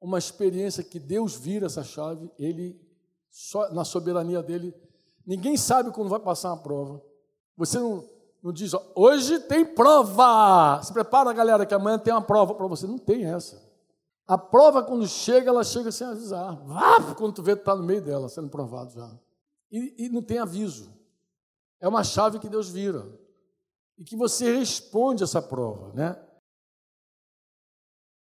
uma 0.00 0.18
experiência 0.18 0.84
que 0.84 1.00
Deus 1.00 1.34
vira 1.34 1.66
essa 1.66 1.82
chave, 1.82 2.30
ele 2.38 2.80
só 3.28 3.68
na 3.72 3.84
soberania 3.84 4.40
dele, 4.40 4.72
ninguém 5.26 5.56
sabe 5.56 5.90
quando 5.90 6.10
vai 6.10 6.20
passar 6.20 6.50
uma 6.50 6.62
prova. 6.62 7.02
Você 7.56 7.80
não, 7.80 8.08
Não 8.40 8.52
diz, 8.52 8.72
ó, 8.72 8.80
hoje 8.94 9.40
tem 9.40 9.66
prova. 9.66 10.80
Se 10.80 10.92
prepara, 10.92 11.32
galera, 11.32 11.66
que 11.66 11.74
amanhã 11.74 11.98
tem 11.98 12.14
uma 12.14 12.22
prova 12.22 12.54
para 12.54 12.68
você. 12.68 12.86
Não 12.86 12.98
tem 12.98 13.24
essa. 13.24 13.65
A 14.26 14.36
prova, 14.36 14.82
quando 14.82 15.06
chega, 15.06 15.50
ela 15.50 15.62
chega 15.62 15.92
sem 15.92 16.06
avisar. 16.06 16.56
Vá, 16.64 17.14
quando 17.14 17.34
tu 17.34 17.42
vê, 17.42 17.54
tu 17.54 17.60
está 17.60 17.76
no 17.76 17.82
meio 17.82 18.02
dela, 18.02 18.28
sendo 18.28 18.48
provado 18.48 18.92
já. 18.92 19.08
E, 19.70 20.06
e 20.06 20.08
não 20.08 20.22
tem 20.22 20.38
aviso. 20.38 20.92
É 21.80 21.86
uma 21.86 22.02
chave 22.02 22.38
que 22.38 22.48
Deus 22.48 22.68
vira. 22.68 23.06
E 23.96 24.04
que 24.04 24.16
você 24.16 24.58
responde 24.58 25.22
essa 25.22 25.40
prova, 25.40 25.92
né? 25.94 26.20